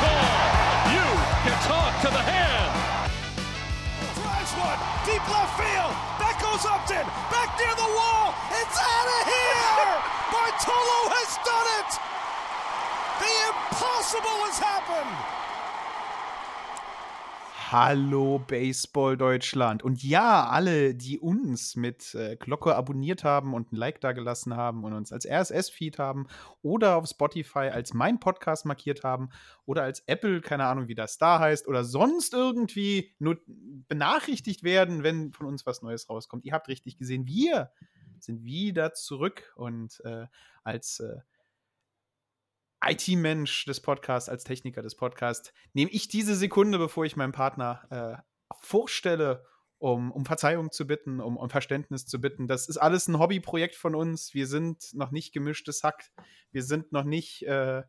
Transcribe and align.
Call. 0.00 0.32
You 0.96 1.06
can 1.44 1.56
talk 1.68 1.92
to 2.04 2.10
the 2.10 2.24
hand. 2.24 2.72
Drives 4.16 4.52
one, 4.56 4.80
deep 5.04 5.24
left 5.28 5.54
field. 5.60 5.92
That 6.20 6.36
goes 6.40 6.64
Upton, 6.64 7.04
back 7.28 7.48
near 7.60 7.74
the 7.76 7.90
wall. 7.92 8.32
It's 8.56 8.78
out 8.80 9.08
of 9.08 9.22
here. 9.28 9.92
Bartolo 10.32 11.00
has 11.16 11.30
done 11.44 11.68
it. 11.80 11.90
The 13.20 13.32
impossible 13.52 14.38
has 14.48 14.58
happened. 14.58 15.39
Hallo 17.72 18.40
Baseball 18.40 19.16
Deutschland. 19.16 19.84
Und 19.84 20.02
ja, 20.02 20.48
alle, 20.48 20.92
die 20.92 21.20
uns 21.20 21.76
mit 21.76 22.16
äh, 22.16 22.34
Glocke 22.34 22.74
abonniert 22.74 23.22
haben 23.22 23.54
und 23.54 23.70
ein 23.70 23.76
Like 23.76 24.00
da 24.00 24.10
gelassen 24.10 24.56
haben 24.56 24.82
und 24.82 24.92
uns 24.92 25.12
als 25.12 25.24
RSS-Feed 25.24 25.96
haben 26.00 26.26
oder 26.62 26.96
auf 26.96 27.06
Spotify 27.06 27.68
als 27.68 27.94
mein 27.94 28.18
Podcast 28.18 28.66
markiert 28.66 29.04
haben 29.04 29.28
oder 29.66 29.84
als 29.84 30.00
Apple, 30.08 30.40
keine 30.40 30.64
Ahnung, 30.64 30.88
wie 30.88 30.96
das 30.96 31.16
da 31.16 31.38
heißt, 31.38 31.68
oder 31.68 31.84
sonst 31.84 32.34
irgendwie 32.34 33.14
nur 33.20 33.38
benachrichtigt 33.46 34.64
werden, 34.64 35.04
wenn 35.04 35.30
von 35.30 35.46
uns 35.46 35.64
was 35.64 35.80
Neues 35.80 36.10
rauskommt. 36.10 36.44
Ihr 36.44 36.54
habt 36.54 36.66
richtig 36.66 36.98
gesehen, 36.98 37.28
wir 37.28 37.70
sind 38.18 38.42
wieder 38.42 38.94
zurück 38.94 39.52
und 39.54 40.02
äh, 40.04 40.26
als 40.64 40.98
äh, 40.98 41.18
IT-Mensch 42.84 43.66
des 43.66 43.80
Podcasts, 43.80 44.28
als 44.28 44.44
Techniker 44.44 44.82
des 44.82 44.94
Podcasts, 44.94 45.52
nehme 45.74 45.90
ich 45.90 46.08
diese 46.08 46.34
Sekunde, 46.34 46.78
bevor 46.78 47.04
ich 47.04 47.16
meinen 47.16 47.32
Partner 47.32 47.86
äh, 47.90 48.54
vorstelle, 48.62 49.44
um, 49.78 50.12
um 50.12 50.24
Verzeihung 50.24 50.70
zu 50.70 50.86
bitten, 50.86 51.20
um, 51.20 51.36
um 51.36 51.50
Verständnis 51.50 52.06
zu 52.06 52.20
bitten. 52.20 52.46
Das 52.46 52.68
ist 52.68 52.76
alles 52.76 53.08
ein 53.08 53.18
Hobbyprojekt 53.18 53.74
von 53.74 53.94
uns. 53.94 54.34
Wir 54.34 54.46
sind 54.46 54.92
noch 54.92 55.10
nicht 55.10 55.32
gemischtes 55.32 55.82
Hack. 55.82 56.10
Wir 56.52 56.62
sind 56.62 56.92
noch 56.92 57.04
nicht 57.04 57.42
äh, 57.46 57.82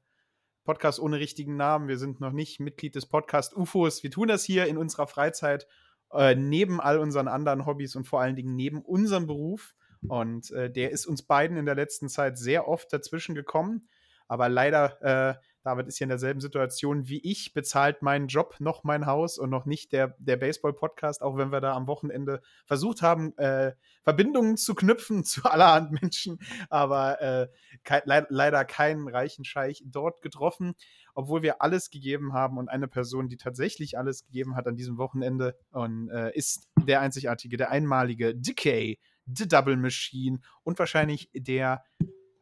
Podcast 0.63 0.99
ohne 0.99 1.19
richtigen 1.19 1.55
Namen. 1.55 1.87
Wir 1.87 1.97
sind 1.97 2.21
noch 2.21 2.31
nicht 2.31 2.59
Mitglied 2.59 2.95
des 2.95 3.07
Podcast 3.07 3.55
UFOs. 3.55 4.03
Wir 4.03 4.11
tun 4.11 4.27
das 4.27 4.43
hier 4.43 4.67
in 4.67 4.77
unserer 4.77 5.07
Freizeit, 5.07 5.67
äh, 6.13 6.35
neben 6.35 6.79
all 6.79 6.99
unseren 6.99 7.27
anderen 7.27 7.65
Hobbys 7.65 7.95
und 7.95 8.05
vor 8.05 8.21
allen 8.21 8.35
Dingen 8.35 8.55
neben 8.55 8.81
unserem 8.81 9.27
Beruf. 9.27 9.73
Und 10.07 10.51
äh, 10.51 10.71
der 10.71 10.91
ist 10.91 11.05
uns 11.05 11.23
beiden 11.23 11.57
in 11.57 11.65
der 11.65 11.75
letzten 11.75 12.09
Zeit 12.09 12.37
sehr 12.37 12.67
oft 12.67 12.91
dazwischen 12.91 13.35
gekommen. 13.35 13.87
Aber 14.31 14.47
leider, 14.47 15.01
äh, 15.01 15.35
David 15.61 15.87
ist 15.87 15.99
ja 15.99 16.05
in 16.05 16.09
derselben 16.09 16.39
Situation 16.39 17.09
wie 17.09 17.19
ich, 17.19 17.53
bezahlt 17.53 18.01
meinen 18.01 18.27
Job 18.27 18.55
noch 18.59 18.85
mein 18.85 19.05
Haus 19.05 19.37
und 19.37 19.49
noch 19.49 19.65
nicht 19.65 19.91
der, 19.91 20.15
der 20.19 20.37
Baseball-Podcast, 20.37 21.21
auch 21.21 21.35
wenn 21.35 21.51
wir 21.51 21.59
da 21.59 21.73
am 21.73 21.85
Wochenende 21.85 22.41
versucht 22.65 23.01
haben, 23.01 23.37
äh, 23.37 23.73
Verbindungen 24.03 24.55
zu 24.55 24.73
knüpfen 24.73 25.23
zu 25.25 25.43
allerhand 25.43 26.01
Menschen, 26.01 26.39
aber 26.69 27.21
äh, 27.21 27.47
kein, 27.83 28.03
le 28.05 28.25
leider 28.29 28.63
keinen 28.63 29.09
reichen 29.09 29.43
Scheich 29.43 29.83
dort 29.85 30.21
getroffen, 30.21 30.75
obwohl 31.13 31.41
wir 31.41 31.61
alles 31.61 31.89
gegeben 31.89 32.31
haben 32.31 32.57
und 32.57 32.69
eine 32.69 32.87
Person, 32.87 33.27
die 33.27 33.35
tatsächlich 33.35 33.97
alles 33.97 34.23
gegeben 34.23 34.55
hat 34.55 34.65
an 34.65 34.77
diesem 34.77 34.97
Wochenende 34.97 35.57
und 35.71 36.09
äh, 36.09 36.31
ist 36.33 36.69
der 36.81 37.01
einzigartige, 37.01 37.57
der 37.57 37.69
einmalige 37.69 38.33
Decay, 38.33 38.97
The 39.25 39.49
Double 39.49 39.75
Machine 39.75 40.39
und 40.63 40.79
wahrscheinlich 40.79 41.29
der 41.33 41.83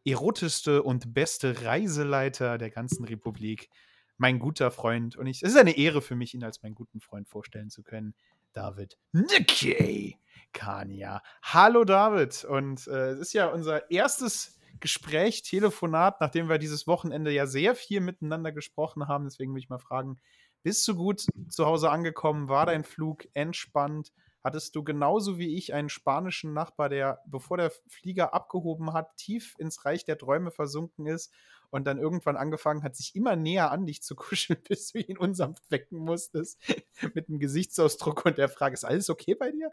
erotischste 0.10 0.84
und 0.84 1.14
beste 1.14 1.64
Reiseleiter 1.64 2.58
der 2.58 2.70
ganzen 2.70 3.06
Republik, 3.06 3.70
mein 4.18 4.40
guter 4.40 4.72
Freund. 4.72 5.16
Und 5.16 5.28
ich, 5.28 5.44
es 5.44 5.52
ist 5.52 5.58
eine 5.58 5.78
Ehre 5.78 6.02
für 6.02 6.16
mich, 6.16 6.34
ihn 6.34 6.44
als 6.44 6.62
meinen 6.62 6.76
guten 6.76 7.02
Freund 7.02 7.28
vorstellen 7.28 7.70
zu 7.70 7.84
können. 7.84 8.14
David 8.54 8.98
Nikkei 9.12 10.18
Kania. 10.54 11.22
Hallo 11.44 11.84
David. 11.84 12.44
Und 12.44 12.88
äh, 12.88 13.12
es 13.12 13.20
ist 13.20 13.34
ja 13.34 13.48
unser 13.48 13.90
erstes 13.92 14.60
Gespräch, 14.80 15.44
Telefonat, 15.44 16.22
nachdem 16.22 16.50
wir 16.50 16.58
dieses 16.58 16.88
Wochenende 16.88 17.32
ja 17.32 17.46
sehr 17.46 17.76
viel 17.76 18.02
miteinander 18.02 18.52
gesprochen 18.52 19.08
haben. 19.08 19.26
Deswegen 19.26 19.54
will 19.54 19.62
ich 19.62 19.70
mal 19.70 19.80
fragen, 19.80 20.20
bist 20.64 20.88
du 20.88 20.96
gut 20.96 21.26
zu 21.50 21.66
Hause 21.66 21.90
angekommen? 21.90 22.50
War 22.50 22.66
dein 22.66 22.84
Flug 22.84 23.28
entspannt? 23.34 24.12
Hattest 24.44 24.76
du 24.76 24.84
genauso 24.84 25.38
wie 25.38 25.56
ich 25.58 25.74
einen 25.74 25.90
spanischen 25.90 26.54
Nachbar, 26.54 26.90
der, 26.90 27.22
bevor 27.26 27.58
der 27.58 27.72
Flieger 27.88 28.34
abgehoben 28.34 28.94
hat, 28.94 29.16
tief 29.18 29.56
ins 29.58 29.86
Reich 29.86 30.06
der 30.06 30.18
Träume 30.18 30.52
versunken 30.52 31.08
ist 31.08 31.34
und 31.70 31.86
dann 31.86 32.00
irgendwann 32.00 32.38
angefangen 32.38 32.84
hat, 32.84 32.96
sich 32.96 33.16
immer 33.16 33.36
näher 33.36 33.72
an 33.72 33.86
dich 33.86 34.02
zu 34.02 34.16
kuscheln, 34.18 34.62
bis 34.68 34.92
du 34.92 35.00
ihn 35.00 35.18
unsanft 35.18 35.70
wecken 35.70 36.00
musstest, 36.00 36.60
mit 37.14 37.30
einem 37.30 37.40
Gesichtsausdruck 37.40 38.26
und 38.26 38.38
der 38.38 38.50
Frage, 38.50 38.74
ist 38.74 38.86
alles 38.86 39.10
okay 39.10 39.36
bei 39.36 39.52
dir? 39.52 39.72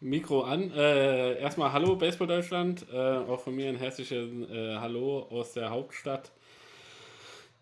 Mikro 0.00 0.42
an. 0.42 0.70
Äh, 0.72 1.40
erstmal 1.40 1.72
Hallo 1.72 1.96
Baseball 1.96 2.26
Deutschland. 2.26 2.86
Äh, 2.92 2.96
auch 2.96 3.40
von 3.40 3.54
mir 3.54 3.68
ein 3.68 3.76
herzliches 3.76 4.28
äh, 4.50 4.76
Hallo 4.76 5.22
aus 5.30 5.52
der 5.54 5.70
Hauptstadt. 5.70 6.32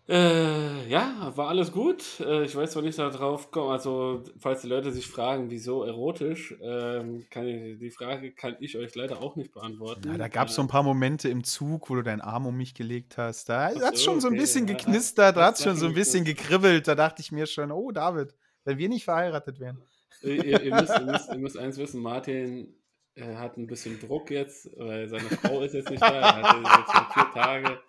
Äh, 0.07 0.87
ja, 0.87 1.31
war 1.35 1.49
alles 1.49 1.71
gut. 1.71 2.19
Äh, 2.19 2.43
ich 2.43 2.55
weiß 2.55 2.71
zwar 2.71 2.83
nicht 2.83 2.99
darauf 2.99 3.49
kommen, 3.49 3.71
also 3.71 4.23
falls 4.37 4.61
die 4.61 4.67
Leute 4.67 4.91
sich 4.91 5.07
fragen, 5.07 5.49
wieso 5.49 5.83
erotisch, 5.83 6.55
ähm, 6.61 7.25
kann 7.31 7.47
ich, 7.47 7.79
die 7.79 7.89
Frage 7.89 8.31
kann 8.31 8.55
ich 8.59 8.77
euch 8.77 8.93
leider 8.93 9.19
auch 9.21 9.35
nicht 9.35 9.51
beantworten. 9.51 10.07
Ja, 10.07 10.17
da 10.17 10.27
gab 10.27 10.47
es 10.47 10.53
äh, 10.53 10.55
so 10.57 10.61
ein 10.61 10.67
paar 10.67 10.83
Momente 10.83 11.29
im 11.29 11.43
Zug, 11.43 11.89
wo 11.89 11.95
du 11.95 12.03
deinen 12.03 12.21
Arm 12.21 12.45
um 12.45 12.55
mich 12.55 12.75
gelegt 12.75 13.17
hast. 13.17 13.49
Da 13.49 13.73
hat 13.73 13.95
es 13.95 14.03
schon 14.03 14.21
so 14.21 14.27
ein 14.27 14.33
okay, 14.33 14.41
bisschen 14.41 14.67
ja, 14.67 14.75
geknistert, 14.75 15.37
da 15.37 15.47
hat 15.47 15.55
es 15.55 15.63
schon 15.63 15.75
so 15.75 15.87
ein 15.87 15.95
bisschen 15.95 16.23
gekribbelt. 16.23 16.87
Da 16.87 16.93
dachte 16.93 17.23
ich 17.23 17.31
mir 17.31 17.47
schon, 17.47 17.71
oh 17.71 17.89
David, 17.91 18.35
wenn 18.63 18.77
wir 18.77 18.89
nicht 18.89 19.05
verheiratet 19.05 19.59
wären. 19.59 19.81
ihr, 20.21 20.45
ihr, 20.45 20.61
ihr, 20.61 20.75
müsst, 20.75 20.99
ihr, 20.99 21.05
müsst, 21.05 21.29
ihr 21.31 21.39
müsst 21.39 21.57
eins 21.57 21.77
wissen, 21.77 22.03
Martin 22.03 22.75
äh, 23.15 23.37
hat 23.37 23.57
ein 23.57 23.65
bisschen 23.65 23.99
Druck 23.99 24.29
jetzt, 24.29 24.69
weil 24.77 25.09
seine 25.09 25.23
Frau 25.23 25.61
ist 25.61 25.73
jetzt 25.73 25.89
nicht 25.89 26.03
da. 26.03 26.13
Er 26.13 26.43
hatte 26.43 26.57
jetzt 26.57 26.91
schon 26.93 27.05
vier 27.11 27.31
Tage 27.33 27.79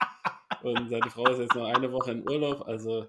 und 0.62 0.88
seine 0.88 1.10
Frau 1.10 1.26
ist 1.28 1.40
jetzt 1.40 1.54
noch 1.54 1.66
eine 1.66 1.92
Woche 1.92 2.12
in 2.12 2.28
Urlaub. 2.28 2.66
Also 2.66 3.06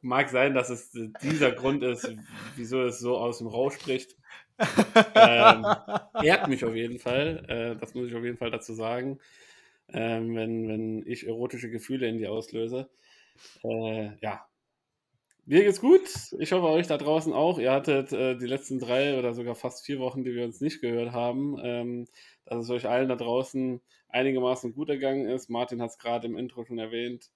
mag 0.00 0.28
sein, 0.28 0.54
dass 0.54 0.70
es 0.70 0.90
dieser 1.22 1.52
Grund 1.52 1.82
ist, 1.82 2.12
wieso 2.56 2.82
es 2.82 2.98
so 2.98 3.16
aus 3.16 3.38
dem 3.38 3.46
Rausch 3.46 3.74
spricht. 3.74 4.16
ähm, 5.14 5.66
ehrt 6.22 6.48
mich 6.48 6.64
auf 6.64 6.74
jeden 6.74 6.98
Fall. 6.98 7.44
Äh, 7.48 7.80
das 7.80 7.94
muss 7.94 8.08
ich 8.08 8.14
auf 8.14 8.24
jeden 8.24 8.36
Fall 8.36 8.50
dazu 8.50 8.74
sagen. 8.74 9.18
Ähm, 9.88 10.34
wenn, 10.34 10.68
wenn 10.68 11.06
ich 11.06 11.26
erotische 11.26 11.70
Gefühle 11.70 12.08
in 12.08 12.18
die 12.18 12.28
auslöse. 12.28 12.88
Äh, 13.62 14.16
ja. 14.20 14.46
Mir 15.44 15.64
geht's 15.64 15.80
gut. 15.80 16.02
Ich 16.38 16.52
hoffe, 16.52 16.68
euch 16.68 16.86
da 16.86 16.96
draußen 16.98 17.32
auch. 17.32 17.58
Ihr 17.58 17.72
hattet 17.72 18.12
äh, 18.12 18.36
die 18.36 18.46
letzten 18.46 18.78
drei 18.78 19.18
oder 19.18 19.34
sogar 19.34 19.54
fast 19.56 19.84
vier 19.84 19.98
Wochen, 19.98 20.22
die 20.24 20.34
wir 20.34 20.44
uns 20.44 20.60
nicht 20.60 20.80
gehört 20.80 21.12
haben, 21.12 21.56
ähm, 21.62 22.06
dass 22.44 22.64
es 22.64 22.70
euch 22.70 22.88
allen 22.88 23.08
da 23.08 23.16
draußen 23.16 23.80
einigermaßen 24.08 24.72
gut 24.72 24.88
ergangen 24.88 25.28
ist. 25.28 25.50
Martin 25.50 25.82
hat 25.82 25.90
es 25.90 25.98
gerade 25.98 26.28
im 26.28 26.36
Intro 26.36 26.64
schon 26.64 26.78
erwähnt. 26.78 27.30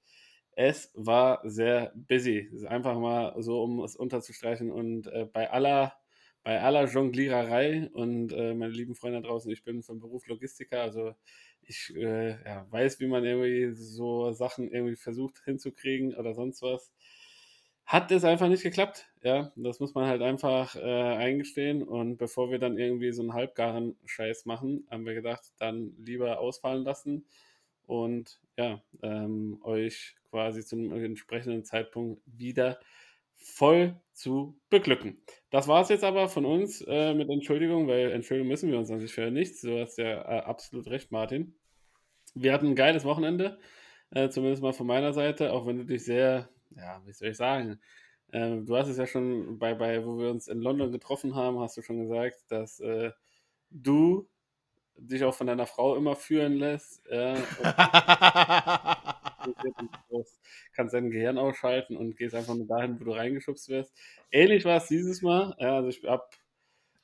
Es 0.52 0.92
war 0.94 1.40
sehr 1.44 1.92
busy. 1.96 2.48
Einfach 2.68 2.96
mal 2.98 3.34
so, 3.42 3.62
um 3.62 3.80
es 3.82 3.96
unterzustreichen. 3.96 4.70
Und 4.70 5.08
äh, 5.08 5.26
bei 5.32 5.50
aller, 5.50 5.92
bei 6.44 6.60
aller 6.62 6.86
Jongliererei 6.86 7.90
und 7.92 8.32
äh, 8.32 8.54
meine 8.54 8.72
lieben 8.72 8.94
Freunde 8.94 9.20
da 9.22 9.28
draußen, 9.28 9.50
ich 9.50 9.64
bin 9.64 9.82
vom 9.82 9.98
Beruf 9.98 10.26
Logistiker, 10.28 10.80
also 10.82 11.14
ich 11.62 11.92
äh, 11.96 12.30
ja, 12.44 12.66
weiß, 12.70 13.00
wie 13.00 13.08
man 13.08 13.24
irgendwie 13.24 13.74
so 13.74 14.32
Sachen 14.32 14.70
irgendwie 14.70 14.96
versucht 14.96 15.42
hinzukriegen 15.44 16.14
oder 16.14 16.34
sonst 16.34 16.62
was. 16.62 16.92
Hat 17.86 18.10
es 18.10 18.24
einfach 18.24 18.48
nicht 18.48 18.64
geklappt. 18.64 19.08
Ja, 19.22 19.52
das 19.54 19.80
muss 19.80 19.94
man 19.94 20.06
halt 20.06 20.20
einfach 20.20 20.74
äh, 20.76 20.80
eingestehen. 20.80 21.82
Und 21.82 22.16
bevor 22.16 22.50
wir 22.50 22.58
dann 22.58 22.76
irgendwie 22.76 23.12
so 23.12 23.22
einen 23.22 23.32
halbgaren 23.32 23.96
Scheiß 24.04 24.44
machen, 24.44 24.86
haben 24.90 25.06
wir 25.06 25.14
gedacht, 25.14 25.52
dann 25.58 25.94
lieber 25.98 26.40
ausfallen 26.40 26.84
lassen 26.84 27.26
und 27.86 28.40
ja, 28.56 28.82
ähm, 29.02 29.60
euch 29.62 30.16
quasi 30.30 30.64
zum 30.64 30.92
entsprechenden 30.92 31.64
Zeitpunkt 31.64 32.20
wieder 32.26 32.80
voll 33.36 33.94
zu 34.12 34.58
beglücken. 34.70 35.22
Das 35.50 35.68
war 35.68 35.82
es 35.82 35.88
jetzt 35.88 36.04
aber 36.04 36.28
von 36.28 36.44
uns 36.44 36.82
äh, 36.88 37.14
mit 37.14 37.30
Entschuldigung, 37.30 37.86
weil 37.86 38.10
entschuldigen 38.10 38.48
müssen 38.48 38.70
wir 38.70 38.78
uns 38.78 38.90
natürlich 38.90 39.14
für 39.14 39.30
nichts. 39.30 39.60
Du 39.60 39.78
hast 39.78 39.98
ja 39.98 40.22
äh, 40.22 40.40
absolut 40.40 40.88
recht, 40.88 41.12
Martin. 41.12 41.54
Wir 42.34 42.52
hatten 42.52 42.66
ein 42.66 42.74
geiles 42.74 43.04
Wochenende, 43.04 43.58
äh, 44.10 44.28
zumindest 44.28 44.62
mal 44.62 44.72
von 44.72 44.86
meiner 44.86 45.12
Seite, 45.12 45.52
auch 45.52 45.66
wenn 45.66 45.78
du 45.78 45.84
dich 45.84 46.04
sehr, 46.04 46.48
ja, 46.70 47.00
wie 47.04 47.12
soll 47.12 47.28
ich 47.28 47.36
sagen, 47.36 47.80
äh, 48.32 48.56
du 48.58 48.76
hast 48.76 48.88
es 48.88 48.96
ja 48.98 49.06
schon 49.06 49.58
bei, 49.58 49.74
bei, 49.74 50.04
wo 50.04 50.18
wir 50.18 50.30
uns 50.30 50.48
in 50.48 50.60
London 50.60 50.92
getroffen 50.92 51.34
haben, 51.34 51.60
hast 51.60 51.76
du 51.76 51.82
schon 51.82 52.02
gesagt, 52.02 52.44
dass 52.48 52.80
äh, 52.80 53.12
du 53.70 54.28
dich 54.96 55.24
auch 55.24 55.34
von 55.34 55.46
deiner 55.46 55.66
Frau 55.66 55.96
immer 55.96 56.16
führen 56.16 56.54
lässt. 56.54 57.02
Ja, 57.10 57.36
kannst 60.72 60.94
dein 60.94 61.10
Gehirn 61.10 61.38
ausschalten 61.38 61.96
und 61.96 62.16
gehst 62.16 62.34
einfach 62.34 62.54
nur 62.54 62.66
dahin, 62.66 62.98
wo 63.00 63.04
du 63.04 63.12
reingeschubst 63.12 63.68
wirst. 63.68 63.92
Ähnlich 64.30 64.64
war 64.64 64.78
es 64.78 64.88
dieses 64.88 65.22
Mal. 65.22 65.54
Ja, 65.58 65.76
also 65.76 65.88
ich 65.88 66.02
habe 66.04 66.24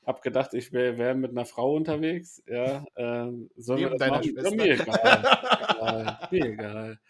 hab 0.04 0.22
gedacht, 0.22 0.54
ich 0.54 0.72
wäre 0.72 0.98
wär 0.98 1.14
mit 1.14 1.30
einer 1.30 1.44
Frau 1.44 1.74
unterwegs. 1.74 2.42
Ja, 2.46 2.84
äh, 2.94 3.32
sollen 3.56 3.80
wir 3.80 3.90
das 3.90 4.08
machen? 4.08 4.24
Schwester. 4.24 4.50
Ja, 4.50 4.56
mir 4.56 4.72
egal. 4.74 4.98
egal. 5.70 6.28
Mir 6.30 6.44
egal. 6.46 7.00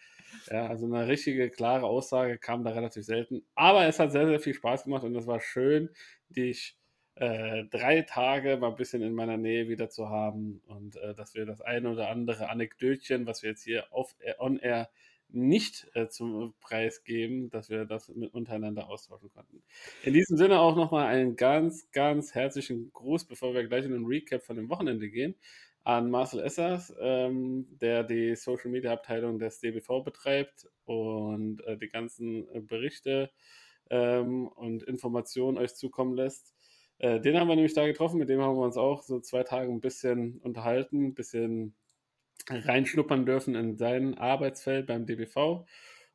Ja, 0.49 0.67
also 0.67 0.85
eine 0.85 1.07
richtige, 1.07 1.49
klare 1.49 1.85
Aussage 1.85 2.37
kam 2.37 2.63
da 2.63 2.71
relativ 2.71 3.05
selten. 3.05 3.43
Aber 3.55 3.85
es 3.87 3.99
hat 3.99 4.11
sehr, 4.11 4.27
sehr 4.27 4.39
viel 4.39 4.53
Spaß 4.53 4.85
gemacht 4.85 5.03
und 5.03 5.15
es 5.15 5.27
war 5.27 5.39
schön, 5.39 5.89
dich 6.29 6.77
äh, 7.15 7.65
drei 7.65 8.01
Tage 8.01 8.57
mal 8.57 8.69
ein 8.69 8.75
bisschen 8.75 9.01
in 9.03 9.13
meiner 9.13 9.37
Nähe 9.37 9.67
wieder 9.69 9.89
zu 9.89 10.09
haben 10.09 10.61
und 10.65 10.95
äh, 10.95 11.13
dass 11.13 11.35
wir 11.35 11.45
das 11.45 11.61
eine 11.61 11.91
oder 11.91 12.09
andere 12.09 12.49
Anekdötchen, 12.49 13.27
was 13.27 13.43
wir 13.43 13.51
jetzt 13.51 13.63
hier 13.63 13.85
auf 13.93 14.15
äh, 14.19 14.33
on 14.39 14.57
air 14.57 14.89
nicht 15.29 15.87
äh, 15.93 16.07
zum 16.07 16.53
Preis 16.59 17.03
geben, 17.03 17.49
dass 17.49 17.69
wir 17.69 17.85
das 17.85 18.09
mit 18.09 18.33
untereinander 18.33 18.87
austauschen 18.87 19.31
konnten. 19.31 19.63
In 20.03 20.13
diesem 20.13 20.37
Sinne 20.37 20.59
auch 20.59 20.75
nochmal 20.75 21.07
einen 21.07 21.35
ganz, 21.35 21.89
ganz 21.91 22.35
herzlichen 22.35 22.91
Gruß, 22.93 23.25
bevor 23.25 23.53
wir 23.53 23.67
gleich 23.67 23.85
in 23.85 23.91
den 23.91 24.05
Recap 24.05 24.43
von 24.43 24.55
dem 24.55 24.69
Wochenende 24.69 25.09
gehen, 25.09 25.35
an 25.83 26.09
Marcel 26.09 26.39
Essers, 26.39 26.93
ähm, 26.99 27.67
der 27.81 28.03
die 28.03 28.35
Social 28.35 28.71
Media 28.71 28.93
Abteilung 28.93 29.37
des 29.37 29.59
DBV 29.59 30.03
betreibt 30.03 30.67
und 30.85 31.61
äh, 31.65 31.77
die 31.77 31.89
ganzen 31.89 32.47
äh, 32.53 32.61
Berichte 32.61 33.31
ähm, 33.89 34.47
und 34.47 34.83
Informationen 34.83 35.57
euch 35.57 35.75
zukommen 35.75 36.15
lässt. 36.15 36.53
Äh, 36.99 37.19
den 37.19 37.37
haben 37.37 37.49
wir 37.49 37.55
nämlich 37.55 37.73
da 37.73 37.85
getroffen, 37.85 38.17
mit 38.17 38.29
dem 38.29 38.41
haben 38.41 38.55
wir 38.55 38.63
uns 38.63 38.77
auch 38.77 39.03
so 39.03 39.19
zwei 39.19 39.43
Tage 39.43 39.69
ein 39.69 39.81
bisschen 39.81 40.39
unterhalten, 40.39 41.07
ein 41.07 41.13
bisschen 41.15 41.75
reinschnuppern 42.49 43.25
dürfen 43.25 43.55
in 43.55 43.77
sein 43.77 44.17
Arbeitsfeld 44.17 44.87
beim 44.87 45.05
DBV. 45.05 45.65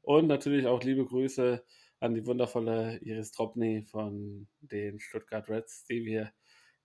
Und 0.00 0.28
natürlich 0.28 0.66
auch 0.66 0.82
liebe 0.82 1.04
Grüße 1.04 1.62
an 2.00 2.14
die 2.14 2.26
wundervolle 2.26 2.98
Iris 3.02 3.32
Tropny 3.32 3.82
von 3.82 4.48
den 4.60 4.98
Stuttgart 4.98 5.48
Reds, 5.48 5.84
die 5.84 6.04
wir 6.04 6.32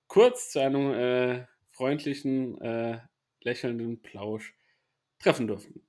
kurz 0.07 0.51
zu 0.51 0.59
einem 0.59 1.45
freundlichen, 1.73 2.59
äh, 2.61 2.99
lächelnden 3.41 4.01
Plausch 4.01 4.53
treffen 5.19 5.47
durften. 5.47 5.81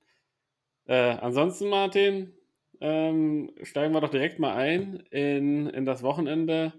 Äh, 0.87 0.93
ansonsten, 0.93 1.69
Martin, 1.69 2.33
ähm, 2.81 3.51
steigen 3.63 3.93
wir 3.93 4.01
doch 4.01 4.09
direkt 4.09 4.39
mal 4.39 4.55
ein 4.55 4.97
in, 5.11 5.67
in 5.69 5.85
das 5.85 6.03
Wochenende. 6.03 6.73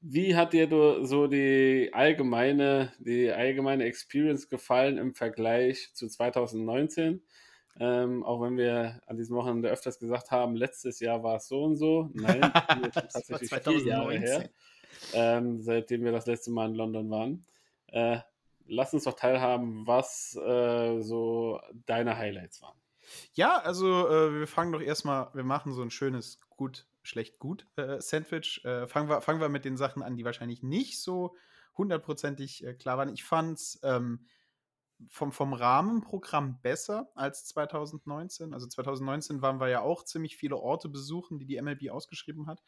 Wie 0.00 0.34
hat 0.34 0.52
dir 0.52 0.66
du 0.66 1.04
so 1.04 1.26
die 1.26 1.90
allgemeine, 1.92 2.92
die 2.98 3.30
allgemeine 3.30 3.84
Experience 3.84 4.48
gefallen 4.48 4.98
im 4.98 5.14
Vergleich 5.14 5.90
zu 5.94 6.08
2019? 6.08 7.22
Ähm, 7.80 8.22
auch 8.22 8.42
wenn 8.42 8.56
wir 8.56 9.00
an 9.06 9.16
diesem 9.16 9.36
Wochenende 9.36 9.70
öfters 9.70 9.98
gesagt 9.98 10.30
haben, 10.30 10.56
letztes 10.56 11.00
Jahr 11.00 11.22
war 11.22 11.36
es 11.36 11.48
so 11.48 11.62
und 11.62 11.76
so. 11.76 12.10
Nein, 12.12 12.40
das 12.94 13.04
ist 13.04 13.28
tatsächlich 13.28 13.50
vier 13.50 13.86
Jahre 13.86 14.18
her, 14.18 14.50
ähm, 15.14 15.62
seitdem 15.62 16.04
wir 16.04 16.12
das 16.12 16.26
letzte 16.26 16.50
Mal 16.50 16.68
in 16.68 16.74
London 16.74 17.10
waren. 17.10 17.46
Äh, 17.86 18.18
lass 18.72 18.94
uns 18.94 19.04
doch 19.04 19.14
teilhaben, 19.14 19.86
was 19.86 20.36
äh, 20.36 21.00
so 21.00 21.60
deine 21.86 22.16
Highlights 22.16 22.62
waren. 22.62 22.78
Ja, 23.34 23.58
also 23.58 24.08
äh, 24.08 24.40
wir 24.40 24.46
fangen 24.46 24.72
doch 24.72 24.80
erstmal, 24.80 25.28
wir 25.34 25.44
machen 25.44 25.72
so 25.72 25.82
ein 25.82 25.90
schönes 25.90 26.40
gut, 26.50 26.86
schlecht, 27.02 27.38
gut 27.38 27.66
äh, 27.76 28.00
Sandwich. 28.00 28.64
Äh, 28.64 28.86
fangen, 28.88 29.08
wir, 29.08 29.20
fangen 29.20 29.40
wir 29.40 29.48
mit 29.48 29.64
den 29.64 29.76
Sachen 29.76 30.02
an, 30.02 30.16
die 30.16 30.24
wahrscheinlich 30.24 30.62
nicht 30.62 31.00
so 31.00 31.36
hundertprozentig 31.76 32.64
äh, 32.64 32.74
klar 32.74 32.98
waren. 32.98 33.12
Ich 33.12 33.24
fand 33.24 33.58
es 33.58 33.80
ähm, 33.82 34.26
vom, 35.08 35.32
vom 35.32 35.52
Rahmenprogramm 35.52 36.60
besser 36.62 37.10
als 37.14 37.44
2019. 37.46 38.54
Also 38.54 38.66
2019 38.66 39.42
waren 39.42 39.60
wir 39.60 39.68
ja 39.68 39.80
auch 39.80 40.04
ziemlich 40.04 40.36
viele 40.36 40.56
Orte 40.56 40.88
besuchen, 40.88 41.38
die 41.38 41.46
die 41.46 41.60
MLB 41.60 41.90
ausgeschrieben 41.90 42.46
hat. 42.46 42.62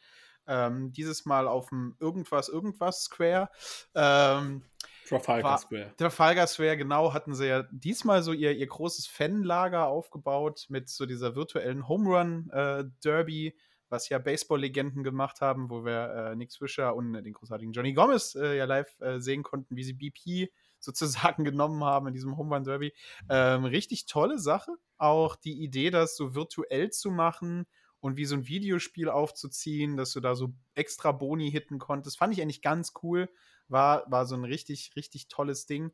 Ähm, 0.47 0.91
dieses 0.91 1.25
Mal 1.25 1.47
auf 1.47 1.69
dem 1.69 1.95
Irgendwas, 1.99 2.49
Irgendwas 2.49 3.03
Square. 3.03 3.49
Ähm, 3.95 4.63
Trafalgar 5.07 5.51
war- 5.51 5.57
Square. 5.59 5.93
Trafalgar 5.97 6.47
Square, 6.47 6.77
genau, 6.77 7.13
hatten 7.13 7.33
sie 7.35 7.47
ja 7.47 7.63
diesmal 7.71 8.23
so 8.23 8.33
ihr, 8.33 8.53
ihr 8.53 8.67
großes 8.67 9.07
Fanlager 9.07 9.87
aufgebaut 9.87 10.65
mit 10.69 10.89
so 10.89 11.05
dieser 11.05 11.35
virtuellen 11.35 11.87
Home 11.87 12.09
Run 12.09 12.49
äh, 12.51 12.83
Derby, 13.03 13.55
was 13.89 14.09
ja 14.09 14.17
Baseball-Legenden 14.17 15.03
gemacht 15.03 15.41
haben, 15.41 15.69
wo 15.69 15.85
wir 15.85 16.31
äh, 16.31 16.35
Nick 16.35 16.51
Swisher 16.51 16.95
und 16.95 17.13
äh, 17.13 17.21
den 17.21 17.33
großartigen 17.33 17.71
Johnny 17.71 17.93
Gomez 17.93 18.35
äh, 18.35 18.57
ja 18.57 18.65
live 18.65 18.99
äh, 18.99 19.19
sehen 19.19 19.43
konnten, 19.43 19.75
wie 19.75 19.83
sie 19.83 19.93
BP 19.93 20.51
sozusagen 20.79 21.43
genommen 21.43 21.83
haben 21.83 22.07
in 22.07 22.13
diesem 22.13 22.37
Home 22.37 22.53
Run 22.55 22.63
Derby. 22.63 22.93
Ähm, 23.29 23.65
richtig 23.65 24.05
tolle 24.07 24.37
Sache. 24.39 24.71
Auch 24.97 25.35
die 25.35 25.63
Idee, 25.63 25.89
das 25.91 26.15
so 26.15 26.35
virtuell 26.35 26.89
zu 26.91 27.11
machen 27.11 27.65
und 28.05 28.17
wie 28.17 28.25
so 28.25 28.35
ein 28.35 28.47
Videospiel 28.47 29.09
aufzuziehen, 29.09 29.97
dass 29.97 30.13
du 30.13 30.19
da 30.19 30.35
so 30.35 30.53
extra 30.75 31.11
Boni 31.11 31.49
hitten 31.49 31.79
konntest, 31.79 32.19
fand 32.19 32.31
ich 32.35 32.39
eigentlich 32.39 32.61
ganz 32.61 32.93
cool. 33.01 33.27
War, 33.67 34.05
war 34.11 34.27
so 34.27 34.35
ein 34.35 34.43
richtig, 34.43 34.91
richtig 34.95 35.27
tolles 35.27 35.65
Ding. 35.65 35.91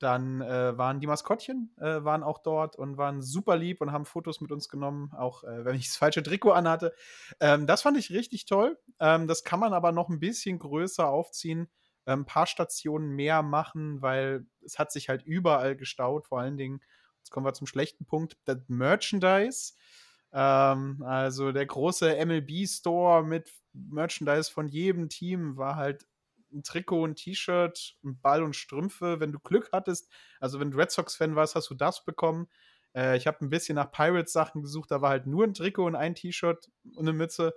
Dann 0.00 0.40
äh, 0.40 0.76
waren 0.76 0.98
die 0.98 1.06
Maskottchen 1.06 1.72
äh, 1.78 2.02
waren 2.02 2.24
auch 2.24 2.38
dort 2.38 2.74
und 2.74 2.96
waren 2.96 3.22
super 3.22 3.56
lieb 3.56 3.80
und 3.80 3.92
haben 3.92 4.06
Fotos 4.06 4.40
mit 4.40 4.50
uns 4.50 4.68
genommen, 4.68 5.12
auch 5.12 5.44
äh, 5.44 5.64
wenn 5.64 5.76
ich 5.76 5.86
das 5.86 5.96
falsche 5.96 6.24
Trikot 6.24 6.50
anhatte. 6.50 6.96
Ähm, 7.38 7.68
das 7.68 7.82
fand 7.82 7.96
ich 7.96 8.10
richtig 8.10 8.44
toll. 8.46 8.76
Ähm, 8.98 9.28
das 9.28 9.44
kann 9.44 9.60
man 9.60 9.72
aber 9.72 9.92
noch 9.92 10.08
ein 10.08 10.18
bisschen 10.18 10.58
größer 10.58 11.06
aufziehen, 11.06 11.68
ein 12.06 12.18
ähm, 12.18 12.24
paar 12.26 12.48
Stationen 12.48 13.10
mehr 13.10 13.44
machen, 13.44 14.02
weil 14.02 14.46
es 14.64 14.80
hat 14.80 14.90
sich 14.90 15.08
halt 15.08 15.22
überall 15.22 15.76
gestaut. 15.76 16.26
Vor 16.26 16.40
allen 16.40 16.56
Dingen, 16.56 16.80
jetzt 17.18 17.30
kommen 17.30 17.46
wir 17.46 17.54
zum 17.54 17.68
schlechten 17.68 18.04
Punkt, 18.04 18.36
das 18.46 18.58
Merchandise. 18.66 19.74
Ähm, 20.32 21.02
also 21.02 21.52
der 21.52 21.66
große 21.66 22.24
MLB-Store 22.24 23.24
mit 23.24 23.52
Merchandise 23.72 24.50
von 24.50 24.68
jedem 24.68 25.08
Team 25.08 25.56
war 25.56 25.76
halt 25.76 26.06
ein 26.52 26.62
Trikot, 26.62 27.06
ein 27.06 27.14
T-Shirt, 27.14 27.96
ein 28.04 28.20
Ball 28.20 28.42
und 28.42 28.56
Strümpfe, 28.56 29.20
wenn 29.20 29.32
du 29.32 29.38
Glück 29.38 29.70
hattest. 29.72 30.10
Also 30.40 30.60
wenn 30.60 30.70
du 30.70 30.78
Red 30.78 30.90
Sox-Fan 30.90 31.36
warst, 31.36 31.54
hast 31.54 31.70
du 31.70 31.74
das 31.74 32.04
bekommen. 32.04 32.48
Äh, 32.94 33.16
ich 33.16 33.26
habe 33.26 33.44
ein 33.44 33.50
bisschen 33.50 33.76
nach 33.76 33.90
Pirates-Sachen 33.90 34.62
gesucht, 34.62 34.90
da 34.90 35.00
war 35.00 35.10
halt 35.10 35.26
nur 35.26 35.44
ein 35.44 35.54
Trikot 35.54 35.86
und 35.86 35.96
ein 35.96 36.14
T-Shirt 36.14 36.70
und 36.94 37.08
eine 37.08 37.12
Mütze. 37.12 37.54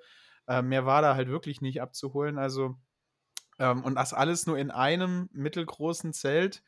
Äh, 0.47 0.61
mehr 0.61 0.85
war 0.85 1.01
da 1.01 1.15
halt 1.15 1.27
wirklich 1.27 1.61
nicht 1.61 1.81
abzuholen. 1.81 2.37
Also, 2.37 2.77
ähm, 3.59 3.83
und 3.83 3.95
das 3.95 4.13
alles 4.13 4.45
nur 4.47 4.57
in 4.57 4.71
einem 4.71 5.29
mittelgroßen 5.33 6.13
Zelt. 6.13 6.63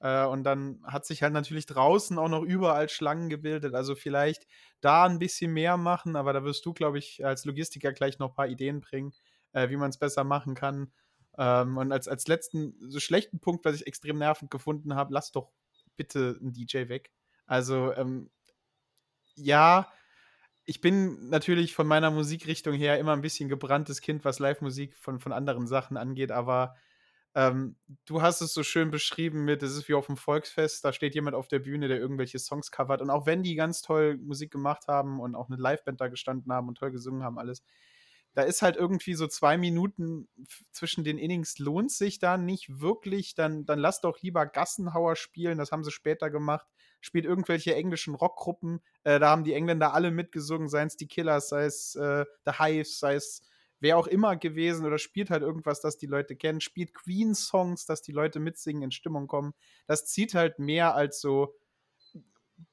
Äh, 0.00 0.24
und 0.24 0.44
dann 0.44 0.80
hat 0.84 1.06
sich 1.06 1.22
halt 1.22 1.32
natürlich 1.32 1.66
draußen 1.66 2.18
auch 2.18 2.28
noch 2.28 2.42
überall 2.42 2.88
Schlangen 2.88 3.28
gebildet. 3.28 3.74
Also 3.74 3.94
vielleicht 3.94 4.46
da 4.80 5.04
ein 5.04 5.18
bisschen 5.18 5.52
mehr 5.52 5.76
machen, 5.76 6.16
aber 6.16 6.32
da 6.32 6.44
wirst 6.44 6.64
du, 6.66 6.72
glaube 6.72 6.98
ich, 6.98 7.24
als 7.24 7.44
Logistiker 7.44 7.92
gleich 7.92 8.18
noch 8.18 8.30
ein 8.30 8.34
paar 8.34 8.48
Ideen 8.48 8.80
bringen, 8.80 9.12
äh, 9.52 9.68
wie 9.70 9.76
man 9.76 9.90
es 9.90 9.98
besser 9.98 10.24
machen 10.24 10.54
kann. 10.54 10.92
Ähm, 11.38 11.76
und 11.76 11.92
als, 11.92 12.08
als 12.08 12.26
letzten 12.28 12.74
so 12.90 13.00
schlechten 13.00 13.40
Punkt, 13.40 13.64
was 13.64 13.76
ich 13.76 13.86
extrem 13.86 14.18
nervend 14.18 14.50
gefunden 14.50 14.94
habe, 14.94 15.14
lass 15.14 15.32
doch 15.32 15.50
bitte 15.96 16.38
einen 16.40 16.52
DJ 16.52 16.88
weg. 16.88 17.12
Also, 17.46 17.92
ähm, 17.94 18.30
ja, 19.36 19.92
ich 20.64 20.80
bin 20.80 21.28
natürlich 21.30 21.74
von 21.74 21.86
meiner 21.86 22.10
Musikrichtung 22.10 22.74
her 22.74 22.98
immer 22.98 23.12
ein 23.12 23.22
bisschen 23.22 23.48
gebranntes 23.48 24.00
Kind, 24.00 24.24
was 24.24 24.38
Live-Musik 24.38 24.96
von, 24.96 25.18
von 25.20 25.32
anderen 25.32 25.66
Sachen 25.66 25.96
angeht, 25.96 26.30
aber 26.30 26.76
ähm, 27.34 27.76
du 28.06 28.22
hast 28.22 28.40
es 28.40 28.52
so 28.52 28.62
schön 28.62 28.90
beschrieben 28.90 29.44
mit, 29.44 29.62
es 29.62 29.76
ist 29.76 29.88
wie 29.88 29.94
auf 29.94 30.06
dem 30.06 30.16
Volksfest, 30.16 30.84
da 30.84 30.92
steht 30.92 31.14
jemand 31.14 31.36
auf 31.36 31.48
der 31.48 31.60
Bühne, 31.60 31.86
der 31.88 31.98
irgendwelche 31.98 32.38
Songs 32.38 32.70
covert. 32.70 33.00
Und 33.02 33.10
auch 33.10 33.26
wenn 33.26 33.42
die 33.42 33.54
ganz 33.54 33.82
toll 33.82 34.16
Musik 34.18 34.50
gemacht 34.50 34.88
haben 34.88 35.20
und 35.20 35.34
auch 35.36 35.48
eine 35.48 35.60
Liveband 35.60 36.00
da 36.00 36.08
gestanden 36.08 36.52
haben 36.52 36.68
und 36.68 36.78
toll 36.78 36.90
gesungen 36.90 37.22
haben, 37.22 37.38
alles, 37.38 37.62
da 38.34 38.42
ist 38.42 38.62
halt 38.62 38.76
irgendwie 38.76 39.14
so 39.14 39.26
zwei 39.26 39.56
Minuten 39.58 40.28
zwischen 40.72 41.04
den 41.04 41.18
Innings 41.18 41.58
lohnt 41.58 41.92
sich 41.92 42.18
da 42.18 42.36
nicht 42.36 42.80
wirklich. 42.80 43.34
Dann, 43.34 43.64
dann 43.64 43.78
lass 43.78 44.00
doch 44.00 44.20
lieber 44.22 44.46
Gassenhauer 44.46 45.16
spielen, 45.16 45.58
das 45.58 45.72
haben 45.72 45.84
sie 45.84 45.90
später 45.92 46.30
gemacht. 46.30 46.66
Spielt 47.00 47.24
irgendwelche 47.24 47.74
englischen 47.74 48.14
Rockgruppen, 48.14 48.80
äh, 49.04 49.18
da 49.18 49.30
haben 49.30 49.44
die 49.44 49.54
Engländer 49.54 49.94
alle 49.94 50.10
mitgesungen, 50.10 50.68
seien 50.68 50.88
es 50.88 50.96
die 50.96 51.08
Killers, 51.08 51.48
sei 51.48 51.64
es 51.64 51.94
äh, 51.94 52.26
The 52.44 52.52
Hives, 52.58 52.98
sei 52.98 53.14
es 53.14 53.42
wer 53.80 53.98
auch 53.98 54.06
immer 54.06 54.36
gewesen 54.36 54.86
oder 54.86 54.98
spielt 54.98 55.30
halt 55.30 55.42
irgendwas, 55.42 55.80
das 55.80 55.96
die 55.96 56.06
Leute 56.06 56.36
kennen, 56.36 56.60
spielt 56.60 56.94
Queen-Songs, 56.94 57.86
dass 57.86 58.02
die 58.02 58.12
Leute 58.12 58.38
mitsingen, 58.38 58.82
in 58.82 58.90
Stimmung 58.92 59.26
kommen. 59.26 59.54
Das 59.86 60.06
zieht 60.06 60.34
halt 60.34 60.58
mehr 60.58 60.94
als 60.94 61.20
so 61.20 61.54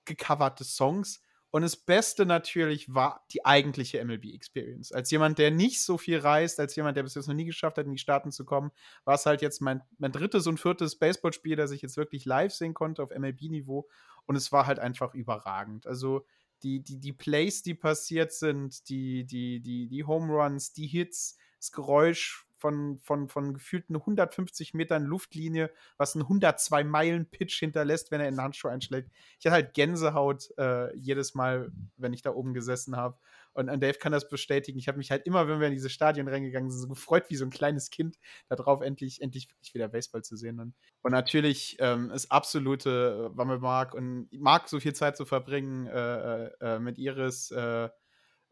gecoverte 0.06 0.64
Songs. 0.64 1.22
Und 1.50 1.62
das 1.62 1.78
Beste 1.78 2.26
natürlich 2.26 2.94
war 2.94 3.26
die 3.32 3.46
eigentliche 3.46 4.04
MLB-Experience. 4.04 4.92
Als 4.92 5.10
jemand, 5.12 5.38
der 5.38 5.50
nicht 5.50 5.82
so 5.82 5.98
viel 5.98 6.20
reist, 6.20 6.60
als 6.60 6.76
jemand, 6.76 6.98
der 6.98 7.04
bis 7.04 7.16
jetzt 7.16 7.28
noch 7.28 7.34
nie 7.34 7.46
geschafft 7.46 7.78
hat, 7.78 7.86
in 7.86 7.94
die 7.94 7.98
Staaten 7.98 8.32
zu 8.32 8.44
kommen, 8.44 8.72
war 9.06 9.16
es 9.16 9.26
halt 9.26 9.42
jetzt 9.42 9.62
mein, 9.62 9.82
mein 9.98 10.12
drittes 10.12 10.46
und 10.46 10.60
viertes 10.60 11.00
Baseballspiel, 11.00 11.56
das 11.56 11.72
ich 11.72 11.82
jetzt 11.82 11.96
wirklich 11.96 12.26
live 12.26 12.52
sehen 12.52 12.74
konnte 12.74 13.02
auf 13.02 13.12
MLB-Niveau. 13.18 13.88
Und 14.26 14.36
es 14.36 14.52
war 14.52 14.68
halt 14.68 14.80
einfach 14.80 15.14
überragend. 15.14 15.88
Also 15.88 16.26
die, 16.64 16.84
die, 16.84 17.00
die 17.00 17.14
Plays, 17.14 17.64
die 17.64 17.74
passiert 17.74 18.34
sind, 18.34 18.90
die, 18.90 19.26
die, 19.26 19.62
die, 19.62 19.88
die 19.88 20.04
Home 20.04 20.34
Runs, 20.34 20.74
die 20.74 20.88
Hits, 20.88 21.38
das 21.60 21.72
Geräusch 21.72 22.48
von, 22.58 22.98
von, 23.00 23.30
von 23.30 23.54
gefühlten 23.54 23.96
150 23.96 24.74
Metern 24.74 25.06
Luftlinie, 25.06 25.72
was 25.98 26.16
einen 26.16 26.24
102 26.24 26.84
Meilen 26.84 27.30
Pitch 27.30 27.60
hinterlässt, 27.60 28.12
wenn 28.12 28.22
er 28.22 28.28
in 28.28 28.36
den 28.36 28.42
Handschuh 28.42 28.68
einschlägt. 28.68 29.12
Ich 29.40 29.46
hatte 29.46 29.54
halt 29.54 29.74
Gänsehaut 29.74 30.50
äh, 30.58 30.96
jedes 30.96 31.36
Mal, 31.36 31.72
wenn 31.98 32.14
ich 32.14 32.22
da 32.22 32.32
oben 32.32 32.54
gesessen 32.54 32.96
habe. 32.96 33.18
Und, 33.58 33.70
und, 33.70 33.82
Dave 33.82 33.98
kann 33.98 34.12
das 34.12 34.30
bestätigen. 34.30 34.78
Ich 34.78 34.88
habe 34.88 35.00
mich 35.00 35.10
halt 35.10 35.26
immer, 35.26 35.48
wenn 35.48 35.60
wir 35.60 35.68
in 35.68 35.74
diese 35.74 35.90
Stadien 35.90 36.28
reingegangen 36.28 36.70
sind, 36.70 36.80
so 36.80 36.88
gefreut 36.88 37.26
wie 37.30 37.36
so 37.36 37.44
ein 37.44 37.50
kleines 37.50 37.90
Kind, 37.90 38.18
darauf 38.50 38.82
endlich, 38.82 39.20
endlich 39.20 39.50
wirklich 39.50 39.74
wieder 39.74 39.88
Baseball 39.88 40.24
zu 40.24 40.38
sehen. 40.38 40.60
Und, 40.60 40.76
und 41.02 41.12
natürlich 41.12 41.76
ähm, 41.80 42.12
ist 42.12 42.32
absolute 42.32 43.32
äh, 43.34 43.38
Wammel 43.38 43.58
mag 43.58 43.96
und 43.96 44.30
mag 44.32 44.70
so 44.70 44.80
viel 44.80 44.94
Zeit 44.94 45.18
zu 45.18 45.26
verbringen 45.26 45.88
äh, 45.88 46.46
äh, 46.46 46.52
äh 46.62 46.80
mit 46.80 47.00
Iris. 47.00 47.50
Äh, 47.50 47.90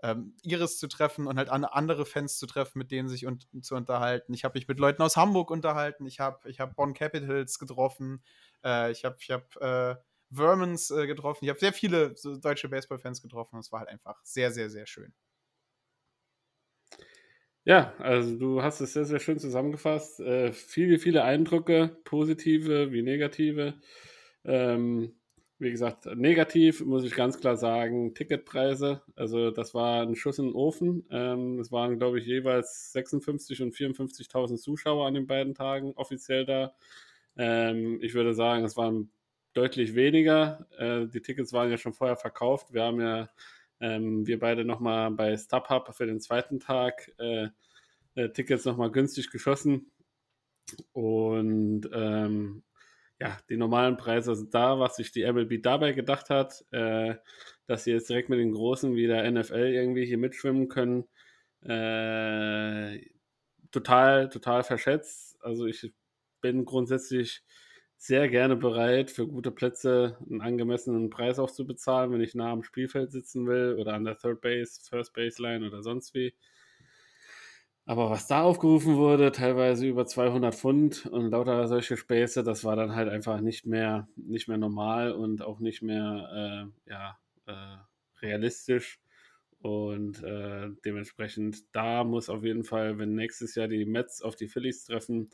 ähm, 0.04 0.36
Iris 0.44 0.78
zu 0.80 0.88
treffen 0.88 1.26
und 1.28 1.38
halt 1.38 1.50
an, 1.50 1.64
andere 1.64 2.06
Fans 2.06 2.38
zu 2.38 2.48
treffen, 2.48 2.80
mit 2.80 2.92
denen 2.92 3.08
sich 3.08 3.26
und, 3.26 3.48
zu 3.62 3.76
unterhalten. 3.76 4.34
Ich 4.34 4.44
habe 4.44 4.58
mich 4.58 4.68
mit 4.68 4.80
Leuten 4.80 5.02
aus 5.02 5.18
Hamburg 5.18 5.52
unterhalten. 5.52 6.06
Ich 6.06 6.20
habe 6.20 6.50
ich 6.50 6.60
hab 6.60 6.76
Bonn 6.76 6.94
Capitals 6.94 7.60
getroffen. 7.60 8.24
Äh, 8.64 8.92
ich 8.92 9.06
habe 9.06 9.18
ich 9.20 9.32
hab, 9.32 9.56
äh, 9.58 9.96
Vermons 10.32 10.92
äh, 10.92 11.08
getroffen. 11.08 11.46
Ich 11.46 11.50
habe 11.50 11.60
sehr 11.60 11.74
viele 11.74 12.16
so 12.18 12.38
deutsche 12.38 12.70
Baseball-Fans 12.70 13.22
getroffen. 13.22 13.60
Es 13.60 13.72
war 13.72 13.82
halt 13.82 13.90
einfach 13.90 14.20
sehr, 14.24 14.52
sehr, 14.52 14.70
sehr 14.70 14.86
schön. 14.88 15.14
Ja, 17.68 17.96
also 17.98 18.38
du 18.38 18.62
hast 18.62 18.80
es 18.82 18.94
sehr, 18.94 19.06
sehr 19.06 19.20
schön 19.20 19.40
zusammengefasst. 19.40 20.20
Äh, 20.20 20.52
viele, 20.54 21.00
viele 21.00 21.24
Eindrücke, 21.24 21.98
positive 22.04 22.92
wie 22.92 23.02
negative. 23.02 23.74
Ähm, 24.44 25.16
wie 25.58 25.72
gesagt, 25.72 26.06
negativ 26.16 26.82
muss 26.86 27.04
ich 27.06 27.16
ganz 27.16 27.40
klar 27.40 27.58
sagen, 27.58 28.14
Ticketpreise. 28.14 29.02
Also 29.16 29.50
das 29.52 29.74
war 29.74 30.04
ein 30.04 30.16
Schuss 30.16 30.38
in 30.38 30.48
den 30.48 30.54
Ofen. 30.54 31.08
Ähm, 31.10 31.60
es 31.60 31.72
waren, 31.72 31.98
glaube 31.98 32.20
ich, 32.20 32.28
jeweils 32.28 32.92
56 32.92 33.62
und 33.64 33.74
54.000 33.74 34.58
Zuschauer 34.58 35.08
an 35.08 35.16
den 35.16 35.28
beiden 35.28 35.56
Tagen 35.56 35.94
offiziell 35.96 36.46
da. 36.46 36.76
Ähm, 37.38 38.00
ich 38.02 38.14
würde 38.14 38.34
sagen, 38.34 38.64
es 38.66 38.78
waren 38.78 39.12
deutlich 39.56 39.96
weniger. 39.96 40.68
Äh, 40.78 41.08
die 41.08 41.22
Tickets 41.22 41.54
waren 41.54 41.72
ja 41.72 41.78
schon 41.78 41.94
vorher 41.94 42.18
verkauft. 42.18 42.74
Wir 42.74 42.84
haben 42.84 43.02
ja, 43.02 43.30
ähm, 43.80 44.28
wir 44.28 44.40
beide 44.40 44.66
nochmal 44.66 45.12
bei 45.12 45.36
StubHub 45.36 45.96
für 45.96 46.06
den 46.06 46.20
zweiten 46.20 46.60
Tag 46.60 47.12
äh, 47.18 47.48
äh, 48.16 48.30
Tickets 48.30 48.66
nochmal 48.66 48.92
günstig 48.92 49.32
geschossen. 49.32 49.92
Und 50.94 51.90
ähm, 51.94 52.64
ja, 53.20 53.38
die 53.50 53.58
normalen 53.58 53.98
Preise 53.98 54.36
sind 54.36 54.54
da, 54.54 54.80
was 54.80 54.98
sich 54.98 55.12
die 55.12 55.32
MLB 55.32 55.62
dabei 55.64 55.94
gedacht 55.94 56.30
hat, 56.30 56.66
äh, 56.72 57.16
dass 57.68 57.86
sie 57.86 57.92
jetzt 57.92 58.10
direkt 58.10 58.30
mit 58.30 58.40
den 58.40 58.52
Großen 58.52 58.96
wie 58.96 59.08
der 59.08 59.30
NFL 59.32 59.72
irgendwie 59.74 60.06
hier 60.06 60.18
mitschwimmen 60.18 60.68
können. 60.68 61.06
Äh, 61.62 63.00
total, 63.72 64.30
total 64.30 64.64
verschätzt. 64.64 65.38
Also 65.42 65.66
ich 65.66 65.94
bin 66.42 66.66
grundsätzlich 66.66 67.44
sehr 67.98 68.28
gerne 68.30 68.56
bereit, 68.56 69.10
für 69.12 69.28
gute 69.28 69.52
Plätze 69.52 70.18
einen 70.30 70.42
angemessenen 70.42 71.10
Preis 71.10 71.40
auch 71.40 71.52
zu 71.52 71.66
bezahlen, 71.66 72.12
wenn 72.12 72.22
ich 72.22 72.36
nah 72.36 72.52
am 72.52 72.64
Spielfeld 72.64 73.12
sitzen 73.12 73.48
will 73.48 73.78
oder 73.80 73.94
an 73.94 74.06
der 74.06 74.18
Third 74.18 74.42
Base, 74.42 74.80
First 74.90 75.14
Baseline 75.14 75.68
oder 75.68 75.82
sonst 75.82 76.14
wie. 76.14 76.34
Aber 77.88 78.10
was 78.10 78.28
da 78.28 78.42
aufgerufen 78.42 78.96
wurde, 78.96 79.32
teilweise 79.32 79.88
über 79.88 80.08
200 80.08 80.56
Pfund 80.56 81.06
und 81.06 81.30
lauter 81.30 81.68
solche 81.68 81.98
Späße, 81.98 82.44
das 82.44 82.64
war 82.64 82.76
dann 82.76 82.96
halt 82.96 83.10
einfach 83.10 83.42
nicht 83.42 83.68
mehr, 83.68 84.08
nicht 84.16 84.48
mehr 84.48 84.58
normal 84.58 85.12
und 85.12 85.44
auch 85.44 85.60
nicht 85.60 85.84
mehr 85.84 86.72
äh, 86.88 86.90
ja, 86.92 87.20
äh, 87.46 87.78
realistisch. 88.26 89.00
Und 89.60 90.24
äh, 90.24 90.70
dementsprechend, 90.84 91.76
da 91.76 92.04
muss 92.04 92.30
auf 92.30 92.44
jeden 92.44 92.64
Fall, 92.64 92.98
wenn 92.98 93.14
nächstes 93.16 93.56
Jahr 93.56 93.68
die 93.68 93.86
Mets 93.86 94.22
auf 94.22 94.36
die 94.36 94.48
Phillies 94.48 94.86
treffen, 94.86 95.30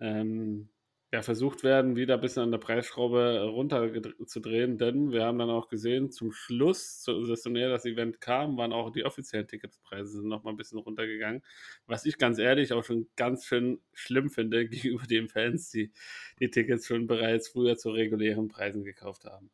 ähm, 0.00 0.68
ja, 1.14 1.22
versucht 1.22 1.62
werden, 1.62 1.94
wieder 1.94 2.14
ein 2.14 2.20
bisschen 2.20 2.42
an 2.42 2.50
der 2.50 2.58
Preisschraube 2.58 3.44
runterzudrehen, 3.44 4.78
denn 4.78 5.12
wir 5.12 5.24
haben 5.24 5.38
dann 5.38 5.48
auch 5.48 5.68
gesehen, 5.68 6.10
zum 6.10 6.32
Schluss, 6.32 7.04
desto 7.06 7.50
näher 7.50 7.68
das 7.68 7.84
Event 7.84 8.20
kam, 8.20 8.56
waren 8.56 8.72
auch 8.72 8.90
die 8.90 9.04
offiziellen 9.04 9.46
Ticketspreise 9.46 10.26
noch 10.26 10.42
mal 10.42 10.50
ein 10.50 10.56
bisschen 10.56 10.80
runtergegangen, 10.80 11.44
was 11.86 12.04
ich 12.04 12.18
ganz 12.18 12.40
ehrlich 12.40 12.72
auch 12.72 12.82
schon 12.82 13.06
ganz 13.14 13.44
schön 13.44 13.78
schlimm 13.92 14.28
finde 14.28 14.66
gegenüber 14.68 15.06
den 15.06 15.28
Fans, 15.28 15.70
die 15.70 15.92
die 16.40 16.50
Tickets 16.50 16.88
schon 16.88 17.06
bereits 17.06 17.46
früher 17.46 17.76
zu 17.76 17.90
regulären 17.92 18.48
Preisen 18.48 18.82
gekauft 18.82 19.24
haben. 19.24 19.50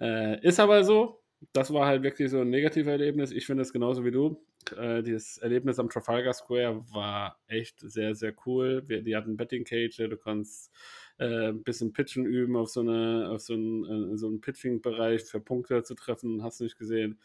Äh, 0.00 0.40
ist 0.40 0.58
aber 0.58 0.84
so, 0.84 1.20
das 1.52 1.70
war 1.70 1.86
halt 1.86 2.02
wirklich 2.02 2.30
so 2.30 2.40
ein 2.40 2.48
negatives 2.48 2.90
Erlebnis. 2.90 3.30
Ich 3.30 3.44
finde 3.44 3.60
es 3.60 3.74
genauso 3.74 4.06
wie 4.06 4.10
du. 4.10 4.42
Äh, 4.72 5.02
dieses 5.02 5.38
Erlebnis 5.38 5.78
am 5.78 5.88
Trafalgar 5.88 6.32
Square 6.32 6.84
war 6.92 7.38
echt 7.46 7.80
sehr, 7.80 8.14
sehr 8.14 8.34
cool. 8.46 8.82
Wir, 8.86 9.02
die 9.02 9.16
hatten 9.16 9.36
Betting 9.36 9.64
Cage, 9.64 9.96
du 9.96 10.16
konntest 10.16 10.70
äh, 11.18 11.48
ein 11.48 11.62
bisschen 11.62 11.92
Pitchen 11.92 12.26
üben 12.26 12.56
auf 12.56 12.70
so, 12.70 12.80
eine, 12.80 13.30
auf 13.30 13.40
so 13.40 13.54
einen, 13.54 14.14
äh, 14.14 14.16
so 14.16 14.26
einen 14.26 14.40
Pitching-Bereich 14.40 15.24
für 15.24 15.40
Punkte 15.40 15.82
zu 15.82 15.94
treffen, 15.94 16.42
hast 16.42 16.60
du 16.60 16.64
nicht 16.64 16.78
gesehen. 16.78 17.18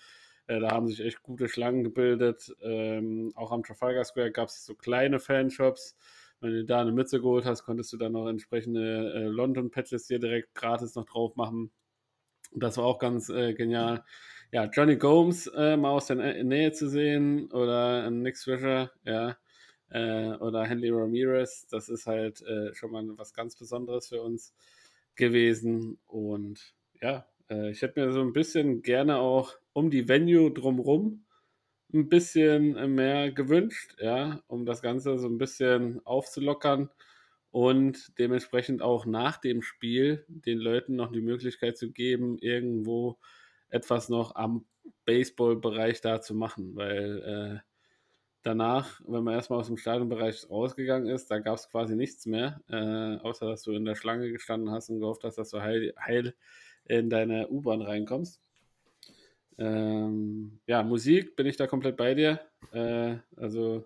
Äh, 0.47 0.59
da 0.59 0.71
haben 0.71 0.87
sich 0.87 0.99
echt 1.01 1.21
gute 1.23 1.47
Schlangen 1.47 1.83
gebildet. 1.83 2.55
Ähm, 2.61 3.31
auch 3.35 3.51
am 3.51 3.63
Trafalgar 3.63 4.03
Square 4.03 4.31
gab 4.31 4.49
es 4.49 4.65
so 4.65 4.75
kleine 4.75 5.19
Fanshops. 5.19 5.95
Wenn 6.41 6.51
du 6.53 6.65
da 6.65 6.81
eine 6.81 6.91
Mütze 6.91 7.19
geholt 7.19 7.45
hast, 7.45 7.63
konntest 7.63 7.91
du 7.93 7.97
dann 7.97 8.13
noch 8.13 8.27
entsprechende 8.27 9.13
äh, 9.13 9.27
London-Patches 9.27 10.07
dir 10.07 10.19
direkt 10.19 10.55
gratis 10.55 10.95
noch 10.95 11.05
drauf 11.05 11.35
machen. 11.35 11.71
Das 12.53 12.77
war 12.77 12.85
auch 12.85 12.97
ganz 12.99 13.29
äh, 13.29 13.53
genial 13.53 14.03
ja, 14.51 14.65
Johnny 14.65 14.95
Gomes 14.97 15.47
äh, 15.47 15.77
mal 15.77 15.91
aus 15.91 16.07
der 16.07 16.43
Nähe 16.43 16.71
zu 16.71 16.89
sehen 16.89 17.51
oder 17.51 18.09
Nick 18.09 18.37
Swisher, 18.37 18.91
ja, 19.05 19.37
äh, 19.89 20.31
oder 20.37 20.65
Henry 20.65 20.89
Ramirez, 20.89 21.67
das 21.67 21.89
ist 21.89 22.05
halt 22.07 22.41
äh, 22.41 22.73
schon 22.73 22.91
mal 22.91 23.05
was 23.17 23.33
ganz 23.33 23.55
Besonderes 23.55 24.09
für 24.09 24.21
uns 24.21 24.53
gewesen. 25.15 25.99
Und 26.07 26.75
ja, 27.01 27.27
äh, 27.49 27.71
ich 27.71 27.81
hätte 27.81 27.99
mir 27.99 28.11
so 28.11 28.21
ein 28.21 28.33
bisschen 28.33 28.81
gerne 28.81 29.17
auch 29.17 29.55
um 29.73 29.89
die 29.89 30.07
Venue 30.07 30.51
drumrum 30.51 31.25
ein 31.93 32.09
bisschen 32.09 32.95
mehr 32.95 33.31
gewünscht, 33.31 33.95
ja, 33.99 34.43
um 34.47 34.65
das 34.65 34.81
Ganze 34.81 35.17
so 35.17 35.27
ein 35.27 35.39
bisschen 35.39 36.05
aufzulockern 36.05 36.89
und 37.51 38.13
dementsprechend 38.19 38.83
auch 38.83 39.07
nach 39.07 39.37
dem 39.37 39.63
Spiel 39.63 40.23
den 40.27 40.59
Leuten 40.59 40.95
noch 40.95 41.11
die 41.11 41.21
Möglichkeit 41.21 41.77
zu 41.79 41.91
geben, 41.91 42.37
irgendwo 42.37 43.17
etwas 43.69 44.09
noch 44.09 44.35
am 44.35 44.65
Baseball-Bereich 45.05 46.01
da 46.01 46.21
zu 46.21 46.33
machen, 46.35 46.75
weil 46.75 47.61
äh, 47.63 47.69
danach, 48.43 49.01
wenn 49.05 49.23
man 49.23 49.35
erstmal 49.35 49.59
aus 49.59 49.67
dem 49.67 49.77
Stadionbereich 49.77 50.49
rausgegangen 50.49 51.09
ist, 51.09 51.29
da 51.29 51.39
gab 51.39 51.55
es 51.57 51.69
quasi 51.69 51.95
nichts 51.95 52.25
mehr, 52.25 52.61
äh, 52.69 53.17
außer 53.23 53.47
dass 53.47 53.63
du 53.63 53.71
in 53.73 53.85
der 53.85 53.95
Schlange 53.95 54.31
gestanden 54.31 54.71
hast 54.71 54.89
und 54.89 54.99
gehofft 54.99 55.23
hast, 55.23 55.37
dass 55.37 55.49
du 55.49 55.61
heil, 55.61 55.93
heil 55.99 56.35
in 56.85 57.09
deine 57.09 57.49
U-Bahn 57.49 57.81
reinkommst. 57.81 58.41
Ähm, 59.57 60.59
ja, 60.67 60.83
Musik 60.83 61.35
bin 61.35 61.45
ich 61.45 61.57
da 61.57 61.67
komplett 61.67 61.97
bei 61.97 62.15
dir. 62.15 62.39
Äh, 62.71 63.17
also, 63.35 63.85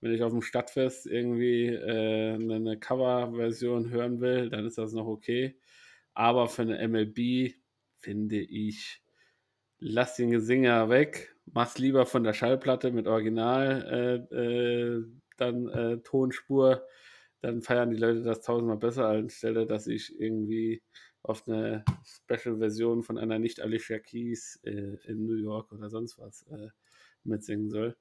wenn 0.00 0.12
ich 0.12 0.22
auf 0.22 0.32
dem 0.32 0.40
Stadtfest 0.40 1.06
irgendwie 1.06 1.66
äh, 1.66 2.34
eine 2.34 2.78
Coverversion 2.78 3.90
hören 3.90 4.20
will, 4.20 4.48
dann 4.48 4.64
ist 4.64 4.78
das 4.78 4.94
noch 4.94 5.06
okay. 5.06 5.58
Aber 6.14 6.48
für 6.48 6.62
eine 6.62 6.88
MLB 6.88 7.54
finde 7.98 8.40
ich, 8.40 9.02
lass 9.80 10.16
den 10.16 10.30
Gesinger 10.30 10.88
weg, 10.88 11.34
mach's 11.46 11.78
lieber 11.78 12.06
von 12.06 12.22
der 12.22 12.34
Schallplatte 12.34 12.92
mit 12.92 13.06
Original, 13.06 14.28
äh, 14.32 14.36
äh, 14.36 15.04
dann 15.36 15.68
äh, 15.68 15.98
Tonspur, 15.98 16.86
dann 17.40 17.62
feiern 17.62 17.90
die 17.90 17.96
Leute 17.96 18.22
das 18.22 18.42
tausendmal 18.42 18.76
besser, 18.76 19.08
anstelle, 19.08 19.66
dass 19.66 19.86
ich 19.86 20.20
irgendwie 20.20 20.82
auf 21.22 21.46
eine 21.48 21.84
Special-Version 22.04 23.02
von 23.02 23.18
einer 23.18 23.38
nicht 23.38 23.60
Alicia 23.60 23.98
Keys 23.98 24.60
äh, 24.64 24.96
in 25.06 25.26
New 25.26 25.36
York 25.36 25.72
oder 25.72 25.90
sonst 25.90 26.18
was 26.18 26.46
äh, 26.48 26.68
mitsingen 27.24 27.70
soll. 27.70 27.96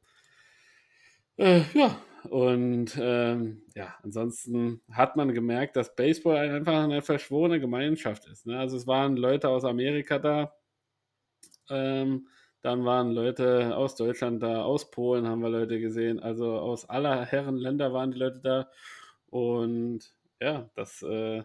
Äh, 1.38 1.62
ja, 1.74 2.02
und 2.30 2.98
ähm, 3.00 3.62
ja, 3.74 3.96
ansonsten 4.04 4.82
hat 4.92 5.16
man 5.16 5.34
gemerkt, 5.34 5.78
dass 5.78 5.96
Baseball 5.96 6.38
einfach 6.38 6.84
eine 6.84 7.02
verschworene 7.02 7.62
Gemeinschaft 7.62 8.28
ist. 8.28 8.46
Ne? 8.46 8.60
Also 8.60 8.76
es 8.76 8.88
waren 8.88 9.16
Leute 9.16 9.48
aus 9.48 9.64
Amerika 9.64 10.20
da, 10.20 10.54
ähm, 11.70 12.28
dann 12.62 12.84
waren 12.84 13.12
Leute 13.12 13.76
aus 13.76 13.96
Deutschland 13.96 14.44
da, 14.44 14.64
aus 14.64 14.92
Polen 14.92 15.28
haben 15.28 15.42
wir 15.42 15.50
Leute 15.50 15.80
gesehen. 15.80 16.20
Also 16.20 16.58
aus 16.58 16.90
aller 16.90 17.26
Herren 17.26 17.58
Länder 17.58 17.94
waren 17.94 18.12
die 18.12 18.20
Leute 18.20 18.42
da. 18.42 18.70
Und 19.28 20.14
ja, 20.42 20.70
das 20.76 21.02
äh, 21.04 21.44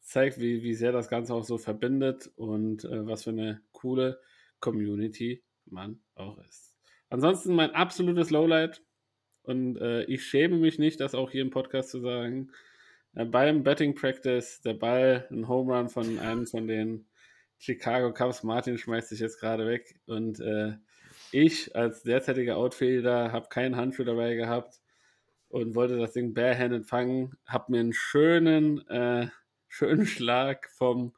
zeigt, 0.00 0.38
wie, 0.38 0.62
wie 0.62 0.74
sehr 0.74 0.92
das 0.92 1.08
Ganze 1.08 1.34
auch 1.34 1.44
so 1.44 1.56
verbindet 1.56 2.30
und 2.36 2.84
äh, 2.84 3.06
was 3.06 3.24
für 3.24 3.30
eine 3.30 3.62
coole 3.72 4.20
Community 4.60 5.42
man 5.64 6.00
auch 6.14 6.38
ist. 6.46 6.74
Ansonsten 7.08 7.54
mein 7.54 7.74
absolutes 7.74 8.30
Lowlight. 8.30 8.82
Und 9.42 9.78
äh, 9.78 10.04
ich 10.04 10.24
schäme 10.26 10.58
mich 10.58 10.78
nicht, 10.78 11.00
das 11.00 11.14
auch 11.14 11.30
hier 11.30 11.42
im 11.42 11.50
Podcast 11.50 11.90
zu 11.90 12.00
sagen. 12.00 12.50
Äh, 13.14 13.24
beim 13.24 13.62
Betting 13.62 13.94
Practice 13.94 14.60
der 14.60 14.74
Ball, 14.74 15.26
ein 15.30 15.48
Home 15.48 15.74
Run 15.74 15.88
von 15.88 16.18
einem 16.18 16.46
von 16.46 16.66
den 16.68 17.06
Chicago 17.60 18.12
Cubs. 18.12 18.42
Martin 18.42 18.78
schmeißt 18.78 19.10
sich 19.10 19.20
jetzt 19.20 19.38
gerade 19.38 19.66
weg 19.66 20.00
und 20.06 20.40
äh, 20.40 20.72
ich 21.30 21.76
als 21.76 22.02
derzeitiger 22.02 22.56
Outfielder 22.56 23.32
habe 23.32 23.48
keinen 23.50 23.76
Handschuh 23.76 24.04
dabei 24.04 24.34
gehabt 24.34 24.80
und 25.50 25.74
wollte 25.74 25.98
das 25.98 26.14
Ding 26.14 26.32
barehanded 26.32 26.86
fangen, 26.86 27.36
habe 27.46 27.72
mir 27.72 27.80
einen 27.80 27.92
schönen, 27.92 28.86
äh, 28.88 29.28
schönen 29.68 30.06
Schlag 30.06 30.70
vom 30.70 31.12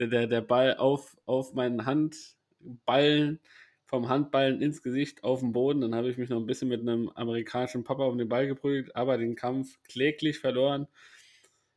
der, 0.00 0.26
der 0.26 0.40
Ball 0.40 0.76
auf, 0.76 1.16
auf 1.26 1.54
meinen 1.54 1.86
Handballen, 1.86 3.38
vom 3.86 4.08
Handballen 4.08 4.60
ins 4.60 4.82
Gesicht 4.82 5.22
auf 5.22 5.40
den 5.40 5.52
Boden. 5.52 5.80
Dann 5.80 5.94
habe 5.94 6.10
ich 6.10 6.18
mich 6.18 6.28
noch 6.28 6.40
ein 6.40 6.46
bisschen 6.46 6.68
mit 6.68 6.80
einem 6.80 7.08
amerikanischen 7.10 7.84
Papa 7.84 8.04
um 8.04 8.18
den 8.18 8.28
Ball 8.28 8.48
geprügelt, 8.48 8.96
aber 8.96 9.16
den 9.16 9.36
Kampf 9.36 9.80
kläglich 9.84 10.40
verloren. 10.40 10.88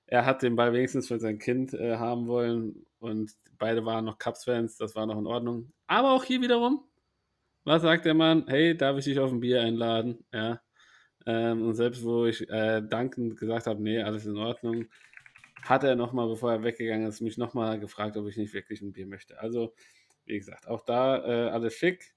Er 0.07 0.25
hat 0.25 0.41
den 0.41 0.55
Ball 0.55 0.73
wenigstens 0.73 1.07
für 1.07 1.19
sein 1.19 1.37
Kind 1.37 1.75
äh, 1.75 1.97
haben 1.97 2.27
wollen 2.27 2.87
und 2.99 3.35
beide 3.57 3.85
waren 3.85 4.05
noch 4.05 4.17
Cubs-Fans, 4.17 4.77
das 4.77 4.95
war 4.95 5.05
noch 5.05 5.17
in 5.17 5.27
Ordnung. 5.27 5.71
Aber 5.87 6.11
auch 6.11 6.23
hier 6.23 6.41
wiederum, 6.41 6.83
was 7.63 7.81
sagt 7.81 8.05
der 8.05 8.13
Mann? 8.13 8.45
Hey, 8.47 8.75
darf 8.77 8.97
ich 8.97 9.05
dich 9.05 9.19
auf 9.19 9.31
ein 9.31 9.39
Bier 9.39 9.61
einladen? 9.61 10.25
Ja. 10.33 10.61
Ähm, 11.25 11.63
und 11.63 11.73
selbst 11.75 12.03
wo 12.03 12.25
ich 12.25 12.49
äh, 12.49 12.81
dankend 12.81 13.37
gesagt 13.37 13.67
habe, 13.67 13.83
nee, 13.83 14.01
alles 14.01 14.25
in 14.25 14.37
Ordnung, 14.37 14.85
hat 15.63 15.83
er 15.83 15.95
nochmal, 15.95 16.27
bevor 16.27 16.53
er 16.53 16.63
weggegangen 16.63 17.07
ist, 17.07 17.21
mich 17.21 17.37
nochmal 17.37 17.79
gefragt, 17.79 18.15
ob 18.15 18.27
ich 18.27 18.37
nicht 18.37 18.53
wirklich 18.53 18.81
ein 18.81 18.93
Bier 18.93 19.05
möchte. 19.05 19.39
Also, 19.39 19.73
wie 20.25 20.37
gesagt, 20.37 20.67
auch 20.67 20.85
da 20.85 21.17
äh, 21.17 21.49
alles 21.49 21.73
schick. 21.73 22.13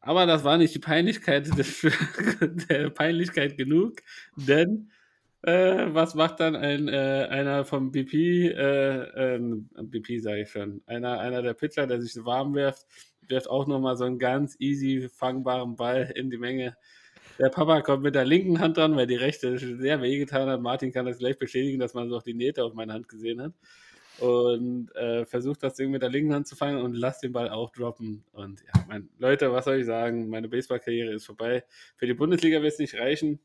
Aber 0.00 0.24
das 0.24 0.44
war 0.44 0.56
nicht 0.56 0.74
die 0.74 0.78
Peinlichkeit 0.78 1.46
des, 1.58 1.86
der 2.40 2.90
Peinlichkeit 2.90 3.58
genug, 3.58 4.00
denn 4.36 4.90
äh, 5.42 5.86
was 5.94 6.14
macht 6.14 6.40
dann 6.40 6.54
ein, 6.56 6.88
äh, 6.88 7.26
einer 7.30 7.64
vom 7.64 7.90
BP, 7.90 8.48
äh, 8.48 9.38
BP 9.82 10.18
sage 10.20 10.42
ich 10.42 10.50
schon, 10.50 10.82
einer, 10.86 11.18
einer 11.18 11.42
der 11.42 11.54
Pitcher, 11.54 11.86
der 11.86 12.00
sich 12.00 12.24
warm 12.24 12.54
wirft, 12.54 12.86
wirft 13.26 13.48
auch 13.48 13.66
nochmal 13.66 13.96
so 13.96 14.04
einen 14.04 14.18
ganz 14.18 14.56
easy 14.58 15.08
fangbaren 15.08 15.76
Ball 15.76 16.12
in 16.14 16.30
die 16.30 16.38
Menge. 16.38 16.76
Der 17.38 17.48
Papa 17.48 17.80
kommt 17.80 18.02
mit 18.02 18.14
der 18.14 18.26
linken 18.26 18.60
Hand 18.60 18.76
dran, 18.76 18.96
weil 18.96 19.06
die 19.06 19.14
rechte 19.14 19.56
sehr 19.58 20.02
wehgetan 20.02 20.48
hat. 20.48 20.60
Martin 20.60 20.92
kann 20.92 21.06
das 21.06 21.18
gleich 21.18 21.38
bestätigen, 21.38 21.78
dass 21.78 21.94
man 21.94 22.10
so 22.10 22.18
auch 22.18 22.22
die 22.22 22.34
Nähte 22.34 22.62
auf 22.64 22.74
meiner 22.74 22.92
Hand 22.92 23.08
gesehen 23.08 23.40
hat. 23.40 23.52
Und 24.18 24.94
äh, 24.94 25.24
versucht 25.24 25.62
das 25.62 25.74
Ding 25.74 25.90
mit 25.90 26.02
der 26.02 26.10
linken 26.10 26.34
Hand 26.34 26.46
zu 26.46 26.54
fangen 26.54 26.82
und 26.82 26.92
lasst 26.92 27.22
den 27.22 27.32
Ball 27.32 27.48
auch 27.48 27.70
droppen. 27.70 28.24
Und 28.32 28.60
ja, 28.60 28.84
mein, 28.86 29.08
Leute, 29.18 29.50
was 29.52 29.64
soll 29.64 29.76
ich 29.76 29.86
sagen? 29.86 30.28
Meine 30.28 30.48
Baseballkarriere 30.48 31.14
ist 31.14 31.24
vorbei. 31.24 31.64
Für 31.96 32.06
die 32.06 32.12
Bundesliga 32.12 32.60
wird 32.60 32.74
es 32.74 32.78
nicht 32.78 32.96
reichen. 32.96 33.40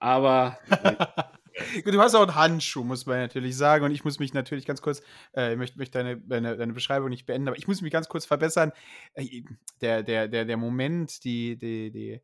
Aber. 0.00 0.58
du 1.84 2.00
hast 2.00 2.14
auch 2.14 2.22
einen 2.22 2.34
Handschuh, 2.34 2.82
muss 2.82 3.06
man 3.06 3.18
natürlich 3.18 3.56
sagen. 3.56 3.84
Und 3.84 3.92
ich 3.92 4.04
muss 4.04 4.18
mich 4.18 4.34
natürlich 4.34 4.66
ganz 4.66 4.82
kurz, 4.82 5.02
äh, 5.36 5.52
ich 5.52 5.58
möchte, 5.58 5.78
möchte 5.78 5.98
deine, 5.98 6.16
deine, 6.18 6.56
deine, 6.56 6.72
Beschreibung 6.72 7.10
nicht 7.10 7.26
beenden, 7.26 7.48
aber 7.48 7.58
ich 7.58 7.68
muss 7.68 7.82
mich 7.82 7.92
ganz 7.92 8.08
kurz 8.08 8.24
verbessern. 8.24 8.72
Äh, 9.14 9.42
der, 9.80 10.02
der, 10.02 10.28
der, 10.28 10.44
der 10.44 10.56
Moment, 10.56 11.22
die, 11.24 11.56
die, 11.56 11.90
die, 11.90 12.20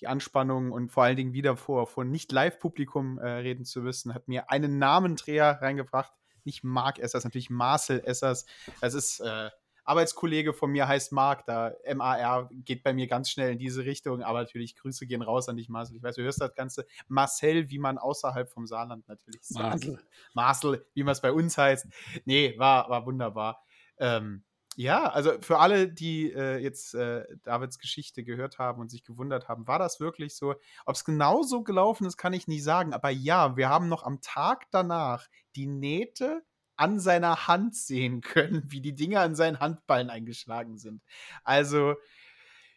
die 0.00 0.06
Anspannung 0.06 0.72
und 0.72 0.90
vor 0.90 1.04
allen 1.04 1.16
Dingen 1.16 1.32
wieder 1.32 1.56
vor, 1.56 1.86
vor 1.86 2.04
nicht-Live-Publikum 2.04 3.18
äh, 3.18 3.28
reden 3.28 3.64
zu 3.64 3.80
müssen, 3.80 4.14
hat 4.14 4.28
mir 4.28 4.50
einen 4.50 4.78
Namendreher 4.78 5.62
reingebracht. 5.62 6.12
Nicht 6.44 6.64
Mark 6.64 6.98
Essers, 6.98 7.22
natürlich 7.22 7.50
Marcel 7.50 8.00
Essers. 8.04 8.46
Das 8.80 8.94
ist 8.94 9.20
äh, 9.20 9.50
Arbeitskollege 9.84 10.52
von 10.52 10.70
mir 10.70 10.88
heißt 10.88 11.12
Marc, 11.12 11.46
da 11.46 11.72
MAR 11.94 12.48
geht 12.52 12.82
bei 12.82 12.92
mir 12.92 13.06
ganz 13.06 13.30
schnell 13.30 13.52
in 13.52 13.58
diese 13.58 13.84
Richtung, 13.84 14.22
aber 14.22 14.40
natürlich 14.40 14.76
Grüße 14.76 15.06
gehen 15.06 15.22
raus 15.22 15.48
an 15.48 15.56
dich, 15.56 15.68
Marcel. 15.68 15.96
Ich 15.96 16.02
weiß, 16.02 16.16
du 16.16 16.22
hörst 16.22 16.40
das 16.40 16.54
Ganze. 16.54 16.86
Marcel, 17.08 17.70
wie 17.70 17.78
man 17.78 17.98
außerhalb 17.98 18.50
vom 18.50 18.66
Saarland 18.66 19.06
natürlich 19.08 19.42
sagt. 19.42 19.84
Marcel, 19.84 19.98
Marcel 20.34 20.86
wie 20.94 21.02
man 21.02 21.12
es 21.12 21.20
bei 21.20 21.32
uns 21.32 21.58
heißt. 21.58 21.86
Nee, 22.24 22.54
war, 22.58 22.88
war 22.88 23.06
wunderbar. 23.06 23.62
Ähm, 23.98 24.44
ja, 24.76 25.10
also 25.10 25.32
für 25.40 25.58
alle, 25.58 25.88
die 25.88 26.32
äh, 26.32 26.56
jetzt 26.56 26.94
äh, 26.94 27.24
Davids 27.42 27.78
Geschichte 27.78 28.24
gehört 28.24 28.58
haben 28.58 28.80
und 28.80 28.90
sich 28.90 29.04
gewundert 29.04 29.48
haben, 29.48 29.66
war 29.66 29.78
das 29.78 30.00
wirklich 30.00 30.34
so? 30.34 30.54
Ob 30.86 30.94
es 30.94 31.04
genau 31.04 31.42
so 31.42 31.62
gelaufen 31.62 32.06
ist, 32.06 32.16
kann 32.16 32.32
ich 32.32 32.48
nie 32.48 32.60
sagen. 32.60 32.94
Aber 32.94 33.10
ja, 33.10 33.56
wir 33.56 33.68
haben 33.68 33.88
noch 33.88 34.02
am 34.02 34.20
Tag 34.22 34.66
danach 34.70 35.28
die 35.56 35.66
Nähte 35.66 36.42
an 36.82 36.98
seiner 36.98 37.46
Hand 37.46 37.76
sehen 37.76 38.20
können, 38.20 38.64
wie 38.66 38.80
die 38.80 38.94
Dinger 38.94 39.20
an 39.20 39.36
seinen 39.36 39.60
Handballen 39.60 40.10
eingeschlagen 40.10 40.78
sind. 40.78 41.00
Also, 41.44 41.94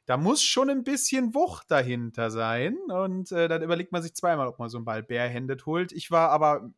da 0.05 0.15
muss 0.15 0.43
schon 0.43 0.69
ein 0.69 0.83
bisschen 0.83 1.33
Wucht 1.33 1.71
dahinter 1.71 2.29
sein. 2.29 2.77
Und 2.87 3.31
äh, 3.31 3.47
dann 3.47 3.63
überlegt 3.63 3.91
man 3.91 4.03
sich 4.03 4.13
zweimal, 4.13 4.47
ob 4.47 4.59
man 4.59 4.69
so 4.69 4.77
einen 4.77 4.85
Ball 4.85 5.01
barehanded 5.01 5.65
holt. 5.65 5.91
Ich 5.91 6.11
war 6.11 6.29
aber 6.29 6.69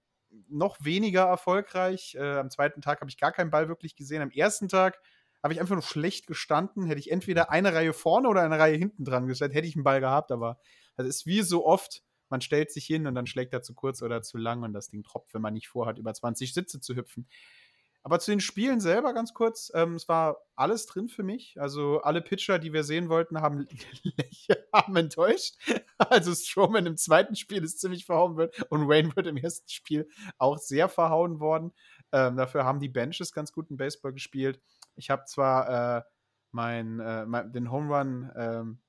noch 0.48 0.78
weniger 0.80 1.24
erfolgreich. 1.24 2.16
Äh, 2.18 2.38
am 2.38 2.50
zweiten 2.50 2.82
Tag 2.82 3.02
habe 3.02 3.10
ich 3.10 3.18
gar 3.18 3.34
keinen 3.34 3.52
Ball 3.52 3.68
wirklich 3.68 3.98
gesehen. 3.98 4.22
Am 4.22 4.32
ersten 4.32 4.70
Tag 4.70 4.98
habe 5.44 5.54
ich 5.54 5.60
einfach 5.60 5.76
nur 5.76 5.84
schlecht 5.84 6.28
gestanden. 6.28 6.86
Hätte 6.86 7.02
ich 7.02 7.12
entweder 7.12 7.52
eine 7.52 7.74
Reihe 7.74 7.92
vorne 7.92 8.30
oder 8.30 8.42
eine 8.42 8.58
Reihe 8.58 8.78
hinten 8.78 9.04
dran 9.04 9.28
gestellt, 9.28 9.54
hätte 9.54 9.68
ich 9.68 9.76
einen 9.76 9.84
Ball 9.84 10.00
gehabt. 10.00 10.32
Aber 10.32 10.60
das 10.96 11.08
ist 11.08 11.26
wie 11.26 11.42
so 11.42 11.66
oft 11.66 12.04
man 12.30 12.42
stellt 12.42 12.72
sich 12.72 12.86
hin 12.86 13.08
und 13.08 13.16
dann 13.16 13.28
schlägt 13.28 13.54
er 13.54 13.62
zu 13.62 13.74
kurz 13.74 14.02
oder 14.02 14.22
zu 14.22 14.38
lang 14.38 14.64
und 14.64 14.74
das 14.74 14.90
Ding 14.90 15.04
tropft, 15.04 15.34
wenn 15.34 15.42
man 15.42 15.54
nicht 15.54 15.68
vorhat, 15.68 15.98
über 15.98 16.14
20 16.14 16.54
Sitze 16.54 16.80
zu 16.80 16.96
hüpfen. 16.96 17.28
Aber 18.08 18.20
zu 18.20 18.32
den 18.32 18.40
Spielen 18.40 18.80
selber 18.80 19.14
ganz 19.14 19.34
kurz, 19.34 19.70
ähm, 19.74 19.96
es 19.96 20.08
war 20.08 20.38
alles 20.56 20.86
drin 20.86 21.10
für 21.10 21.24
mich. 21.24 21.60
Also 21.60 22.00
alle 22.04 22.22
Pitcher, 22.22 22.58
die 22.58 22.72
wir 22.72 22.86
sehen 22.86 23.10
wollten, 23.10 23.42
haben, 23.42 23.68
haben 24.74 24.96
enttäuscht. 24.96 25.58
Also 25.98 26.34
Strowman 26.34 26.86
im 26.86 26.96
zweiten 26.96 27.36
Spiel 27.36 27.64
ist 27.66 27.82
ziemlich 27.82 28.06
verhauen 28.06 28.38
wird 28.38 28.62
und 28.72 28.88
Wayne 28.88 29.14
wird 29.16 29.28
im 29.28 29.36
ersten 29.36 29.68
Spiel 29.68 30.08
auch 30.38 30.58
sehr 30.58 30.88
verhauen 30.88 31.42
worden. 31.42 31.74
Ähm, 32.14 32.38
dafür 32.38 32.64
haben 32.64 32.80
die 32.80 32.88
Benches 32.88 33.34
ganz 33.34 33.52
guten 33.52 33.76
Baseball 33.76 34.14
gespielt. 34.14 34.62
Ich 34.96 35.10
habe 35.10 35.26
zwar 35.26 35.98
äh, 35.98 36.02
mein, 36.52 37.02
äh, 37.02 37.26
mein, 37.26 37.52
den 37.52 37.72
Home 37.72 37.94
Run 37.94 38.32
ähm, 38.38 38.80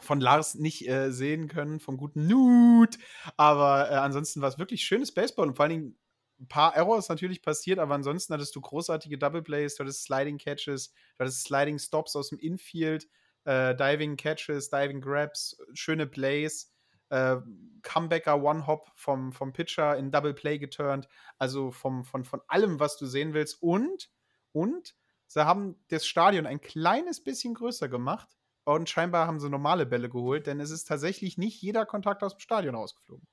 von 0.00 0.20
Lars 0.20 0.54
nicht 0.54 0.88
äh, 0.88 1.10
sehen 1.10 1.48
können, 1.48 1.80
vom 1.80 1.96
guten 1.96 2.26
Nude. 2.26 2.96
Aber 3.36 3.90
äh, 3.90 3.94
ansonsten 3.94 4.40
war 4.40 4.48
es 4.48 4.58
wirklich 4.58 4.84
schönes 4.84 5.12
Baseball 5.12 5.48
und 5.48 5.56
vor 5.56 5.64
allen 5.64 5.72
Dingen 5.72 5.98
ein 6.40 6.48
paar 6.48 6.74
Errors 6.76 7.08
natürlich 7.08 7.42
passiert, 7.42 7.78
aber 7.78 7.94
ansonsten 7.94 8.34
hattest 8.34 8.54
du 8.56 8.60
großartige 8.60 9.18
Double 9.18 9.42
Plays, 9.42 9.76
du 9.76 9.84
hattest 9.84 10.04
Sliding 10.04 10.38
Catches, 10.38 10.90
du 10.90 11.20
hattest 11.20 11.44
Sliding 11.44 11.78
Stops 11.78 12.16
aus 12.16 12.30
dem 12.30 12.38
Infield, 12.38 13.08
äh, 13.44 13.74
Diving 13.74 14.16
Catches, 14.16 14.68
Diving 14.68 15.00
Grabs, 15.00 15.56
schöne 15.74 16.06
Plays, 16.06 16.72
äh, 17.10 17.36
Comebacker 17.82 18.42
One-Hop 18.42 18.90
vom, 18.96 19.32
vom 19.32 19.52
Pitcher 19.52 19.96
in 19.96 20.10
Double 20.10 20.34
Play 20.34 20.58
geturnt, 20.58 21.08
also 21.38 21.70
vom, 21.70 22.04
von, 22.04 22.24
von 22.24 22.40
allem, 22.48 22.80
was 22.80 22.96
du 22.96 23.06
sehen 23.06 23.34
willst. 23.34 23.62
Und, 23.62 24.10
und 24.52 24.94
sie 25.26 25.46
haben 25.46 25.76
das 25.88 26.06
Stadion 26.06 26.46
ein 26.46 26.60
kleines 26.60 27.22
bisschen 27.22 27.54
größer 27.54 27.88
gemacht, 27.88 28.36
und 28.64 28.88
scheinbar 28.88 29.26
haben 29.26 29.40
sie 29.40 29.50
normale 29.50 29.86
Bälle 29.86 30.08
geholt, 30.08 30.46
denn 30.46 30.60
es 30.60 30.70
ist 30.70 30.86
tatsächlich 30.86 31.38
nicht 31.38 31.60
jeder 31.60 31.86
Kontakt 31.86 32.22
aus 32.22 32.34
dem 32.34 32.40
Stadion 32.40 32.74
rausgeflogen. 32.74 33.26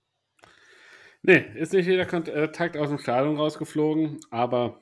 Nee, 1.23 1.45
ist 1.55 1.73
nicht 1.73 1.85
jeder 1.87 2.05
Kontakt 2.05 2.77
aus 2.77 2.89
dem 2.89 2.97
Stadion 2.97 3.37
rausgeflogen, 3.37 4.19
aber 4.31 4.81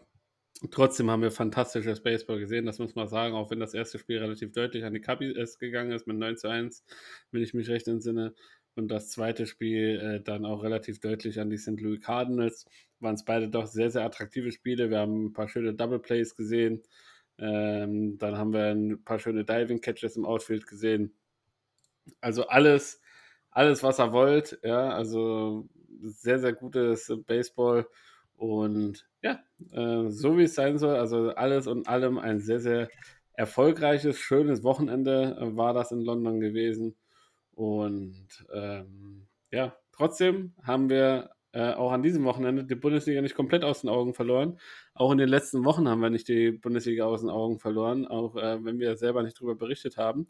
trotzdem 0.71 1.11
haben 1.11 1.21
wir 1.21 1.31
fantastisches 1.31 2.01
Baseball 2.01 2.39
gesehen, 2.39 2.65
das 2.65 2.79
muss 2.79 2.95
man 2.95 3.07
sagen, 3.07 3.35
auch 3.35 3.51
wenn 3.51 3.59
das 3.59 3.73
erste 3.73 3.99
Spiel 3.99 4.19
relativ 4.19 4.51
deutlich 4.53 4.85
an 4.85 4.93
die 4.93 5.01
Cubbies 5.01 5.57
gegangen 5.59 5.91
ist 5.91 6.07
mit 6.07 6.17
9 6.17 6.37
zu 6.37 6.47
1, 6.47 6.83
wenn 7.31 7.43
ich 7.43 7.53
mich 7.53 7.69
recht 7.69 7.87
entsinne. 7.87 8.33
Und 8.75 8.87
das 8.87 9.09
zweite 9.09 9.45
Spiel 9.45 9.99
äh, 9.99 10.23
dann 10.23 10.45
auch 10.45 10.63
relativ 10.63 11.01
deutlich 11.01 11.39
an 11.41 11.49
die 11.49 11.57
St. 11.57 11.81
Louis 11.81 11.99
Cardinals. 11.99 12.65
Waren 12.99 13.15
es 13.15 13.25
beide 13.25 13.49
doch 13.49 13.65
sehr, 13.65 13.91
sehr 13.91 14.05
attraktive 14.05 14.53
Spiele. 14.53 14.89
Wir 14.89 14.99
haben 14.99 15.25
ein 15.25 15.33
paar 15.33 15.49
schöne 15.49 15.73
Double 15.73 15.99
Plays 15.99 16.35
gesehen. 16.35 16.81
Ähm, 17.39 18.17
dann 18.17 18.37
haben 18.37 18.53
wir 18.53 18.65
ein 18.65 19.03
paar 19.03 19.19
schöne 19.19 19.45
Diving 19.45 19.81
Catches 19.81 20.17
im 20.17 20.25
Outfield 20.25 20.67
gesehen. 20.67 21.13
Also 22.21 22.47
alles, 22.47 23.01
alles, 23.51 23.83
was 23.83 23.99
er 23.99 24.11
wollt. 24.11 24.59
Ja, 24.63 24.89
also 24.89 25.67
sehr, 26.01 26.39
sehr 26.39 26.53
gutes 26.53 27.11
Baseball. 27.25 27.87
Und 28.35 29.07
ja, 29.21 29.39
äh, 29.71 30.09
so 30.09 30.37
wie 30.37 30.43
es 30.43 30.55
sein 30.55 30.77
soll, 30.77 30.95
also 30.95 31.29
alles 31.31 31.67
und 31.67 31.87
allem 31.87 32.17
ein 32.17 32.39
sehr, 32.39 32.59
sehr 32.59 32.89
erfolgreiches, 33.33 34.17
schönes 34.17 34.63
Wochenende 34.63 35.37
äh, 35.39 35.55
war 35.55 35.73
das 35.73 35.91
in 35.91 36.01
London 36.01 36.39
gewesen. 36.39 36.95
Und 37.53 38.27
ähm, 38.53 39.27
ja, 39.51 39.75
trotzdem 39.91 40.53
haben 40.63 40.89
wir 40.89 41.31
äh, 41.51 41.73
auch 41.73 41.91
an 41.91 42.03
diesem 42.03 42.23
Wochenende 42.25 42.63
die 42.63 42.75
Bundesliga 42.75 43.21
nicht 43.21 43.35
komplett 43.35 43.63
aus 43.63 43.81
den 43.81 43.89
Augen 43.89 44.13
verloren. 44.13 44.59
Auch 44.93 45.11
in 45.11 45.17
den 45.17 45.29
letzten 45.29 45.65
Wochen 45.65 45.87
haben 45.87 46.01
wir 46.01 46.09
nicht 46.09 46.27
die 46.27 46.51
Bundesliga 46.51 47.05
aus 47.05 47.21
den 47.21 47.29
Augen 47.29 47.59
verloren, 47.59 48.05
auch 48.07 48.35
äh, 48.35 48.63
wenn 48.63 48.79
wir 48.79 48.95
selber 48.97 49.23
nicht 49.23 49.37
darüber 49.37 49.55
berichtet 49.55 49.97
haben. 49.97 50.27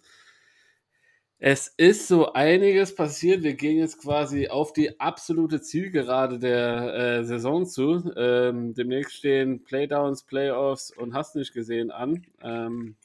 Es 1.42 1.70
ist 1.78 2.10
so 2.10 2.34
einiges 2.34 2.94
passiert. 2.94 3.44
Wir 3.44 3.54
gehen 3.54 3.78
jetzt 3.78 4.02
quasi 4.02 4.50
auf 4.50 4.74
die 4.74 5.00
absolute 5.00 5.62
Zielgerade 5.62 6.38
der 6.38 6.94
äh, 6.94 7.24
Saison 7.24 7.66
zu. 7.66 8.12
Ähm, 8.18 8.74
demnächst 8.74 9.16
stehen 9.16 9.64
Playdowns, 9.64 10.24
Playoffs 10.24 10.92
und 10.92 11.14
hast 11.14 11.38
nicht 11.38 11.54
gesehen 11.54 11.92
an. 11.92 12.26
Ähm, 12.44 12.98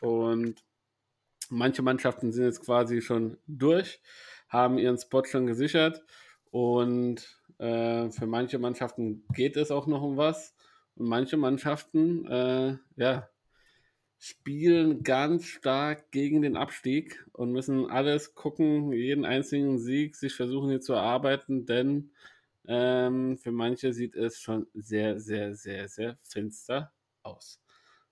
und 0.00 0.64
manche 1.50 1.82
Mannschaften 1.82 2.32
sind 2.32 2.44
jetzt 2.44 2.64
quasi 2.64 3.02
schon 3.02 3.36
durch, 3.46 4.00
haben 4.48 4.78
ihren 4.78 4.96
Spot 4.96 5.24
schon 5.24 5.46
gesichert. 5.46 6.02
Und 6.50 7.38
äh, 7.64 8.10
für 8.10 8.26
manche 8.26 8.58
Mannschaften 8.58 9.24
geht 9.32 9.56
es 9.56 9.70
auch 9.70 9.86
noch 9.86 10.02
um 10.02 10.16
was. 10.16 10.54
Und 10.96 11.06
manche 11.08 11.36
Mannschaften, 11.36 12.26
äh, 12.26 12.76
ja, 12.96 13.28
spielen 14.18 15.02
ganz 15.02 15.44
stark 15.46 16.10
gegen 16.10 16.42
den 16.42 16.56
Abstieg 16.56 17.26
und 17.32 17.52
müssen 17.52 17.90
alles 17.90 18.34
gucken, 18.34 18.92
jeden 18.92 19.24
einzigen 19.24 19.78
Sieg 19.78 20.16
sich 20.16 20.34
versuchen 20.34 20.70
hier 20.70 20.80
zu 20.80 20.92
erarbeiten, 20.92 21.66
denn 21.66 22.10
ähm, 22.66 23.36
für 23.36 23.52
manche 23.52 23.92
sieht 23.92 24.14
es 24.14 24.40
schon 24.40 24.66
sehr, 24.72 25.20
sehr, 25.20 25.54
sehr, 25.54 25.88
sehr 25.88 26.16
finster 26.22 26.92
aus. 27.22 27.60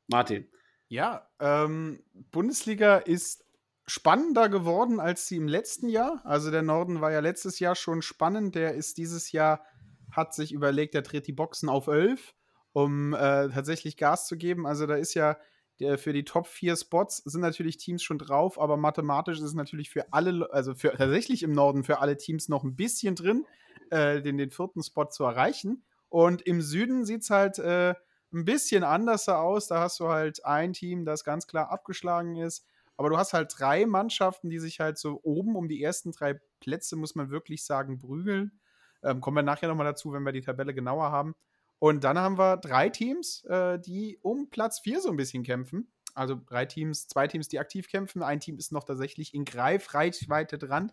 Martin. 0.06 0.46
Ja, 0.88 1.30
ähm, 1.40 2.02
Bundesliga 2.30 2.98
ist 2.98 3.46
spannender 3.86 4.48
geworden 4.48 5.00
als 5.00 5.26
sie 5.26 5.36
im 5.36 5.48
letzten 5.48 5.88
Jahr. 5.88 6.20
Also 6.24 6.50
der 6.50 6.62
Norden 6.62 7.00
war 7.00 7.12
ja 7.12 7.20
letztes 7.20 7.58
Jahr 7.58 7.74
schon 7.74 8.02
spannend. 8.02 8.54
Der 8.54 8.74
ist 8.74 8.98
dieses 8.98 9.32
Jahr, 9.32 9.64
hat 10.10 10.34
sich 10.34 10.52
überlegt, 10.52 10.94
der 10.94 11.02
dreht 11.02 11.26
die 11.26 11.32
Boxen 11.32 11.68
auf 11.68 11.86
11, 11.88 12.34
um 12.72 13.14
äh, 13.14 13.48
tatsächlich 13.48 13.96
Gas 13.96 14.26
zu 14.26 14.36
geben. 14.36 14.66
Also 14.66 14.86
da 14.86 14.94
ist 14.94 15.14
ja 15.14 15.36
der, 15.80 15.98
für 15.98 16.12
die 16.12 16.24
Top 16.24 16.46
4 16.46 16.76
Spots 16.76 17.18
sind 17.18 17.40
natürlich 17.40 17.76
Teams 17.76 18.02
schon 18.02 18.18
drauf, 18.18 18.60
aber 18.60 18.76
mathematisch 18.76 19.38
ist 19.38 19.44
es 19.44 19.54
natürlich 19.54 19.90
für 19.90 20.12
alle, 20.12 20.48
also 20.52 20.74
für, 20.74 20.92
tatsächlich 20.92 21.42
im 21.42 21.52
Norden 21.52 21.82
für 21.82 21.98
alle 21.98 22.16
Teams 22.16 22.48
noch 22.48 22.62
ein 22.62 22.76
bisschen 22.76 23.14
drin, 23.14 23.44
äh, 23.90 24.22
den, 24.22 24.38
den 24.38 24.50
vierten 24.50 24.82
Spot 24.82 25.06
zu 25.06 25.24
erreichen. 25.24 25.82
Und 26.08 26.42
im 26.42 26.60
Süden 26.60 27.04
sieht 27.04 27.22
es 27.22 27.30
halt 27.30 27.58
äh, 27.58 27.94
ein 28.32 28.44
bisschen 28.44 28.84
anders 28.84 29.28
aus. 29.28 29.66
Da 29.66 29.80
hast 29.80 29.98
du 29.98 30.08
halt 30.08 30.44
ein 30.44 30.72
Team, 30.72 31.04
das 31.04 31.24
ganz 31.24 31.46
klar 31.46 31.70
abgeschlagen 31.70 32.36
ist. 32.36 32.66
Aber 33.02 33.10
du 33.10 33.18
hast 33.18 33.32
halt 33.32 33.52
drei 33.58 33.84
Mannschaften, 33.84 34.48
die 34.48 34.60
sich 34.60 34.78
halt 34.78 34.96
so 34.96 35.18
oben 35.24 35.56
um 35.56 35.66
die 35.66 35.82
ersten 35.82 36.12
drei 36.12 36.40
Plätze, 36.60 36.94
muss 36.94 37.16
man 37.16 37.30
wirklich 37.30 37.64
sagen, 37.64 37.98
prügeln. 37.98 38.60
Ähm, 39.02 39.20
kommen 39.20 39.38
wir 39.38 39.42
nachher 39.42 39.66
nochmal 39.66 39.86
dazu, 39.86 40.12
wenn 40.12 40.22
wir 40.22 40.30
die 40.30 40.40
Tabelle 40.40 40.72
genauer 40.72 41.10
haben. 41.10 41.34
Und 41.80 42.04
dann 42.04 42.16
haben 42.16 42.38
wir 42.38 42.58
drei 42.58 42.90
Teams, 42.90 43.42
äh, 43.46 43.80
die 43.80 44.20
um 44.22 44.50
Platz 44.50 44.78
vier 44.78 45.00
so 45.00 45.10
ein 45.10 45.16
bisschen 45.16 45.42
kämpfen. 45.42 45.90
Also 46.14 46.40
drei 46.46 46.64
Teams, 46.64 47.08
zwei 47.08 47.26
Teams, 47.26 47.48
die 47.48 47.58
aktiv 47.58 47.88
kämpfen. 47.88 48.22
Ein 48.22 48.38
Team 48.38 48.56
ist 48.56 48.70
noch 48.70 48.84
tatsächlich 48.84 49.34
in 49.34 49.44
Greifreichweite 49.44 50.56
dran. 50.56 50.92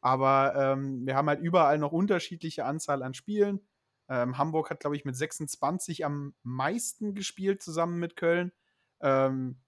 Aber 0.00 0.54
ähm, 0.56 1.04
wir 1.04 1.16
haben 1.16 1.28
halt 1.28 1.40
überall 1.40 1.76
noch 1.76 1.92
unterschiedliche 1.92 2.64
Anzahl 2.64 3.02
an 3.02 3.12
Spielen. 3.12 3.60
Ähm, 4.08 4.38
Hamburg 4.38 4.70
hat, 4.70 4.80
glaube 4.80 4.96
ich, 4.96 5.04
mit 5.04 5.16
26 5.16 6.06
am 6.06 6.34
meisten 6.42 7.14
gespielt, 7.14 7.62
zusammen 7.62 7.98
mit 7.98 8.16
Köln. 8.16 8.52
Ähm, 9.02 9.61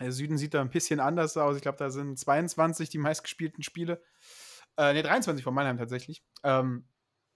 der 0.00 0.12
Süden 0.12 0.38
sieht 0.38 0.54
da 0.54 0.60
ein 0.60 0.70
bisschen 0.70 1.00
anders 1.00 1.36
aus. 1.36 1.56
Ich 1.56 1.62
glaube, 1.62 1.78
da 1.78 1.90
sind 1.90 2.18
22 2.18 2.90
die 2.90 2.98
meistgespielten 2.98 3.62
Spiele. 3.62 4.02
Äh, 4.76 4.92
ne, 4.92 5.02
23 5.02 5.44
von 5.44 5.54
Mannheim 5.54 5.78
tatsächlich. 5.78 6.24
Ähm, 6.42 6.88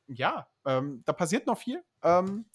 ja, 0.08 0.48
ähm, 0.64 1.02
da 1.04 1.12
passiert 1.12 1.46
noch 1.46 1.58
viel. 1.58 1.84
Ähm, 2.02 2.46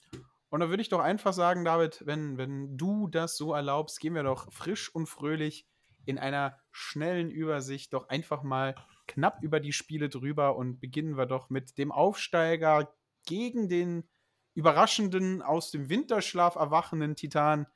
und 0.50 0.60
da 0.60 0.70
würde 0.70 0.82
ich 0.82 0.90
doch 0.90 1.00
einfach 1.00 1.34
sagen, 1.34 1.64
David, 1.64 2.04
wenn, 2.06 2.38
wenn 2.38 2.78
du 2.78 3.08
das 3.08 3.38
so 3.38 3.54
erlaubst, 3.54 4.00
gehen 4.00 4.14
wir 4.14 4.24
doch 4.24 4.52
frisch 4.52 4.94
und 4.94 5.08
fröhlich 5.08 5.68
in 6.06 6.20
einer 6.20 6.60
schnellen 6.72 7.32
Übersicht 7.32 7.94
doch 7.94 8.10
einfach 8.10 8.44
mal 8.44 8.76
knapp 9.08 9.42
über 9.42 9.60
die 9.60 9.74
Spiele 9.74 10.10
drüber 10.10 10.56
und 10.56 10.80
beginnen 10.80 11.18
wir 11.18 11.26
doch 11.26 11.50
mit 11.50 11.78
dem 11.78 11.92
Aufsteiger 11.92 12.94
gegen 13.26 13.70
den 13.70 14.08
überraschenden, 14.54 15.42
aus 15.42 15.72
dem 15.72 15.90
Winterschlaf 15.90 16.56
erwachenden 16.56 17.16
Titan 17.16 17.68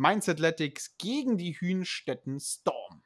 Mainz 0.00 0.30
Athletics 0.30 0.96
gegen 0.96 1.36
die 1.36 1.52
Hünstetten 1.52 2.40
Storm. 2.40 3.02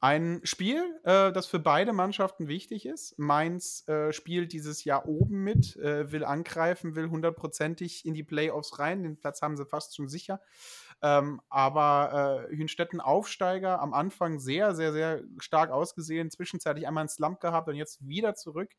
Ein 0.00 0.40
Spiel, 0.42 0.98
äh, 1.04 1.30
das 1.30 1.46
für 1.46 1.60
beide 1.60 1.92
Mannschaften 1.92 2.48
wichtig 2.48 2.84
ist. 2.84 3.16
Mainz 3.16 3.86
äh, 3.86 4.12
spielt 4.12 4.52
dieses 4.52 4.82
Jahr 4.82 5.06
oben 5.06 5.44
mit, 5.44 5.76
äh, 5.76 6.10
will 6.10 6.24
angreifen, 6.24 6.96
will 6.96 7.10
hundertprozentig 7.10 8.04
in 8.04 8.12
die 8.12 8.24
Playoffs 8.24 8.80
rein. 8.80 9.04
Den 9.04 9.20
Platz 9.20 9.40
haben 9.40 9.56
sie 9.56 9.64
fast 9.64 9.94
schon 9.94 10.08
sicher. 10.08 10.40
Ähm, 11.00 11.40
aber 11.48 12.48
äh, 12.50 12.56
Hünstetten 12.56 13.00
Aufsteiger 13.00 13.80
am 13.80 13.94
Anfang 13.94 14.40
sehr, 14.40 14.74
sehr, 14.74 14.92
sehr 14.92 15.22
stark 15.38 15.70
ausgesehen. 15.70 16.28
Zwischenzeitlich 16.28 16.88
einmal 16.88 17.02
einen 17.02 17.08
Slump 17.08 17.38
gehabt 17.38 17.68
und 17.68 17.76
jetzt 17.76 18.04
wieder 18.04 18.34
zurück 18.34 18.72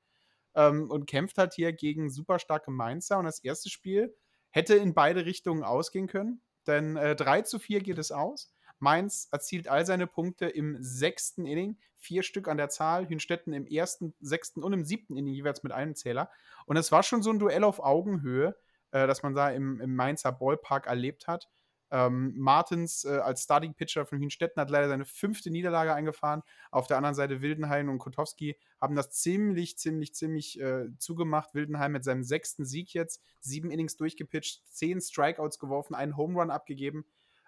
ähm, 0.54 0.92
und 0.92 1.06
kämpft 1.06 1.38
halt 1.38 1.54
hier 1.54 1.72
gegen 1.72 2.10
super 2.10 2.40
starke 2.40 2.72
Mainzer. 2.72 3.20
Und 3.20 3.24
das 3.24 3.42
erste 3.42 3.70
Spiel 3.70 4.14
hätte 4.50 4.76
in 4.76 4.94
beide 4.94 5.26
Richtungen 5.26 5.64
ausgehen 5.64 6.08
können, 6.08 6.42
denn 6.68 6.98
äh, 6.98 7.16
3 7.16 7.44
zu 7.44 7.60
4 7.60 7.82
geht 7.82 7.98
es 7.98 8.12
aus. 8.12 8.52
Mainz 8.80 9.28
erzielt 9.32 9.68
all 9.68 9.86
seine 9.86 10.08
Punkte 10.08 10.48
im 10.48 10.78
sechsten 10.80 11.46
Inning, 11.46 11.80
vier 11.96 12.22
Stück 12.22 12.48
an 12.48 12.58
der 12.58 12.70
Zahl, 12.70 13.10
Hünstetten 13.10 13.54
im 13.54 13.66
ersten, 13.66 14.14
sechsten 14.20 14.64
und 14.64 14.74
im 14.74 14.84
siebten 14.86 15.18
Inning 15.18 15.34
jeweils 15.34 15.64
mit 15.64 15.72
einem 15.72 15.96
Zähler. 15.96 16.30
Und 16.66 16.78
es 16.78 16.92
war 16.92 17.02
schon 17.02 17.24
so 17.24 17.32
ein 17.32 17.40
Duell 17.40 17.64
auf 17.64 17.80
Augenhöhe, 17.80 18.56
äh, 18.92 19.08
das 19.08 19.24
man 19.24 19.34
da 19.34 19.50
im, 19.50 19.82
im 19.82 19.96
Mainzer 19.96 20.32
Ballpark 20.32 20.86
erlebt 20.86 21.28
hat. 21.28 21.50
Ähm, 21.90 22.34
Martins 22.38 23.06
äh, 23.06 23.18
als 23.18 23.44
Starting 23.44 23.74
Pitcher 23.74 24.06
von 24.06 24.20
Hünstetten 24.20 24.60
hat 24.60 24.70
leider 24.70 24.90
seine 24.90 25.06
fünfte 25.06 25.50
Niederlage 25.50 25.94
eingefahren. 25.94 26.44
Auf 26.72 26.88
der 26.88 26.98
anderen 26.98 27.16
Seite 27.16 27.42
Wildenheim 27.42 27.90
und 27.90 28.00
Kotowski 28.00 28.58
haben 28.82 28.96
das 28.96 29.12
ziemlich, 29.12 29.78
ziemlich, 29.78 30.14
ziemlich 30.14 30.60
äh, 30.60 30.88
zugemacht. 30.98 31.54
Wildenheim 31.54 31.94
mit 31.94 32.04
seinem 32.04 32.24
sechsten 32.24 32.66
Sieg 32.66 32.94
jetzt, 32.94 33.24
sieben 33.40 33.72
Innings 33.72 33.96
durchgepitcht, 33.96 34.68
zehn 34.68 35.00
Strikeouts 35.00 35.60
geworfen, 35.60 35.96
einen 35.96 36.18
Home 36.18 36.40
Run 36.40 36.52
abgegeben, 36.52 37.06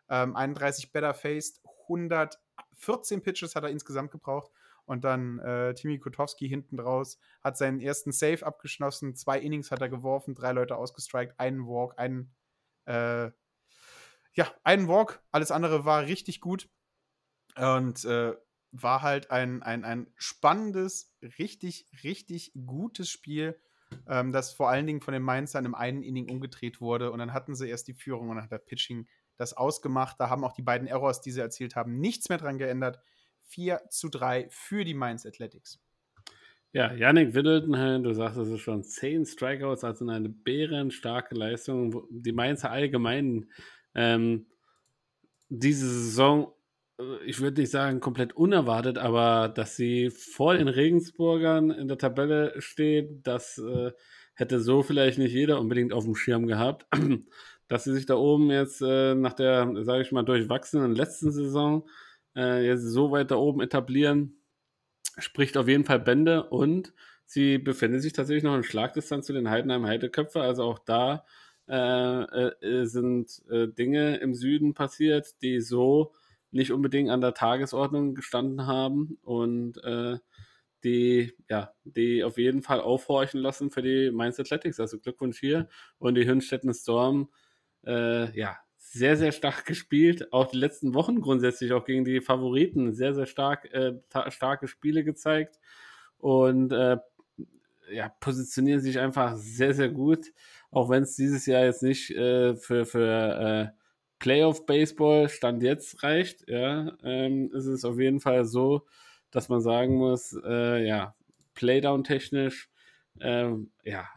ähm, 0.10 0.36
31 0.36 0.92
Better 0.92 1.14
Faced, 1.14 1.62
114 1.84 3.22
Pitches 3.22 3.56
hat 3.56 3.64
er 3.64 3.70
insgesamt 3.70 4.12
gebraucht. 4.12 4.52
Und 4.86 5.04
dann 5.04 5.38
äh, 5.40 5.76
Timmy 5.76 6.00
Kotowski 6.00 6.50
hinten 6.50 6.78
draus 6.78 7.20
hat 7.44 7.58
seinen 7.58 7.80
ersten 7.80 8.12
Save 8.12 8.44
abgeschlossen, 8.44 9.16
zwei 9.16 9.40
Innings 9.40 9.70
hat 9.70 9.82
er 9.82 9.90
geworfen, 9.90 10.34
drei 10.34 10.52
Leute 10.52 10.78
ausgestrikt, 10.78 11.40
einen 11.40 11.68
Walk, 11.68 11.94
einen 12.00 12.34
äh, 12.86 13.30
ja, 14.34 14.52
einen 14.64 14.88
Walk, 14.88 15.22
alles 15.32 15.52
andere 15.52 15.86
war 15.86 16.06
richtig 16.06 16.42
gut. 16.42 16.70
Und 17.56 18.06
äh, 18.06 18.36
war 18.72 19.02
halt 19.02 19.32
ein, 19.32 19.64
ein, 19.64 19.84
ein 19.84 20.08
spannendes, 20.16 21.14
richtig, 21.40 21.88
richtig 22.04 22.54
gutes 22.66 23.10
Spiel, 23.10 23.60
ähm, 24.08 24.32
das 24.32 24.54
vor 24.54 24.70
allen 24.70 24.86
Dingen 24.86 25.02
von 25.02 25.14
den 25.14 25.24
Mainzern 25.24 25.66
im 25.66 25.76
einen 25.76 26.04
Inning 26.04 26.30
umgedreht 26.30 26.80
wurde. 26.80 27.12
Und 27.12 27.20
dann 27.20 27.34
hatten 27.34 27.56
sie 27.56 27.68
erst 27.68 27.88
die 27.88 27.94
Führung 27.94 28.30
und 28.30 28.36
dann 28.36 28.46
hat 28.46 28.52
der 28.52 28.60
Pitching 28.60 29.08
das 29.38 29.54
ausgemacht. 29.54 30.20
Da 30.20 30.30
haben 30.30 30.44
auch 30.44 30.54
die 30.54 30.62
beiden 30.62 30.88
Errors, 30.88 31.22
die 31.22 31.32
sie 31.32 31.42
erzielt 31.42 31.76
haben, 31.76 32.00
nichts 32.00 32.30
mehr 32.30 32.38
dran 32.38 32.58
geändert. 32.58 33.00
4 33.44 33.82
zu 33.90 34.10
3 34.10 34.48
für 34.52 34.84
die 34.84 34.94
Mainz 34.94 35.26
Athletics. 35.26 35.80
Ja, 36.72 36.94
Yannick 36.94 37.34
Widdleton, 37.34 38.04
du 38.04 38.14
sagst 38.14 38.38
es 38.38 38.50
ist 38.50 38.60
schon 38.60 38.84
10 38.84 39.26
Strikeouts, 39.26 39.84
also 39.84 40.08
eine 40.08 40.30
bärenstarke 40.30 41.34
Leistung. 41.34 42.04
Die 42.12 42.32
Mainzer 42.32 42.70
allgemein 42.70 43.50
ähm, 43.96 44.46
diese 45.50 45.88
Saison, 45.88 46.54
äh, 47.00 47.24
ich 47.26 47.42
würde 47.42 47.62
nicht 47.62 47.72
sagen 47.72 48.00
komplett 48.00 48.34
unerwartet, 48.34 48.98
aber 48.98 49.50
dass 49.50 49.76
sie 49.76 50.10
vor 50.10 50.56
den 50.56 50.68
Regensburgern 50.68 51.72
in 51.72 51.88
der 51.88 51.98
Tabelle 51.98 52.54
steht, 52.62 53.28
das 53.28 53.58
äh, 53.58 53.92
hätte 54.36 54.60
so 54.60 54.84
vielleicht 54.84 55.18
nicht 55.18 55.34
jeder 55.34 55.60
unbedingt 55.60 55.94
auf 55.94 56.06
dem 56.06 56.16
Schirm 56.16 56.48
gehabt. 56.48 56.86
dass 57.70 57.84
sie 57.84 57.94
sich 57.94 58.08
da 58.08 58.16
oben 58.16 58.50
jetzt 58.50 58.82
äh, 58.82 59.16
nach 59.16 59.34
der, 59.34 59.72
sage 59.84 60.02
ich 60.02 60.12
mal, 60.12 60.24
durchwachsenen 60.24 60.96
letzten 60.96 61.32
Saison 61.32 61.88
äh, 62.36 62.66
jetzt 62.66 62.82
so 62.82 63.12
weit 63.12 63.32
da 63.32 63.36
oben 63.36 63.62
etablieren, 63.62 64.42
spricht 65.20 65.56
auf 65.56 65.68
jeden 65.68 65.86
Fall 65.86 66.00
Bände 66.00 66.50
und 66.50 66.94
sie 67.26 67.60
befinden 67.60 68.00
sich 68.00 68.14
tatsächlich 68.14 68.44
noch 68.44 68.56
in 68.56 68.64
Schlagdistanz 68.64 69.28
zu 69.28 69.34
den 69.34 69.52
Heidenheim 69.52 69.86
Heideköpfe, 69.86 70.42
also 70.42 70.64
auch 70.64 70.80
da 70.80 71.26
äh, 71.70 72.48
äh, 72.66 72.86
sind 72.86 73.44
äh, 73.50 73.68
Dinge 73.68 74.18
im 74.18 74.34
Süden 74.34 74.74
passiert, 74.74 75.42
die 75.42 75.62
so 75.62 76.14
nicht 76.52 76.72
unbedingt 76.72 77.10
an 77.10 77.22
der 77.22 77.36
Tagesordnung 77.36 78.16
gestanden 78.16 78.66
haben 78.66 79.20
und 79.22 79.84
äh, 79.84 80.18
die, 80.84 81.34
ja, 81.50 81.74
die 81.84 82.24
auf 82.24 82.38
jeden 82.38 82.64
Fall 82.64 82.80
aufhorchen 82.82 83.40
lassen 83.40 83.70
für 83.70 83.82
die 83.82 84.12
Mainz 84.12 84.40
Athletics. 84.40 84.80
Also 84.80 84.98
Glückwunsch 85.00 85.40
hier 85.40 85.68
und 86.00 86.16
die 86.16 86.26
Hünstetten 86.28 86.74
Storm, 86.74 87.30
äh, 87.86 88.36
ja, 88.38 88.58
sehr, 88.78 89.18
sehr 89.18 89.32
stark 89.32 89.66
gespielt. 89.66 90.34
Auch 90.34 90.48
die 90.48 90.58
letzten 90.58 90.94
Wochen 90.94 91.22
grundsätzlich 91.22 91.74
auch 91.74 91.86
gegen 91.86 92.06
die 92.06 92.22
Favoriten 92.22 92.94
sehr, 92.94 93.14
sehr 93.14 93.26
stark, 93.26 93.66
äh, 93.74 93.94
starke 94.30 94.68
Spiele 94.68 95.04
gezeigt 95.04 95.60
und 96.18 96.72
äh, 96.72 96.98
ja, 97.92 98.10
positionieren 98.20 98.82
sich 98.82 99.00
einfach 99.00 99.36
sehr, 99.38 99.74
sehr 99.74 99.90
gut 99.90 100.32
auch 100.72 100.90
wenn 100.90 101.04
es 101.04 101.16
dieses 101.16 101.46
Jahr 101.46 101.64
jetzt 101.66 101.84
nicht 101.84 102.12
äh, 102.12 102.56
für, 102.56 102.86
für 102.86 103.72
äh, 103.74 103.80
Playoff 104.20 104.66
Baseball 104.66 105.30
Stand 105.30 105.64
jetzt 105.64 106.04
reicht, 106.04 106.48
ja, 106.48 106.92
ähm, 107.04 107.52
ist 107.54 107.66
es 107.66 107.86
auf 107.86 108.00
jeden 108.00 108.20
Fall 108.20 108.46
so, 108.46 108.86
dass 109.32 109.50
man 109.50 109.62
sagen 109.62 109.96
muss, 109.96 110.38
äh, 110.46 110.86
ja, 110.86 111.16
Playdown 111.56 112.04
technisch, 112.04 112.70
ähm, 113.22 113.72
ja, 113.84 114.08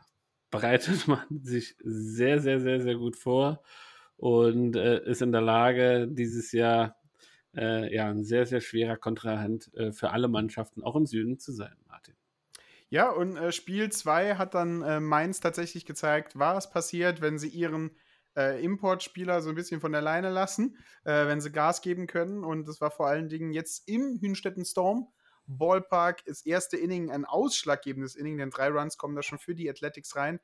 bereitet 0.51 1.07
man 1.09 1.25
sich 1.43 1.77
sehr, 1.83 2.41
sehr, 2.41 2.61
sehr, 2.61 2.81
sehr 2.81 2.97
gut 2.97 3.17
vor 3.17 3.63
und 4.17 4.77
äh, 4.77 5.03
ist 5.05 5.23
in 5.23 5.33
der 5.33 5.41
Lage, 5.41 6.09
dieses 6.11 6.53
Jahr 6.53 6.97
äh, 7.57 7.95
ja, 7.95 8.11
ein 8.11 8.25
sehr, 8.25 8.47
sehr 8.47 8.61
schwerer 8.61 8.97
Kontrahent 8.97 9.73
äh, 9.75 9.93
für 9.93 10.11
alle 10.11 10.29
Mannschaften, 10.29 10.83
auch 10.83 10.97
im 10.97 11.07
Süden, 11.07 11.39
zu 11.39 11.53
sein. 11.53 11.77
Ja, 12.93 13.09
und 13.09 13.39
äh, 13.39 13.53
Spiel 13.53 13.91
2 13.91 14.35
hat 14.35 14.53
dann 14.53 14.83
äh, 14.83 15.01
Mainz 15.01 15.41
tatsächlich 15.41 15.87
gezeigt, 15.87 16.39
was 16.39 16.69
passiert, 16.69 17.23
wenn 17.23 17.39
sie 17.39 17.49
ihren 17.49 17.97
äh, 18.37 18.63
Importspieler 18.63 19.41
so 19.41 19.49
ein 19.49 19.55
bisschen 19.55 19.81
von 19.81 19.93
der 19.93 20.03
Leine 20.03 20.29
lassen, 20.29 20.77
äh, 21.05 21.27
wenn 21.27 21.41
sie 21.41 21.51
Gas 21.51 21.81
geben 21.81 22.07
können. 22.07 22.45
Und 22.45 22.69
das 22.69 22.83
war 22.83 22.91
vor 22.91 23.07
allen 23.07 23.31
Dingen 23.31 23.51
jetzt 23.51 23.89
im 23.89 24.19
Hünstetten 24.21 24.67
Storm. 24.67 25.09
Ballpark 25.47 26.27
ist 26.27 26.47
erste 26.47 26.77
Inning 26.77 27.11
ein 27.11 27.25
ausschlaggebendes 27.25 28.15
Inning, 28.15 28.37
denn 28.37 28.51
drei 28.51 28.69
Runs 28.69 28.99
kommen 28.99 29.17
da 29.17 29.23
schon 29.23 29.39
für 29.39 29.55
die 29.55 29.71
Athletics 29.71 30.15
rein. 30.15 30.39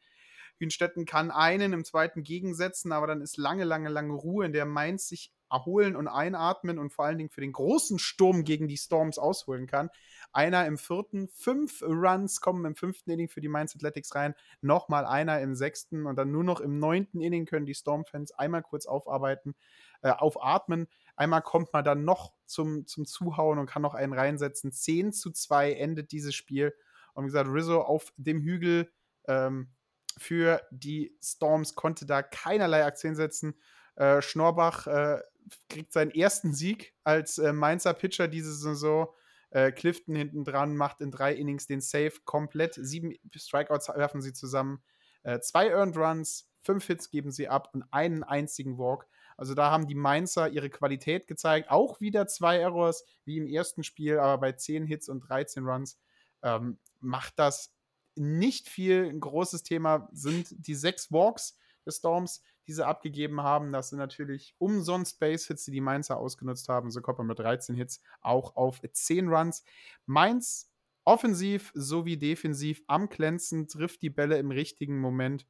Hünstetten 0.59 1.05
kann 1.05 1.31
einen 1.31 1.75
im 1.75 1.85
zweiten 1.85 2.23
gegensetzen, 2.23 2.93
aber 2.93 3.09
dann 3.09 3.21
ist 3.21 3.37
lange, 3.37 3.65
lange, 3.65 3.91
lange 3.91 4.15
Ruhe, 4.15 4.47
in 4.47 4.55
der 4.55 4.65
Mainz 4.65 5.07
sich 5.07 5.35
erholen 5.51 5.97
und 5.97 6.09
einatmen 6.09 6.79
und 6.79 6.93
vor 6.93 7.05
allen 7.05 7.19
Dingen 7.19 7.31
für 7.31 7.41
den 7.41 7.53
großen 7.53 7.99
Sturm 7.99 8.45
gegen 8.45 8.69
die 8.69 8.77
Storms 8.77 9.19
ausholen 9.19 9.67
kann. 9.67 9.91
Einer 10.33 10.67
im 10.67 10.79
vierten, 10.79 11.29
fünf 11.29 11.83
Runs 11.83 12.41
kommen 12.41 12.65
im 12.65 12.75
fünften 12.75 13.11
Inning 13.11 13.29
für 13.29 13.41
die 13.41 13.49
Mainz 13.49 13.75
Athletics 13.75 14.15
rein, 14.15 14.35
nochmal 14.61 15.07
einer 15.07 15.41
im 15.41 15.55
sechsten 15.55 16.07
und 16.07 16.17
dann 16.17 16.31
nur 16.31 16.45
noch 16.45 16.61
im 16.61 16.79
neunten 16.79 17.21
Inning 17.21 17.47
können 17.47 17.67
die 17.67 17.75
Storm-Fans 17.75 18.33
einmal 18.33 18.63
kurz 18.63 18.87
aufarbeiten, 18.87 19.55
äh, 20.03 20.11
aufatmen. 20.11 20.89
Einmal 21.17 21.43
kommt 21.43 21.73
man 21.73 21.85
dann 21.85 22.05
noch 22.05 22.33
zum, 22.47 22.87
zum 22.87 23.07
Zuhauen 23.07 23.59
und 23.59 23.67
kann 23.67 23.83
noch 23.83 23.95
einen 23.95 24.13
reinsetzen. 24.13 24.71
10 24.71 25.13
zu 25.13 25.31
2 25.31 25.73
endet 25.73 26.13
dieses 26.13 26.35
Spiel. 26.35 26.75
Und 27.15 27.25
wie 27.25 27.29
gesagt, 27.29 27.51
Rizzo 27.51 27.81
auf 27.81 28.13
dem 28.17 28.41
Hügel 28.41 28.93
ähm, 29.27 29.71
für 30.19 30.63
die 30.71 31.17
Storms 31.23 31.75
konnte 31.75 32.07
da 32.07 32.23
keinerlei 32.23 32.85
Aktien 32.85 33.17
setzen. 33.17 33.55
Äh, 33.99 34.23
Schnorbach 34.23 34.87
äh, 34.87 35.21
kriegt 35.69 35.93
seinen 35.93 36.13
ersten 36.13 36.55
Sieg 36.55 36.95
als 37.03 37.39
äh, 37.39 37.53
Mainzer 37.53 37.95
Pitcher 37.95 38.29
diese 38.29 38.55
Saison. 38.55 39.09
Äh, 39.51 39.73
Clifton 39.73 40.15
hinten 40.15 40.45
dran 40.45 40.77
macht 40.77 41.01
in 41.01 41.11
drei 41.11 41.35
Innings 41.35 41.67
den 41.67 41.81
Save 41.81 42.13
komplett. 42.25 42.75
Sieben 42.75 43.15
Strikeouts 43.35 43.89
werfen 43.89 44.23
sie 44.23 44.33
zusammen. 44.33 44.83
Äh, 45.25 45.41
zwei 45.41 45.69
Earned 45.71 45.97
Runs, 45.97 46.49
fünf 46.63 46.87
Hits 46.87 47.11
geben 47.11 47.33
sie 47.33 47.49
ab 47.49 47.71
und 47.73 47.85
einen 47.91 48.23
einzigen 48.23 48.79
Walk. 48.79 49.09
Also 49.37 49.55
da 49.55 49.73
haben 49.73 49.89
die 49.89 49.97
Mainzer 49.97 50.49
ihre 50.49 50.71
Qualität 50.71 51.27
gezeigt. 51.27 51.71
Auch 51.71 52.01
wieder 52.01 52.29
zwei 52.29 52.59
Errors 52.59 53.05
wie 53.25 53.39
im 53.39 53.49
ersten 53.49 53.83
Spiel, 53.83 54.19
aber 54.19 54.39
bei 54.39 54.53
10 54.53 54.87
Hits 54.87 55.09
und 55.09 55.21
13 55.21 55.65
Runs 55.65 55.99
ähm, 56.43 56.79
macht 57.01 57.39
das 57.39 57.73
nicht 58.15 58.69
viel. 58.69 59.09
Ein 59.09 59.21
großes 59.21 59.65
Thema 59.65 60.09
sind 60.13 60.55
die 60.57 60.75
sechs 60.77 61.11
Walks 61.11 61.57
des 61.85 61.97
Storms 61.97 62.43
die 62.69 62.75
sie 62.75 62.87
abgegeben 62.87 63.43
haben. 63.43 63.73
Das 63.73 63.89
sind 63.89 63.99
natürlich 63.99 64.55
umsonst 64.59 65.19
Base-Hits, 65.19 65.65
die 65.65 65.71
die 65.73 65.81
Mainzer 65.81 66.19
ausgenutzt 66.19 66.69
haben. 66.69 66.91
So 66.91 67.01
kommt 67.01 67.19
man 67.19 67.27
mit 67.27 67.39
13 67.39 67.75
Hits 67.75 68.03
auch 68.21 68.55
auf 68.57 68.81
10 68.81 69.29
Runs. 69.29 69.65
Mainz 70.05 70.71
offensiv 71.05 71.73
sowie 71.75 72.19
defensiv 72.19 72.83
am 72.87 73.09
Glänzen, 73.09 73.67
trifft 73.67 74.03
die 74.03 74.11
Bälle 74.11 74.37
im 74.37 74.51
richtigen 74.51 75.01
Moment, 75.01 75.47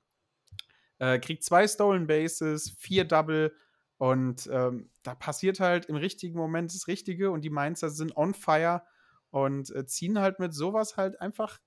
äh, 1.00 1.18
kriegt 1.18 1.42
zwei 1.42 1.66
Stolen 1.66 2.06
Bases, 2.06 2.70
vier 2.78 3.04
Double 3.04 3.52
und 3.96 4.48
ähm, 4.52 4.88
da 5.02 5.16
passiert 5.16 5.58
halt 5.58 5.86
im 5.86 5.96
richtigen 5.96 6.38
Moment 6.38 6.72
das 6.72 6.86
Richtige 6.86 7.32
und 7.32 7.40
die 7.40 7.50
Mainzer 7.50 7.90
sind 7.90 8.16
on 8.16 8.34
fire 8.34 8.84
und 9.30 9.74
äh, 9.74 9.84
ziehen 9.84 10.20
halt 10.20 10.38
mit 10.38 10.54
sowas 10.54 10.96
halt 10.96 11.20
einfach 11.20 11.58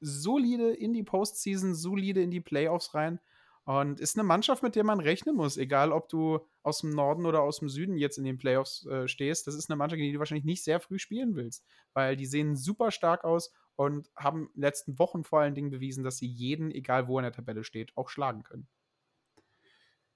solide 0.00 0.72
in 0.72 0.92
die 0.92 1.04
Postseason, 1.04 1.76
solide 1.76 2.20
in 2.20 2.32
die 2.32 2.40
Playoffs 2.40 2.94
rein. 2.94 3.20
Und 3.64 4.00
ist 4.00 4.16
eine 4.16 4.24
Mannschaft, 4.24 4.62
mit 4.62 4.74
der 4.74 4.82
man 4.82 4.98
rechnen 4.98 5.36
muss, 5.36 5.56
egal 5.56 5.92
ob 5.92 6.08
du 6.08 6.40
aus 6.62 6.80
dem 6.80 6.90
Norden 6.90 7.26
oder 7.26 7.42
aus 7.42 7.60
dem 7.60 7.68
Süden 7.68 7.96
jetzt 7.96 8.18
in 8.18 8.24
den 8.24 8.36
Playoffs 8.36 8.84
äh, 8.86 9.06
stehst. 9.06 9.46
Das 9.46 9.54
ist 9.54 9.70
eine 9.70 9.76
Mannschaft, 9.76 10.00
die 10.00 10.12
du 10.12 10.18
wahrscheinlich 10.18 10.44
nicht 10.44 10.64
sehr 10.64 10.80
früh 10.80 10.98
spielen 10.98 11.36
willst, 11.36 11.64
weil 11.94 12.16
die 12.16 12.26
sehen 12.26 12.56
super 12.56 12.90
stark 12.90 13.22
aus 13.24 13.52
und 13.76 14.10
haben 14.16 14.46
in 14.46 14.52
den 14.54 14.62
letzten 14.62 14.98
Wochen 14.98 15.22
vor 15.22 15.40
allen 15.40 15.54
Dingen 15.54 15.70
bewiesen, 15.70 16.02
dass 16.02 16.18
sie 16.18 16.26
jeden, 16.26 16.72
egal 16.72 17.06
wo 17.06 17.18
in 17.18 17.22
der 17.22 17.32
Tabelle 17.32 17.62
steht, 17.62 17.92
auch 17.96 18.08
schlagen 18.08 18.42
können. 18.42 18.66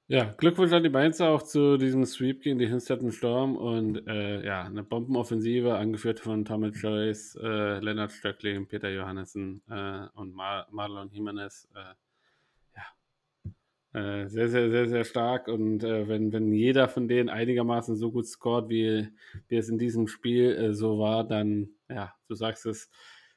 Ja, 0.09 0.33
Glückwunsch 0.39 0.73
an 0.73 0.85
die 0.85 0.89
Mainzer 0.89 1.31
auch 1.31 1.43
zu 1.43 1.79
diesem 1.79 2.05
Sweep 2.05 2.43
gegen 2.43 2.61
die 2.61 2.69
Hinstetten 2.69 3.11
Storm 3.11 3.57
und 3.57 4.07
äh, 4.07 4.45
ja, 4.47 4.63
eine 4.63 4.85
Bombenoffensive, 4.85 5.77
angeführt 5.77 6.21
von 6.21 6.45
Thomas 6.45 6.81
Joyce, 6.81 7.37
äh, 7.43 7.81
Leonard 7.81 8.13
Stöckling, 8.13 8.69
Peter 8.69 8.89
Johannessen 8.89 9.63
äh, 9.69 10.07
und 10.15 10.33
Mar 10.33 10.69
Marlon 10.71 11.11
Jimenez. 11.11 11.69
Äh, 13.97 14.29
sehr, 14.29 14.51
sehr, 14.51 14.71
sehr, 14.71 14.89
sehr 14.91 15.05
stark. 15.05 15.49
Und 15.49 15.83
äh, 15.83 16.07
wenn, 16.07 16.31
wenn 16.31 16.53
jeder 16.53 16.87
von 16.87 17.09
denen 17.09 17.31
einigermaßen 17.31 17.97
so 17.97 18.13
gut 18.13 18.27
scored, 18.27 18.69
wie, 18.69 19.09
wie 19.49 19.57
es 19.57 19.71
in 19.71 19.79
diesem 19.79 20.07
Spiel 20.07 20.55
äh, 20.55 20.75
so 20.75 20.99
war, 20.99 21.27
dann, 21.27 21.71
ja, 21.89 22.13
du 22.29 22.35
sagst 22.35 22.67
es, 22.67 22.91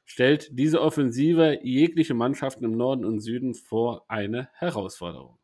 stellt 0.04 0.50
diese 0.52 0.82
Offensive 0.82 1.60
jegliche 1.62 2.12
Mannschaften 2.12 2.66
im 2.66 2.76
Norden 2.76 3.06
und 3.06 3.20
Süden 3.20 3.54
vor 3.54 4.04
eine 4.08 4.50
Herausforderung. 4.52 5.38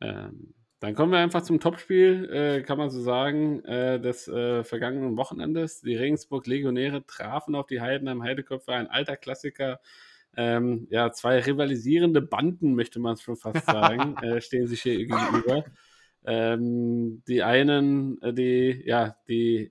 Ähm, 0.00 0.54
dann 0.80 0.96
kommen 0.96 1.12
wir 1.12 1.20
einfach 1.20 1.42
zum 1.42 1.60
Topspiel, 1.60 2.28
äh, 2.32 2.62
kann 2.62 2.78
man 2.78 2.90
so 2.90 3.00
sagen, 3.00 3.64
äh, 3.64 4.00
des 4.00 4.26
äh, 4.26 4.64
vergangenen 4.64 5.16
Wochenendes. 5.16 5.82
Die 5.82 5.94
Regensburg 5.94 6.48
Legionäre 6.48 7.06
trafen 7.06 7.54
auf 7.54 7.68
die 7.68 7.80
Heidenheim 7.80 8.24
Heideköpfe, 8.24 8.72
ein 8.72 8.88
alter 8.88 9.16
Klassiker 9.16 9.78
ähm, 10.36 10.86
ja, 10.90 11.12
zwei 11.12 11.40
rivalisierende 11.40 12.22
Banden, 12.22 12.74
möchte 12.74 13.00
man 13.00 13.14
es 13.14 13.22
schon 13.22 13.36
fast 13.36 13.66
sagen, 13.66 14.16
äh, 14.22 14.40
stehen 14.40 14.66
sich 14.66 14.82
hier 14.82 14.96
gegenüber. 14.96 15.64
Ähm, 16.24 17.22
die 17.26 17.42
einen, 17.42 18.20
äh, 18.22 18.32
die, 18.32 18.82
ja, 18.86 19.16
die 19.28 19.70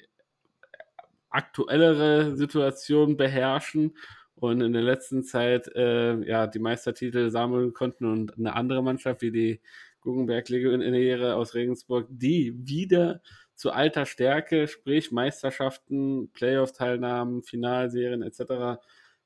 aktuellere 1.29 2.35
Situation 2.35 3.15
beherrschen 3.15 3.95
und 4.35 4.61
in 4.61 4.73
der 4.73 4.81
letzten 4.81 5.23
Zeit 5.23 5.67
äh, 5.75 6.17
ja, 6.27 6.47
die 6.47 6.59
Meistertitel 6.59 7.29
sammeln 7.29 7.73
konnten 7.73 8.05
und 8.05 8.37
eine 8.37 8.53
andere 8.53 8.83
Mannschaft 8.83 9.21
wie 9.21 9.31
die 9.31 9.61
Guggenberg 10.01 10.49
Legionäre 10.49 11.35
aus 11.35 11.53
Regensburg, 11.53 12.07
die 12.09 12.53
wieder 12.67 13.21
zu 13.55 13.71
alter 13.71 14.05
Stärke, 14.05 14.67
sprich 14.67 15.11
Meisterschaften, 15.11 16.31
Playoff-Teilnahmen, 16.33 17.43
Finalserien 17.43 18.23
etc 18.23 18.81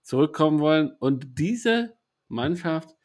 zurückkommen 0.05 0.59
wollen. 0.59 0.91
Und 0.99 1.39
diese 1.39 1.97
Mannschaft 2.27 2.95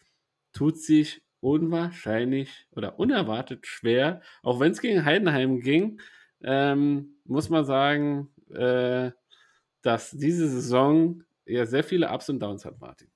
tut 0.52 0.78
sich 0.78 1.22
unwahrscheinlich 1.40 2.66
oder 2.72 2.98
unerwartet 2.98 3.66
schwer, 3.66 4.20
auch 4.42 4.60
wenn 4.60 4.72
es 4.72 4.82
gegen 4.82 5.04
Heidenheim 5.04 5.60
ging, 5.60 6.00
ähm, 6.42 7.16
muss 7.24 7.48
man 7.48 7.64
sagen, 7.64 8.28
äh, 8.50 9.10
dass 9.82 10.10
diese 10.10 10.48
Saison 10.48 11.22
ja 11.46 11.64
sehr 11.64 11.84
viele 11.84 12.10
Ups 12.10 12.28
und 12.28 12.40
Downs 12.40 12.66
hat, 12.66 12.78
Martin. 12.78 13.08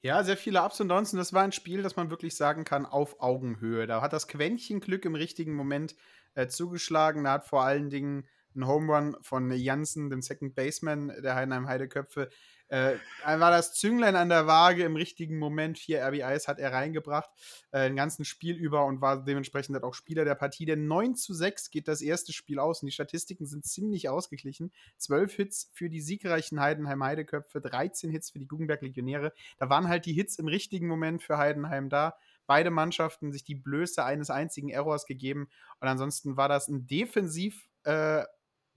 Ja, 0.00 0.22
sehr 0.22 0.36
viele 0.36 0.62
Ups 0.62 0.80
und 0.80 0.88
Downs 0.88 1.12
und 1.12 1.18
das 1.18 1.32
war 1.32 1.42
ein 1.42 1.52
Spiel, 1.52 1.82
das 1.82 1.96
man 1.96 2.10
wirklich 2.10 2.36
sagen 2.36 2.64
kann, 2.64 2.86
auf 2.86 3.20
Augenhöhe. 3.20 3.86
Da 3.86 4.00
hat 4.00 4.12
das 4.12 4.28
Quäntchen 4.28 4.80
Glück 4.80 5.04
im 5.04 5.14
richtigen 5.14 5.54
Moment 5.54 5.96
äh, 6.34 6.46
zugeschlagen. 6.46 7.24
Da 7.24 7.32
hat 7.32 7.46
vor 7.46 7.64
allen 7.64 7.90
Dingen 7.90 8.28
ein 8.54 8.66
Home 8.66 8.92
Run 8.92 9.16
von 9.22 9.50
Janssen, 9.50 10.10
dem 10.10 10.22
Second 10.22 10.54
Baseman 10.54 11.12
der 11.22 11.34
Heidenheim 11.34 11.66
Heideköpfe, 11.66 12.28
äh, 12.74 12.98
war 13.24 13.52
das 13.52 13.74
Zünglein 13.74 14.16
an 14.16 14.28
der 14.28 14.48
Waage 14.48 14.82
im 14.82 14.96
richtigen 14.96 15.38
Moment. 15.38 15.78
Vier 15.78 16.04
RBIs 16.04 16.48
hat 16.48 16.58
er 16.58 16.72
reingebracht, 16.72 17.30
äh, 17.70 17.86
den 17.86 17.94
ganzen 17.94 18.24
Spiel 18.24 18.56
über 18.56 18.84
und 18.84 19.00
war 19.00 19.24
dementsprechend 19.24 19.80
auch 19.84 19.94
Spieler 19.94 20.24
der 20.24 20.34
Partie. 20.34 20.66
Denn 20.66 20.88
9 20.88 21.14
zu 21.14 21.34
6 21.34 21.70
geht 21.70 21.86
das 21.86 22.02
erste 22.02 22.32
Spiel 22.32 22.58
aus 22.58 22.82
und 22.82 22.86
die 22.86 22.92
Statistiken 22.92 23.46
sind 23.46 23.64
ziemlich 23.64 24.08
ausgeglichen. 24.08 24.72
12 24.98 25.34
Hits 25.34 25.70
für 25.72 25.88
die 25.88 26.00
siegreichen 26.00 26.60
Heidenheim 26.60 27.04
Heideköpfe, 27.04 27.60
13 27.60 28.10
Hits 28.10 28.30
für 28.30 28.40
die 28.40 28.48
Guggenberg 28.48 28.82
Legionäre. 28.82 29.32
Da 29.58 29.70
waren 29.70 29.88
halt 29.88 30.04
die 30.06 30.12
Hits 30.12 30.40
im 30.40 30.48
richtigen 30.48 30.88
Moment 30.88 31.22
für 31.22 31.38
Heidenheim 31.38 31.88
da. 31.88 32.16
Beide 32.46 32.70
Mannschaften 32.70 33.30
sich 33.32 33.44
die 33.44 33.54
Blöße 33.54 34.04
eines 34.04 34.30
einzigen 34.30 34.68
Errors 34.68 35.06
gegeben 35.06 35.48
und 35.80 35.88
ansonsten 35.88 36.36
war 36.36 36.48
das 36.48 36.68
ein 36.68 36.86
defensiv 36.86 37.68
äh, 37.84 38.24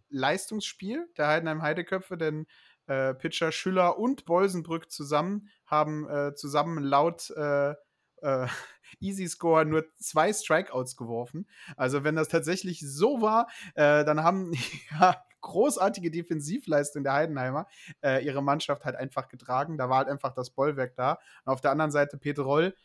Leistungsspiel 0.10 1.08
der 1.18 1.28
Heidenheim 1.28 1.62
Heideköpfe, 1.62 2.18
denn 2.18 2.48
äh, 2.88 3.14
Pitcher 3.14 3.52
Schüller 3.52 3.98
und 4.00 4.26
Bolsenbrück 4.26 4.92
zusammen 4.92 5.50
haben 5.66 6.10
äh, 6.10 6.34
zusammen 6.36 6.84
laut 6.84 7.30
äh, 7.32 7.72
äh 8.22 8.48
Easy 9.02 9.28
Score 9.28 9.66
nur 9.66 9.86
zwei 9.98 10.32
Strikeouts 10.32 10.96
geworfen. 10.96 11.46
Also 11.76 12.06
wenn 12.06 12.16
das 12.16 12.30
tatsächlich 12.30 12.80
so 12.80 13.22
war, 13.22 13.48
äh, 13.76 14.06
dann 14.06 14.24
haben 14.24 14.54
ja, 15.00 15.22
großartige 15.42 16.12
Defensivleistung 16.12 17.04
der 17.04 17.14
Heidenheimer 17.14 17.68
äh, 18.02 18.24
ihre 18.26 18.42
Mannschaft 18.42 18.86
halt 18.86 18.96
einfach 18.96 19.28
getragen. 19.28 19.78
Da 19.78 19.90
war 19.90 20.00
halt 20.00 20.08
einfach 20.08 20.34
das 20.34 20.50
Bollwerk 20.50 20.96
da. 20.96 21.20
Und 21.46 21.54
auf 21.54 21.62
der 21.62 21.72
anderen 21.72 21.92
Seite 21.92 22.18
Peter 22.18 22.44
Roll, 22.44 22.76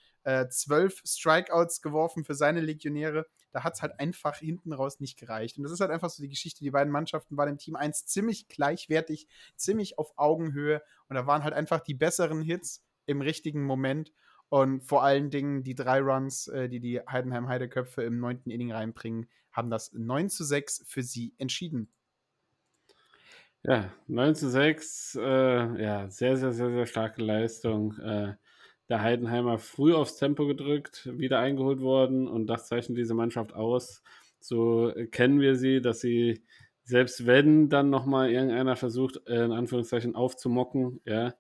zwölf 0.50 1.02
Strikeouts 1.04 1.82
geworfen 1.82 2.24
für 2.24 2.34
seine 2.34 2.60
Legionäre 2.60 3.26
da 3.52 3.64
hat 3.64 3.74
es 3.74 3.82
halt 3.82 4.00
einfach 4.00 4.36
hinten 4.36 4.72
raus 4.72 4.98
nicht 4.98 5.18
gereicht. 5.18 5.56
Und 5.56 5.64
das 5.64 5.72
ist 5.72 5.80
halt 5.80 5.90
einfach 5.90 6.10
so 6.10 6.22
die 6.22 6.28
Geschichte. 6.28 6.64
Die 6.64 6.70
beiden 6.70 6.92
Mannschaften 6.92 7.36
waren 7.36 7.50
im 7.50 7.58
Team 7.58 7.76
1 7.76 8.06
ziemlich 8.06 8.48
gleichwertig, 8.48 9.28
ziemlich 9.56 9.98
auf 9.98 10.12
Augenhöhe. 10.16 10.82
Und 11.08 11.16
da 11.16 11.26
waren 11.26 11.44
halt 11.44 11.54
einfach 11.54 11.80
die 11.80 11.94
besseren 11.94 12.42
Hits 12.42 12.82
im 13.06 13.20
richtigen 13.20 13.62
Moment. 13.64 14.12
Und 14.48 14.82
vor 14.82 15.02
allen 15.02 15.30
Dingen 15.30 15.62
die 15.62 15.74
drei 15.74 16.00
Runs, 16.00 16.48
äh, 16.48 16.68
die 16.68 16.80
die 16.80 17.00
Heidenheim 17.00 17.48
Heideköpfe 17.48 18.02
im 18.02 18.18
neunten 18.18 18.50
Inning 18.50 18.72
reinbringen, 18.72 19.28
haben 19.50 19.70
das 19.70 19.92
9 19.92 20.28
zu 20.30 20.44
6 20.44 20.84
für 20.86 21.02
sie 21.02 21.34
entschieden. 21.38 21.90
Ja, 23.62 23.92
9 24.08 24.34
zu 24.34 24.50
6, 24.50 25.14
äh, 25.14 25.82
ja, 25.82 26.10
sehr, 26.10 26.36
sehr, 26.36 26.52
sehr, 26.52 26.70
sehr 26.70 26.86
starke 26.86 27.22
Leistung. 27.22 27.96
Äh, 27.98 28.34
der 28.88 29.02
Heidenheimer 29.02 29.58
früh 29.58 29.94
aufs 29.94 30.16
Tempo 30.16 30.46
gedrückt, 30.46 31.08
wieder 31.18 31.38
eingeholt 31.38 31.80
worden 31.80 32.28
und 32.28 32.46
das 32.46 32.68
zeichnet 32.68 32.98
diese 32.98 33.14
Mannschaft 33.14 33.54
aus. 33.54 34.02
So 34.40 34.92
kennen 35.10 35.40
wir 35.40 35.56
sie, 35.56 35.80
dass 35.80 36.00
sie, 36.00 36.44
selbst 36.82 37.26
wenn 37.26 37.68
dann 37.68 37.90
nochmal 37.90 38.30
irgendeiner 38.30 38.76
versucht, 38.76 39.26
äh, 39.28 39.44
in 39.44 39.52
Anführungszeichen 39.52 40.14
aufzumocken, 40.14 41.00
ja, 41.04 41.34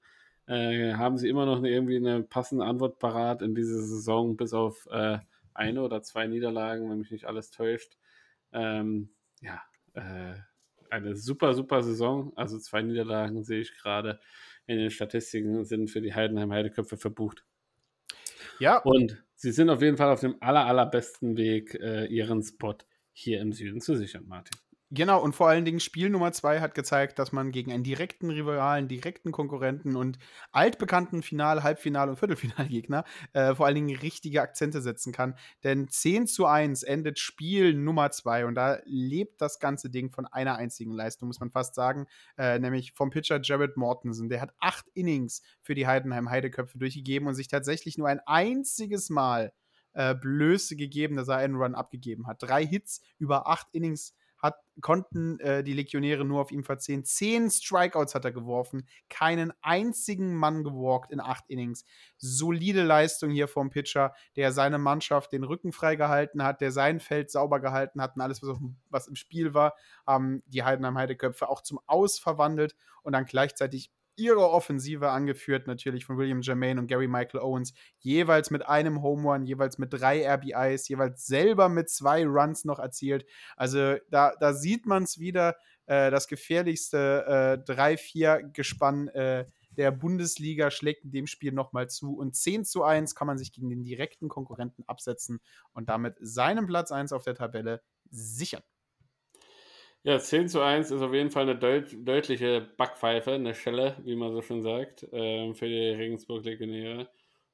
äh, 0.46 0.94
haben 0.94 1.18
sie 1.18 1.28
immer 1.28 1.46
noch 1.46 1.62
irgendwie 1.62 1.96
eine 1.96 2.22
passende 2.22 2.64
Antwort 2.64 2.98
parat 2.98 3.42
in 3.42 3.54
dieser 3.54 3.80
Saison, 3.82 4.36
bis 4.36 4.52
auf 4.52 4.86
äh, 4.90 5.18
eine 5.54 5.82
oder 5.82 6.02
zwei 6.02 6.26
Niederlagen, 6.26 6.90
wenn 6.90 6.98
mich 6.98 7.10
nicht 7.10 7.26
alles 7.26 7.50
täuscht. 7.50 7.96
Ähm, 8.52 9.10
ja, 9.40 9.62
äh, 9.94 10.34
eine 10.90 11.16
super, 11.16 11.54
super 11.54 11.82
Saison. 11.82 12.32
Also 12.36 12.58
zwei 12.58 12.82
Niederlagen 12.82 13.44
sehe 13.44 13.60
ich 13.60 13.74
gerade 13.76 14.20
in 14.66 14.78
den 14.78 14.90
Statistiken 14.90 15.64
sind 15.64 15.90
für 15.90 16.00
die 16.00 16.14
Heidenheim 16.14 16.52
Heideköpfe 16.52 16.96
verbucht. 16.96 17.44
Ja. 18.58 18.78
Und 18.78 19.22
sie 19.34 19.52
sind 19.52 19.70
auf 19.70 19.82
jeden 19.82 19.96
Fall 19.96 20.10
auf 20.10 20.20
dem 20.20 20.36
aller, 20.40 20.66
allerbesten 20.66 21.36
Weg, 21.36 21.74
äh, 21.74 22.06
ihren 22.06 22.42
Spot 22.42 22.76
hier 23.12 23.40
im 23.40 23.52
Süden 23.52 23.80
zu 23.80 23.96
sichern, 23.96 24.26
Martin. 24.26 24.58
Genau, 24.94 25.22
und 25.22 25.34
vor 25.34 25.48
allen 25.48 25.64
Dingen 25.64 25.80
Spiel 25.80 26.10
Nummer 26.10 26.32
zwei 26.32 26.60
hat 26.60 26.74
gezeigt, 26.74 27.18
dass 27.18 27.32
man 27.32 27.50
gegen 27.50 27.72
einen 27.72 27.82
direkten 27.82 28.28
Rivalen, 28.28 28.88
direkten 28.88 29.32
Konkurrenten 29.32 29.96
und 29.96 30.18
altbekannten 30.50 31.22
Final-, 31.22 31.62
Halbfinal- 31.62 32.10
und 32.10 32.18
Viertelfinalgegner 32.18 33.04
äh, 33.32 33.54
vor 33.54 33.64
allen 33.64 33.76
Dingen 33.76 33.96
richtige 33.96 34.42
Akzente 34.42 34.82
setzen 34.82 35.10
kann. 35.14 35.34
Denn 35.64 35.88
10 35.88 36.26
zu 36.26 36.44
1 36.44 36.82
endet 36.82 37.18
Spiel 37.18 37.72
Nummer 37.72 38.10
zwei 38.10 38.44
und 38.44 38.54
da 38.54 38.80
lebt 38.84 39.40
das 39.40 39.60
ganze 39.60 39.88
Ding 39.88 40.10
von 40.10 40.26
einer 40.26 40.56
einzigen 40.56 40.92
Leistung, 40.92 41.28
muss 41.28 41.40
man 41.40 41.50
fast 41.50 41.74
sagen, 41.74 42.06
äh, 42.36 42.58
nämlich 42.58 42.92
vom 42.92 43.08
Pitcher 43.08 43.40
Jared 43.42 43.78
Mortensen. 43.78 44.28
Der 44.28 44.42
hat 44.42 44.52
acht 44.60 44.88
Innings 44.92 45.40
für 45.62 45.74
die 45.74 45.86
Heidenheim 45.86 46.28
Heideköpfe 46.28 46.76
durchgegeben 46.76 47.28
und 47.28 47.34
sich 47.34 47.48
tatsächlich 47.48 47.96
nur 47.96 48.08
ein 48.08 48.20
einziges 48.26 49.08
Mal 49.08 49.54
äh, 49.94 50.14
Blöße 50.14 50.76
gegeben, 50.76 51.16
dass 51.16 51.28
er 51.28 51.36
einen 51.36 51.56
Run 51.56 51.74
abgegeben 51.74 52.26
hat. 52.26 52.42
Drei 52.42 52.66
Hits 52.66 53.00
über 53.18 53.46
acht 53.46 53.68
Innings 53.72 54.14
hat, 54.42 54.56
konnten 54.80 55.38
äh, 55.40 55.62
die 55.62 55.72
Legionäre 55.72 56.24
nur 56.24 56.40
auf 56.40 56.50
ihm 56.50 56.64
verziehen. 56.64 57.04
Zehn 57.04 57.50
Strikeouts 57.50 58.14
hat 58.14 58.24
er 58.24 58.32
geworfen, 58.32 58.88
keinen 59.08 59.52
einzigen 59.62 60.34
Mann 60.34 60.64
gewalkt 60.64 61.12
in 61.12 61.20
acht 61.20 61.44
Innings. 61.48 61.84
Solide 62.18 62.82
Leistung 62.82 63.30
hier 63.30 63.48
vom 63.48 63.70
Pitcher, 63.70 64.14
der 64.36 64.52
seine 64.52 64.78
Mannschaft 64.78 65.32
den 65.32 65.44
Rücken 65.44 65.72
freigehalten 65.72 66.42
hat, 66.42 66.60
der 66.60 66.72
sein 66.72 67.00
Feld 67.00 67.30
sauber 67.30 67.60
gehalten 67.60 68.02
hat 68.02 68.16
und 68.16 68.22
alles, 68.22 68.42
was, 68.42 68.58
was 68.90 69.06
im 69.06 69.14
Spiel 69.14 69.54
war, 69.54 69.74
haben 70.06 70.42
die 70.46 70.64
Heidenheim 70.64 70.98
Heideköpfe 70.98 71.48
auch 71.48 71.62
zum 71.62 71.78
Aus 71.86 72.18
verwandelt 72.18 72.74
und 73.02 73.12
dann 73.12 73.24
gleichzeitig 73.24 73.90
ihre 74.16 74.50
Offensive, 74.50 75.10
angeführt 75.10 75.66
natürlich 75.66 76.04
von 76.04 76.18
William 76.18 76.40
Jermaine 76.40 76.80
und 76.80 76.86
Gary 76.86 77.08
Michael 77.08 77.40
Owens, 77.40 77.72
jeweils 77.98 78.50
mit 78.50 78.66
einem 78.66 79.02
Home 79.02 79.22
Run, 79.22 79.44
jeweils 79.44 79.78
mit 79.78 79.92
drei 79.92 80.26
RBIs, 80.26 80.88
jeweils 80.88 81.26
selber 81.26 81.68
mit 81.68 81.88
zwei 81.90 82.24
Runs 82.26 82.64
noch 82.64 82.78
erzielt. 82.78 83.26
Also 83.56 83.96
da, 84.10 84.32
da 84.38 84.52
sieht 84.52 84.86
man 84.86 85.04
es 85.04 85.18
wieder, 85.18 85.56
äh, 85.86 86.10
das 86.10 86.28
gefährlichste 86.28 87.64
äh, 87.68 87.72
3-4-Gespann 87.72 89.08
äh, 89.08 89.46
der 89.76 89.90
Bundesliga 89.90 90.70
schlägt 90.70 91.04
in 91.04 91.12
dem 91.12 91.26
Spiel 91.26 91.52
nochmal 91.52 91.88
zu. 91.88 92.16
Und 92.16 92.36
10 92.36 92.64
zu 92.64 92.84
1 92.84 93.14
kann 93.14 93.26
man 93.26 93.38
sich 93.38 93.52
gegen 93.52 93.70
den 93.70 93.84
direkten 93.84 94.28
Konkurrenten 94.28 94.84
absetzen 94.86 95.40
und 95.72 95.88
damit 95.88 96.16
seinen 96.20 96.66
Platz 96.66 96.92
1 96.92 97.12
auf 97.12 97.24
der 97.24 97.34
Tabelle 97.34 97.82
sichern. 98.10 98.62
Ja, 100.04 100.18
10 100.18 100.48
zu 100.48 100.60
1 100.60 100.90
ist 100.90 101.00
auf 101.00 101.12
jeden 101.14 101.30
Fall 101.30 101.42
eine 101.44 101.56
deut 101.56 101.86
deutliche 102.06 102.60
Backpfeife, 102.76 103.32
eine 103.32 103.54
Schelle, 103.54 103.96
wie 104.04 104.16
man 104.16 104.32
so 104.32 104.42
schön 104.42 104.60
sagt, 104.62 105.04
äh, 105.12 105.54
für 105.54 105.68
die 105.68 105.90
Regensburg-Legionäre. 105.90 107.08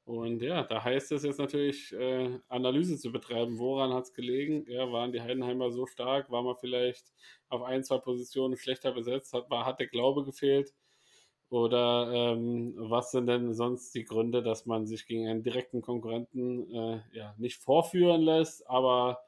Und 0.04 0.40
ja, 0.42 0.62
da 0.64 0.82
heißt 0.82 1.12
es 1.12 1.24
jetzt 1.24 1.38
natürlich, 1.38 1.92
äh, 1.92 2.38
Analyse 2.48 2.96
zu 2.98 3.12
betreiben. 3.12 3.58
Woran 3.58 3.92
hat 3.92 4.04
es 4.04 4.14
gelegen? 4.14 4.64
Ja, 4.66 4.90
waren 4.90 5.12
die 5.12 5.20
Heidenheimer 5.20 5.70
so 5.70 5.84
stark? 5.84 6.30
War 6.30 6.42
man 6.42 6.56
vielleicht 6.56 7.12
auf 7.48 7.62
ein, 7.62 7.84
zwei 7.84 7.98
Positionen 7.98 8.56
schlechter 8.56 8.92
besetzt? 8.92 9.34
Hat, 9.34 9.50
war, 9.50 9.66
hat 9.66 9.78
der 9.80 9.88
Glaube 9.88 10.24
gefehlt? 10.24 10.72
Oder 11.50 12.10
ähm, 12.34 12.74
was 12.78 13.10
sind 13.10 13.26
denn 13.26 13.54
sonst 13.54 13.94
die 13.94 14.04
Gründe, 14.04 14.42
dass 14.42 14.66
man 14.66 14.86
sich 14.86 15.06
gegen 15.06 15.28
einen 15.28 15.42
direkten 15.42 15.82
Konkurrenten 15.82 16.70
äh, 16.74 17.00
ja, 17.12 17.34
nicht 17.38 17.58
vorführen 17.62 18.22
lässt, 18.22 18.66
aber 18.68 19.18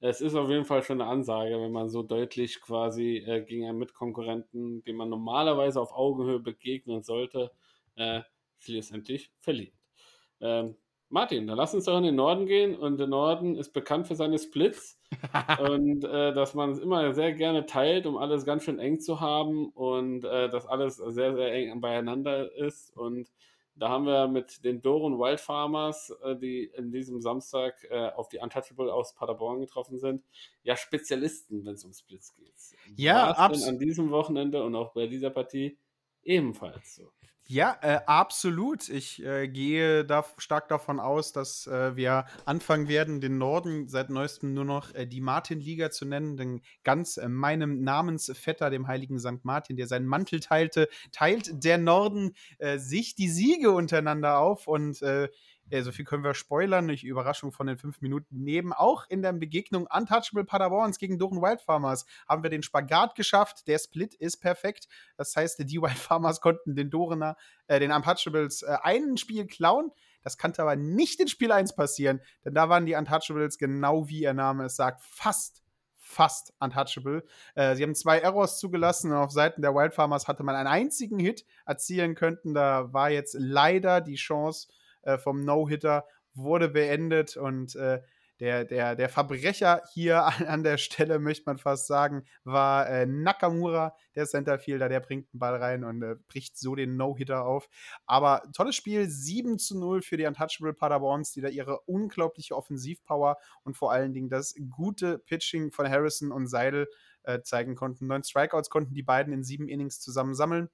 es 0.00 0.20
ist 0.20 0.34
auf 0.34 0.48
jeden 0.48 0.64
Fall 0.64 0.82
schon 0.82 1.00
eine 1.00 1.10
Ansage, 1.10 1.60
wenn 1.60 1.72
man 1.72 1.88
so 1.88 2.02
deutlich 2.02 2.60
quasi 2.60 3.18
äh, 3.18 3.42
gegen 3.42 3.68
einen 3.68 3.78
Mitkonkurrenten, 3.78 4.82
dem 4.84 4.96
man 4.96 5.10
normalerweise 5.10 5.80
auf 5.80 5.92
Augenhöhe 5.92 6.40
begegnen 6.40 7.02
sollte, 7.02 7.50
äh, 7.96 8.22
schlussendlich 8.58 9.30
verliert. 9.38 9.74
Ähm, 10.40 10.76
Martin, 11.10 11.48
dann 11.48 11.56
lass 11.56 11.74
uns 11.74 11.84
doch 11.84 11.98
in 11.98 12.04
den 12.04 12.14
Norden 12.14 12.46
gehen. 12.46 12.76
Und 12.76 12.98
der 12.98 13.08
Norden 13.08 13.56
ist 13.56 13.72
bekannt 13.72 14.06
für 14.06 14.14
seine 14.14 14.38
Splits 14.38 14.98
und 15.68 16.04
äh, 16.04 16.32
dass 16.32 16.54
man 16.54 16.70
es 16.70 16.78
immer 16.78 17.12
sehr 17.14 17.32
gerne 17.32 17.66
teilt, 17.66 18.06
um 18.06 18.16
alles 18.16 18.44
ganz 18.44 18.64
schön 18.64 18.78
eng 18.78 19.00
zu 19.00 19.20
haben 19.20 19.68
und 19.70 20.24
äh, 20.24 20.48
dass 20.48 20.66
alles 20.66 20.96
sehr, 20.96 21.34
sehr 21.34 21.52
eng 21.52 21.80
beieinander 21.80 22.54
ist. 22.54 22.96
Und 22.96 23.28
da 23.80 23.88
haben 23.88 24.04
wir 24.04 24.28
mit 24.28 24.62
den 24.62 24.82
Doren 24.82 25.18
Wild 25.18 25.40
Farmers, 25.40 26.10
äh, 26.22 26.36
die 26.36 26.64
in 26.64 26.92
diesem 26.92 27.22
Samstag 27.22 27.82
äh, 27.90 28.10
auf 28.10 28.28
die 28.28 28.36
Untouchable 28.38 28.92
aus 28.92 29.14
Paderborn 29.14 29.60
getroffen 29.60 29.98
sind, 29.98 30.22
ja 30.62 30.76
Spezialisten, 30.76 31.64
wenn 31.64 31.72
es 31.74 31.84
um 31.84 31.94
Splits 31.94 32.34
geht. 32.34 32.52
Ja, 32.96 33.30
absolut. 33.30 33.68
An 33.68 33.78
diesem 33.78 34.10
Wochenende 34.10 34.62
und 34.62 34.74
auch 34.74 34.92
bei 34.92 35.06
dieser 35.06 35.30
Partie 35.30 35.78
ebenfalls 36.22 36.96
so. 36.96 37.10
Ja, 37.52 37.76
äh, 37.82 37.98
absolut. 38.06 38.88
Ich 38.88 39.24
äh, 39.24 39.48
gehe 39.48 40.04
da 40.04 40.24
stark 40.38 40.68
davon 40.68 41.00
aus, 41.00 41.32
dass 41.32 41.66
äh, 41.66 41.96
wir 41.96 42.26
anfangen 42.44 42.86
werden, 42.86 43.20
den 43.20 43.38
Norden 43.38 43.88
seit 43.88 44.08
neuestem 44.08 44.54
nur 44.54 44.64
noch 44.64 44.94
äh, 44.94 45.04
die 45.04 45.20
Martin-Liga 45.20 45.90
zu 45.90 46.04
nennen. 46.04 46.36
Denn 46.36 46.60
ganz 46.84 47.16
äh, 47.16 47.28
meinem 47.28 47.82
Namensvetter, 47.82 48.70
dem 48.70 48.86
heiligen 48.86 49.18
St. 49.18 49.44
Martin, 49.44 49.76
der 49.76 49.88
seinen 49.88 50.06
Mantel 50.06 50.38
teilte, 50.38 50.88
teilt 51.10 51.64
der 51.64 51.78
Norden 51.78 52.36
äh, 52.58 52.78
sich 52.78 53.16
die 53.16 53.28
Siege 53.28 53.72
untereinander 53.72 54.38
auf. 54.38 54.68
Und 54.68 55.02
ja, 55.70 55.82
so 55.82 55.92
viel 55.92 56.04
können 56.04 56.24
wir 56.24 56.34
spoilern, 56.34 56.86
nicht 56.86 57.04
Überraschung 57.04 57.52
von 57.52 57.66
den 57.66 57.78
fünf 57.78 58.00
Minuten 58.00 58.42
neben. 58.42 58.72
Auch 58.72 59.04
in 59.08 59.22
der 59.22 59.32
Begegnung 59.32 59.86
Untouchable 59.86 60.44
Paderborns 60.44 60.98
gegen 60.98 61.18
Doren 61.18 61.40
Wildfarmers 61.40 62.06
haben 62.28 62.42
wir 62.42 62.50
den 62.50 62.62
Spagat 62.62 63.14
geschafft. 63.14 63.68
Der 63.68 63.78
Split 63.78 64.14
ist 64.14 64.38
perfekt. 64.38 64.88
Das 65.16 65.34
heißt, 65.36 65.60
die 65.60 65.78
Wildfarmers 65.82 66.40
konnten 66.40 66.74
den 66.74 66.90
Dorener, 66.90 67.36
äh, 67.68 67.78
den 67.78 67.92
Untouchables, 67.92 68.62
äh, 68.62 68.76
ein 68.82 69.16
Spiel 69.16 69.46
klauen. 69.46 69.92
Das 70.22 70.36
kannte 70.36 70.60
aber 70.62 70.76
nicht 70.76 71.20
in 71.20 71.28
Spiel 71.28 71.52
1 71.52 71.74
passieren, 71.76 72.20
denn 72.44 72.52
da 72.52 72.68
waren 72.68 72.84
die 72.84 72.94
Untouchables 72.94 73.56
genau 73.56 74.08
wie 74.08 74.22
ihr 74.22 74.34
Name 74.34 74.64
es 74.64 74.76
sagt, 74.76 75.02
fast 75.02 75.62
fast 76.10 76.52
untouchable. 76.58 77.24
Äh, 77.54 77.76
sie 77.76 77.84
haben 77.84 77.94
zwei 77.94 78.18
Errors 78.18 78.58
zugelassen 78.58 79.12
und 79.12 79.18
auf 79.18 79.30
Seiten 79.30 79.62
der 79.62 79.74
Wildfarmers 79.74 80.26
hatte 80.26 80.42
man 80.42 80.56
einen 80.56 80.66
einzigen 80.66 81.20
Hit 81.20 81.46
erzielen 81.66 82.16
könnten. 82.16 82.52
Da 82.52 82.92
war 82.92 83.10
jetzt 83.10 83.36
leider 83.38 84.00
die 84.00 84.16
Chance 84.16 84.68
äh, 85.02 85.18
vom 85.18 85.44
No-Hitter 85.44 86.06
wurde 86.34 86.68
beendet 86.68 87.36
und 87.36 87.74
äh, 87.76 88.00
der, 88.40 88.64
der, 88.64 88.96
der 88.96 89.08
Verbrecher 89.08 89.82
hier 89.92 90.24
an, 90.24 90.46
an, 90.46 90.62
der 90.62 90.78
Stelle, 90.78 91.18
möchte 91.18 91.44
man 91.46 91.58
fast 91.58 91.86
sagen, 91.86 92.24
war 92.42 92.88
äh, 92.88 93.06
Nakamura, 93.06 93.94
der 94.14 94.26
Centerfielder, 94.26 94.88
der 94.88 95.00
bringt 95.00 95.32
den 95.32 95.38
Ball 95.38 95.56
rein 95.56 95.84
und 95.84 96.02
äh, 96.02 96.16
bricht 96.26 96.58
so 96.58 96.74
den 96.74 96.96
No-Hitter 96.96 97.44
auf. 97.44 97.68
Aber 98.06 98.42
tolles 98.54 98.74
Spiel, 98.74 99.08
7 99.08 99.58
zu 99.58 99.78
0 99.78 100.02
für 100.02 100.16
die 100.16 100.26
Untouchable 100.26 100.72
Paderborns, 100.72 101.32
die 101.32 101.42
da 101.42 101.48
ihre 101.48 101.80
unglaubliche 101.80 102.56
Offensivpower 102.56 103.36
und 103.62 103.76
vor 103.76 103.92
allen 103.92 104.12
Dingen 104.12 104.30
das 104.30 104.54
gute 104.70 105.18
Pitching 105.18 105.70
von 105.70 105.88
Harrison 105.88 106.32
und 106.32 106.46
Seidel 106.46 106.88
äh, 107.22 107.42
zeigen 107.42 107.76
konnten. 107.76 108.06
Neun 108.06 108.24
Strikeouts 108.24 108.70
konnten 108.70 108.94
die 108.94 109.02
beiden 109.02 109.32
in 109.32 109.44
sieben 109.44 109.68
Innings 109.68 110.00
zusammen 110.00 110.34
sammeln. 110.34 110.70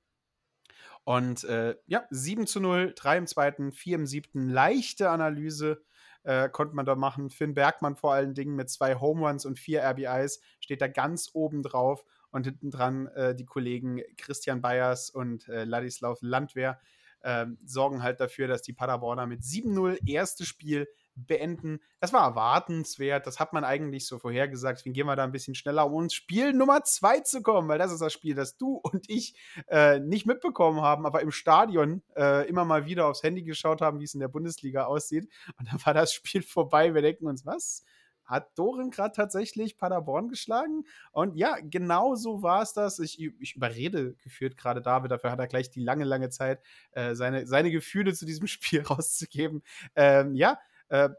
Und 1.07 1.45
äh, 1.45 1.77
ja, 1.87 2.05
7 2.11 2.49
zu 2.49 2.59
0, 2.59 2.93
3 2.97 3.19
im 3.19 3.27
zweiten, 3.29 3.71
4 3.71 3.95
im 3.95 4.07
siebten. 4.07 4.49
Leichte 4.49 5.09
Analyse 5.09 5.81
äh, 6.25 6.49
konnte 6.49 6.75
man 6.75 6.85
da 6.85 6.97
machen. 6.97 7.31
Finn 7.31 7.55
Bergmann 7.55 7.95
vor 7.95 8.13
allen 8.13 8.35
Dingen 8.35 8.57
mit 8.57 8.69
zwei 8.71 8.97
Home 8.97 9.25
Runs 9.25 9.47
und 9.47 9.57
vier 9.57 9.85
RBIs 9.85 10.41
steht 10.59 10.81
da 10.81 10.89
ganz 10.89 11.31
oben 11.33 11.63
drauf. 11.63 12.05
Und 12.33 12.45
hinten 12.45 12.73
dran 12.73 13.07
äh, 13.07 13.37
die 13.37 13.45
Kollegen 13.45 14.03
Christian 14.19 14.61
Bayers 14.61 15.09
und 15.09 15.49
äh, 15.49 15.63
Ladislav 15.63 16.19
Landwehr 16.23 16.81
ähm, 17.23 17.57
sorgen 17.65 18.03
halt 18.03 18.19
dafür, 18.19 18.49
dass 18.49 18.63
die 18.63 18.73
Paderborner 18.73 19.29
mit 19.29 19.43
7-0 19.43 20.09
erstes 20.09 20.49
Spiel 20.49 20.89
beenden. 21.17 21.81
Das 22.01 22.13
war 22.13 22.23
erwartenswert, 22.23 23.27
das 23.27 23.41
hat 23.41 23.53
man 23.53 23.65
eigentlich 23.65 24.07
so 24.07 24.19
vorhergesagt. 24.19 24.79
Deswegen 24.79 24.95
gehen 24.95 25.07
wir 25.07 25.17
da 25.17 25.25
ein 25.25 25.33
bisschen 25.33 25.55
schneller, 25.55 25.91
um 25.91 26.05
ins 26.05 26.15
Spiel 26.15 26.53
Nummer 26.53 26.85
2 26.85 27.21
zu 27.21 27.43
kommen, 27.43 27.69
weil 27.69 27.79
das 27.79 27.93
ist 27.93 28.01
das 28.01 28.13
Spiel, 28.13 28.35
das 28.35 28.57
du 28.57 28.81
und 28.83 29.09
ich 29.09 29.35
äh, 29.69 29.99
nicht 29.99 30.27
mitbekommen 30.27 30.83
haben, 30.83 31.07
aber 31.07 31.23
im 31.23 31.31
Stadion 31.31 32.03
äh, 32.17 32.49
immer 32.49 32.65
mal 32.65 32.87
wieder 32.87 33.07
aufs 33.07 33.23
Handy 33.23 33.43
geschaut 33.43 33.81
haben, 33.81 34.01
wie 34.01 34.05
es 34.05 34.15
in 34.15 34.21
der 34.21 34.29
Bundesliga 34.29 34.85
aussieht. 34.85 35.29
Und 35.59 35.73
dann 35.73 35.85
war 35.85 35.95
das 35.95 36.13
Spiel 36.13 36.43
vorbei. 36.43 36.95
Wir 36.95 37.03
denken 37.03 37.27
uns, 37.27 37.47
was? 37.47 37.85
hat 38.27 38.59
Doren 38.59 38.91
gerade 38.91 39.13
tatsächlich 39.15 39.79
Paderborn 39.79 40.29
geschlagen? 40.29 40.85
Und 41.13 41.37
ja, 41.37 41.57
genau 41.63 42.15
so 42.17 42.43
war 42.43 42.63
es 42.63 42.73
das. 42.73 42.99
Ich, 42.99 43.21
ich 43.21 43.57
überrede 43.57 44.15
geführt 44.15 44.57
gerade 44.57 44.83
David, 44.83 45.13
dafür 45.13 45.31
hat 45.31 45.39
er 45.39 45.47
gleich 45.47 45.71
die 45.71 45.83
lange, 45.83 46.05
lange 46.05 46.29
Zeit, 46.29 46.61
äh, 46.93 47.15
seine, 47.15 47.47
seine 47.47 47.71
Gefühle 47.71 48.13
zu 48.13 48.27
diesem 48.27 48.47
Spiel 48.47 48.83
rauszugeben. 48.83 49.63
Ähm, 49.95 50.35
ja, 50.35 50.59
äh, 50.89 51.11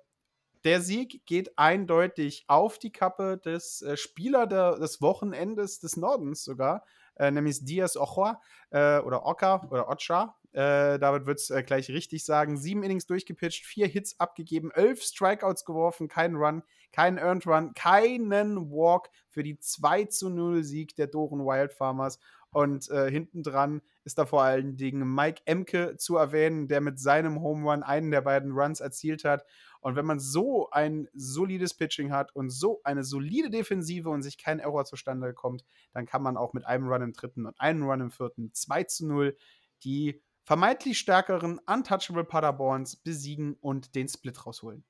der 0.63 0.81
Sieg 0.81 1.25
geht 1.25 1.57
eindeutig 1.57 2.45
auf 2.47 2.77
die 2.77 2.91
Kappe 2.91 3.37
des 3.37 3.81
äh, 3.81 3.95
Spieler 3.95 4.47
der, 4.47 4.77
des 4.77 5.01
Wochenendes 5.01 5.79
des 5.79 5.97
Nordens 5.97 6.43
sogar, 6.43 6.83
äh, 7.15 7.31
nämlich 7.31 7.63
Diaz 7.63 7.95
Ochoa 7.95 8.41
äh, 8.71 8.99
oder 8.99 9.25
Oka 9.25 9.65
oder 9.69 9.87
Ocha. 9.87 10.35
Äh, 10.51 10.97
David 10.97 11.25
wird 11.25 11.39
es 11.39 11.51
äh, 11.51 11.63
gleich 11.63 11.89
richtig 11.89 12.25
sagen. 12.25 12.57
Sieben 12.57 12.83
Innings 12.83 13.05
durchgepitcht, 13.05 13.65
vier 13.65 13.87
Hits 13.87 14.19
abgegeben, 14.19 14.71
elf 14.71 15.03
Strikeouts 15.03 15.65
geworfen, 15.65 16.07
keinen 16.07 16.35
Run, 16.35 16.63
keinen 16.91 17.17
Earned 17.17 17.45
Run, 17.45 17.73
keinen 17.73 18.71
Walk 18.71 19.09
für 19.29 19.43
die 19.43 19.59
2 19.59 20.05
zu 20.05 20.29
0 20.29 20.63
Sieg 20.63 20.95
der 20.95 21.07
Doren 21.07 21.45
Wild 21.45 21.73
Farmers. 21.73 22.19
Und 22.49 22.89
äh, 22.89 23.11
hinten 23.11 23.43
dran 23.43 23.81
ist 24.07 24.17
da 24.17 24.25
vor 24.25 24.41
allen 24.41 24.77
Dingen 24.77 25.13
Mike 25.13 25.41
Emke 25.43 25.97
zu 25.97 26.15
erwähnen, 26.15 26.69
der 26.69 26.79
mit 26.79 26.97
seinem 26.97 27.41
Home 27.41 27.69
Run 27.69 27.83
einen 27.83 28.09
der 28.09 28.21
beiden 28.21 28.53
Runs 28.53 28.79
erzielt 28.79 29.25
hat. 29.25 29.45
Und 29.81 29.97
wenn 29.97 30.05
man 30.05 30.17
so 30.17 30.69
ein 30.69 31.09
solides 31.13 31.73
Pitching 31.73 32.13
hat 32.13 32.33
und 32.33 32.49
so 32.49 32.79
eine 32.85 33.03
solide 33.03 33.49
Defensive 33.49 34.09
und 34.09 34.23
sich 34.23 34.37
kein 34.37 34.59
Error 34.59 34.85
zustande 34.85 35.33
kommt, 35.33 35.65
dann 35.91 36.05
kann 36.05 36.23
man 36.23 36.37
auch 36.37 36.53
mit 36.53 36.65
einem 36.65 36.87
Run 36.87 37.01
im 37.01 37.11
dritten 37.11 37.45
und 37.45 37.59
einem 37.59 37.83
Run 37.83 37.99
im 37.99 38.11
vierten 38.11 38.53
2 38.53 38.83
zu 38.85 39.07
0 39.07 39.37
die 39.83 40.23
vermeintlich 40.45 40.97
stärkeren 40.97 41.59
Untouchable 41.67 42.23
Paderborns 42.23 42.95
besiegen 42.95 43.57
und 43.59 43.93
den 43.93 44.07
Split 44.07 44.45
rausholen. 44.45 44.85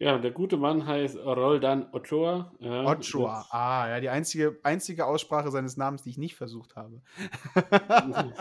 Ja, 0.00 0.16
der 0.16 0.30
gute 0.30 0.56
Mann 0.56 0.86
heißt 0.86 1.18
Roldan 1.18 1.86
Ochoa. 1.92 2.50
Ja, 2.58 2.84
Ochoa, 2.86 3.46
ah, 3.50 3.86
ja, 3.86 4.00
die 4.00 4.08
einzige, 4.08 4.58
einzige 4.62 5.04
Aussprache 5.04 5.50
seines 5.50 5.76
Namens, 5.76 6.02
die 6.02 6.10
ich 6.10 6.18
nicht 6.18 6.36
versucht 6.36 6.74
habe. 6.74 7.02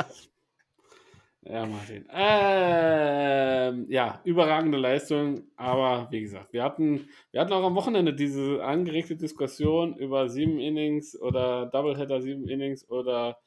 Ja, 1.41 1.65
Martin. 1.65 2.05
Ähm, 2.13 3.85
ja, 3.89 4.19
überragende 4.25 4.77
Leistung, 4.77 5.43
aber 5.55 6.07
wie 6.11 6.21
gesagt, 6.21 6.51
wir 6.51 6.63
hatten, 6.63 7.07
wir 7.31 7.39
hatten 7.39 7.53
auch 7.53 7.63
am 7.63 7.75
Wochenende 7.75 8.13
diese 8.13 8.61
angeregte 8.63 9.15
Diskussion 9.15 9.95
über 9.95 10.27
sieben 10.27 10.59
Innings 10.59 11.19
oder 11.19 11.67
Doubleheader 11.67 12.21
sieben 12.21 12.47
Innings 12.47 12.87
oder 12.89 13.39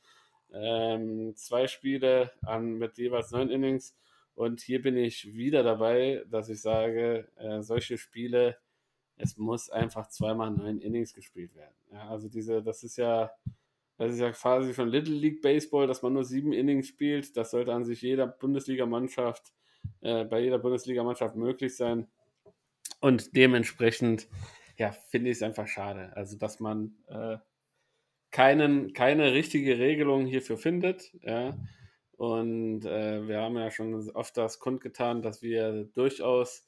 ähm, 0.54 1.34
zwei 1.36 1.66
Spiele 1.66 2.32
an, 2.40 2.78
mit 2.78 2.96
jeweils 2.96 3.30
neun 3.30 3.50
Innings. 3.50 3.94
Und 4.34 4.60
hier 4.60 4.82
bin 4.82 4.96
ich 4.96 5.34
wieder 5.34 5.62
dabei, 5.62 6.24
dass 6.28 6.48
ich 6.48 6.60
sage, 6.60 7.28
äh, 7.36 7.62
solche 7.62 7.98
Spiele, 7.98 8.56
es 9.16 9.36
muss 9.36 9.70
einfach 9.70 10.08
zweimal 10.08 10.50
neun 10.50 10.78
Innings 10.78 11.14
gespielt 11.14 11.54
werden. 11.54 11.74
Ja, 11.92 12.08
also 12.08 12.28
diese, 12.28 12.62
das 12.62 12.82
ist 12.82 12.96
ja 12.96 13.30
das 14.02 14.14
ist 14.14 14.20
ja 14.20 14.32
quasi 14.32 14.74
schon 14.74 14.88
Little 14.88 15.14
League 15.14 15.42
Baseball, 15.42 15.86
dass 15.86 16.02
man 16.02 16.14
nur 16.14 16.24
sieben 16.24 16.52
Innings 16.52 16.88
spielt. 16.88 17.36
Das 17.36 17.52
sollte 17.52 17.72
an 17.72 17.84
sich 17.84 18.02
jeder 18.02 18.26
Bundesligamannschaft, 18.26 19.52
äh, 20.00 20.24
bei 20.24 20.40
jeder 20.40 20.58
Bundesligamannschaft 20.58 21.36
möglich 21.36 21.76
sein. 21.76 22.08
Und 23.00 23.36
dementsprechend, 23.36 24.28
ja, 24.76 24.90
finde 24.90 25.30
ich 25.30 25.36
es 25.36 25.42
einfach 25.42 25.68
schade. 25.68 26.10
Also, 26.16 26.36
dass 26.36 26.58
man 26.58 26.96
äh, 27.06 27.38
keinen, 28.32 28.92
keine 28.92 29.34
richtige 29.34 29.78
Regelung 29.78 30.26
hierfür 30.26 30.56
findet. 30.56 31.12
Ja. 31.22 31.56
Und 32.22 32.84
äh, 32.84 33.26
wir 33.26 33.40
haben 33.40 33.56
ja 33.56 33.72
schon 33.72 34.08
oft 34.12 34.36
das 34.36 34.60
kundgetan, 34.60 35.22
dass 35.22 35.42
wir 35.42 35.86
durchaus 35.86 36.64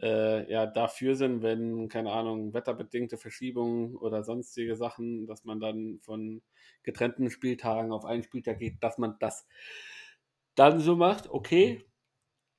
äh, 0.00 0.48
ja, 0.48 0.64
dafür 0.64 1.16
sind, 1.16 1.42
wenn, 1.42 1.88
keine 1.88 2.12
Ahnung, 2.12 2.54
wetterbedingte 2.54 3.18
Verschiebungen 3.18 3.96
oder 3.96 4.22
sonstige 4.22 4.76
Sachen, 4.76 5.26
dass 5.26 5.42
man 5.42 5.58
dann 5.58 5.98
von 6.02 6.40
getrennten 6.84 7.30
Spieltagen 7.30 7.90
auf 7.90 8.04
einen 8.04 8.22
Spieltag 8.22 8.60
geht, 8.60 8.80
dass 8.80 8.96
man 8.96 9.16
das 9.18 9.44
dann 10.54 10.78
so 10.78 10.94
macht, 10.94 11.28
okay. 11.28 11.84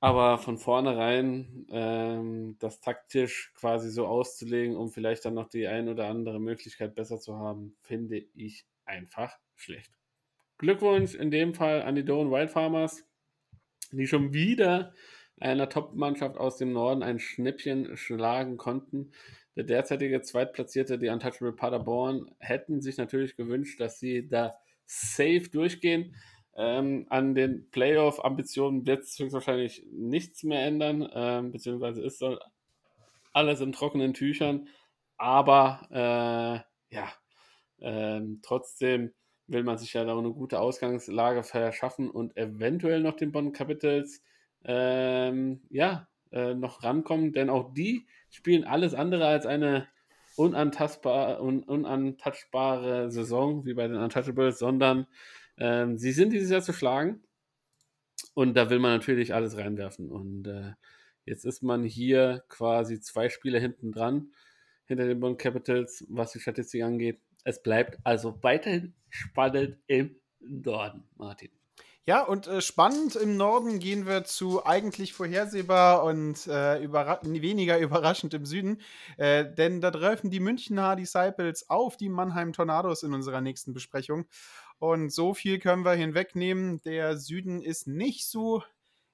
Aber 0.01 0.37
von 0.37 0.57
vornherein 0.57 1.65
ähm, 1.71 2.57
das 2.59 2.81
taktisch 2.81 3.53
quasi 3.55 3.89
so 3.89 4.05
auszulegen, 4.05 4.75
um 4.75 4.91
vielleicht 4.91 5.23
dann 5.23 5.35
noch 5.35 5.47
die 5.47 5.67
ein 5.67 5.87
oder 5.87 6.07
andere 6.09 6.41
Möglichkeit 6.41 6.93
besser 6.93 7.21
zu 7.21 7.37
haben, 7.37 7.77
finde 7.83 8.17
ich 8.35 8.67
einfach 8.83 9.37
schlecht. 9.55 10.02
Glückwunsch 10.57 11.15
in 11.15 11.31
dem 11.31 11.53
Fall 11.53 11.81
an 11.81 11.95
die 11.95 12.05
Doan 12.05 12.31
Wild 12.31 12.51
Farmers, 12.51 13.03
die 13.91 14.07
schon 14.07 14.33
wieder 14.33 14.93
einer 15.39 15.69
Top-Mannschaft 15.69 16.37
aus 16.37 16.57
dem 16.57 16.71
Norden 16.71 17.03
ein 17.03 17.19
Schnäppchen 17.19 17.97
schlagen 17.97 18.57
konnten. 18.57 19.11
Der 19.55 19.63
derzeitige 19.65 20.21
Zweitplatzierte, 20.21 20.97
die 20.97 21.09
Untouchable 21.09 21.53
Paderborn, 21.53 22.31
hätten 22.39 22.81
sich 22.81 22.97
natürlich 22.97 23.35
gewünscht, 23.35 23.79
dass 23.79 23.99
sie 23.99 24.27
da 24.27 24.55
safe 24.85 25.49
durchgehen. 25.51 26.15
Ähm, 26.55 27.07
an 27.09 27.35
den 27.35 27.69
Playoff-Ambitionen 27.71 28.85
wird 28.85 29.03
es 29.03 29.17
höchstwahrscheinlich 29.17 29.85
nichts 29.91 30.43
mehr 30.43 30.65
ändern, 30.65 31.09
ähm, 31.13 31.51
beziehungsweise 31.51 32.01
ist 32.01 32.23
alles 33.31 33.59
in 33.59 33.71
trockenen 33.71 34.13
Tüchern. 34.13 34.67
Aber 35.17 35.87
äh, 35.91 36.95
ja, 36.95 37.13
ähm, 37.79 38.39
trotzdem 38.43 39.13
will 39.47 39.63
man 39.63 39.77
sich 39.77 39.93
ja 39.93 40.05
da 40.05 40.17
eine 40.17 40.31
gute 40.31 40.59
Ausgangslage 40.59 41.43
verschaffen 41.43 42.09
und 42.09 42.35
eventuell 42.37 43.01
noch 43.01 43.15
den 43.15 43.31
Bonn 43.31 43.51
Capitals 43.53 44.21
ähm, 44.65 45.61
ja, 45.69 46.07
äh, 46.31 46.53
noch 46.53 46.83
rankommen, 46.83 47.33
denn 47.33 47.49
auch 47.49 47.73
die 47.73 48.07
spielen 48.29 48.63
alles 48.63 48.93
andere 48.93 49.27
als 49.27 49.45
eine 49.45 49.87
unantastbar, 50.35 51.41
un, 51.41 51.63
unantouchbare 51.63 53.11
Saison 53.11 53.65
wie 53.65 53.73
bei 53.73 53.87
den 53.87 53.97
Untouchables, 53.97 54.57
sondern 54.57 55.07
ähm, 55.57 55.97
sie 55.97 56.11
sind 56.11 56.33
dieses 56.33 56.49
Jahr 56.49 56.61
zu 56.61 56.73
schlagen. 56.73 57.23
Und 58.33 58.55
da 58.55 58.69
will 58.69 58.79
man 58.79 58.97
natürlich 58.97 59.33
alles 59.33 59.57
reinwerfen. 59.57 60.09
Und 60.09 60.47
äh, 60.47 60.71
jetzt 61.25 61.45
ist 61.45 61.61
man 61.61 61.83
hier 61.83 62.43
quasi 62.49 62.99
zwei 62.99 63.29
Spiele 63.29 63.59
hinten 63.59 63.91
dran 63.91 64.33
hinter 64.85 65.05
den 65.05 65.19
Bond 65.19 65.39
Capitals, 65.39 66.05
was 66.09 66.31
die 66.31 66.39
Statistik 66.39 66.83
angeht. 66.83 67.19
Es 67.43 67.61
bleibt 67.61 67.99
also 68.03 68.37
weiterhin 68.41 68.93
spannend 69.09 69.77
im 69.87 70.15
Norden, 70.39 71.03
Martin. 71.15 71.49
Ja, 72.05 72.21
und 72.21 72.47
äh, 72.47 72.59
spannend 72.59 73.15
im 73.15 73.37
Norden 73.37 73.79
gehen 73.79 74.05
wir 74.05 74.25
zu 74.25 74.65
eigentlich 74.65 75.13
vorhersehbar 75.13 76.03
und 76.03 76.47
äh, 76.47 76.83
überra 76.83 77.21
weniger 77.23 77.77
überraschend 77.79 78.33
im 78.33 78.45
Süden. 78.45 78.81
Äh, 79.15 79.45
denn 79.53 79.79
da 79.79 79.89
treffen 79.89 80.29
die 80.29 80.41
Münchner 80.41 80.97
Disciples 80.97 81.69
auf 81.69 81.95
die 81.95 82.09
Mannheim 82.09 82.51
Tornados 82.51 83.03
in 83.03 83.13
unserer 83.13 83.39
nächsten 83.39 83.73
Besprechung. 83.73 84.25
Und 84.79 85.13
so 85.13 85.33
viel 85.33 85.59
können 85.59 85.85
wir 85.85 85.93
hinwegnehmen. 85.93 86.81
Der 86.83 87.17
Süden 87.17 87.61
ist 87.61 87.87
nicht 87.87 88.27
so 88.27 88.63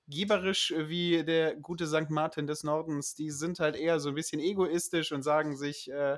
geberisch 0.07 0.73
wie 0.75 1.23
der 1.23 1.55
gute 1.57 1.85
St. 1.85 2.09
Martin 2.09 2.47
des 2.47 2.63
Nordens. 2.63 3.13
Die 3.13 3.29
sind 3.29 3.59
halt 3.59 3.75
eher 3.75 3.99
so 3.99 4.09
ein 4.09 4.15
bisschen 4.15 4.41
egoistisch 4.41 5.11
und 5.11 5.21
sagen 5.21 5.55
sich, 5.55 5.91
äh, 5.91 6.17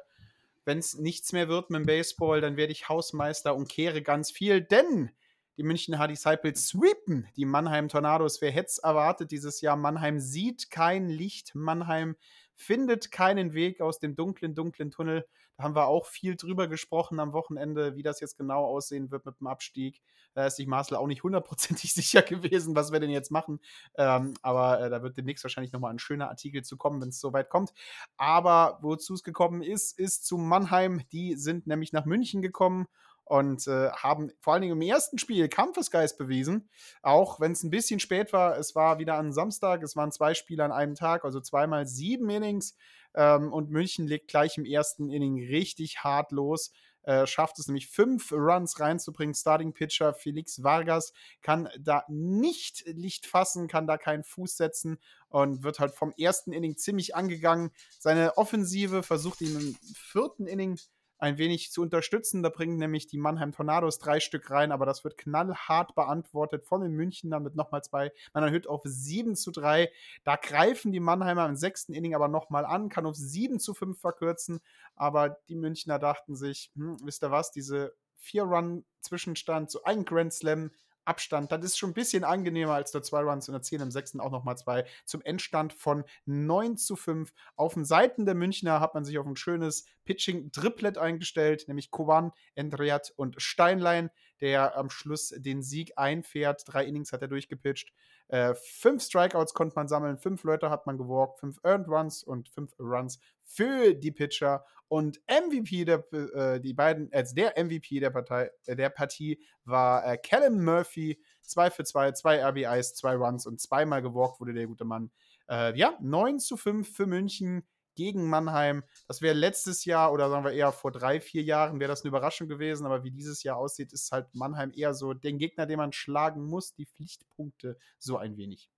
wenn 0.65 0.77
es 0.77 0.97
nichts 0.97 1.33
mehr 1.33 1.47
wird 1.47 1.69
mit 1.69 1.79
dem 1.79 1.85
Baseball, 1.85 2.41
dann 2.41 2.57
werde 2.57 2.71
ich 2.71 2.89
Hausmeister 2.89 3.55
und 3.55 3.69
kehre 3.69 4.01
ganz 4.01 4.31
viel. 4.31 4.61
Denn 4.61 5.11
die 5.57 5.63
München 5.63 5.99
Hard 5.99 6.11
Disciples 6.11 6.67
sweepen 6.67 7.27
die 7.35 7.45
Mannheim 7.45 7.87
Tornados. 7.87 8.41
Wer 8.41 8.51
hätte 8.51 8.67
es 8.67 8.77
erwartet 8.77 9.31
dieses 9.31 9.61
Jahr? 9.61 9.75
Mannheim 9.75 10.19
sieht 10.19 10.71
kein 10.71 11.09
Licht. 11.09 11.55
Mannheim 11.55 12.15
findet 12.61 13.11
keinen 13.11 13.53
Weg 13.53 13.81
aus 13.81 13.99
dem 13.99 14.15
dunklen, 14.15 14.55
dunklen 14.55 14.91
Tunnel. 14.91 15.25
Da 15.57 15.63
haben 15.63 15.75
wir 15.75 15.87
auch 15.87 16.05
viel 16.05 16.35
drüber 16.35 16.67
gesprochen 16.67 17.19
am 17.19 17.33
Wochenende, 17.33 17.95
wie 17.95 18.03
das 18.03 18.19
jetzt 18.19 18.37
genau 18.37 18.65
aussehen 18.65 19.11
wird 19.11 19.25
mit 19.25 19.39
dem 19.39 19.47
Abstieg. 19.47 20.01
Da 20.33 20.45
ist 20.45 20.55
sich 20.55 20.67
Marcel 20.67 20.95
auch 20.95 21.07
nicht 21.07 21.23
hundertprozentig 21.23 21.93
sicher 21.93 22.21
gewesen, 22.21 22.75
was 22.75 22.91
wir 22.91 22.99
denn 22.99 23.09
jetzt 23.09 23.31
machen. 23.31 23.59
Ähm, 23.95 24.33
aber 24.41 24.81
äh, 24.81 24.89
da 24.89 25.03
wird 25.03 25.17
demnächst 25.17 25.43
wahrscheinlich 25.43 25.73
nochmal 25.73 25.91
ein 25.91 25.99
schöner 25.99 26.29
Artikel 26.29 26.63
zu 26.63 26.77
kommen, 26.77 27.01
wenn 27.01 27.09
es 27.09 27.19
soweit 27.19 27.49
kommt. 27.49 27.73
Aber 28.17 28.79
wozu 28.81 29.13
es 29.13 29.23
gekommen 29.23 29.61
ist, 29.61 29.97
ist 29.99 30.25
zu 30.25 30.37
Mannheim. 30.37 31.01
Die 31.11 31.35
sind 31.35 31.67
nämlich 31.67 31.91
nach 31.91 32.05
München 32.05 32.41
gekommen 32.41 32.87
und 33.31 33.65
äh, 33.65 33.89
haben 33.91 34.29
vor 34.41 34.51
allen 34.51 34.61
Dingen 34.61 34.73
im 34.73 34.81
ersten 34.81 35.17
Spiel 35.17 35.47
Kampfesgeist 35.47 36.17
bewiesen. 36.17 36.69
Auch 37.01 37.39
wenn 37.39 37.53
es 37.53 37.63
ein 37.63 37.69
bisschen 37.69 38.01
spät 38.01 38.33
war, 38.33 38.57
es 38.57 38.75
war 38.75 38.99
wieder 38.99 39.15
am 39.15 39.31
Samstag, 39.31 39.83
es 39.83 39.95
waren 39.95 40.11
zwei 40.11 40.33
Spiele 40.33 40.65
an 40.65 40.73
einem 40.73 40.95
Tag, 40.95 41.23
also 41.23 41.39
zweimal 41.39 41.87
sieben 41.87 42.29
Innings. 42.29 42.75
Ähm, 43.15 43.53
und 43.53 43.69
München 43.69 44.05
legt 44.05 44.27
gleich 44.27 44.57
im 44.57 44.65
ersten 44.65 45.09
Inning 45.09 45.37
richtig 45.47 46.03
hart 46.03 46.33
los. 46.33 46.73
Äh, 47.03 47.25
schafft 47.25 47.57
es 47.57 47.67
nämlich 47.67 47.87
fünf 47.87 48.33
Runs 48.33 48.81
reinzubringen. 48.81 49.33
Starting 49.33 49.71
Pitcher 49.71 50.13
Felix 50.13 50.61
Vargas 50.61 51.13
kann 51.41 51.69
da 51.79 52.03
nicht 52.09 52.83
Licht 52.85 53.27
fassen, 53.27 53.69
kann 53.69 53.87
da 53.87 53.97
keinen 53.97 54.25
Fuß 54.25 54.57
setzen 54.57 54.99
und 55.29 55.63
wird 55.63 55.79
halt 55.79 55.93
vom 55.95 56.13
ersten 56.17 56.51
Inning 56.51 56.75
ziemlich 56.75 57.15
angegangen. 57.15 57.71
Seine 57.97 58.37
Offensive 58.37 59.03
versucht 59.03 59.39
ihn 59.39 59.55
im 59.55 59.77
vierten 59.95 60.47
Inning 60.47 60.77
ein 61.21 61.37
wenig 61.37 61.71
zu 61.71 61.81
unterstützen. 61.81 62.41
Da 62.41 62.49
bringen 62.49 62.77
nämlich 62.77 63.05
die 63.07 63.17
Mannheim 63.17 63.51
Tornados 63.51 63.99
drei 63.99 64.19
Stück 64.19 64.49
rein, 64.49 64.71
aber 64.71 64.85
das 64.85 65.03
wird 65.03 65.17
knallhart 65.17 65.93
beantwortet 65.93 66.65
von 66.65 66.81
den 66.81 66.93
Münchnern 66.93 67.43
mit 67.43 67.55
nochmal 67.55 67.83
zwei. 67.83 68.11
Man 68.33 68.43
erhöht 68.43 68.67
auf 68.67 68.81
7 68.83 69.35
zu 69.35 69.51
3. 69.51 69.91
Da 70.23 70.35
greifen 70.35 70.91
die 70.91 70.99
Mannheimer 70.99 71.45
im 71.47 71.55
sechsten 71.55 71.93
Inning 71.93 72.15
aber 72.15 72.27
nochmal 72.27 72.65
an, 72.65 72.89
kann 72.89 73.05
auf 73.05 73.15
7 73.15 73.59
zu 73.59 73.75
5 73.75 73.99
verkürzen. 73.99 74.61
Aber 74.95 75.37
die 75.47 75.55
Münchner 75.55 75.99
dachten 75.99 76.35
sich, 76.35 76.71
hm, 76.75 76.97
wisst 77.03 77.23
ihr 77.23 77.31
was, 77.31 77.51
diese 77.51 77.93
Vier-Run-Zwischenstand, 78.17 79.69
so 79.69 79.83
ein 79.83 80.05
Grand 80.05 80.33
Slam 80.33 80.71
Abstand. 81.05 81.51
Das 81.51 81.63
ist 81.63 81.77
schon 81.77 81.91
ein 81.91 81.95
bisschen 81.95 82.23
angenehmer 82.23 82.73
als 82.73 82.91
der 82.91 83.01
zwei 83.03 83.21
Runs 83.21 83.47
und 83.47 83.53
der 83.53 83.61
10 83.61 83.81
im 83.81 83.91
6. 83.91 84.19
auch 84.19 84.31
nochmal 84.31 84.57
zwei. 84.57 84.85
Zum 85.05 85.21
Endstand 85.21 85.73
von 85.73 86.03
9 86.25 86.77
zu 86.77 86.95
5. 86.95 87.31
Auf 87.55 87.73
den 87.73 87.85
Seiten 87.85 88.25
der 88.25 88.35
Münchner 88.35 88.79
hat 88.79 88.93
man 88.93 89.05
sich 89.05 89.17
auf 89.17 89.25
ein 89.25 89.35
schönes 89.35 89.85
Pitching-Triplet 90.05 90.97
eingestellt, 90.97 91.67
nämlich 91.67 91.91
Kovan, 91.91 92.31
Endriat 92.55 93.13
und 93.15 93.41
Steinlein, 93.41 94.09
der 94.41 94.77
am 94.77 94.89
Schluss 94.89 95.29
den 95.29 95.61
Sieg 95.61 95.93
einfährt. 95.95 96.63
Drei 96.65 96.85
Innings 96.85 97.13
hat 97.13 97.21
er 97.21 97.27
durchgepitcht. 97.27 97.93
Äh, 98.27 98.55
fünf 98.55 99.03
Strikeouts 99.03 99.53
konnte 99.53 99.75
man 99.75 99.87
sammeln, 99.87 100.17
fünf 100.17 100.43
Leute 100.43 100.69
hat 100.69 100.85
man 100.85 100.97
gewalkt, 100.97 101.39
fünf 101.39 101.59
Earned 101.63 101.87
Runs 101.87 102.23
und 102.23 102.49
fünf 102.49 102.77
Runs 102.79 103.19
für 103.43 103.93
die 103.93 104.11
Pitcher. 104.11 104.65
Und 104.87 105.21
MVP 105.27 105.85
der, 105.85 106.03
äh, 106.13 106.59
die 106.59 106.73
beiden, 106.73 107.11
als 107.13 107.33
der 107.33 107.57
MVP 107.57 107.99
der 107.99 108.09
Partei, 108.09 108.51
äh, 108.65 108.75
der 108.75 108.89
Partie 108.89 109.41
war 109.63 110.05
äh, 110.05 110.17
Callum 110.17 110.63
Murphy. 110.63 111.21
2 111.43 111.71
für 111.71 111.83
2, 111.83 112.13
zwei 112.13 112.43
RBIs, 112.43 112.93
zwei 112.95 113.15
Runs 113.15 113.45
und 113.45 113.59
zweimal 113.59 114.01
gewalkt 114.01 114.39
wurde 114.39 114.53
der 114.53 114.67
gute 114.67 114.85
Mann. 114.85 115.11
Äh, 115.49 115.77
ja, 115.77 115.97
9 115.99 116.39
zu 116.39 116.55
5 116.55 116.89
für 116.95 117.05
München 117.05 117.67
gegen 117.95 118.29
Mannheim. 118.29 118.83
Das 119.07 119.21
wäre 119.21 119.33
letztes 119.35 119.85
Jahr 119.85 120.11
oder 120.13 120.29
sagen 120.29 120.43
wir 120.45 120.51
eher 120.51 120.71
vor 120.71 120.91
drei, 120.91 121.19
vier 121.21 121.43
Jahren 121.43 121.79
wäre 121.79 121.89
das 121.89 122.01
eine 122.03 122.09
Überraschung 122.09 122.47
gewesen, 122.47 122.85
aber 122.85 123.03
wie 123.03 123.11
dieses 123.11 123.43
Jahr 123.43 123.57
aussieht, 123.57 123.93
ist 123.93 124.11
halt 124.11 124.33
Mannheim 124.33 124.71
eher 124.75 124.93
so 124.93 125.13
den 125.13 125.37
Gegner, 125.37 125.65
den 125.65 125.77
man 125.77 125.93
schlagen 125.93 126.43
muss, 126.43 126.73
die 126.73 126.85
Pflichtpunkte 126.85 127.77
so 127.99 128.17
ein 128.17 128.37
wenig. 128.37 128.69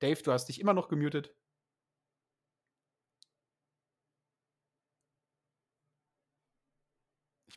Dave, 0.00 0.20
du 0.22 0.32
hast 0.32 0.46
dich 0.46 0.60
immer 0.60 0.74
noch 0.74 0.88
gemutet. 0.88 1.34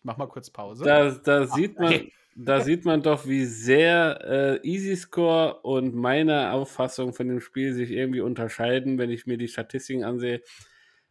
Mach 0.05 0.17
mal 0.17 0.27
kurz 0.27 0.49
Pause. 0.49 0.85
Da, 0.85 1.09
da 1.09 1.47
sieht 1.47 1.79
man, 1.79 1.93
okay. 1.93 2.13
da 2.35 2.61
sieht 2.61 2.85
man 2.85 3.01
doch, 3.01 3.25
wie 3.27 3.45
sehr 3.45 4.61
äh, 4.63 4.67
Easy 4.67 4.95
Score 4.95 5.61
und 5.61 5.95
meine 5.95 6.51
Auffassung 6.51 7.13
von 7.13 7.27
dem 7.27 7.41
Spiel 7.41 7.73
sich 7.73 7.91
irgendwie 7.91 8.21
unterscheiden, 8.21 8.97
wenn 8.97 9.09
ich 9.09 9.25
mir 9.25 9.37
die 9.37 9.47
Statistiken 9.47 10.03
ansehe. 10.03 10.41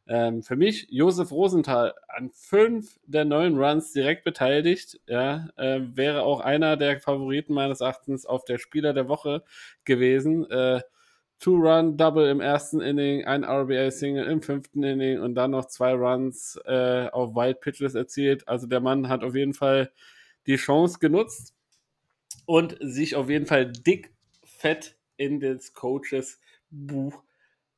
Ähm, 0.07 0.43
für 0.43 0.57
mich 0.57 0.87
Josef 0.91 1.33
Rosenthal 1.33 1.95
an 2.09 2.31
fünf 2.31 2.99
der 3.07 3.25
neun 3.25 3.57
Runs 3.59 3.93
direkt 3.93 4.23
beteiligt. 4.25 5.01
Ja, 5.07 5.49
äh, 5.57 5.81
wäre 5.95 6.23
auch 6.23 6.41
einer 6.41 6.77
der 6.77 7.01
Favoriten 7.01 7.55
meines 7.55 7.81
Erachtens 7.81 8.27
auf 8.27 8.45
der 8.45 8.59
Spieler 8.59 8.93
der 8.93 9.09
Woche 9.09 9.43
gewesen. 9.85 10.49
Äh, 10.51 10.83
Two-Run-Double 11.41 12.29
im 12.29 12.41
ersten 12.41 12.81
Inning, 12.81 13.25
ein 13.25 13.45
RBA-Single 13.45 14.25
im 14.27 14.43
fünften 14.43 14.83
Inning 14.83 15.21
und 15.21 15.35
dann 15.35 15.51
noch 15.51 15.67
zwei 15.67 15.93
Runs 15.93 16.59
äh, 16.65 17.09
auf 17.11 17.35
Wild 17.35 17.61
Pitches 17.61 17.95
erzielt. 17.95 18.49
Also 18.49 18.67
der 18.67 18.81
Mann 18.81 19.09
hat 19.09 19.23
auf 19.23 19.35
jeden 19.35 19.55
Fall 19.55 19.93
die 20.47 20.57
Chance 20.57 20.99
genutzt 20.99 21.55
und 22.47 22.77
sich 22.81 23.17
auf 23.17 23.29
jeden 23.29 23.47
Fall 23.47 23.71
dick 23.71 24.15
fett 24.45 24.97
in 25.17 25.41
das 25.41 25.75
Coaches 25.75 26.41
Buch 26.71 27.23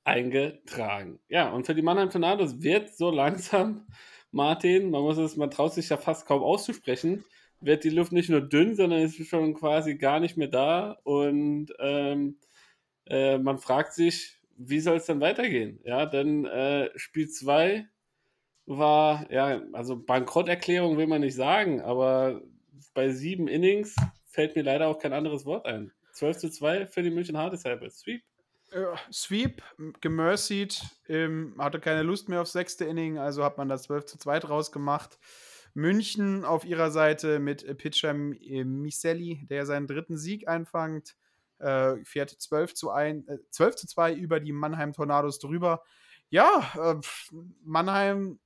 eingetragen. 0.05 1.19
Ja, 1.29 1.51
und 1.51 1.67
für 1.67 1.75
die 1.75 1.83
Mannheim 1.83 2.11
Tornados 2.11 2.63
wird 2.63 2.97
so 2.97 3.11
langsam, 3.11 3.87
Martin, 4.31 4.91
man 4.91 5.03
muss 5.03 5.19
es, 5.19 5.37
man 5.37 5.51
traut 5.51 5.75
sich 5.75 5.89
ja 5.89 5.97
fast 5.97 6.27
kaum 6.27 6.43
auszusprechen, 6.43 7.25
wird 7.61 7.85
die 7.85 7.91
Luft 7.91 8.13
nicht 8.13 8.31
nur 8.31 8.41
dünn, 8.41 8.77
sondern 8.77 9.01
ist 9.01 9.27
schon 9.27 9.55
quasi 9.55 9.97
gar 9.97 10.21
nicht 10.21 10.37
mehr 10.37 10.49
da 10.49 10.99
und 11.03 11.73
ähm, 11.79 12.37
äh, 13.07 13.39
man 13.39 13.59
fragt 13.59 13.93
sich, 13.93 14.37
wie 14.57 14.81
soll 14.81 14.97
es 14.97 15.07
denn 15.07 15.21
weitergehen? 15.21 15.81
Ja, 15.85 16.07
denn 16.07 16.45
äh, 16.47 16.91
Spiel 16.97 17.29
2 17.29 17.87
war, 18.67 19.31
ja, 19.31 19.63
also 19.73 19.97
Bankrotterklärung 19.97 20.97
will 20.97 21.07
man 21.07 21.21
nicht 21.21 21.35
sagen, 21.35 21.81
aber 21.81 22.43
bei 22.95 23.11
sieben 23.11 23.49
Innings 23.49 23.95
fällt 24.25 24.57
mir 24.57 24.63
leider 24.63 24.89
auch 24.89 24.99
kein 24.99 25.13
anderes 25.13 25.45
Wort 25.45 25.67
ein. 25.67 25.93
12 26.13 26.39
zu 26.39 26.51
2 26.51 26.87
für 26.87 27.03
die 27.03 27.11
München 27.11 27.37
Hard 27.37 27.53
Disciples. 27.53 27.99
Sweep. 27.99 28.23
Äh, 28.73 28.85
Sweep, 29.13 29.63
gemercied, 30.01 30.83
ähm, 31.09 31.55
hatte 31.59 31.79
keine 31.79 32.03
Lust 32.03 32.29
mehr 32.29 32.41
aufs 32.41 32.53
sechste 32.53 32.87
Inning, 32.87 33.19
also 33.19 33.45
hat 33.45 33.59
man 33.59 33.69
das 33.69 33.85
12 33.85 34.07
zu 34.07 34.19
2 34.19 34.41
draus 34.41 34.73
gemacht. 34.73 35.19
München 35.75 36.45
auf 36.45 36.65
ihrer 36.65 36.91
Seite 36.91 37.39
mit 37.39 37.77
Pitcher 37.77 38.15
Miselli, 38.15 39.47
der 39.51 39.67
seinen 39.67 39.87
dritten 39.87 40.17
Sieg 40.17 40.49
einfangt 40.49 41.17
äh, 41.59 41.97
fährt 42.05 42.31
12 42.31 42.75
zu, 42.75 42.91
1, 42.91 43.29
äh, 43.29 43.39
12 43.51 43.77
zu 43.77 43.87
2 43.87 44.15
über 44.15 44.41
die 44.41 44.53
Mannheim 44.53 44.93
Tornados 44.93 45.39
drüber. 45.39 45.83
Ja, 46.29 46.73
äh, 46.77 47.01
Mannheim 47.63 48.39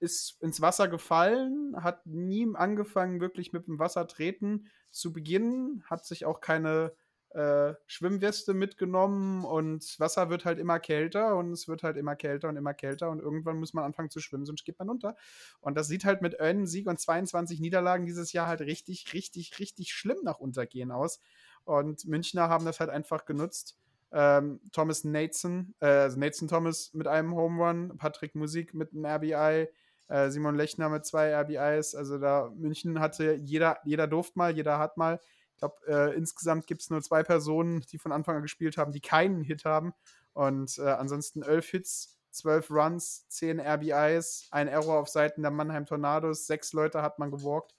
ist 0.00 0.40
ins 0.40 0.60
Wasser 0.60 0.88
gefallen, 0.88 1.76
hat 1.82 2.06
nie 2.06 2.48
angefangen, 2.54 3.20
wirklich 3.20 3.52
mit 3.52 3.66
dem 3.66 3.78
Wasser 3.78 4.06
treten 4.06 4.70
zu 4.90 5.12
beginnen, 5.12 5.84
hat 5.86 6.06
sich 6.06 6.24
auch 6.24 6.40
keine 6.40 6.92
äh, 7.30 7.74
Schwimmweste 7.86 8.54
mitgenommen 8.54 9.44
und 9.44 10.00
Wasser 10.00 10.30
wird 10.30 10.44
halt 10.44 10.58
immer 10.58 10.80
kälter 10.80 11.36
und 11.36 11.52
es 11.52 11.68
wird 11.68 11.84
halt 11.84 11.96
immer 11.96 12.16
kälter 12.16 12.48
und 12.48 12.56
immer 12.56 12.74
kälter 12.74 13.08
und 13.10 13.20
irgendwann 13.20 13.58
muss 13.58 13.72
man 13.72 13.84
anfangen 13.84 14.10
zu 14.10 14.18
schwimmen, 14.20 14.46
sonst 14.46 14.64
geht 14.64 14.78
man 14.78 14.90
unter. 14.90 15.14
Und 15.60 15.76
das 15.76 15.86
sieht 15.86 16.04
halt 16.04 16.22
mit 16.22 16.40
einem 16.40 16.66
Sieg 16.66 16.88
und 16.88 16.98
22 16.98 17.60
Niederlagen 17.60 18.04
dieses 18.04 18.32
Jahr 18.32 18.48
halt 18.48 18.62
richtig, 18.62 19.12
richtig, 19.12 19.58
richtig 19.60 19.92
schlimm 19.92 20.18
nach 20.24 20.40
Untergehen 20.40 20.90
aus. 20.90 21.20
Und 21.64 22.06
Münchner 22.06 22.48
haben 22.48 22.64
das 22.64 22.80
halt 22.80 22.90
einfach 22.90 23.24
genutzt. 23.24 23.76
Ähm, 24.12 24.60
Thomas 24.72 25.04
Nathan, 25.04 25.74
äh, 25.80 25.86
also 25.86 26.18
Nathan 26.18 26.48
Thomas 26.48 26.92
mit 26.94 27.06
einem 27.06 27.34
Home 27.34 27.64
Run, 27.64 27.96
Patrick 27.96 28.34
Musik 28.34 28.74
mit 28.74 28.92
einem 28.92 29.04
RBI, 29.04 29.68
äh, 30.08 30.30
Simon 30.30 30.56
Lechner 30.56 30.88
mit 30.88 31.06
zwei 31.06 31.32
RBIs. 31.32 31.94
Also 31.94 32.18
da 32.18 32.52
München 32.56 32.98
hatte 32.98 33.34
jeder, 33.34 33.78
jeder 33.84 34.06
durft 34.06 34.36
mal, 34.36 34.54
jeder 34.54 34.78
hat 34.78 34.96
mal. 34.96 35.20
Ich 35.52 35.58
glaube, 35.58 35.76
äh, 35.86 36.16
insgesamt 36.16 36.66
gibt 36.66 36.82
es 36.82 36.90
nur 36.90 37.02
zwei 37.02 37.22
Personen, 37.22 37.82
die 37.92 37.98
von 37.98 38.12
Anfang 38.12 38.36
an 38.36 38.42
gespielt 38.42 38.76
haben, 38.76 38.92
die 38.92 39.00
keinen 39.00 39.42
Hit 39.42 39.64
haben. 39.64 39.92
Und 40.32 40.78
äh, 40.78 40.88
ansonsten 40.88 41.42
elf 41.42 41.68
Hits, 41.68 42.18
zwölf 42.30 42.70
Runs, 42.70 43.28
zehn 43.28 43.60
RBIs, 43.60 44.48
ein 44.50 44.68
Error 44.68 44.98
auf 44.98 45.08
Seiten 45.08 45.42
der 45.42 45.50
Mannheim 45.50 45.86
Tornados, 45.86 46.46
sechs 46.46 46.72
Leute 46.72 47.02
hat 47.02 47.18
man 47.18 47.30
gewalkt. 47.30 47.74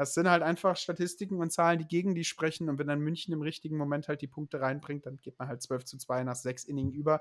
Das 0.00 0.14
sind 0.14 0.30
halt 0.30 0.42
einfach 0.42 0.78
Statistiken 0.78 1.42
und 1.42 1.50
Zahlen, 1.52 1.78
die 1.78 1.86
gegen 1.86 2.14
die 2.14 2.24
sprechen. 2.24 2.70
Und 2.70 2.78
wenn 2.78 2.86
dann 2.86 3.00
München 3.00 3.34
im 3.34 3.42
richtigen 3.42 3.76
Moment 3.76 4.08
halt 4.08 4.22
die 4.22 4.28
Punkte 4.28 4.62
reinbringt, 4.62 5.04
dann 5.04 5.18
geht 5.18 5.38
man 5.38 5.46
halt 5.46 5.60
12 5.60 5.84
zu 5.84 5.98
2 5.98 6.24
nach 6.24 6.36
sechs 6.36 6.64
Inningen 6.64 6.94
über. 6.94 7.20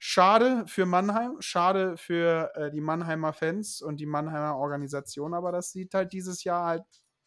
Schade 0.00 0.64
für 0.66 0.86
Mannheim, 0.86 1.36
schade 1.38 1.96
für 1.96 2.50
äh, 2.56 2.72
die 2.72 2.80
Mannheimer 2.80 3.32
Fans 3.32 3.80
und 3.80 4.00
die 4.00 4.06
Mannheimer 4.06 4.56
Organisation, 4.56 5.34
aber 5.34 5.52
das 5.52 5.70
sieht 5.70 5.94
halt 5.94 6.12
dieses 6.12 6.42
Jahr 6.42 6.66
halt 6.66 6.82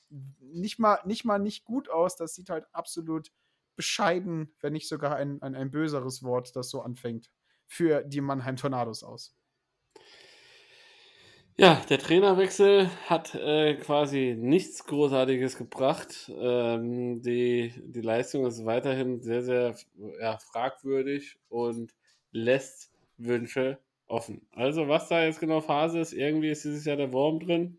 nicht 0.09 0.79
mal 0.79 0.99
nicht, 1.05 1.23
mal 1.23 1.39
nicht 1.39 1.63
gut 1.63 1.89
aus. 1.89 2.17
Das 2.17 2.35
sieht 2.35 2.49
halt 2.49 2.65
absolut 2.73 3.31
bescheiden, 3.77 4.53
wenn 4.59 4.73
nicht 4.73 4.89
sogar 4.89 5.15
ein, 5.15 5.41
ein, 5.41 5.55
ein 5.55 5.71
böseres 5.71 6.23
Wort, 6.23 6.57
das 6.57 6.69
so 6.69 6.81
anfängt, 6.81 7.31
für 7.67 8.03
die 8.03 8.19
Mannheim 8.19 8.57
Tornados 8.57 9.03
aus. 9.03 9.38
Ja, 11.59 11.81
der 11.89 11.99
Trainerwechsel 11.99 12.89
hat 13.07 13.35
äh, 13.35 13.75
quasi 13.75 14.33
nichts 14.39 14.85
Großartiges 14.85 15.57
gebracht. 15.57 16.31
Ähm, 16.33 17.21
die, 17.21 17.73
die 17.85 17.99
Leistung 17.99 18.45
ist 18.45 18.63
weiterhin 18.63 19.21
sehr, 19.21 19.41
sehr 19.41 19.75
ja, 20.21 20.37
fragwürdig 20.37 21.37
und 21.49 21.93
lässt 22.31 22.93
Wünsche 23.17 23.77
offen. 24.07 24.47
Also, 24.53 24.87
was 24.87 25.09
da 25.09 25.25
jetzt 25.25 25.41
genau 25.41 25.59
Phase 25.59 25.99
ist, 25.99 26.13
irgendwie 26.13 26.49
ist 26.49 26.63
dieses 26.63 26.85
Jahr 26.85 26.95
der 26.95 27.11
Wurm 27.11 27.41
drin. 27.41 27.77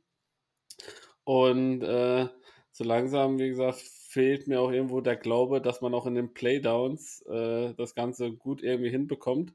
Und 1.25 1.83
äh, 1.83 2.29
so 2.73 2.85
langsam, 2.85 3.39
wie 3.39 3.49
gesagt, 3.49 3.79
fehlt 3.79 4.47
mir 4.47 4.61
auch 4.61 4.73
irgendwo 4.73 5.01
der 5.01 5.17
Glaube, 5.17 5.63
dass 5.63 5.81
man 5.81 5.95
auch 5.95 6.05
in 6.05 6.17
den 6.17 6.35
Playdowns 6.35 7.23
äh, 7.31 7.73
das 7.79 7.95
Ganze 7.95 8.31
gut 8.33 8.63
irgendwie 8.63 8.91
hinbekommt, 8.91 9.55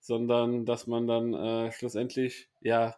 sondern 0.00 0.64
dass 0.64 0.86
man 0.86 1.06
dann 1.06 1.34
äh, 1.34 1.70
schlussendlich 1.72 2.48
ja 2.62 2.96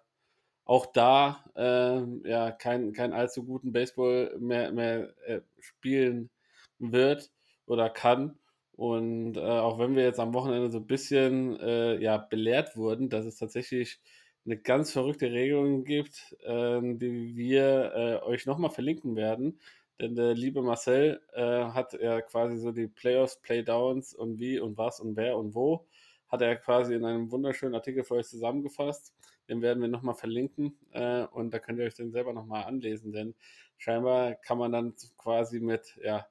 auch 0.65 0.87
da 0.87 1.45
äh, 1.57 2.29
ja 2.29 2.53
kein, 2.53 2.93
kein 2.93 3.13
allzu 3.13 3.45
guten 3.45 3.73
Baseball 3.73 4.37
mehr, 4.39 4.73
mehr 4.73 5.15
äh, 5.27 5.41
spielen 5.59 6.31
wird 6.79 7.31
oder 7.67 7.91
kann. 7.91 8.39
Und 8.73 9.37
äh, 9.37 9.41
auch 9.41 9.79
wenn 9.79 9.95
wir 9.95 10.05
jetzt 10.05 10.21
am 10.21 10.33
Wochenende 10.35 10.71
so 10.71 10.79
ein 10.79 10.87
bisschen 10.87 11.59
äh, 11.61 12.01
ja, 12.01 12.17
belehrt 12.17 12.77
wurden, 12.77 13.11
dass 13.11 13.27
es 13.27 13.37
tatsächlich 13.37 14.01
eine 14.47 14.57
ganz 14.57 14.93
verrückte 14.93 15.31
Regelung 15.31 15.85
gibt, 15.85 16.37
ähm, 16.45 16.99
die 16.99 17.37
wir 17.37 17.93
äh, 17.95 18.25
euch 18.25 18.47
nochmal 18.47 18.71
verlinken 18.71 19.17
werden. 19.17 19.61
Denn 20.01 20.15
der 20.15 20.33
liebe 20.35 20.63
Marcel 20.63 21.21
äh, 21.35 21.43
hat 21.43 21.93
ja 21.93 22.23
quasi 22.23 22.57
so 22.57 22.73
die 22.73 22.89
Playoffs, 22.89 23.41
Playdowns 23.43 24.15
und 24.15 24.39
wie 24.39 24.59
und 24.59 24.79
was 24.79 24.99
und 24.99 25.17
wer 25.17 25.37
und 25.37 25.55
wo 25.55 25.87
hat 26.31 26.43
er 26.43 26.57
quasi 26.57 26.95
in 26.95 27.05
einem 27.05 27.31
wunderschönen 27.31 27.75
Artikel 27.75 28.05
für 28.05 28.15
euch 28.15 28.29
zusammengefasst. 28.29 29.13
Den 29.51 29.63
werden 29.63 29.83
wir 29.83 29.89
nochmal 29.89 30.15
verlinken 30.15 30.79
äh, 30.93 31.25
und 31.25 31.53
da 31.53 31.59
könnt 31.59 31.79
ihr 31.79 31.85
euch 31.85 31.95
den 31.95 32.13
selber 32.13 32.33
nochmal 32.33 32.65
anlesen, 32.65 33.13
denn 33.13 33.35
scheinbar 33.77 34.35
kann 34.37 34.59
man 34.59 34.73
dann 34.73 34.95
quasi 35.19 35.61
mit 35.61 35.99
ja, 36.03 36.27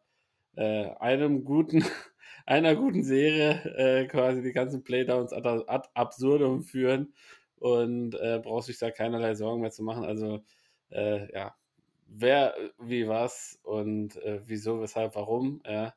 äh, 0.55 0.89
einem 0.99 1.43
guten, 1.43 1.84
einer 2.45 2.76
guten 2.76 3.03
Serie 3.03 3.61
äh, 3.76 4.07
quasi 4.07 4.41
die 4.41 4.53
ganzen 4.53 4.84
Playdowns 4.84 5.34
ad, 5.34 5.47
ad 5.67 5.89
absurdum 5.93 6.63
führen 6.63 7.13
und 7.57 8.15
äh, 8.15 8.39
braucht 8.41 8.65
sich 8.65 8.80
da 8.80 8.89
keinerlei 8.89 9.36
Sorgen 9.36 9.61
mehr 9.61 9.72
zu 9.72 9.84
machen. 9.84 10.05
Also 10.05 10.43
äh, 10.89 11.32
ja, 11.34 11.55
wer, 12.07 12.55
wie, 12.80 13.07
was 13.07 13.59
und 13.63 14.15
äh, 14.17 14.41
wieso, 14.45 14.82
weshalb, 14.82 15.15
warum, 15.15 15.61
ja, 15.65 15.93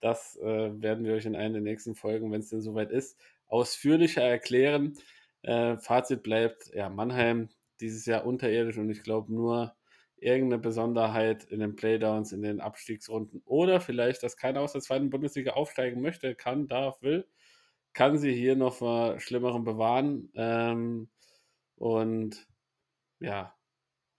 das 0.00 0.36
äh, 0.36 0.82
werden 0.82 1.04
wir 1.04 1.14
euch 1.14 1.26
in 1.26 1.36
einer 1.36 1.54
der 1.54 1.62
nächsten 1.62 1.94
Folgen, 1.94 2.30
wenn 2.30 2.40
es 2.40 2.50
denn 2.50 2.60
soweit 2.60 2.90
ist, 2.90 3.18
ausführlicher 3.48 4.22
erklären. 4.22 4.94
Äh, 5.46 5.78
Fazit 5.78 6.22
bleibt, 6.24 6.70
ja, 6.74 6.90
Mannheim 6.90 7.50
dieses 7.80 8.06
Jahr 8.06 8.26
unterirdisch 8.26 8.78
und 8.78 8.90
ich 8.90 9.02
glaube 9.04 9.32
nur 9.34 9.76
irgendeine 10.18 10.60
Besonderheit 10.62 11.44
in 11.44 11.60
den 11.60 11.76
Playdowns, 11.76 12.32
in 12.32 12.42
den 12.42 12.60
Abstiegsrunden 12.60 13.42
oder 13.46 13.80
vielleicht, 13.80 14.22
dass 14.22 14.36
keiner 14.38 14.62
aus 14.62 14.72
der 14.74 14.82
zweiten 14.82 15.10
Bundesliga 15.10 15.52
aufsteigen 15.52 16.02
möchte, 16.02 16.34
kann, 16.36 16.68
darf, 16.68 17.02
will, 17.02 17.28
kann 17.94 18.18
sie 18.18 18.34
hier 18.34 18.56
noch 18.56 18.74
vor 18.76 19.20
Schlimmerem 19.20 19.64
bewahren. 19.64 20.30
Ähm, 20.36 21.10
und 21.76 22.48
ja, 23.20 23.55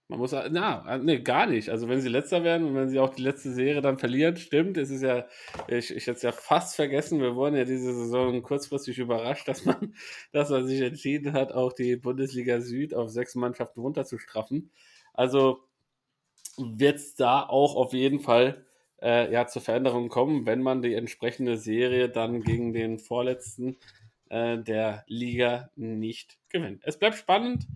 man 0.08 0.20
muss, 0.20 0.32
na, 0.32 0.96
nee, 0.98 1.20
gar 1.20 1.46
nicht. 1.46 1.68
Also 1.68 1.86
wenn 1.88 2.00
sie 2.00 2.08
letzter 2.08 2.42
werden 2.42 2.66
und 2.66 2.74
wenn 2.74 2.88
sie 2.88 2.98
auch 2.98 3.14
die 3.14 3.22
letzte 3.22 3.52
Serie 3.52 3.82
dann 3.82 3.98
verlieren, 3.98 4.38
stimmt, 4.38 4.78
es 4.78 4.88
ist 4.88 5.02
ja, 5.02 5.26
ich, 5.68 5.94
ich 5.94 6.06
hätte 6.06 6.16
es 6.16 6.22
ja 6.22 6.32
fast 6.32 6.76
vergessen, 6.76 7.20
wir 7.20 7.36
wurden 7.36 7.56
ja 7.56 7.64
diese 7.64 7.94
Saison 7.94 8.42
kurzfristig 8.42 8.98
überrascht, 8.98 9.46
dass 9.48 9.66
man, 9.66 9.94
dass 10.32 10.48
man 10.48 10.66
sich 10.66 10.80
entschieden 10.80 11.34
hat, 11.34 11.52
auch 11.52 11.74
die 11.74 11.96
Bundesliga 11.96 12.62
Süd 12.62 12.94
auf 12.94 13.10
sechs 13.10 13.34
Mannschaften 13.34 13.80
runterzustraffen. 13.80 14.70
Also 15.12 15.60
wird 16.56 16.96
es 16.96 17.14
da 17.14 17.42
auch 17.42 17.76
auf 17.76 17.92
jeden 17.92 18.20
Fall 18.20 18.64
äh, 19.02 19.30
ja, 19.30 19.46
zur 19.46 19.60
Veränderung 19.60 20.08
kommen, 20.08 20.46
wenn 20.46 20.62
man 20.62 20.80
die 20.80 20.94
entsprechende 20.94 21.58
Serie 21.58 22.08
dann 22.08 22.42
gegen 22.42 22.72
den 22.72 22.98
Vorletzten 22.98 23.76
äh, 24.30 24.56
der 24.58 25.04
Liga 25.06 25.70
nicht 25.76 26.38
gewinnt. 26.48 26.82
Es 26.84 26.98
bleibt 26.98 27.16
spannend 27.16 27.66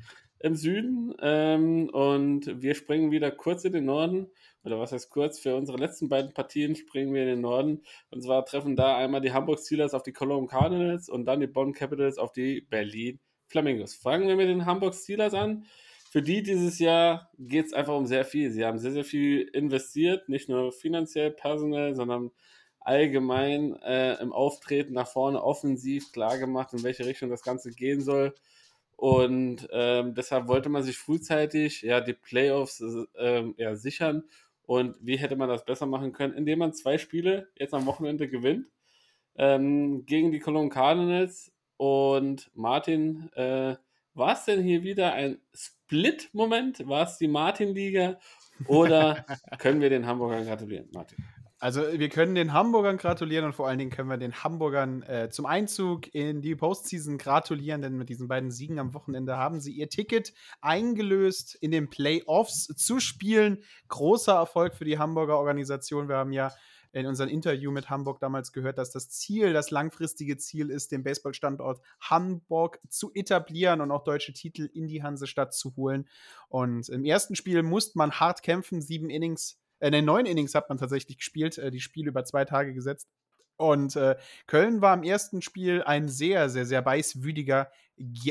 im 0.42 0.56
Süden 0.56 1.14
ähm, 1.20 1.88
und 1.90 2.62
wir 2.62 2.74
springen 2.74 3.10
wieder 3.10 3.30
kurz 3.30 3.64
in 3.64 3.72
den 3.72 3.84
Norden. 3.84 4.28
Oder 4.64 4.78
was 4.78 4.92
heißt 4.92 5.10
kurz? 5.10 5.38
Für 5.38 5.56
unsere 5.56 5.78
letzten 5.78 6.08
beiden 6.08 6.32
Partien 6.34 6.76
springen 6.76 7.14
wir 7.14 7.22
in 7.22 7.28
den 7.28 7.40
Norden. 7.40 7.82
Und 8.10 8.22
zwar 8.22 8.44
treffen 8.44 8.76
da 8.76 8.96
einmal 8.96 9.20
die 9.20 9.32
Hamburg 9.32 9.60
Steelers 9.60 9.94
auf 9.94 10.02
die 10.02 10.12
Cologne 10.12 10.46
Cardinals 10.46 11.08
und 11.08 11.24
dann 11.24 11.40
die 11.40 11.46
Bonn 11.46 11.72
Capitals 11.72 12.18
auf 12.18 12.32
die 12.32 12.60
Berlin 12.60 13.20
Flamingos. 13.48 13.94
Fangen 13.94 14.28
wir 14.28 14.36
mit 14.36 14.48
den 14.48 14.66
Hamburg 14.66 14.94
Steelers 14.94 15.34
an. 15.34 15.64
Für 16.10 16.22
die 16.22 16.42
dieses 16.42 16.78
Jahr 16.78 17.30
geht 17.38 17.66
es 17.66 17.72
einfach 17.72 17.96
um 17.96 18.06
sehr 18.06 18.24
viel. 18.24 18.50
Sie 18.50 18.64
haben 18.64 18.78
sehr, 18.78 18.92
sehr 18.92 19.04
viel 19.04 19.48
investiert, 19.52 20.28
nicht 20.28 20.48
nur 20.48 20.72
finanziell, 20.72 21.30
personell, 21.30 21.94
sondern 21.94 22.30
allgemein 22.80 23.76
äh, 23.82 24.20
im 24.20 24.32
Auftreten 24.32 24.92
nach 24.92 25.08
vorne 25.08 25.42
offensiv 25.42 26.12
klar 26.12 26.38
gemacht, 26.38 26.72
in 26.72 26.82
welche 26.82 27.06
Richtung 27.06 27.30
das 27.30 27.42
Ganze 27.42 27.70
gehen 27.70 28.00
soll. 28.00 28.34
Und 29.02 29.66
ähm, 29.72 30.14
deshalb 30.14 30.46
wollte 30.46 30.68
man 30.68 30.84
sich 30.84 30.96
frühzeitig 30.96 31.82
ja 31.82 32.00
die 32.00 32.12
Playoffs 32.12 32.80
ähm, 33.18 33.52
ja, 33.56 33.74
sichern. 33.74 34.22
Und 34.62 34.96
wie 35.00 35.16
hätte 35.16 35.34
man 35.34 35.48
das 35.48 35.64
besser 35.64 35.86
machen 35.86 36.12
können? 36.12 36.34
Indem 36.34 36.60
man 36.60 36.72
zwei 36.72 36.98
Spiele 36.98 37.48
jetzt 37.58 37.74
am 37.74 37.86
Wochenende 37.86 38.28
gewinnt 38.28 38.68
ähm, 39.34 40.06
gegen 40.06 40.30
die 40.30 40.38
Cologne 40.38 40.68
Cardinals. 40.68 41.50
Und 41.78 42.48
Martin, 42.54 43.28
äh, 43.32 43.74
war 44.14 44.34
es 44.34 44.44
denn 44.44 44.62
hier 44.62 44.84
wieder 44.84 45.14
ein 45.14 45.40
Split-Moment? 45.52 46.86
War 46.86 47.02
es 47.02 47.18
die 47.18 47.26
Martin-Liga? 47.26 48.20
Oder 48.68 49.26
können 49.58 49.80
wir 49.80 49.90
den 49.90 50.06
Hamburgern 50.06 50.44
gratulieren, 50.44 50.88
Martin? 50.92 51.18
Also 51.62 51.80
wir 51.92 52.08
können 52.08 52.34
den 52.34 52.52
Hamburgern 52.52 52.96
gratulieren 52.96 53.44
und 53.44 53.52
vor 53.52 53.68
allen 53.68 53.78
Dingen 53.78 53.92
können 53.92 54.08
wir 54.08 54.16
den 54.16 54.42
Hamburgern 54.42 55.04
äh, 55.04 55.28
zum 55.30 55.46
Einzug 55.46 56.12
in 56.12 56.42
die 56.42 56.56
Postseason 56.56 57.18
gratulieren, 57.18 57.82
denn 57.82 57.96
mit 57.96 58.08
diesen 58.08 58.26
beiden 58.26 58.50
Siegen 58.50 58.80
am 58.80 58.94
Wochenende 58.94 59.36
haben 59.36 59.60
sie 59.60 59.70
ihr 59.70 59.88
Ticket 59.88 60.34
eingelöst, 60.60 61.54
in 61.54 61.70
den 61.70 61.88
Playoffs 61.88 62.66
zu 62.66 62.98
spielen. 62.98 63.62
Großer 63.86 64.32
Erfolg 64.32 64.74
für 64.74 64.84
die 64.84 64.98
Hamburger 64.98 65.38
Organisation. 65.38 66.08
Wir 66.08 66.16
haben 66.16 66.32
ja 66.32 66.52
in 66.90 67.06
unserem 67.06 67.30
Interview 67.30 67.70
mit 67.70 67.90
Hamburg 67.90 68.18
damals 68.18 68.52
gehört, 68.52 68.76
dass 68.76 68.90
das 68.90 69.08
Ziel, 69.10 69.52
das 69.52 69.70
langfristige 69.70 70.38
Ziel 70.38 70.68
ist, 70.68 70.90
den 70.90 71.04
Baseballstandort 71.04 71.80
Hamburg 72.00 72.80
zu 72.88 73.12
etablieren 73.14 73.80
und 73.80 73.92
auch 73.92 74.02
deutsche 74.02 74.32
Titel 74.32 74.68
in 74.74 74.88
die 74.88 75.04
Hansestadt 75.04 75.54
zu 75.54 75.76
holen. 75.76 76.08
Und 76.48 76.88
im 76.88 77.04
ersten 77.04 77.36
Spiel 77.36 77.62
musste 77.62 77.98
man 77.98 78.10
hart 78.10 78.42
kämpfen, 78.42 78.82
sieben 78.82 79.10
Innings 79.10 79.61
äh, 79.82 79.86
in 79.88 79.92
den 79.92 80.04
neun 80.04 80.26
Innings 80.26 80.54
hat 80.54 80.68
man 80.68 80.78
tatsächlich 80.78 81.18
gespielt, 81.18 81.58
äh, 81.58 81.70
die 81.70 81.80
Spiele 81.80 82.08
über 82.08 82.24
zwei 82.24 82.44
Tage 82.44 82.72
gesetzt. 82.72 83.08
Und 83.56 83.96
äh, 83.96 84.16
Köln 84.46 84.80
war 84.80 84.94
im 84.94 85.02
ersten 85.02 85.42
Spiel 85.42 85.82
ein 85.82 86.08
sehr, 86.08 86.48
sehr, 86.48 86.66
sehr 86.66 86.82
beißwütiger 86.82 87.70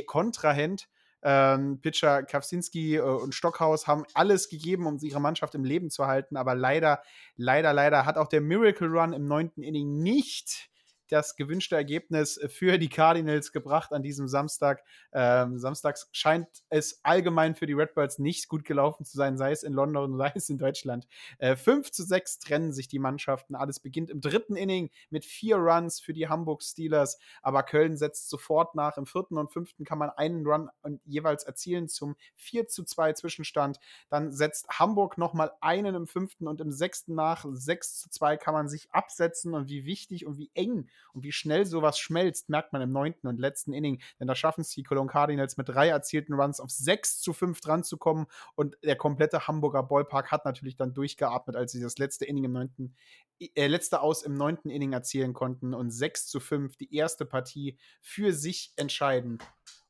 Kontrahent. 0.06 0.90
Ähm, 1.24 1.80
Pitcher 1.80 2.24
Kawczynski 2.24 2.96
äh, 2.96 3.02
und 3.02 3.36
Stockhaus 3.36 3.86
haben 3.86 4.06
alles 4.16 4.50
gegeben, 4.50 4.88
um 4.88 4.98
ihre 5.02 5.22
Mannschaft 5.22 5.54
im 5.54 5.64
Leben 5.64 5.92
zu 5.92 6.08
halten, 6.08 6.36
aber 6.36 6.56
leider, 6.56 7.04
leider, 7.36 7.74
leider 7.74 8.06
hat 8.08 8.18
auch 8.18 8.28
der 8.28 8.42
Miracle 8.42 8.88
Run 8.88 9.14
im 9.14 9.26
neunten 9.26 9.62
Inning 9.62 10.00
nicht 10.00 10.71
das 11.12 11.36
gewünschte 11.36 11.76
Ergebnis 11.76 12.40
für 12.48 12.78
die 12.78 12.90
Cardinals 12.90 13.52
gebracht 13.52 13.92
an 13.92 14.02
diesem 14.02 14.28
Samstag. 14.28 14.84
Ähm, 15.12 15.60
samstags 15.60 16.10
scheint 16.12 16.48
es 16.70 17.04
allgemein 17.04 17.56
für 17.56 17.66
die 17.66 17.74
Redbirds 17.74 18.18
nicht 18.18 18.48
gut 18.48 18.64
gelaufen 18.64 19.04
zu 19.04 19.18
sein, 19.18 19.38
sei 19.38 19.52
es 19.52 19.64
in 19.64 19.74
London, 19.74 20.18
sei 20.18 20.32
es 20.36 20.50
in 20.50 20.58
Deutschland. 20.58 21.08
Äh, 21.38 21.56
5 21.56 21.92
zu 21.92 22.04
6 22.04 22.40
trennen 22.40 22.72
sich 22.72 22.88
die 22.88 23.00
Mannschaften. 23.00 23.56
Alles 23.56 23.80
beginnt 23.80 24.10
im 24.10 24.22
dritten 24.22 24.56
Inning 24.56 24.90
mit 25.10 25.26
vier 25.26 25.58
Runs 25.58 26.00
für 26.00 26.14
die 26.14 26.30
Hamburg 26.30 26.64
Steelers, 26.64 27.20
aber 27.42 27.64
Köln 27.64 27.98
setzt 27.98 28.30
sofort 28.30 28.76
nach. 28.76 28.98
Im 28.98 29.06
vierten 29.06 29.38
und 29.38 29.52
fünften 29.52 29.84
kann 29.84 29.98
man 29.98 30.10
einen 30.12 30.46
Run 30.46 30.70
jeweils 31.06 31.44
erzielen 31.44 31.90
zum 31.90 32.16
4 32.38 32.68
zu 32.68 32.84
2 32.84 33.14
Zwischenstand. 33.14 33.80
Dann 34.10 34.32
setzt 34.32 34.68
Hamburg 34.70 35.18
nochmal 35.18 35.52
einen 35.60 35.96
im 35.96 36.08
fünften 36.08 36.48
und 36.48 36.62
im 36.62 36.72
sechsten 36.72 37.16
nach. 37.16 37.46
6 37.50 38.00
zu 38.00 38.10
2 38.10 38.38
kann 38.38 38.54
man 38.54 38.70
sich 38.70 38.92
absetzen 38.92 39.54
und 39.54 39.70
wie 39.70 39.86
wichtig 39.86 40.26
und 40.26 40.38
wie 40.38 40.52
eng 40.54 40.90
und 41.14 41.24
wie 41.24 41.32
schnell 41.32 41.66
sowas 41.66 42.00
schmelzt, 42.00 42.50
merkt 42.50 42.74
man 42.74 42.82
im 42.82 42.92
neunten 42.92 43.28
und 43.28 43.40
letzten 43.40 43.74
Inning. 43.74 44.02
Denn 44.20 44.28
da 44.28 44.36
schaffen 44.36 44.62
es 44.62 44.70
die 44.70 44.84
Cologne 44.84 45.12
Cardinals 45.12 45.58
mit 45.58 45.70
drei 45.70 45.90
erzielten 45.90 46.34
Runs 46.34 46.60
auf 46.60 46.70
6 46.70 47.22
zu 47.22 47.34
5 47.34 47.60
dran 47.62 47.84
zu 47.84 47.98
kommen. 47.98 48.28
Und 48.56 48.78
der 48.84 48.96
komplette 48.96 49.48
Hamburger 49.48 49.84
Ballpark 49.84 50.32
hat 50.32 50.46
natürlich 50.46 50.76
dann 50.76 50.94
durchgeatmet, 50.94 51.56
als 51.56 51.72
sie 51.72 51.82
das 51.82 51.98
letzte 51.98 52.26
Inning 52.26 52.46
im 52.46 52.54
neunten, 52.54 52.96
äh, 53.40 53.68
letzte 53.68 54.02
aus 54.02 54.24
im 54.24 54.34
neunten 54.34 54.70
Inning 54.70 54.94
erzielen 54.94 55.34
konnten 55.34 55.74
und 55.74 55.92
6 55.92 56.28
zu 56.28 56.40
5 56.40 56.78
die 56.78 56.96
erste 56.96 57.26
Partie 57.26 57.78
für 58.02 58.34
sich 58.34 58.74
entscheiden. 58.76 59.40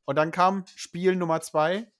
Und 0.05 0.15
dann 0.15 0.31
kam 0.31 0.65
Spiel 0.75 1.15
Nummer 1.15 1.41
zwei 1.41 1.91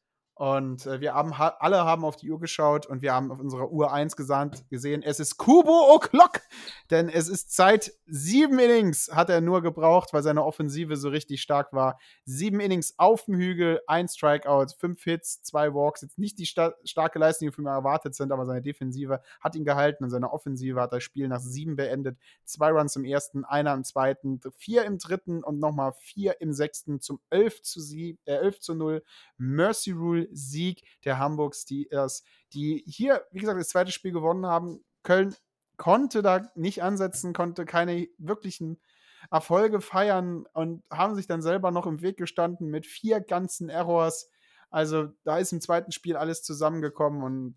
und 0.41 0.87
äh, 0.87 1.01
wir 1.01 1.13
haben 1.13 1.33
alle 1.33 1.85
haben 1.85 2.03
auf 2.03 2.15
die 2.15 2.31
Uhr 2.31 2.39
geschaut 2.39 2.87
und 2.87 3.03
wir 3.03 3.13
haben 3.13 3.31
auf 3.31 3.39
unserer 3.39 3.69
Uhr 3.71 3.93
1 3.93 4.15
gesandt, 4.15 4.67
gesehen, 4.71 5.03
es 5.03 5.19
ist 5.19 5.37
Kubo 5.37 5.95
O'Clock, 5.95 6.41
denn 6.89 7.09
es 7.09 7.27
ist 7.27 7.53
Zeit. 7.53 7.93
Sieben 8.07 8.57
Innings 8.57 9.11
hat 9.13 9.29
er 9.29 9.39
nur 9.39 9.61
gebraucht, 9.61 10.13
weil 10.13 10.23
seine 10.23 10.43
Offensive 10.43 10.95
so 10.95 11.09
richtig 11.09 11.43
stark 11.43 11.73
war. 11.73 11.99
Sieben 12.25 12.59
Innings 12.59 12.95
auf 12.97 13.25
dem 13.25 13.35
Hügel, 13.35 13.81
ein 13.85 14.07
Strikeout, 14.07 14.73
fünf 14.79 15.03
Hits, 15.03 15.43
zwei 15.43 15.75
Walks. 15.75 16.01
Jetzt 16.01 16.17
nicht 16.17 16.39
die 16.39 16.47
sta 16.47 16.73
starke 16.85 17.19
Leistung, 17.19 17.49
die 17.49 17.53
von 17.53 17.65
ihm 17.65 17.67
erwartet 17.67 18.15
sind, 18.15 18.31
aber 18.31 18.47
seine 18.47 18.63
Defensive 18.63 19.21
hat 19.41 19.55
ihn 19.55 19.63
gehalten 19.63 20.05
und 20.05 20.09
seine 20.09 20.33
Offensive 20.33 20.81
hat 20.81 20.91
das 20.91 21.03
Spiel 21.03 21.27
nach 21.27 21.39
sieben 21.39 21.75
beendet. 21.75 22.17
Zwei 22.45 22.71
Runs 22.71 22.95
im 22.95 23.05
ersten, 23.05 23.45
einer 23.45 23.75
im 23.75 23.83
zweiten, 23.83 24.41
vier 24.57 24.85
im 24.85 24.97
dritten 24.97 25.43
und 25.43 25.59
nochmal 25.59 25.93
vier 25.99 26.41
im 26.41 26.51
sechsten 26.51 26.99
zum 26.99 27.19
11 27.29 27.61
zu, 27.61 27.79
sie 27.79 28.17
äh, 28.25 28.37
11 28.37 28.59
zu 28.59 28.73
0. 28.73 29.03
Mercy 29.37 29.91
Rule 29.91 30.30
Sieg 30.33 30.83
der 31.05 31.19
Hamburg 31.19 31.55
Steelers, 31.55 32.23
die 32.53 32.83
hier, 32.87 33.25
wie 33.31 33.39
gesagt, 33.39 33.59
das 33.59 33.69
zweite 33.69 33.91
Spiel 33.91 34.11
gewonnen 34.11 34.45
haben. 34.45 34.83
Köln 35.03 35.35
konnte 35.77 36.21
da 36.21 36.51
nicht 36.55 36.83
ansetzen, 36.83 37.33
konnte 37.33 37.65
keine 37.65 38.07
wirklichen 38.17 38.79
Erfolge 39.29 39.81
feiern 39.81 40.45
und 40.53 40.83
haben 40.91 41.15
sich 41.15 41.27
dann 41.27 41.41
selber 41.41 41.71
noch 41.71 41.85
im 41.85 42.01
Weg 42.01 42.17
gestanden 42.17 42.69
mit 42.69 42.85
vier 42.85 43.21
ganzen 43.21 43.69
Errors. 43.69 44.29
Also 44.69 45.09
da 45.23 45.37
ist 45.37 45.51
im 45.51 45.61
zweiten 45.61 45.91
Spiel 45.91 46.15
alles 46.15 46.43
zusammengekommen 46.43 47.23
und 47.23 47.55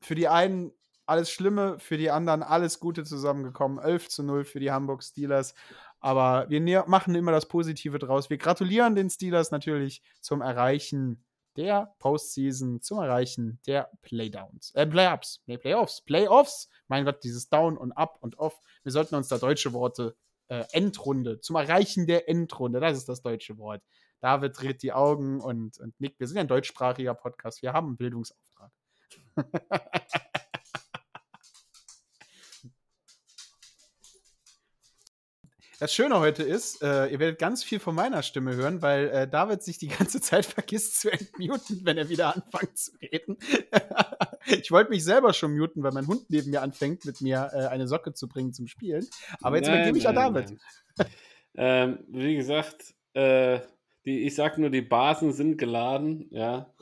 für 0.00 0.14
die 0.14 0.28
einen 0.28 0.72
alles 1.06 1.30
Schlimme, 1.30 1.78
für 1.78 1.98
die 1.98 2.10
anderen 2.10 2.42
alles 2.42 2.80
Gute 2.80 3.04
zusammengekommen. 3.04 3.78
11 3.78 4.08
zu 4.08 4.22
0 4.22 4.44
für 4.44 4.60
die 4.60 4.70
Hamburg 4.70 5.02
Steelers. 5.02 5.54
Aber 6.00 6.48
wir 6.48 6.84
machen 6.86 7.14
immer 7.14 7.32
das 7.32 7.46
Positive 7.46 7.98
draus. 7.98 8.30
Wir 8.30 8.38
gratulieren 8.38 8.94
den 8.94 9.10
Steelers 9.10 9.50
natürlich 9.50 10.02
zum 10.20 10.40
Erreichen 10.40 11.24
der 11.56 11.94
Postseason 11.98 12.80
zum 12.80 12.98
Erreichen 12.98 13.60
der 13.66 13.90
Playdowns, 14.02 14.72
äh, 14.74 14.86
Playoffs, 14.86 15.42
nee, 15.46 15.58
Playoffs, 15.58 16.02
Playoffs. 16.02 16.68
Mein 16.88 17.04
Gott, 17.04 17.22
dieses 17.24 17.48
Down 17.48 17.76
und 17.76 17.92
Up 17.92 18.18
und 18.20 18.38
Off. 18.38 18.60
Wir 18.82 18.92
sollten 18.92 19.14
uns 19.14 19.28
da 19.28 19.38
deutsche 19.38 19.72
Worte 19.72 20.16
äh, 20.48 20.64
Endrunde, 20.72 21.40
zum 21.40 21.56
Erreichen 21.56 22.06
der 22.06 22.28
Endrunde, 22.28 22.80
das 22.80 22.98
ist 22.98 23.08
das 23.08 23.22
deutsche 23.22 23.58
Wort. 23.58 23.82
David 24.20 24.58
dreht 24.58 24.82
die 24.82 24.92
Augen 24.92 25.40
und, 25.40 25.78
und 25.78 25.98
nickt. 26.00 26.18
Wir 26.18 26.26
sind 26.26 26.38
ein 26.38 26.48
deutschsprachiger 26.48 27.14
Podcast, 27.14 27.62
wir 27.62 27.72
haben 27.72 27.88
einen 27.88 27.96
Bildungsauftrag. 27.96 28.72
Das 35.80 35.92
Schöne 35.92 36.20
heute 36.20 36.44
ist, 36.44 36.82
äh, 36.82 37.08
ihr 37.08 37.18
werdet 37.18 37.38
ganz 37.38 37.64
viel 37.64 37.80
von 37.80 37.96
meiner 37.96 38.22
Stimme 38.22 38.54
hören, 38.54 38.80
weil 38.80 39.08
äh, 39.08 39.28
David 39.28 39.62
sich 39.62 39.76
die 39.78 39.88
ganze 39.88 40.20
Zeit 40.20 40.46
vergisst 40.46 41.00
zu 41.00 41.10
entmuten, 41.10 41.80
wenn 41.82 41.98
er 41.98 42.08
wieder 42.08 42.34
anfängt 42.34 42.78
zu 42.78 42.92
reden. 43.02 43.38
ich 44.46 44.70
wollte 44.70 44.90
mich 44.90 45.02
selber 45.02 45.32
schon 45.32 45.56
muten, 45.56 45.82
weil 45.82 45.92
mein 45.92 46.06
Hund 46.06 46.26
neben 46.28 46.50
mir 46.50 46.62
anfängt, 46.62 47.04
mit 47.04 47.20
mir 47.20 47.50
äh, 47.52 47.66
eine 47.66 47.88
Socke 47.88 48.14
zu 48.14 48.28
bringen 48.28 48.52
zum 48.52 48.68
Spielen. 48.68 49.04
Aber 49.42 49.56
jetzt 49.56 49.68
übergebe 49.68 49.98
ich 49.98 50.06
an 50.06 50.14
David. 50.14 50.56
ähm, 51.56 51.98
wie 52.08 52.36
gesagt, 52.36 52.94
äh, 53.14 53.58
die, 54.04 54.26
ich 54.26 54.34
sag 54.36 54.58
nur, 54.58 54.70
die 54.70 54.82
Basen 54.82 55.32
sind 55.32 55.58
geladen. 55.58 56.28
Ja, 56.30 56.72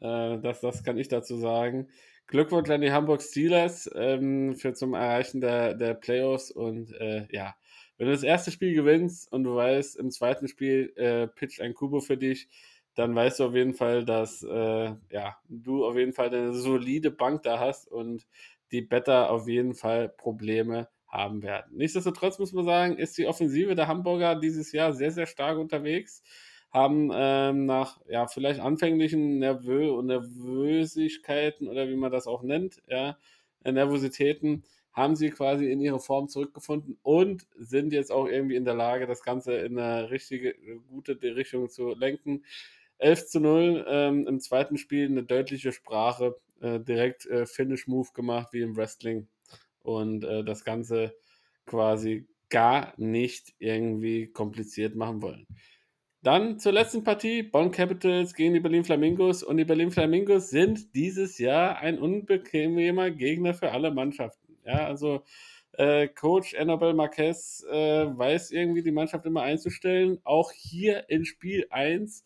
äh, 0.00 0.38
das, 0.40 0.60
das 0.60 0.84
kann 0.84 0.98
ich 0.98 1.08
dazu 1.08 1.38
sagen. 1.38 1.88
Glückwunsch 2.26 2.70
an 2.70 2.80
die 2.80 2.92
Hamburg 2.92 3.22
Steelers 3.22 3.90
ähm, 3.94 4.56
für 4.56 4.74
zum 4.74 4.94
Erreichen 4.94 5.40
der, 5.40 5.74
der 5.74 5.94
Playoffs 5.94 6.50
und 6.50 6.92
äh, 6.92 7.26
ja, 7.30 7.54
wenn 7.98 8.06
du 8.06 8.12
das 8.12 8.22
erste 8.22 8.50
Spiel 8.50 8.74
gewinnst 8.74 9.30
und 9.32 9.44
du 9.44 9.54
weißt, 9.54 9.96
im 9.96 10.10
zweiten 10.10 10.48
Spiel 10.48 10.92
äh, 10.96 11.28
pitcht 11.28 11.60
ein 11.60 11.74
Kubo 11.74 12.00
für 12.00 12.16
dich, 12.16 12.48
dann 12.94 13.14
weißt 13.14 13.40
du 13.40 13.44
auf 13.44 13.54
jeden 13.54 13.74
Fall, 13.74 14.04
dass 14.04 14.42
äh, 14.42 14.94
ja, 15.10 15.36
du 15.48 15.84
auf 15.86 15.96
jeden 15.96 16.12
Fall 16.12 16.28
eine 16.28 16.52
solide 16.54 17.10
Bank 17.10 17.42
da 17.42 17.58
hast 17.58 17.88
und 17.88 18.26
die 18.70 18.82
Better 18.82 19.30
auf 19.30 19.48
jeden 19.48 19.74
Fall 19.74 20.08
Probleme 20.08 20.88
haben 21.06 21.42
werden. 21.42 21.76
Nichtsdestotrotz 21.76 22.38
muss 22.38 22.52
man 22.52 22.64
sagen, 22.64 22.96
ist 22.96 23.18
die 23.18 23.26
Offensive 23.26 23.74
der 23.74 23.86
Hamburger 23.86 24.34
dieses 24.34 24.72
Jahr 24.72 24.94
sehr, 24.94 25.10
sehr 25.10 25.26
stark 25.26 25.58
unterwegs. 25.58 26.22
Haben 26.70 27.10
ähm, 27.14 27.66
nach 27.66 28.00
ja, 28.08 28.26
vielleicht 28.26 28.60
anfänglichen 28.60 29.38
Nervö 29.38 29.90
und 29.90 30.06
Nervösigkeiten 30.06 31.68
oder 31.68 31.88
wie 31.88 31.96
man 31.96 32.10
das 32.10 32.26
auch 32.26 32.42
nennt, 32.42 32.82
ja, 32.88 33.18
Nervositäten, 33.62 34.64
haben 34.92 35.16
sie 35.16 35.30
quasi 35.30 35.70
in 35.70 35.80
ihre 35.80 36.00
Form 36.00 36.28
zurückgefunden 36.28 36.98
und 37.02 37.46
sind 37.56 37.92
jetzt 37.92 38.12
auch 38.12 38.26
irgendwie 38.26 38.56
in 38.56 38.64
der 38.64 38.74
Lage, 38.74 39.06
das 39.06 39.22
Ganze 39.22 39.54
in 39.54 39.78
eine 39.78 40.10
richtige, 40.10 40.54
gute 40.88 41.20
Richtung 41.22 41.68
zu 41.70 41.94
lenken. 41.94 42.44
11 42.98 43.26
zu 43.26 43.40
0 43.40 43.86
ähm, 43.88 44.26
im 44.28 44.40
zweiten 44.40 44.76
Spiel 44.76 45.06
eine 45.06 45.24
deutliche 45.24 45.72
Sprache, 45.72 46.36
äh, 46.60 46.78
direkt 46.78 47.26
äh, 47.26 47.46
Finish-Move 47.46 48.10
gemacht 48.14 48.52
wie 48.52 48.60
im 48.60 48.76
Wrestling 48.76 49.28
und 49.82 50.24
äh, 50.24 50.44
das 50.44 50.64
Ganze 50.64 51.14
quasi 51.66 52.26
gar 52.48 52.92
nicht 52.98 53.54
irgendwie 53.58 54.26
kompliziert 54.28 54.94
machen 54.94 55.22
wollen. 55.22 55.46
Dann 56.22 56.60
zur 56.60 56.70
letzten 56.70 57.02
Partie, 57.02 57.42
Bonn 57.42 57.72
Capitals 57.72 58.34
gegen 58.34 58.54
die 58.54 58.60
Berlin 58.60 58.84
Flamingos. 58.84 59.42
Und 59.42 59.56
die 59.56 59.64
Berlin 59.64 59.90
Flamingos 59.90 60.50
sind 60.50 60.94
dieses 60.94 61.38
Jahr 61.38 61.78
ein 61.78 61.98
unbequemer 61.98 63.10
Gegner 63.10 63.54
für 63.54 63.72
alle 63.72 63.90
Mannschaften. 63.90 64.41
Ja, 64.64 64.86
also 64.86 65.22
äh, 65.72 66.08
Coach 66.08 66.54
Annabel 66.54 66.94
Marquez 66.94 67.64
äh, 67.70 68.06
weiß 68.16 68.50
irgendwie 68.50 68.82
die 68.82 68.92
Mannschaft 68.92 69.26
immer 69.26 69.42
einzustellen. 69.42 70.18
Auch 70.24 70.52
hier 70.52 71.08
in 71.08 71.24
Spiel 71.24 71.66
1. 71.70 72.24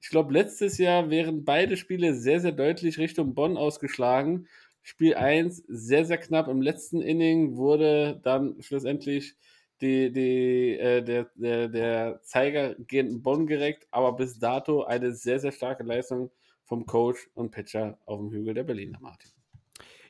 Ich 0.00 0.10
glaube, 0.10 0.32
letztes 0.32 0.78
Jahr 0.78 1.10
wären 1.10 1.44
beide 1.44 1.76
Spiele 1.76 2.14
sehr, 2.14 2.40
sehr 2.40 2.52
deutlich 2.52 2.98
Richtung 2.98 3.34
Bonn 3.34 3.56
ausgeschlagen. 3.56 4.48
Spiel 4.82 5.14
1 5.14 5.64
sehr, 5.68 6.04
sehr 6.04 6.18
knapp. 6.18 6.48
Im 6.48 6.60
letzten 6.60 7.00
Inning 7.00 7.56
wurde 7.56 8.20
dann 8.22 8.60
schlussendlich 8.62 9.36
die, 9.80 10.12
die, 10.12 10.78
äh, 10.78 11.02
der, 11.02 11.30
der, 11.34 11.68
der 11.68 12.20
Zeiger 12.22 12.74
gegen 12.76 13.22
Bonn 13.22 13.46
gereckt, 13.46 13.86
aber 13.90 14.12
bis 14.12 14.38
dato 14.38 14.84
eine 14.84 15.12
sehr, 15.12 15.40
sehr 15.40 15.52
starke 15.52 15.82
Leistung 15.82 16.30
vom 16.64 16.86
Coach 16.86 17.28
und 17.34 17.50
Pitcher 17.50 17.98
auf 18.06 18.20
dem 18.20 18.30
Hügel 18.30 18.54
der 18.54 18.64
Berliner 18.64 19.00
Martin. 19.00 19.41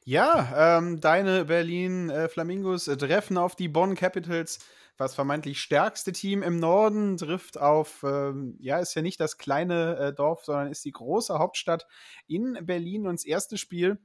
Ja, 0.04 0.78
ähm, 0.78 1.00
deine 1.00 1.44
Berlin 1.44 2.10
äh, 2.10 2.28
Flamingos 2.28 2.88
äh, 2.88 2.96
treffen 2.96 3.38
auf 3.38 3.54
die 3.54 3.68
Bonn 3.68 3.94
Capitals, 3.94 4.58
was 4.98 5.14
vermeintlich 5.14 5.60
stärkste 5.60 6.10
Team 6.10 6.42
im 6.42 6.58
Norden, 6.58 7.16
trifft 7.16 7.56
auf, 7.56 8.02
ähm, 8.02 8.56
ja, 8.58 8.80
ist 8.80 8.94
ja 8.94 9.02
nicht 9.02 9.20
das 9.20 9.38
kleine 9.38 9.96
äh, 9.96 10.12
Dorf, 10.12 10.44
sondern 10.44 10.66
ist 10.66 10.84
die 10.84 10.90
große 10.90 11.38
Hauptstadt 11.38 11.86
in 12.26 12.58
Berlin. 12.62 13.06
Und 13.06 13.20
das 13.20 13.24
erste 13.24 13.56
Spiel 13.56 14.00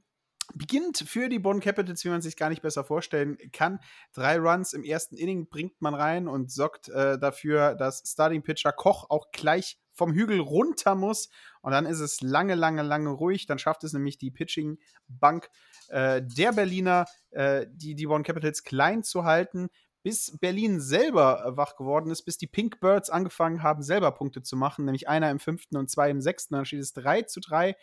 beginnt 0.54 0.98
für 0.98 1.28
die 1.28 1.40
Bonn 1.40 1.58
Capitals, 1.58 2.04
wie 2.04 2.10
man 2.10 2.22
sich 2.22 2.36
gar 2.36 2.48
nicht 2.48 2.62
besser 2.62 2.84
vorstellen 2.84 3.36
kann. 3.52 3.80
Drei 4.12 4.38
Runs 4.38 4.74
im 4.74 4.84
ersten 4.84 5.16
Inning 5.16 5.48
bringt 5.48 5.82
man 5.82 5.94
rein 5.94 6.28
und 6.28 6.52
sorgt 6.52 6.88
äh, 6.90 7.18
dafür, 7.18 7.74
dass 7.74 8.04
Starting 8.06 8.42
Pitcher 8.42 8.72
Koch 8.72 9.10
auch 9.10 9.32
gleich 9.32 9.80
vom 9.92 10.12
Hügel 10.12 10.38
runter 10.38 10.94
muss. 10.94 11.28
Und 11.60 11.72
dann 11.72 11.84
ist 11.84 12.00
es 12.00 12.20
lange, 12.20 12.54
lange, 12.54 12.82
lange 12.82 13.10
ruhig. 13.10 13.46
Dann 13.46 13.58
schafft 13.58 13.82
es 13.82 13.92
nämlich 13.92 14.16
die 14.16 14.30
Pitching-Bank 14.30 15.50
äh, 15.88 16.22
der 16.22 16.52
Berliner, 16.52 17.06
äh, 17.30 17.66
die, 17.70 17.94
die 17.94 18.06
One 18.06 18.22
Capitals 18.22 18.64
klein 18.64 19.02
zu 19.02 19.24
halten, 19.24 19.68
bis 20.02 20.38
Berlin 20.38 20.80
selber 20.80 21.44
äh, 21.44 21.56
wach 21.56 21.76
geworden 21.76 22.10
ist, 22.10 22.22
bis 22.22 22.38
die 22.38 22.46
Pink 22.46 22.80
Birds 22.80 23.10
angefangen 23.10 23.62
haben, 23.62 23.82
selber 23.82 24.12
Punkte 24.12 24.42
zu 24.42 24.56
machen, 24.56 24.84
nämlich 24.84 25.08
einer 25.08 25.30
im 25.30 25.40
fünften 25.40 25.76
und 25.76 25.90
zwei 25.90 26.10
im 26.10 26.20
sechsten. 26.20 26.54
Dann 26.54 26.64
steht 26.64 26.80
es 26.80 26.92
3 26.92 27.22
zu 27.22 27.40
3. 27.40 27.76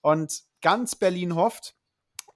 Und 0.00 0.42
ganz 0.60 0.96
Berlin 0.96 1.34
hofft, 1.34 1.74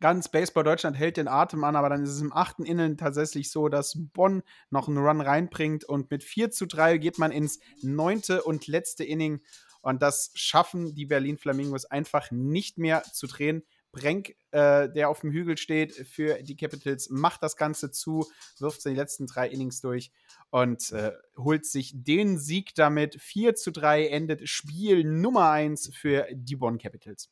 ganz 0.00 0.28
Baseball 0.28 0.64
Deutschland 0.64 0.98
hält 0.98 1.16
den 1.16 1.28
Atem 1.28 1.64
an, 1.64 1.76
aber 1.76 1.88
dann 1.88 2.02
ist 2.02 2.10
es 2.10 2.20
im 2.20 2.32
achten 2.32 2.64
Innen 2.64 2.98
tatsächlich 2.98 3.50
so, 3.50 3.68
dass 3.68 3.96
Bonn 3.96 4.42
noch 4.70 4.88
einen 4.88 4.98
Run 4.98 5.20
reinbringt 5.20 5.84
und 5.84 6.10
mit 6.10 6.24
4 6.24 6.50
zu 6.50 6.66
3 6.66 6.98
geht 6.98 7.18
man 7.18 7.30
ins 7.30 7.60
neunte 7.82 8.42
und 8.42 8.66
letzte 8.66 9.04
Inning 9.04 9.40
und 9.80 10.02
das 10.02 10.30
schaffen 10.34 10.94
die 10.94 11.06
Berlin 11.06 11.38
Flamingos 11.38 11.84
einfach 11.84 12.30
nicht 12.30 12.78
mehr 12.78 13.02
zu 13.12 13.26
drehen. 13.26 13.64
Brenk, 13.92 14.34
äh, 14.50 14.88
der 14.88 15.08
auf 15.08 15.20
dem 15.20 15.30
Hügel 15.30 15.56
steht 15.56 15.92
für 15.92 16.42
die 16.42 16.56
Capitals, 16.56 17.10
macht 17.10 17.42
das 17.42 17.56
Ganze 17.56 17.90
zu, 17.90 18.26
wirft 18.58 18.84
die 18.84 18.90
letzten 18.90 19.26
drei 19.26 19.48
Innings 19.48 19.80
durch 19.80 20.10
und 20.50 20.90
äh, 20.92 21.12
holt 21.36 21.66
sich 21.66 21.92
den 21.94 22.38
Sieg 22.38 22.74
damit. 22.74 23.20
4 23.20 23.54
zu 23.54 23.70
3 23.70 24.06
endet 24.06 24.48
Spiel 24.48 25.04
Nummer 25.04 25.50
1 25.50 25.94
für 25.94 26.26
die 26.32 26.56
Bonn 26.56 26.78
Capitals. 26.78 27.30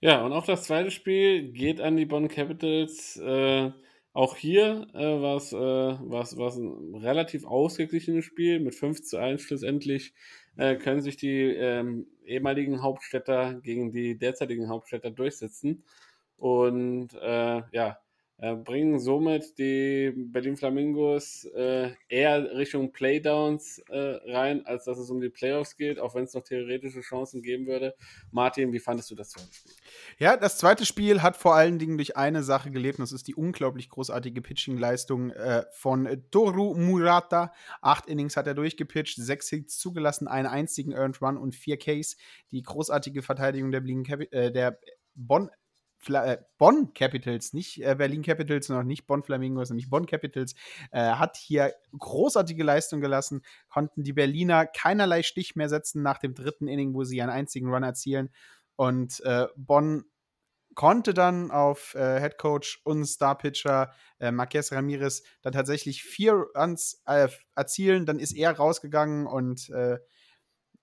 Ja, 0.00 0.24
und 0.24 0.32
auch 0.32 0.44
das 0.44 0.64
zweite 0.64 0.90
Spiel 0.90 1.52
geht 1.52 1.80
an 1.80 1.96
die 1.96 2.04
Bonn 2.04 2.28
Capitals. 2.28 3.16
Äh, 3.16 3.72
auch 4.12 4.36
hier 4.36 4.86
äh, 4.94 5.20
war 5.20 5.36
es 5.36 5.52
äh, 5.52 6.60
ein 6.60 6.94
relativ 6.94 7.44
ausgeglichenes 7.44 8.24
Spiel 8.24 8.60
mit 8.60 8.74
5 8.74 9.02
zu 9.02 9.16
1 9.16 9.42
schlussendlich. 9.42 10.14
Äh, 10.56 10.76
können 10.76 11.00
sich 11.02 11.16
die 11.16 11.40
ähm, 11.42 12.06
ehemaligen 12.26 12.82
Hauptstädter 12.82 13.54
gegen 13.54 13.92
die 13.92 14.18
derzeitigen 14.18 14.68
Hauptstädter 14.68 15.10
durchsetzen. 15.10 15.84
Und 16.36 17.14
äh, 17.14 17.62
ja, 17.72 17.98
bringen 18.36 18.98
somit 18.98 19.58
die 19.58 20.12
Berlin 20.14 20.56
Flamingos 20.56 21.44
äh, 21.54 21.92
eher 22.08 22.56
Richtung 22.56 22.92
Playdowns 22.92 23.78
äh, 23.88 24.18
rein, 24.26 24.66
als 24.66 24.84
dass 24.84 24.98
es 24.98 25.08
um 25.08 25.20
die 25.20 25.28
Playoffs 25.28 25.76
geht, 25.76 26.00
auch 26.00 26.14
wenn 26.14 26.24
es 26.24 26.34
noch 26.34 26.42
theoretische 26.42 27.00
Chancen 27.00 27.42
geben 27.42 27.66
würde. 27.66 27.94
Martin, 28.32 28.72
wie 28.72 28.80
fandest 28.80 29.10
du 29.10 29.14
das 29.14 29.30
zweite 29.30 29.54
Spiel? 29.54 29.72
Ja, 30.18 30.36
das 30.36 30.58
zweite 30.58 30.84
Spiel 30.84 31.22
hat 31.22 31.36
vor 31.36 31.54
allen 31.54 31.78
Dingen 31.78 31.96
durch 31.96 32.16
eine 32.16 32.42
Sache 32.42 32.70
gelebt, 32.70 32.98
und 32.98 33.04
das 33.04 33.12
ist 33.12 33.28
die 33.28 33.36
unglaublich 33.36 33.88
großartige 33.88 34.42
Pitching-Leistung 34.42 35.30
äh, 35.30 35.64
von 35.72 36.24
Toru 36.30 36.74
Murata. 36.74 37.52
Acht 37.82 38.06
Innings 38.06 38.36
hat 38.36 38.48
er 38.48 38.54
durchgepitcht, 38.54 39.16
sechs 39.16 39.48
Hits 39.48 39.78
zugelassen, 39.78 40.26
einen 40.26 40.48
einzigen 40.48 40.92
Earned 40.92 41.22
Run 41.22 41.36
und 41.36 41.54
vier 41.54 41.78
Ks. 41.78 42.16
Die 42.50 42.62
großartige 42.62 43.22
Verteidigung 43.22 43.70
der, 43.70 43.80
Berlin, 43.80 44.04
äh, 44.32 44.50
der 44.50 44.78
Bonn 45.14 45.50
Fla 46.04 46.24
äh, 46.26 46.38
Bonn 46.58 46.92
Capitals, 46.94 47.52
nicht 47.52 47.82
äh, 47.82 47.94
Berlin 47.96 48.22
Capitals, 48.22 48.68
noch 48.68 48.82
nicht 48.82 49.06
Bonn 49.06 49.22
Flamingos, 49.22 49.70
nämlich 49.70 49.90
Bonn 49.90 50.06
Capitals, 50.06 50.54
äh, 50.92 51.00
hat 51.00 51.36
hier 51.36 51.74
großartige 51.98 52.62
Leistung 52.62 53.00
gelassen, 53.00 53.42
konnten 53.68 54.04
die 54.04 54.12
Berliner 54.12 54.66
keinerlei 54.66 55.22
Stich 55.22 55.56
mehr 55.56 55.68
setzen 55.68 56.02
nach 56.02 56.18
dem 56.18 56.34
dritten 56.34 56.68
Inning, 56.68 56.94
wo 56.94 57.04
sie 57.04 57.20
einen 57.22 57.30
einzigen 57.30 57.68
Run 57.68 57.82
erzielen. 57.82 58.30
Und 58.76 59.20
äh, 59.24 59.46
Bonn 59.56 60.04
konnte 60.74 61.14
dann 61.14 61.50
auf 61.50 61.94
äh, 61.94 62.20
Head 62.20 62.38
Coach 62.38 62.80
und 62.84 63.06
Starpitcher 63.06 63.92
äh, 64.18 64.30
Marquez 64.30 64.72
Ramirez 64.72 65.22
dann 65.42 65.52
tatsächlich 65.52 66.02
vier 66.02 66.32
Runs 66.56 67.02
äh, 67.06 67.28
erzielen. 67.54 68.06
Dann 68.06 68.18
ist 68.18 68.32
er 68.32 68.52
rausgegangen 68.52 69.26
und 69.26 69.70
äh, 69.70 69.98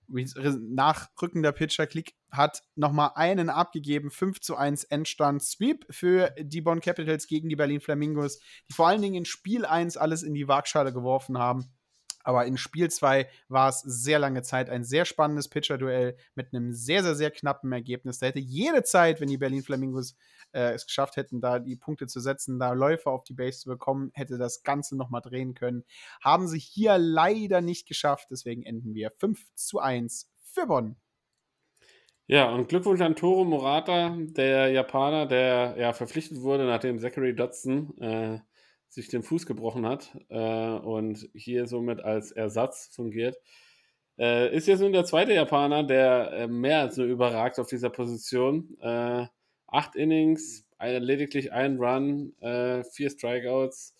nach 0.08 1.10
rückender 1.20 1.52
Pitcher-Klick 1.52 2.14
hat 2.32 2.62
nochmal 2.74 3.12
einen 3.14 3.50
abgegeben. 3.50 4.10
5 4.10 4.40
zu 4.40 4.56
1 4.56 4.84
Endstand 4.84 5.42
Sweep 5.42 5.86
für 5.90 6.34
die 6.40 6.62
Bonn 6.62 6.80
Capitals 6.80 7.26
gegen 7.26 7.48
die 7.48 7.56
Berlin 7.56 7.80
Flamingos, 7.80 8.40
die 8.68 8.72
vor 8.72 8.88
allen 8.88 9.02
Dingen 9.02 9.16
in 9.16 9.24
Spiel 9.24 9.66
1 9.66 9.96
alles 9.96 10.22
in 10.22 10.34
die 10.34 10.48
Waagschale 10.48 10.92
geworfen 10.92 11.38
haben. 11.38 11.72
Aber 12.24 12.46
in 12.46 12.56
Spiel 12.56 12.90
2 12.90 13.28
war 13.48 13.68
es 13.68 13.80
sehr 13.80 14.18
lange 14.18 14.42
Zeit 14.42 14.70
ein 14.70 14.84
sehr 14.84 15.04
spannendes 15.04 15.48
Pitcher-Duell 15.48 16.16
mit 16.34 16.52
einem 16.52 16.72
sehr, 16.72 17.02
sehr, 17.02 17.14
sehr 17.14 17.30
knappen 17.30 17.72
Ergebnis. 17.72 18.18
Da 18.18 18.26
hätte 18.26 18.38
jede 18.38 18.84
Zeit, 18.84 19.20
wenn 19.20 19.28
die 19.28 19.38
Berlin 19.38 19.62
Flamingos 19.62 20.16
äh, 20.52 20.72
es 20.72 20.86
geschafft 20.86 21.16
hätten, 21.16 21.40
da 21.40 21.58
die 21.58 21.76
Punkte 21.76 22.06
zu 22.06 22.20
setzen, 22.20 22.58
da 22.58 22.72
Läufer 22.72 23.10
auf 23.10 23.24
die 23.24 23.34
Base 23.34 23.60
zu 23.60 23.68
bekommen, 23.68 24.10
hätte 24.14 24.38
das 24.38 24.62
Ganze 24.62 24.96
nochmal 24.96 25.22
drehen 25.22 25.54
können. 25.54 25.84
Haben 26.22 26.46
sie 26.46 26.58
hier 26.58 26.96
leider 26.98 27.60
nicht 27.60 27.88
geschafft. 27.88 28.28
Deswegen 28.30 28.62
enden 28.62 28.94
wir 28.94 29.10
5 29.18 29.54
zu 29.54 29.80
1 29.80 30.30
für 30.42 30.66
Bonn. 30.66 31.01
Ja, 32.28 32.50
und 32.54 32.68
Glückwunsch 32.68 33.00
an 33.00 33.16
Toro 33.16 33.44
Murata, 33.44 34.16
der 34.18 34.68
Japaner, 34.70 35.26
der 35.26 35.74
ja 35.78 35.92
verpflichtet 35.92 36.40
wurde, 36.40 36.64
nachdem 36.64 36.98
Zachary 37.00 37.34
Dodson 37.34 37.98
äh, 37.98 38.38
sich 38.88 39.08
den 39.08 39.22
Fuß 39.22 39.44
gebrochen 39.44 39.86
hat 39.86 40.16
äh, 40.28 40.38
und 40.38 41.28
hier 41.34 41.66
somit 41.66 42.00
als 42.00 42.30
Ersatz 42.30 42.90
fungiert. 42.94 43.36
Äh, 44.18 44.54
ist 44.54 44.68
jetzt 44.68 44.80
nun 44.80 44.92
der 44.92 45.04
zweite 45.04 45.32
Japaner, 45.34 45.82
der 45.82 46.32
äh, 46.32 46.46
mehr 46.46 46.80
als 46.80 46.96
nur 46.96 47.06
überragt 47.06 47.58
auf 47.58 47.68
dieser 47.68 47.90
Position. 47.90 48.76
Äh, 48.80 49.26
acht 49.66 49.96
Innings, 49.96 50.66
ein, 50.78 51.02
lediglich 51.02 51.52
ein 51.52 51.78
Run, 51.78 52.34
äh, 52.40 52.84
vier 52.84 53.10
Strikeouts 53.10 53.94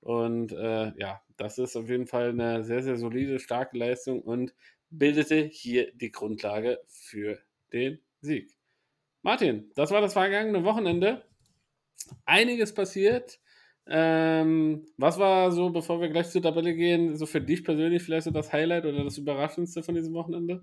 und 0.00 0.52
ja, 0.52 1.20
das 1.36 1.58
ist 1.58 1.76
auf 1.76 1.88
jeden 1.90 2.06
Fall 2.06 2.30
eine 2.30 2.64
sehr, 2.64 2.82
sehr 2.82 2.96
solide, 2.96 3.40
starke 3.40 3.76
Leistung 3.76 4.22
und 4.22 4.54
bildete 4.90 5.42
hier 5.44 5.92
die 5.94 6.12
Grundlage 6.12 6.78
für 6.86 7.38
den 7.76 8.00
Sieg. 8.20 8.56
Martin, 9.22 9.70
das 9.74 9.90
war 9.90 10.00
das 10.00 10.12
vergangene 10.12 10.64
Wochenende. 10.64 11.24
Einiges 12.24 12.74
passiert. 12.74 13.40
Ähm, 13.88 14.86
was 14.96 15.18
war 15.18 15.52
so, 15.52 15.70
bevor 15.70 16.00
wir 16.00 16.08
gleich 16.08 16.30
zur 16.30 16.42
Tabelle 16.42 16.74
gehen, 16.74 17.16
so 17.16 17.26
für 17.26 17.40
dich 17.40 17.64
persönlich 17.64 18.02
vielleicht 18.02 18.24
so 18.24 18.30
das 18.30 18.52
Highlight 18.52 18.84
oder 18.84 19.04
das 19.04 19.18
Überraschendste 19.18 19.82
von 19.82 19.94
diesem 19.94 20.14
Wochenende? 20.14 20.60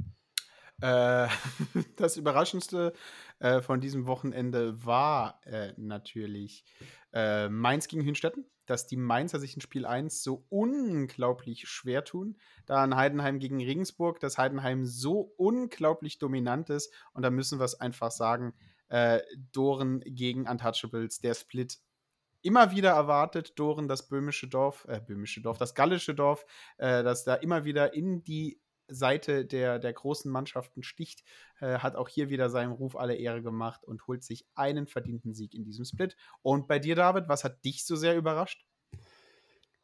Äh, 0.82 1.28
das 1.96 2.18
Überraschendste 2.18 2.94
äh, 3.40 3.62
von 3.62 3.80
diesem 3.80 4.06
Wochenende 4.08 4.86
war 4.86 5.40
äh, 5.46 5.74
natürlich 5.78 6.66
äh, 7.14 7.48
Mainz 7.48 7.88
gegen 7.88 8.04
Hünstetten, 8.04 8.46
dass 8.66 8.88
die 8.88 8.98
Mainzer 8.98 9.40
sich 9.40 9.56
in 9.56 9.62
Spiel 9.62 9.86
1 9.86 10.24
so 10.24 10.46
unglaublich 10.50 11.68
schwer 11.68 12.04
tun. 12.04 12.38
Da 12.66 12.84
in 12.84 12.96
Heidenheim 12.96 13.40
gegen 13.40 13.62
Regensburg, 13.62 14.20
dass 14.20 14.38
Heidenheim 14.38 14.86
so 14.86 15.34
unglaublich 15.38 16.20
dominant 16.20 16.70
ist. 16.70 16.94
Und 17.14 17.24
da 17.24 17.30
müssen 17.30 17.60
wir 17.60 17.66
es 17.66 17.80
einfach 17.80 18.12
sagen: 18.12 18.54
äh, 18.90 19.22
Doren 19.52 20.02
gegen 20.06 20.48
Untouchables, 20.48 21.20
der 21.20 21.34
Split 21.34 21.80
immer 22.44 22.72
wieder 22.72 22.92
erwartet, 22.92 23.58
Doren, 23.58 23.88
das 23.88 24.08
böhmische 24.08 24.48
Dorf, 24.48 24.86
äh, 24.88 25.00
böhmische 25.00 25.42
Dorf, 25.42 25.58
das 25.58 25.74
gallische 25.74 26.14
Dorf, 26.14 26.46
äh, 26.78 27.04
dass 27.04 27.24
da 27.24 27.36
immer 27.36 27.66
wieder 27.66 27.94
in 27.94 28.24
die 28.24 28.60
Seite 28.88 29.46
der, 29.46 29.80
der 29.80 29.94
großen 29.94 30.32
Mannschaften 30.32 30.84
sticht, 30.84 31.24
äh, 31.60 31.80
hat 31.80 31.96
auch 31.96 32.10
hier 32.10 32.30
wieder 32.30 32.50
seinem 32.50 32.72
Ruf 32.72 32.96
alle 32.96 33.16
Ehre 33.16 33.42
gemacht 33.42 33.84
und 33.84 34.08
holt 34.08 34.24
sich 34.24 34.46
einen 34.56 34.88
verdienten 34.88 35.34
Sieg 35.34 35.54
in 35.54 35.64
diesem 35.64 35.86
Split. 35.86 36.16
Und 36.42 36.68
bei 36.68 36.80
dir, 36.80 36.96
David, 36.96 37.28
was 37.28 37.44
hat 37.44 37.64
dich 37.66 37.86
so 37.86 37.96
sehr 37.96 38.16
überrascht? 38.16 38.66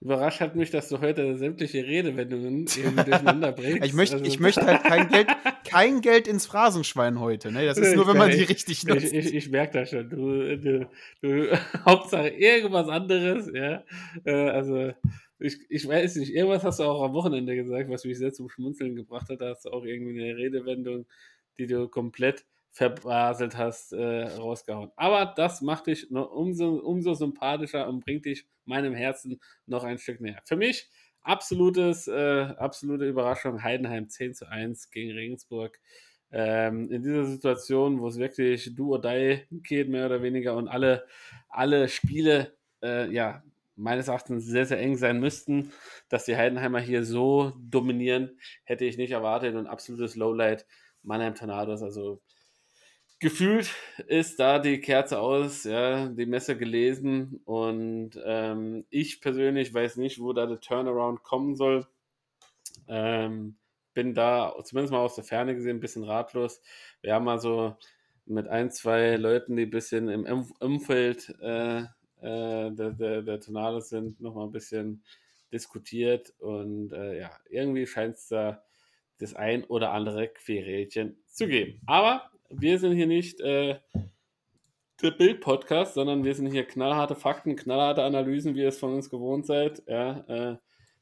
Überrascht 0.02 0.40
hat 0.40 0.56
mich, 0.56 0.72
dass 0.72 0.88
du 0.88 1.02
heute 1.02 1.38
sämtliche 1.38 1.86
Redewendungen 1.86 2.68
irgendwie 2.78 3.04
durcheinander 3.04 3.52
bringst. 3.52 3.86
ich, 3.86 3.94
möchte, 3.94 4.16
also, 4.16 4.26
ich 4.26 4.40
möchte 4.40 4.66
halt 4.66 4.84
kein 4.84 5.10
Geld, 5.10 5.28
kein 5.68 6.02
Geld 6.02 6.28
ins 6.30 6.46
Phrasenschwein 6.46 7.20
heute. 7.20 7.52
Ne? 7.52 7.66
Das 7.66 7.78
ist 7.78 7.96
nur, 7.96 8.08
wenn 8.08 8.16
man 8.16 8.32
die 8.32 8.44
richtig 8.44 8.86
nutzt. 8.86 9.12
Ich, 9.12 9.14
ich, 9.14 9.34
ich 9.34 9.50
merke 9.50 9.80
das 9.80 9.90
schon. 9.90 10.10
Du, 10.10 10.58
du, 10.58 10.90
du, 11.22 11.52
Hauptsache 11.86 12.30
irgendwas 12.30 12.88
anderes. 12.88 13.52
Ja? 13.54 13.84
Äh, 14.24 14.50
also, 14.50 14.94
ich, 15.40 15.58
ich 15.70 15.88
weiß 15.88 16.18
nicht. 16.18 16.34
Irgendwas 16.34 16.64
hast 16.64 16.80
du 16.80 16.84
auch 16.84 17.04
am 17.04 17.14
Wochenende 17.14 17.56
gesagt, 17.56 17.90
was 17.90 18.06
mich 18.06 18.18
sehr 18.18 18.34
zum 18.34 18.50
Schmunzeln 18.50 18.96
gebracht 18.96 19.30
hat. 19.30 19.42
Da 19.42 19.50
hast 19.50 19.66
du 19.66 19.70
auch 19.72 19.84
irgendwie 19.86 20.22
eine 20.22 20.38
Redewendung, 20.38 21.06
die 21.58 21.68
du 21.68 21.88
komplett 21.88 22.46
verbaselt 22.72 23.58
hast, 23.58 23.94
äh, 23.94 24.24
rausgehauen. 24.24 24.92
Aber 24.96 25.34
das 25.36 25.62
macht 25.62 25.88
dich 25.88 26.12
noch 26.12 26.32
umso, 26.32 26.76
umso 26.76 27.14
sympathischer 27.14 27.88
und 27.88 28.02
bringt 28.06 28.26
dich 28.26 28.46
meinem 28.66 28.94
Herzen 28.94 29.40
noch 29.66 29.84
ein 29.84 29.98
Stück 29.98 30.22
näher. 30.22 30.42
Für 30.46 30.56
mich 30.56 30.88
absolutes, 31.22 32.08
äh, 32.08 32.54
absolute 32.58 33.08
Überraschung. 33.08 33.64
Heidenheim 33.64 34.10
10 34.10 34.34
zu 34.34 34.48
1 34.48 34.92
gegen 34.92 35.12
Regensburg. 35.14 35.80
Ähm, 36.32 36.92
in 36.92 37.02
dieser 37.02 37.26
Situation, 37.26 38.00
wo 38.00 38.08
es 38.08 38.20
wirklich 38.20 38.76
do 38.76 38.94
or 38.94 39.02
die 39.02 39.46
geht, 39.64 39.90
mehr 39.90 40.06
oder 40.06 40.22
weniger, 40.22 40.56
und 40.56 40.68
alle, 40.68 41.06
alle 41.50 41.88
Spiele, 41.90 42.56
äh, 42.84 43.12
ja, 43.12 43.44
meines 43.80 44.08
Erachtens 44.08 44.46
sehr, 44.46 44.66
sehr 44.66 44.80
eng 44.80 44.98
sein 44.98 45.20
müssten, 45.20 45.72
dass 46.10 46.26
die 46.26 46.36
Heidenheimer 46.36 46.80
hier 46.80 47.04
so 47.04 47.54
dominieren, 47.58 48.38
hätte 48.64 48.86
ich 48.86 48.98
nicht 48.98 49.12
erwartet. 49.12 49.56
Und 49.56 49.68
absolutes 49.68 50.16
Lowlight 50.16 50.66
Mannheim 51.02 51.36
Tornados. 51.36 51.82
Also 51.82 52.22
gefühlt 53.20 53.74
ist 54.08 54.40
da 54.40 54.60
die 54.60 54.80
Kerze 54.80 55.20
aus, 55.20 55.64
ja, 55.64 56.08
die 56.08 56.26
Messe 56.26 56.58
gelesen 56.58 57.42
und 57.46 58.12
ähm, 58.24 58.86
ich 58.90 59.22
persönlich 59.22 59.74
weiß 59.74 59.98
nicht, 59.98 60.20
wo 60.20 60.34
da 60.34 60.46
der 60.46 60.60
Turnaround 60.60 61.24
kommen 61.24 61.56
soll. 61.56 61.88
Ähm, 62.88 63.58
bin 63.94 64.14
da 64.14 64.56
zumindest 64.64 64.94
mal 64.94 65.00
aus 65.00 65.16
der 65.16 65.24
Ferne 65.24 65.56
gesehen 65.56 65.78
ein 65.78 65.82
bisschen 65.82 66.04
ratlos. 66.04 66.62
Wir 67.02 67.14
haben 67.14 67.28
also 67.28 67.76
mit 68.26 68.48
ein, 68.48 68.72
zwei 68.72 69.16
Leuten, 69.16 69.56
die 69.58 69.64
ein 69.64 69.72
bisschen 69.72 70.08
im 70.08 70.46
Umfeld 70.60 71.36
äh, 71.42 71.84
äh, 72.22 72.72
der, 72.72 72.92
der, 72.92 73.22
der 73.22 73.40
Tornados 73.40 73.90
sind, 73.90 74.20
nochmal 74.22 74.46
ein 74.46 74.52
bisschen 74.52 75.04
diskutiert 75.52 76.34
und 76.40 76.92
äh, 76.94 77.20
ja, 77.20 77.32
irgendwie 77.50 77.88
scheint 77.88 78.16
es 78.16 78.28
da 78.28 78.64
das 79.20 79.36
ein 79.36 79.64
oder 79.66 79.92
andere 79.92 80.28
Querrädchen 80.28 81.18
zu 81.28 81.48
geben. 81.48 81.82
Aber 81.86 82.30
wir 82.50 82.80
sind 82.80 82.96
hier 82.96 83.08
nicht 83.08 83.42
äh, 83.42 83.80
der 85.02 85.12
Bild-Podcast, 85.12 85.94
sondern 85.94 86.24
wir 86.24 86.36
sind 86.36 86.52
hier 86.52 86.66
knallharte 86.66 87.16
Fakten, 87.16 87.56
knallharte 87.56 88.04
Analysen, 88.04 88.56
wie 88.56 88.62
ihr 88.62 88.70
es 88.70 88.80
von 88.80 88.94
uns 88.94 89.10
gewohnt 89.10 89.46
seid. 89.46 89.84
Ja, 89.88 90.20
äh, 90.28 90.58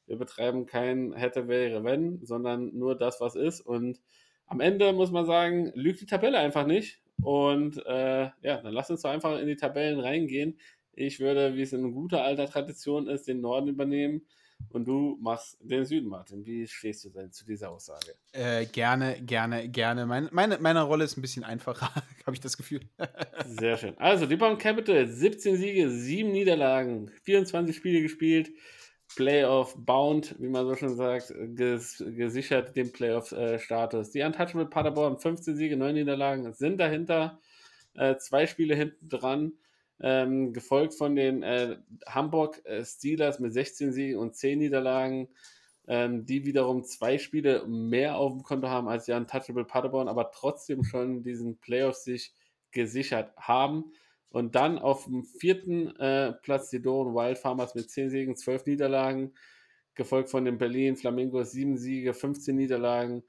wir 0.07 0.17
betreiben 0.17 0.65
kein 0.65 1.13
hätte, 1.13 1.47
wäre, 1.47 1.83
wenn, 1.83 2.25
sondern 2.25 2.75
nur 2.77 2.97
das, 2.97 3.19
was 3.19 3.35
ist. 3.35 3.61
Und 3.61 4.01
am 4.45 4.61
Ende 4.61 4.93
muss 4.93 5.11
man 5.11 5.25
sagen, 5.25 5.71
lügt 5.75 6.01
die 6.01 6.05
Tabelle 6.05 6.37
einfach 6.37 6.65
nicht. 6.65 7.01
Und 7.21 7.83
äh, 7.85 8.29
ja, 8.41 8.61
dann 8.61 8.73
lass 8.73 8.89
uns 8.89 9.01
doch 9.01 9.09
einfach 9.09 9.39
in 9.39 9.47
die 9.47 9.55
Tabellen 9.55 9.99
reingehen. 9.99 10.59
Ich 10.97 11.19
würde, 11.19 11.55
wie 11.55 11.61
es 11.61 11.73
in 11.73 11.93
guter 11.93 12.23
alter 12.23 12.47
Tradition 12.47 13.07
ist, 13.07 13.27
den 13.27 13.39
Norden 13.39 13.67
übernehmen 13.67 14.21
und 14.69 14.85
du 14.85 15.17
machst 15.21 15.57
den 15.61 15.85
Süden, 15.85 16.09
Martin. 16.09 16.43
Wie 16.43 16.67
stehst 16.67 17.05
du 17.05 17.09
denn 17.09 17.31
zu 17.31 17.45
dieser 17.45 17.69
Aussage? 17.69 18.15
Äh, 18.31 18.65
gerne, 18.65 19.21
gerne, 19.21 19.69
gerne. 19.69 20.07
Meine, 20.07 20.29
meine, 20.31 20.57
meine 20.57 20.81
Rolle 20.81 21.03
ist 21.05 21.15
ein 21.15 21.21
bisschen 21.21 21.43
einfacher, 21.43 21.93
habe 22.25 22.33
ich 22.33 22.39
das 22.39 22.57
Gefühl. 22.57 22.81
Sehr 23.45 23.77
schön. 23.77 23.93
Also, 23.99 24.25
die 24.25 24.37
Bomb 24.37 24.59
Capital, 24.59 25.07
17 25.07 25.57
Siege, 25.57 25.89
7 25.91 26.31
Niederlagen, 26.31 27.11
24 27.23 27.75
Spiele 27.75 28.01
gespielt, 28.01 28.49
Playoff 29.15 29.75
bound, 29.77 30.35
wie 30.39 30.49
man 30.49 30.65
so 30.65 30.75
schon 30.75 30.95
sagt, 30.95 31.31
ges 31.55 32.03
gesichert 32.07 32.75
den 32.75 32.91
Playoff-Status. 32.91 34.11
Die 34.11 34.23
Untouchable 34.23 34.65
Paderborn, 34.65 35.19
15 35.19 35.55
Siege, 35.55 35.77
9 35.77 35.93
Niederlagen, 35.93 36.51
sind 36.53 36.79
dahinter, 36.79 37.39
äh, 37.93 38.17
zwei 38.17 38.47
Spiele 38.47 38.75
hinten 38.75 39.07
dran 39.07 39.53
ähm, 39.99 40.53
gefolgt 40.53 40.93
von 40.93 41.15
den 41.15 41.43
äh, 41.43 41.77
Hamburg 42.07 42.63
äh, 42.65 42.85
Steelers 42.85 43.39
mit 43.39 43.53
16 43.53 43.93
Siegen 43.93 44.19
und 44.19 44.35
10 44.35 44.59
Niederlagen, 44.59 45.29
ähm, 45.87 46.25
die 46.25 46.45
wiederum 46.45 46.83
zwei 46.83 47.17
Spiele 47.17 47.65
mehr 47.67 48.17
auf 48.17 48.33
dem 48.33 48.43
Konto 48.43 48.67
haben 48.67 48.87
als 48.87 49.05
die 49.05 49.13
Untouchable 49.13 49.65
Paderborn, 49.65 50.07
aber 50.07 50.31
trotzdem 50.31 50.83
schon 50.83 51.23
diesen 51.23 51.57
Playoffs 51.57 52.03
sich 52.03 52.33
gesichert 52.71 53.33
haben. 53.37 53.91
Und 54.29 54.55
dann 54.55 54.77
auf 54.77 55.05
dem 55.05 55.23
vierten 55.23 55.95
äh, 55.95 56.33
Platz 56.33 56.69
die 56.69 56.81
Doren 56.81 57.15
Wild 57.15 57.37
Farmers 57.37 57.73
mit 57.75 57.89
10 57.89 58.09
Siegen, 58.09 58.35
12 58.35 58.65
Niederlagen, 58.65 59.33
gefolgt 59.95 60.29
von 60.29 60.45
den 60.45 60.57
Berlin 60.57 60.95
Flamingos 60.95 61.51
7 61.51 61.77
Siege, 61.77 62.13
15 62.13 62.55
Niederlagen 62.55 63.23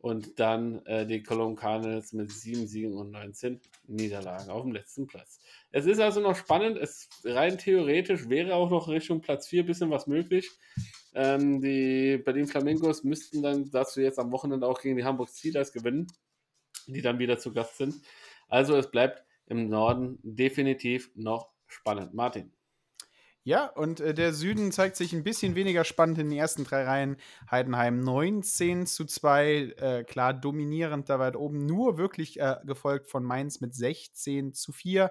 und 0.00 0.40
dann 0.40 0.84
äh, 0.86 1.06
die 1.06 1.22
Cologne 1.22 1.56
Cardinals 1.56 2.12
mit 2.12 2.32
7 2.32 2.66
Siegen 2.66 2.96
und 2.96 3.10
19 3.10 3.60
Niederlagen 3.86 4.50
auf 4.50 4.62
dem 4.62 4.72
letzten 4.72 5.06
Platz. 5.06 5.40
Es 5.72 5.84
ist 5.84 6.00
also 6.00 6.20
noch 6.20 6.36
spannend. 6.36 6.78
Es 6.78 7.08
rein 7.24 7.58
theoretisch 7.58 8.28
wäre 8.28 8.54
auch 8.54 8.70
noch 8.70 8.88
Richtung 8.88 9.20
Platz 9.20 9.48
4 9.48 9.62
ein 9.62 9.66
bisschen 9.66 9.90
was 9.90 10.06
möglich. 10.06 10.50
Ähm, 11.14 11.60
die 11.60 12.16
Berlin 12.16 12.46
Flamingos 12.46 13.04
müssten 13.04 13.42
dann 13.42 13.70
dazu 13.70 14.00
jetzt 14.00 14.18
am 14.18 14.32
Wochenende 14.32 14.66
auch 14.66 14.80
gegen 14.80 14.96
die 14.96 15.04
Hamburg 15.04 15.28
Steelers 15.28 15.72
gewinnen, 15.72 16.06
die 16.86 17.02
dann 17.02 17.18
wieder 17.18 17.38
zu 17.38 17.52
Gast 17.52 17.76
sind. 17.76 17.94
Also 18.48 18.76
es 18.76 18.90
bleibt 18.90 19.22
im 19.46 19.68
Norden 19.68 20.18
definitiv 20.22 21.10
noch 21.14 21.50
spannend. 21.66 22.14
Martin. 22.14 22.52
Ja, 23.42 23.68
und 23.68 24.00
äh, 24.00 24.12
der 24.12 24.34
Süden 24.34 24.70
zeigt 24.70 24.96
sich 24.96 25.14
ein 25.14 25.24
bisschen 25.24 25.54
weniger 25.54 25.84
spannend 25.84 26.18
in 26.18 26.28
den 26.28 26.38
ersten 26.38 26.64
drei 26.64 26.84
Reihen. 26.84 27.16
Heidenheim 27.50 28.00
19 28.00 28.84
zu 28.86 29.06
2, 29.06 29.74
äh, 29.78 30.04
klar 30.04 30.34
dominierend 30.34 31.08
da 31.08 31.18
weit 31.18 31.36
oben, 31.36 31.64
nur 31.64 31.96
wirklich 31.96 32.38
äh, 32.38 32.56
gefolgt 32.64 33.08
von 33.08 33.24
Mainz 33.24 33.62
mit 33.62 33.74
16 33.74 34.52
zu 34.52 34.72
4. 34.72 35.10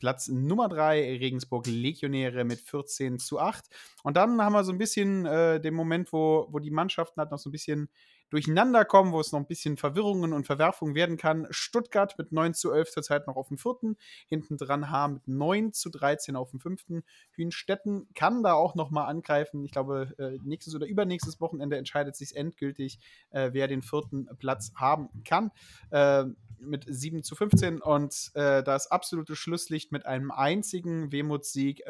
Platz 0.00 0.26
Nummer 0.28 0.68
3, 0.68 1.18
Regensburg 1.18 1.68
Legionäre 1.68 2.44
mit 2.44 2.60
14 2.60 3.20
zu 3.20 3.38
8. 3.38 3.64
Und 4.02 4.16
dann 4.16 4.42
haben 4.42 4.52
wir 4.52 4.64
so 4.64 4.72
ein 4.72 4.78
bisschen 4.78 5.24
äh, 5.24 5.60
den 5.60 5.74
Moment, 5.74 6.12
wo, 6.12 6.48
wo 6.50 6.58
die 6.58 6.72
Mannschaften 6.72 7.20
halt 7.20 7.30
noch 7.30 7.38
so 7.38 7.48
ein 7.48 7.52
bisschen 7.52 7.88
durcheinander 8.30 8.84
kommen, 8.84 9.12
wo 9.12 9.20
es 9.20 9.32
noch 9.32 9.40
ein 9.40 9.46
bisschen 9.46 9.76
Verwirrungen 9.76 10.32
und 10.32 10.46
Verwerfungen 10.46 10.94
werden 10.94 11.16
kann. 11.16 11.46
Stuttgart 11.50 12.16
mit 12.18 12.32
9 12.32 12.54
zu 12.54 12.72
11 12.72 12.90
zurzeit 12.90 13.26
noch 13.26 13.36
auf 13.36 13.48
dem 13.48 13.58
vierten, 13.58 13.96
hinten 14.28 14.56
dran 14.56 14.90
H 14.90 15.08
mit 15.08 15.28
9 15.28 15.72
zu 15.72 15.90
13 15.90 16.36
auf 16.36 16.50
dem 16.50 16.60
fünften. 16.60 17.04
Hünstetten 17.32 18.08
kann 18.14 18.42
da 18.42 18.54
auch 18.54 18.74
noch 18.74 18.90
mal 18.90 19.04
angreifen. 19.04 19.64
Ich 19.64 19.72
glaube, 19.72 20.14
äh, 20.18 20.38
nächstes 20.42 20.74
oder 20.74 20.86
übernächstes 20.86 21.40
Wochenende 21.40 21.76
entscheidet 21.76 22.16
sich 22.16 22.36
endgültig, 22.36 22.98
äh, 23.30 23.50
wer 23.52 23.68
den 23.68 23.82
vierten 23.82 24.28
Platz 24.38 24.72
haben 24.74 25.08
kann. 25.24 25.50
Äh, 25.90 26.24
mit 26.58 26.86
7 26.88 27.22
zu 27.22 27.34
15 27.34 27.82
und 27.82 28.30
das 28.34 28.90
absolute 28.90 29.36
Schlusslicht 29.36 29.92
mit 29.92 30.06
einem 30.06 30.30
einzigen 30.30 31.12
Wehmutssieg 31.12 31.82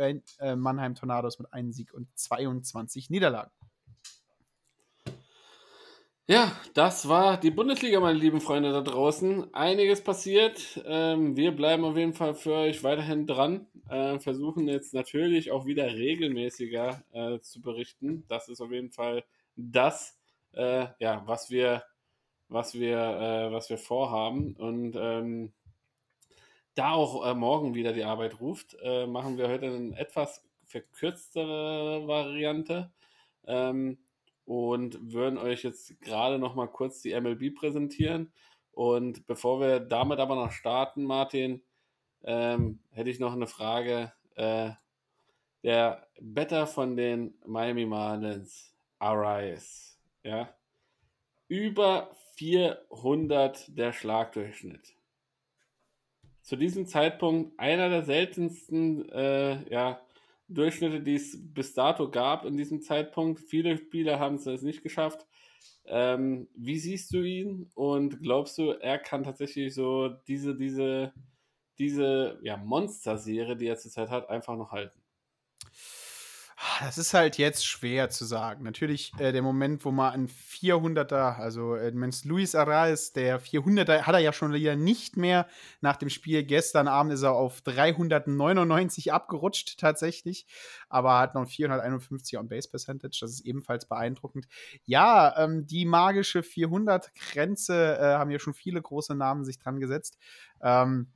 Mannheim 0.57 0.97
Tornados 0.97 1.39
mit 1.39 1.53
einem 1.53 1.71
Sieg 1.71 1.95
und 1.95 2.09
22 2.19 3.09
Niederlagen. 3.09 3.53
Ja, 6.29 6.51
das 6.75 7.09
war 7.09 7.39
die 7.39 7.53
Bundesliga, 7.53 8.01
meine 8.01 8.19
lieben 8.19 8.41
Freunde 8.41 8.73
da 8.73 8.81
draußen. 8.81 9.55
Einiges 9.55 10.03
passiert. 10.03 10.81
Ähm, 10.85 11.37
wir 11.37 11.53
bleiben 11.55 11.85
auf 11.85 11.97
jeden 11.97 12.15
Fall 12.15 12.35
für 12.35 12.55
euch 12.55 12.83
weiterhin 12.83 13.29
dran. 13.29 13.69
Äh, 13.89 14.19
versuchen 14.19 14.67
jetzt 14.67 14.93
natürlich 14.93 15.53
auch 15.53 15.67
wieder 15.67 15.87
regelmäßiger 15.87 17.05
äh, 17.13 17.39
zu 17.39 17.61
berichten. 17.63 18.25
Das 18.27 18.49
ist 18.49 18.61
auf 18.61 18.73
jeden 18.73 18.91
Fall 18.91 19.25
das, 19.55 20.19
äh, 20.53 20.89
ja, 20.99 21.23
was 21.27 21.51
wir, 21.51 21.85
was 22.49 22.75
wir, 22.75 22.99
äh, 22.99 23.53
was 23.53 23.71
wir 23.71 23.79
vorhaben. 23.79 24.57
Und 24.57 24.97
ähm, 24.99 25.53
da 26.75 26.91
auch 26.91 27.35
morgen 27.37 27.75
wieder 27.77 27.93
die 27.93 28.05
Arbeit 28.05 28.41
ruft, 28.41 28.77
machen 29.09 29.39
wir 29.39 29.49
heute 29.49 29.67
eine 29.67 29.97
etwas 29.99 30.45
verkürztere 30.67 32.07
Variante. 32.07 32.93
Ähm, 33.47 33.97
und 34.47 35.13
würden 35.13 35.39
euch 35.39 35.65
jetzt 35.65 36.01
gerade 36.01 36.39
noch 36.39 36.55
mal 36.55 36.69
kurz 36.69 37.03
die 37.03 37.19
MLB 37.19 37.55
präsentieren. 37.55 38.33
Und 38.73 39.27
bevor 39.27 39.61
wir 39.61 39.81
damit 39.81 40.21
aber 40.21 40.37
noch 40.37 40.53
starten, 40.53 41.05
Martin, 41.05 41.63
ähm, 42.23 42.79
hätte 42.91 43.11
ich 43.11 43.19
noch 43.19 43.33
eine 43.33 43.47
Frage. 43.47 44.13
Äh, 44.37 44.71
der 45.63 46.07
Better 46.21 46.67
von 46.67 46.97
den 46.97 47.35
Miami 47.45 47.87
Marlins, 47.87 48.73
Arise, 48.99 49.97
ja, 50.23 50.55
über 51.49 52.11
400 52.37 53.77
der 53.77 53.93
Schlagdurchschnitt. 53.93 54.95
Zu 56.43 56.55
diesem 56.55 56.87
Zeitpunkt 56.87 57.59
einer 57.59 57.89
der 57.89 58.05
seltensten 58.05 59.09
äh, 59.09 59.69
ja, 59.69 60.01
Durchschnitte, 60.49 61.01
die 61.01 61.17
es 61.17 61.39
bis 61.53 61.75
dato 61.75 62.11
gab 62.11 62.45
in 62.45 62.57
diesem 62.57 62.81
Zeitpunkt. 62.81 63.41
Viele 63.41 63.77
Spieler 63.77 64.21
haben 64.21 64.37
es 64.37 64.63
nicht 64.63 64.83
geschafft. 64.83 65.27
Ähm, 65.87 66.49
wie 66.55 66.79
siehst 66.79 67.13
du 67.13 67.23
ihn 67.23 67.71
und 67.75 68.21
glaubst 68.21 68.59
du, 68.59 68.71
er 68.71 68.99
kann 68.99 69.25
tatsächlich 69.25 69.75
so 69.75 70.09
diese, 70.29 70.57
diese, 70.57 71.13
diese 71.79 72.39
ja, 72.43 72.57
Monster-Serie, 72.57 73.57
die 73.57 73.67
er 73.67 73.77
zurzeit 73.77 74.11
hat, 74.11 74.29
einfach 74.29 74.57
noch 74.57 74.73
halten? 74.73 75.01
Das 76.81 76.99
ist 76.99 77.15
halt 77.15 77.39
jetzt 77.39 77.67
schwer 77.67 78.11
zu 78.11 78.25
sagen. 78.25 78.63
Natürlich 78.65 79.13
äh, 79.19 79.33
der 79.33 79.43
Moment, 79.43 79.85
wo 79.85 79.91
man 79.91 80.13
ein 80.13 80.29
400er, 80.29 81.37
also 81.37 81.75
äh, 81.75 81.93
Luis 82.25 82.55
Arraes, 82.55 83.13
der 83.13 83.41
400er, 83.41 84.03
hat 84.03 84.15
er 84.15 84.21
ja 84.21 84.33
schon 84.33 84.53
wieder 84.53 84.77
nicht 84.77 85.17
mehr. 85.17 85.47
Nach 85.81 85.97
dem 85.97 86.11
Spiel 86.11 86.45
gestern 86.45 86.89
Abend 86.89 87.13
ist 87.13 87.23
er 87.23 87.33
auf 87.33 87.61
399 87.63 89.13
abgerutscht 89.13 89.79
tatsächlich, 89.79 90.47
aber 90.89 91.19
hat 91.19 91.35
noch 91.35 91.49
451 91.49 92.39
on 92.39 92.49
Base 92.49 92.69
Percentage. 92.69 93.19
Das 93.21 93.31
ist 93.31 93.41
ebenfalls 93.41 93.87
beeindruckend. 93.87 94.47
Ja, 94.85 95.35
ähm, 95.39 95.67
die 95.67 95.85
magische 95.85 96.41
400-Grenze 96.41 97.99
äh, 97.99 98.03
haben 98.15 98.31
ja 98.31 98.39
schon 98.39 98.55
viele 98.55 98.83
große 98.83 99.15
Namen 99.15 99.45
sich 99.45 99.59
dran 99.59 99.81
gesetzt. 99.81 100.19
Ähm, 100.63 101.09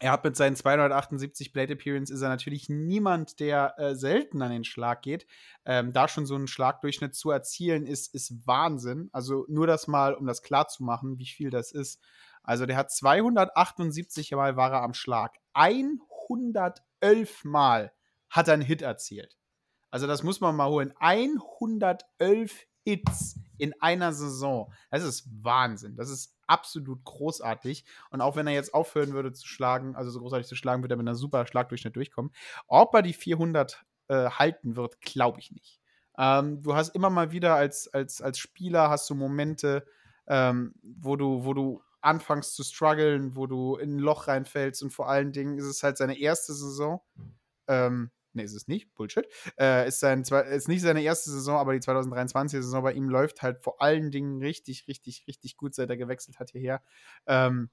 er 0.00 0.12
hat 0.12 0.24
mit 0.24 0.34
seinen 0.34 0.56
278 0.56 1.52
Plate 1.52 1.74
Appearance 1.74 2.12
ist 2.12 2.22
er 2.22 2.30
natürlich 2.30 2.70
niemand, 2.70 3.38
der 3.38 3.78
äh, 3.78 3.94
selten 3.94 4.40
an 4.40 4.50
den 4.50 4.64
Schlag 4.64 5.02
geht. 5.02 5.26
Ähm, 5.66 5.92
da 5.92 6.08
schon 6.08 6.24
so 6.24 6.34
einen 6.34 6.48
Schlagdurchschnitt 6.48 7.14
zu 7.14 7.30
erzielen, 7.30 7.86
ist, 7.86 8.14
ist 8.14 8.46
Wahnsinn. 8.46 9.10
Also 9.12 9.44
nur 9.48 9.66
das 9.66 9.86
mal, 9.88 10.14
um 10.14 10.26
das 10.26 10.42
klar 10.42 10.68
zu 10.68 10.84
machen, 10.84 11.18
wie 11.18 11.26
viel 11.26 11.50
das 11.50 11.70
ist. 11.70 12.02
Also 12.42 12.64
der 12.64 12.78
hat 12.78 12.90
278 12.90 14.32
Mal 14.32 14.56
war 14.56 14.72
er 14.72 14.82
am 14.82 14.94
Schlag. 14.94 15.36
111 15.52 17.44
Mal 17.44 17.92
hat 18.30 18.48
er 18.48 18.54
einen 18.54 18.62
Hit 18.62 18.80
erzielt. 18.80 19.36
Also 19.90 20.06
das 20.06 20.22
muss 20.22 20.40
man 20.40 20.56
mal 20.56 20.70
holen. 20.70 20.94
111 20.98 22.66
Hits 22.84 23.38
in 23.58 23.74
einer 23.82 24.14
Saison. 24.14 24.72
Das 24.90 25.04
ist 25.04 25.28
Wahnsinn. 25.42 25.96
Das 25.96 26.08
ist 26.08 26.39
absolut 26.50 27.04
großartig. 27.04 27.84
Und 28.10 28.20
auch 28.20 28.36
wenn 28.36 28.46
er 28.46 28.52
jetzt 28.52 28.74
aufhören 28.74 29.12
würde 29.12 29.32
zu 29.32 29.46
schlagen, 29.46 29.94
also 29.94 30.10
so 30.10 30.20
großartig 30.20 30.46
zu 30.46 30.56
schlagen, 30.56 30.82
würde 30.82 30.94
er 30.94 30.98
mit 30.98 31.08
einer 31.08 31.14
super 31.14 31.46
Schlagdurchschnitt 31.46 31.96
durchkommen. 31.96 32.32
Ob 32.66 32.94
er 32.94 33.02
die 33.02 33.12
400 33.12 33.84
äh, 34.08 34.30
halten 34.30 34.76
wird, 34.76 35.00
glaube 35.00 35.38
ich 35.38 35.52
nicht. 35.52 35.80
Ähm, 36.18 36.62
du 36.62 36.74
hast 36.74 36.94
immer 36.94 37.08
mal 37.08 37.30
wieder 37.30 37.54
als, 37.54 37.88
als, 37.88 38.20
als 38.20 38.38
Spieler 38.38 38.90
hast 38.90 39.08
du 39.08 39.14
Momente, 39.14 39.86
ähm, 40.26 40.74
wo 40.82 41.16
du, 41.16 41.44
wo 41.44 41.54
du 41.54 41.82
anfängst 42.00 42.54
zu 42.54 42.64
strugglen, 42.64 43.36
wo 43.36 43.46
du 43.46 43.76
in 43.76 43.96
ein 43.96 43.98
Loch 43.98 44.26
reinfällst 44.26 44.82
und 44.82 44.90
vor 44.90 45.08
allen 45.08 45.32
Dingen 45.32 45.58
ist 45.58 45.66
es 45.66 45.82
halt 45.82 45.96
seine 45.96 46.18
erste 46.18 46.52
Saison. 46.52 47.00
Ähm, 47.68 48.10
Nee, 48.32 48.44
ist 48.44 48.54
es 48.54 48.68
nicht. 48.68 48.94
Bullshit. 48.94 49.26
Äh, 49.58 49.88
ist, 49.88 50.00
sein, 50.00 50.22
ist 50.22 50.68
nicht 50.68 50.82
seine 50.82 51.02
erste 51.02 51.30
Saison, 51.30 51.56
aber 51.56 51.72
die 51.72 51.80
2023-Saison 51.80 52.82
bei 52.82 52.92
ihm 52.92 53.08
läuft 53.08 53.42
halt 53.42 53.62
vor 53.62 53.82
allen 53.82 54.10
Dingen 54.10 54.40
richtig, 54.40 54.86
richtig, 54.86 55.24
richtig 55.26 55.56
gut, 55.56 55.74
seit 55.74 55.90
er 55.90 55.96
gewechselt 55.96 56.38
hat 56.38 56.50
hierher. 56.50 56.82
Ähm, 57.26 57.70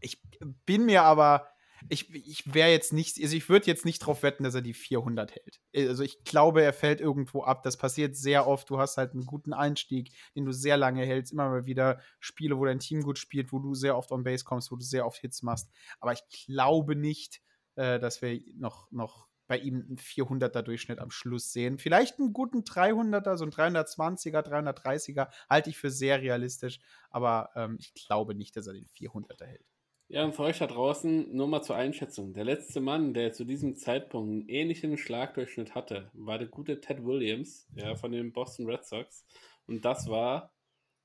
ich 0.00 0.22
bin 0.64 0.86
mir 0.86 1.02
aber, 1.02 1.48
ich, 1.88 2.14
ich 2.14 2.54
wäre 2.54 2.70
jetzt 2.70 2.92
nicht, 2.92 3.20
also 3.20 3.36
ich 3.36 3.48
würde 3.48 3.66
jetzt 3.66 3.84
nicht 3.84 3.98
drauf 3.98 4.22
wetten, 4.22 4.44
dass 4.44 4.54
er 4.54 4.62
die 4.62 4.74
400 4.74 5.34
hält. 5.34 5.60
Also 5.76 6.02
ich 6.02 6.24
glaube, 6.24 6.62
er 6.62 6.72
fällt 6.72 7.00
irgendwo 7.00 7.42
ab. 7.42 7.62
Das 7.62 7.76
passiert 7.76 8.16
sehr 8.16 8.46
oft. 8.46 8.70
Du 8.70 8.78
hast 8.78 8.96
halt 8.96 9.12
einen 9.12 9.26
guten 9.26 9.52
Einstieg, 9.52 10.12
den 10.34 10.44
du 10.44 10.52
sehr 10.52 10.76
lange 10.76 11.04
hältst. 11.04 11.32
Immer 11.32 11.48
mal 11.48 11.66
wieder 11.66 12.00
Spiele, 12.20 12.58
wo 12.58 12.64
dein 12.64 12.78
Team 12.78 13.02
gut 13.02 13.18
spielt, 13.18 13.52
wo 13.52 13.58
du 13.58 13.74
sehr 13.74 13.96
oft 13.96 14.12
on 14.12 14.24
Base 14.24 14.44
kommst, 14.44 14.70
wo 14.70 14.76
du 14.76 14.82
sehr 14.82 15.04
oft 15.04 15.20
Hits 15.20 15.42
machst. 15.42 15.70
Aber 16.00 16.12
ich 16.12 16.22
glaube 16.46 16.96
nicht, 16.96 17.42
äh, 17.74 17.98
dass 17.98 18.22
wir 18.22 18.40
noch, 18.56 18.90
noch 18.90 19.28
bei 19.46 19.58
ihm 19.58 19.84
einen 19.86 19.98
400er 19.98 20.62
Durchschnitt 20.62 20.98
am 20.98 21.10
Schluss 21.10 21.52
sehen. 21.52 21.78
Vielleicht 21.78 22.18
einen 22.18 22.32
guten 22.32 22.60
300er, 22.60 23.36
so 23.36 23.44
ein 23.44 23.50
320er, 23.50 24.42
330er 24.42 25.28
halte 25.48 25.70
ich 25.70 25.78
für 25.78 25.90
sehr 25.90 26.22
realistisch, 26.22 26.80
aber 27.10 27.50
ähm, 27.54 27.76
ich 27.78 27.94
glaube 27.94 28.34
nicht, 28.34 28.56
dass 28.56 28.66
er 28.66 28.74
den 28.74 28.86
400er 28.86 29.44
hält. 29.44 29.64
Ja, 30.08 30.24
und 30.24 30.34
für 30.34 30.42
euch 30.42 30.58
da 30.58 30.66
draußen 30.66 31.34
nur 31.34 31.48
mal 31.48 31.62
zur 31.62 31.76
Einschätzung. 31.76 32.34
Der 32.34 32.44
letzte 32.44 32.80
Mann, 32.80 33.14
der 33.14 33.32
zu 33.32 33.44
diesem 33.44 33.74
Zeitpunkt 33.74 34.30
einen 34.30 34.48
ähnlichen 34.48 34.98
Schlagdurchschnitt 34.98 35.74
hatte, 35.74 36.10
war 36.12 36.38
der 36.38 36.48
gute 36.48 36.80
Ted 36.80 37.04
Williams 37.04 37.66
ja, 37.74 37.96
von 37.96 38.12
den 38.12 38.32
Boston 38.32 38.66
Red 38.66 38.84
Sox. 38.84 39.24
Und 39.66 39.84
das 39.84 40.08
war, 40.08 40.52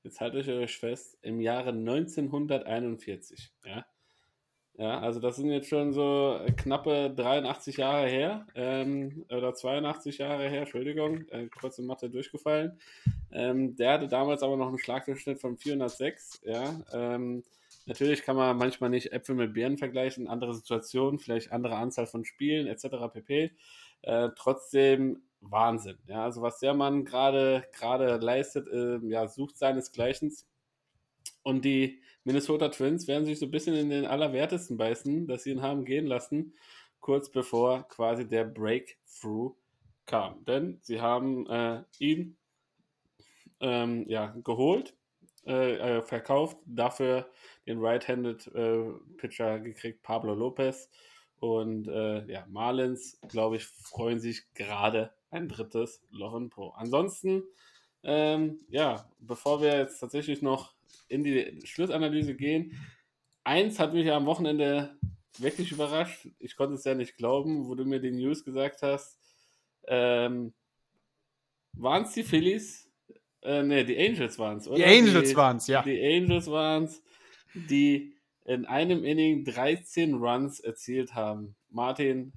jetzt 0.02 0.20
haltet 0.20 0.48
euch 0.48 0.78
fest, 0.78 1.18
im 1.22 1.40
Jahre 1.40 1.70
1941. 1.70 3.52
Ja. 3.64 3.86
Ja, 4.80 4.98
also 4.98 5.20
das 5.20 5.36
sind 5.36 5.50
jetzt 5.50 5.68
schon 5.68 5.92
so 5.92 6.40
knappe 6.56 7.12
83 7.14 7.76
Jahre 7.76 8.08
her, 8.08 8.46
ähm, 8.54 9.26
oder 9.28 9.52
82 9.52 10.16
Jahre 10.16 10.48
her, 10.48 10.60
Entschuldigung, 10.60 11.28
äh, 11.28 11.48
kurze 11.48 11.82
Mathe 11.82 12.08
durchgefallen. 12.08 12.80
Ähm, 13.30 13.76
der 13.76 13.92
hatte 13.92 14.08
damals 14.08 14.42
aber 14.42 14.56
noch 14.56 14.68
einen 14.68 14.78
Schlagdurchschnitt 14.78 15.38
von 15.38 15.58
406, 15.58 16.40
ja. 16.44 16.80
Ähm, 16.94 17.44
natürlich 17.84 18.22
kann 18.22 18.36
man 18.36 18.56
manchmal 18.56 18.88
nicht 18.88 19.12
Äpfel 19.12 19.34
mit 19.34 19.52
Birnen 19.52 19.76
vergleichen, 19.76 20.26
andere 20.28 20.54
Situationen, 20.54 21.18
vielleicht 21.18 21.52
andere 21.52 21.76
Anzahl 21.76 22.06
von 22.06 22.24
Spielen, 22.24 22.66
etc. 22.66 23.12
pp. 23.12 23.50
Äh, 24.00 24.30
trotzdem 24.34 25.20
Wahnsinn, 25.42 25.98
ja. 26.06 26.24
Also 26.24 26.40
was 26.40 26.58
der 26.58 26.72
Mann 26.72 27.04
gerade 27.04 27.66
gerade 27.78 28.16
leistet, 28.16 28.66
äh, 28.68 28.96
ja, 29.06 29.28
sucht 29.28 29.58
seinesgleichen. 29.58 30.34
Und 31.42 31.66
die 31.66 32.00
Minnesota 32.24 32.68
Twins 32.68 33.08
werden 33.08 33.24
sich 33.24 33.38
so 33.38 33.46
ein 33.46 33.50
bisschen 33.50 33.74
in 33.74 33.90
den 33.90 34.06
Allerwertesten 34.06 34.76
beißen, 34.76 35.26
dass 35.26 35.44
sie 35.44 35.50
ihn 35.50 35.62
haben 35.62 35.84
gehen 35.84 36.06
lassen, 36.06 36.54
kurz 37.00 37.30
bevor 37.30 37.88
quasi 37.88 38.28
der 38.28 38.44
Breakthrough 38.44 39.54
kam. 40.06 40.44
Denn 40.44 40.78
sie 40.82 41.00
haben 41.00 41.46
äh, 41.48 41.82
ihn 41.98 42.36
ähm, 43.60 44.04
ja, 44.08 44.34
geholt, 44.44 44.94
äh, 45.46 45.76
äh, 45.76 46.02
verkauft, 46.02 46.58
dafür 46.66 47.30
den 47.66 47.78
Right-Handed 47.80 48.46
äh, 48.48 48.82
Pitcher 49.16 49.58
gekriegt, 49.60 50.02
Pablo 50.02 50.34
Lopez. 50.34 50.90
Und 51.38 51.88
äh, 51.88 52.26
ja, 52.30 52.44
Marlins, 52.48 53.18
glaube 53.28 53.56
ich, 53.56 53.64
freuen 53.64 54.20
sich 54.20 54.52
gerade 54.52 55.12
ein 55.30 55.48
drittes 55.48 56.02
Loch 56.10 56.34
in 56.36 56.50
Pro. 56.50 56.70
Ansonsten, 56.70 57.42
ähm, 58.02 58.60
ja, 58.68 59.10
bevor 59.18 59.62
wir 59.62 59.78
jetzt 59.78 60.00
tatsächlich 60.00 60.42
noch 60.42 60.74
in 61.08 61.24
die 61.24 61.60
Schlussanalyse 61.64 62.34
gehen, 62.34 62.76
eins 63.44 63.78
hat 63.78 63.94
mich 63.94 64.06
ja 64.06 64.16
am 64.16 64.26
Wochenende 64.26 64.96
wirklich 65.38 65.72
überrascht. 65.72 66.28
Ich 66.38 66.56
konnte 66.56 66.74
es 66.74 66.84
ja 66.84 66.94
nicht 66.94 67.16
glauben, 67.16 67.66
wo 67.66 67.74
du 67.74 67.84
mir 67.84 68.00
die 68.00 68.10
News 68.10 68.44
gesagt 68.44 68.82
hast. 68.82 69.18
Ähm, 69.86 70.52
waren 71.72 72.04
es 72.04 72.12
die 72.12 72.24
Phillies? 72.24 72.88
Äh, 73.42 73.62
ne, 73.62 73.84
die 73.84 73.98
Angels 73.98 74.38
waren 74.38 74.58
es, 74.58 74.68
oder? 74.68 74.76
Die 74.76 74.84
Angels 74.84 75.34
waren 75.34 75.56
es, 75.56 75.66
ja. 75.66 75.82
Die 75.82 76.00
Angels 76.00 76.46
waren 76.48 76.84
es, 76.84 77.02
die 77.54 78.14
in 78.44 78.66
einem 78.66 79.04
Inning 79.04 79.44
13 79.44 80.14
Runs 80.14 80.60
erzielt 80.60 81.14
haben. 81.14 81.56
Martin. 81.70 82.32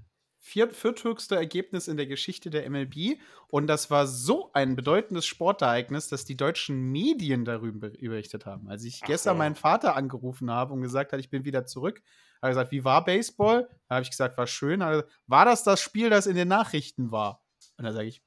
Viert, 0.46 0.74
vierthöchste 0.74 1.38
Ergebnis 1.38 1.88
in 1.88 1.96
der 1.96 2.06
Geschichte 2.06 2.50
der 2.50 2.70
MLB. 2.70 3.18
Und 3.48 3.68
das 3.68 3.90
war 3.90 4.08
so 4.08 4.52
ein 4.52 4.76
bedeutendes 4.76 5.26
Sportereignis, 5.26 6.10
dass 6.10 6.26
die 6.26 6.36
deutschen 6.36 6.92
Medien 6.92 7.46
darüber 7.46 7.90
berichtet 7.90 8.46
haben. 8.46 8.68
Als 8.68 8.84
ich 8.84 9.00
Ach 9.04 9.08
gestern 9.08 9.36
so. 9.36 9.38
meinen 9.38 9.56
Vater 9.56 9.96
angerufen 9.96 10.52
habe 10.52 10.74
und 10.74 10.82
gesagt 10.82 11.14
hat, 11.14 11.22
ich 11.22 11.30
bin 11.30 11.46
wieder 11.46 11.66
zurück, 11.66 12.02
hat 12.42 12.42
er 12.42 12.50
gesagt, 12.50 12.72
wie 12.72 12.84
war 12.84 13.06
Baseball? 13.06 13.70
Da 13.88 13.96
habe 13.96 14.04
ich 14.04 14.10
gesagt, 14.10 14.38
war 14.38 14.46
schön. 14.46 14.82
Gesagt, 14.82 15.10
War 15.28 15.46
das 15.46 15.64
das 15.64 15.80
Spiel, 15.80 16.10
das 16.10 16.28
in 16.28 16.36
den 16.36 16.50
Nachrichten 16.50 17.10
war? 17.10 17.42
Und 17.78 17.86
da 17.86 17.94
sage 17.94 18.10
ich, 18.10 18.22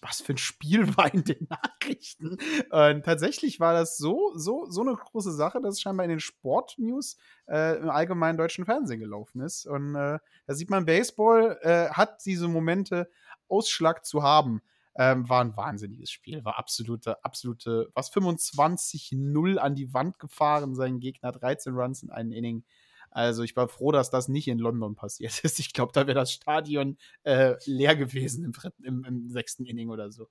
was 0.00 0.20
für 0.20 0.34
ein 0.34 0.38
Spiel 0.38 0.86
war 0.96 1.12
in 1.12 1.24
den 1.24 1.48
Nachrichten? 1.48 2.38
Und 2.70 3.04
tatsächlich 3.04 3.60
war 3.60 3.72
das 3.72 3.96
so, 3.96 4.32
so, 4.34 4.66
so 4.70 4.82
eine 4.82 4.94
große 4.94 5.32
Sache, 5.32 5.60
dass 5.60 5.74
es 5.74 5.80
scheinbar 5.80 6.04
in 6.04 6.10
den 6.10 6.20
Sportnews 6.20 7.16
äh, 7.48 7.78
im 7.78 7.90
allgemeinen 7.90 8.38
deutschen 8.38 8.64
Fernsehen 8.64 9.00
gelaufen 9.00 9.40
ist. 9.40 9.66
Und 9.66 9.94
äh, 9.94 10.18
da 10.46 10.54
sieht 10.54 10.70
man, 10.70 10.84
Baseball 10.84 11.58
äh, 11.62 11.90
hat 11.90 12.24
diese 12.24 12.48
Momente, 12.48 13.10
Ausschlag 13.48 14.04
zu 14.04 14.22
haben. 14.22 14.62
Ähm, 15.00 15.28
war 15.28 15.42
ein 15.42 15.56
wahnsinniges 15.56 16.10
Spiel, 16.10 16.44
war 16.44 16.58
absolute, 16.58 17.24
absolute, 17.24 17.88
was 17.94 18.12
25-0 18.12 19.56
an 19.56 19.76
die 19.76 19.94
Wand 19.94 20.18
gefahren, 20.18 20.74
sein 20.74 20.98
Gegner 20.98 21.30
13 21.30 21.72
Runs 21.72 22.02
in 22.02 22.10
einem 22.10 22.32
Inning. 22.32 22.64
Also 23.10 23.42
ich 23.42 23.56
war 23.56 23.68
froh, 23.68 23.92
dass 23.92 24.10
das 24.10 24.28
nicht 24.28 24.48
in 24.48 24.58
London 24.58 24.94
passiert 24.94 25.38
ist. 25.44 25.58
Ich 25.58 25.72
glaube, 25.72 25.92
da 25.92 26.06
wäre 26.06 26.14
das 26.18 26.32
Stadion 26.32 26.98
äh, 27.24 27.54
leer 27.64 27.96
gewesen 27.96 28.44
im, 28.44 28.52
im, 28.82 29.04
im 29.04 29.30
sechsten 29.30 29.64
Inning 29.64 29.90
oder 29.90 30.10
so. 30.12 30.28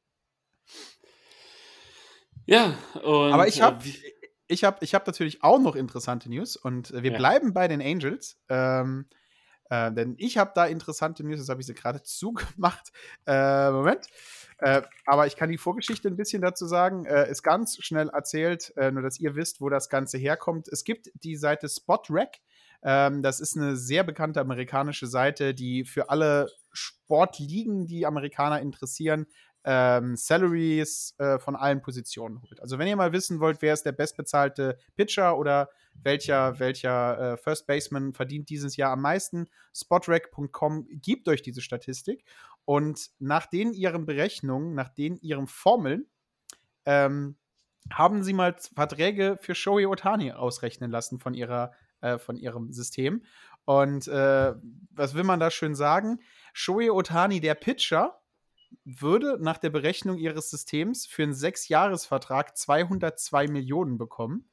Ja, 2.45 2.77
und. 3.03 3.33
Aber 3.33 3.47
ich 3.47 3.61
habe 3.61 3.83
äh, 3.83 3.85
wie- 3.85 4.13
ich 4.49 4.63
hab, 4.63 4.81
ich 4.81 4.95
hab 4.95 5.05
natürlich 5.05 5.43
auch 5.43 5.59
noch 5.59 5.75
interessante 5.75 6.29
News 6.29 6.55
und 6.55 6.93
wir 6.93 7.11
Ja. 7.11 7.17
bleiben 7.17 7.53
bei 7.53 7.67
den 7.67 7.81
Angels. 7.81 8.37
Ähm, 8.47 9.07
äh, 9.69 9.91
denn 9.91 10.15
ich 10.17 10.37
habe 10.37 10.53
da 10.55 10.65
interessante 10.65 11.25
News, 11.25 11.39
das 11.39 11.49
habe 11.49 11.59
ich 11.59 11.67
sie 11.67 11.73
gerade 11.73 12.01
zugemacht. 12.03 12.93
Äh, 13.25 13.71
Moment. 13.71 14.07
Äh, 14.59 14.83
aber 15.05 15.27
ich 15.27 15.35
kann 15.35 15.49
die 15.51 15.57
Vorgeschichte 15.57 16.07
ein 16.07 16.15
bisschen 16.15 16.41
dazu 16.41 16.65
sagen. 16.65 17.05
Äh, 17.05 17.29
ist 17.29 17.43
ganz 17.43 17.75
schnell 17.83 18.07
erzählt, 18.07 18.71
äh, 18.77 18.89
nur 18.91 19.03
dass 19.03 19.19
ihr 19.19 19.35
wisst, 19.35 19.59
wo 19.59 19.67
das 19.67 19.89
Ganze 19.89 20.17
herkommt. 20.17 20.69
Es 20.69 20.85
gibt 20.85 21.11
die 21.15 21.35
Seite 21.35 21.67
SpotRack. 21.67 22.37
Ähm, 22.83 23.21
das 23.21 23.39
ist 23.39 23.57
eine 23.57 23.75
sehr 23.75 24.03
bekannte 24.03 24.41
amerikanische 24.41 25.07
Seite, 25.07 25.53
die 25.53 25.85
für 25.85 26.09
alle 26.09 26.49
Sportligen, 26.71 27.87
die 27.87 28.05
Amerikaner 28.05 28.61
interessieren, 28.61 29.25
ähm, 29.63 30.15
Salaries 30.15 31.13
äh, 31.17 31.39
von 31.39 31.55
allen 31.55 31.81
Positionen 31.81 32.41
holt. 32.41 32.61
Also 32.61 32.79
wenn 32.79 32.87
ihr 32.87 32.95
mal 32.95 33.11
wissen 33.11 33.39
wollt, 33.39 33.61
wer 33.61 33.73
ist 33.73 33.83
der 33.83 33.91
bestbezahlte 33.91 34.77
Pitcher 34.95 35.37
oder 35.37 35.69
welcher, 36.03 36.59
welcher 36.59 37.33
äh, 37.33 37.37
First 37.37 37.67
Baseman 37.67 38.13
verdient 38.13 38.49
dieses 38.49 38.77
Jahr 38.77 38.93
am 38.93 39.01
meisten, 39.01 39.47
spotrack.com 39.75 40.87
gibt 40.89 41.27
euch 41.27 41.41
diese 41.41 41.61
Statistik 41.61 42.23
und 42.63 43.09
nach 43.19 43.45
den 43.45 43.73
ihren 43.73 44.05
Berechnungen, 44.05 44.73
nach 44.73 44.89
den 44.89 45.17
ihren 45.17 45.47
Formeln, 45.47 46.05
ähm, 46.85 47.35
haben 47.91 48.23
sie 48.23 48.33
mal 48.33 48.55
Verträge 48.75 49.37
für 49.41 49.55
Shohei 49.55 49.87
Otani 49.87 50.31
ausrechnen 50.31 50.91
lassen 50.91 51.19
von 51.19 51.33
ihrer 51.33 51.73
äh, 52.13 52.19
von 52.19 52.37
ihrem 52.37 52.71
System. 52.71 53.23
Und 53.65 54.07
äh, 54.07 54.53
was 54.91 55.13
will 55.13 55.23
man 55.23 55.39
da 55.39 55.51
schön 55.51 55.75
sagen? 55.75 56.19
Shohei 56.53 56.91
Otani, 56.91 57.41
der 57.41 57.55
Pitcher, 57.55 58.19
würde 58.83 59.37
nach 59.39 59.57
der 59.57 59.69
Berechnung 59.69 60.17
ihres 60.17 60.49
Systems 60.49 61.05
für 61.05 61.23
einen 61.23 61.33
Sechsjahresvertrag 61.33 62.57
202 62.57 63.47
Millionen 63.47 63.97
bekommen. 63.97 64.49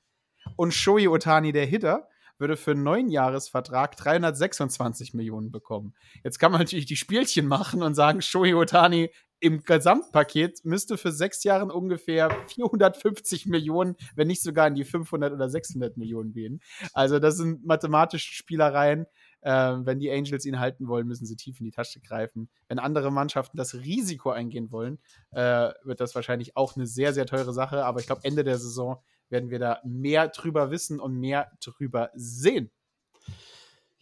Und 0.57 0.74
Shohei 0.74 1.09
Otani, 1.09 1.52
der 1.52 1.66
Hitter, 1.66 2.09
würde 2.39 2.57
für 2.57 2.72
einen 2.72 2.82
Neunjahresvertrag 2.82 3.97
326 3.97 5.14
Millionen 5.14 5.51
bekommen. 5.51 5.95
Jetzt 6.22 6.39
kann 6.39 6.53
man 6.53 6.61
natürlich 6.61 6.87
die 6.87 6.97
Spielchen 6.97 7.47
machen 7.47 7.82
und 7.82 7.95
sagen, 7.95 8.22
Shohei 8.22 8.55
Otani 8.55 9.11
im 9.45 9.62
Gesamtpaket 9.62 10.64
müsste 10.64 10.97
für 10.97 11.12
sechs 11.12 11.45
Jahre 11.45 11.66
ungefähr 11.66 12.30
450 12.47 13.45
Millionen, 13.45 13.95
wenn 14.16 14.26
nicht 14.26 14.43
sogar 14.43 14.66
in 14.66 14.74
die 14.74 14.85
500 14.85 15.35
oder 15.35 15.51
600 15.51 15.99
Millionen 15.99 16.32
gehen. 16.32 16.62
Also 16.95 17.18
das 17.18 17.37
sind 17.37 17.64
mathematische 17.64 18.32
Spielereien. 18.32 19.07
Ähm, 19.43 19.85
wenn 19.85 19.99
die 20.01 20.11
Angels 20.11 20.47
ihn 20.47 20.59
halten 20.59 20.89
wollen, 20.89 21.07
müssen 21.07 21.26
sie 21.26 21.37
tief 21.37 21.61
in 21.61 21.66
die 21.66 21.70
Tasche 21.70 22.01
greifen. 22.01 22.49
Wenn 22.68 22.78
andere 22.78 23.12
Mannschaften 23.12 23.59
das 23.59 23.74
Risiko 23.74 24.30
eingehen 24.30 24.72
wollen, 24.72 24.99
äh, 25.32 25.70
wird 25.82 26.01
das 26.01 26.14
wahrscheinlich 26.14 26.57
auch 26.57 26.76
eine 26.76 26.87
sehr, 26.87 27.12
sehr 27.12 27.26
teure 27.26 27.53
Sache. 27.53 27.85
Aber 27.85 28.01
ich 28.01 28.07
glaube, 28.07 28.22
Ende 28.24 28.45
der 28.45 28.57
Saison 28.57 29.03
werden 29.29 29.51
wir 29.51 29.59
da 29.59 29.81
mehr 29.85 30.29
drüber 30.29 30.70
wissen 30.70 31.01
und 31.01 31.18
mehr 31.18 31.51
drüber 31.62 32.11
sehen. 32.14 32.70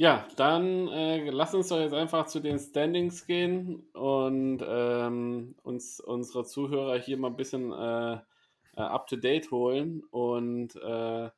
Ja, 0.02 0.26
dann 0.36 0.88
äh, 0.88 1.30
lass 1.30 1.54
uns 1.54 1.68
doch 1.68 1.78
jetzt 1.78 1.94
einfach 1.94 2.26
zu 2.26 2.40
den 2.40 2.58
Standings 2.58 3.26
gehen 3.26 3.80
und 3.92 4.58
ähm, 4.66 5.54
uns 5.62 6.00
unsere 6.00 6.44
Zuhörer 6.44 6.98
hier 6.98 7.18
mal 7.18 7.28
ein 7.28 7.36
bisschen 7.36 7.72
äh, 7.72 8.14
äh, 8.76 8.80
up 8.80 9.06
to 9.06 9.16
date 9.16 9.50
holen. 9.50 10.02
Und 10.10 10.74
äh, 10.76 11.30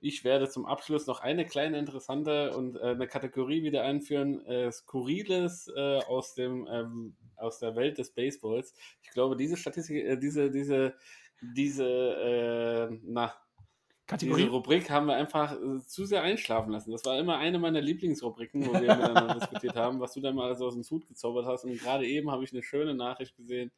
ich 0.00 0.24
werde 0.24 0.48
zum 0.48 0.66
Abschluss 0.66 1.06
noch 1.06 1.20
eine 1.20 1.46
kleine 1.46 1.78
interessante 1.78 2.54
und 2.54 2.76
äh, 2.76 2.80
eine 2.80 3.06
Kategorie 3.06 3.62
wieder 3.62 3.84
einführen: 3.84 4.44
äh, 4.44 4.70
Skurriles 4.70 5.70
aus, 5.74 6.34
dem, 6.34 6.68
ähm, 6.70 7.16
aus 7.36 7.58
der 7.58 7.74
Welt 7.76 7.96
des 7.98 8.10
Baseballs. 8.10 8.74
Ich 9.02 9.10
glaube, 9.12 9.36
diese 9.36 9.56
Statistik, 9.56 10.20
diese, 10.20 10.50
diese, 10.50 10.94
diese, 11.40 11.84
äh, 11.84 12.98
na, 13.02 13.34
diese 14.20 14.48
Rubrik 14.48 14.90
haben 14.90 15.06
wir 15.06 15.16
einfach 15.16 15.52
äh, 15.52 15.80
zu 15.86 16.04
sehr 16.04 16.22
einschlafen 16.22 16.72
lassen. 16.72 16.92
Das 16.92 17.04
war 17.06 17.18
immer 17.18 17.38
eine 17.38 17.58
meiner 17.58 17.80
Lieblingsrubriken, 17.80 18.66
wo 18.66 18.72
wir 18.74 18.80
miteinander 18.80 19.34
diskutiert 19.40 19.76
haben, 19.76 19.98
was 19.98 20.12
du 20.12 20.20
da 20.20 20.30
mal 20.32 20.54
so 20.56 20.66
aus 20.66 20.74
dem 20.74 20.82
Hut 20.82 21.06
gezaubert 21.06 21.46
hast. 21.46 21.64
Und 21.64 21.78
gerade 21.78 22.06
eben 22.06 22.30
habe 22.30 22.44
ich 22.44 22.52
eine 22.52 22.62
schöne 22.62 22.94
Nachricht 22.94 23.34
gesehen 23.36 23.72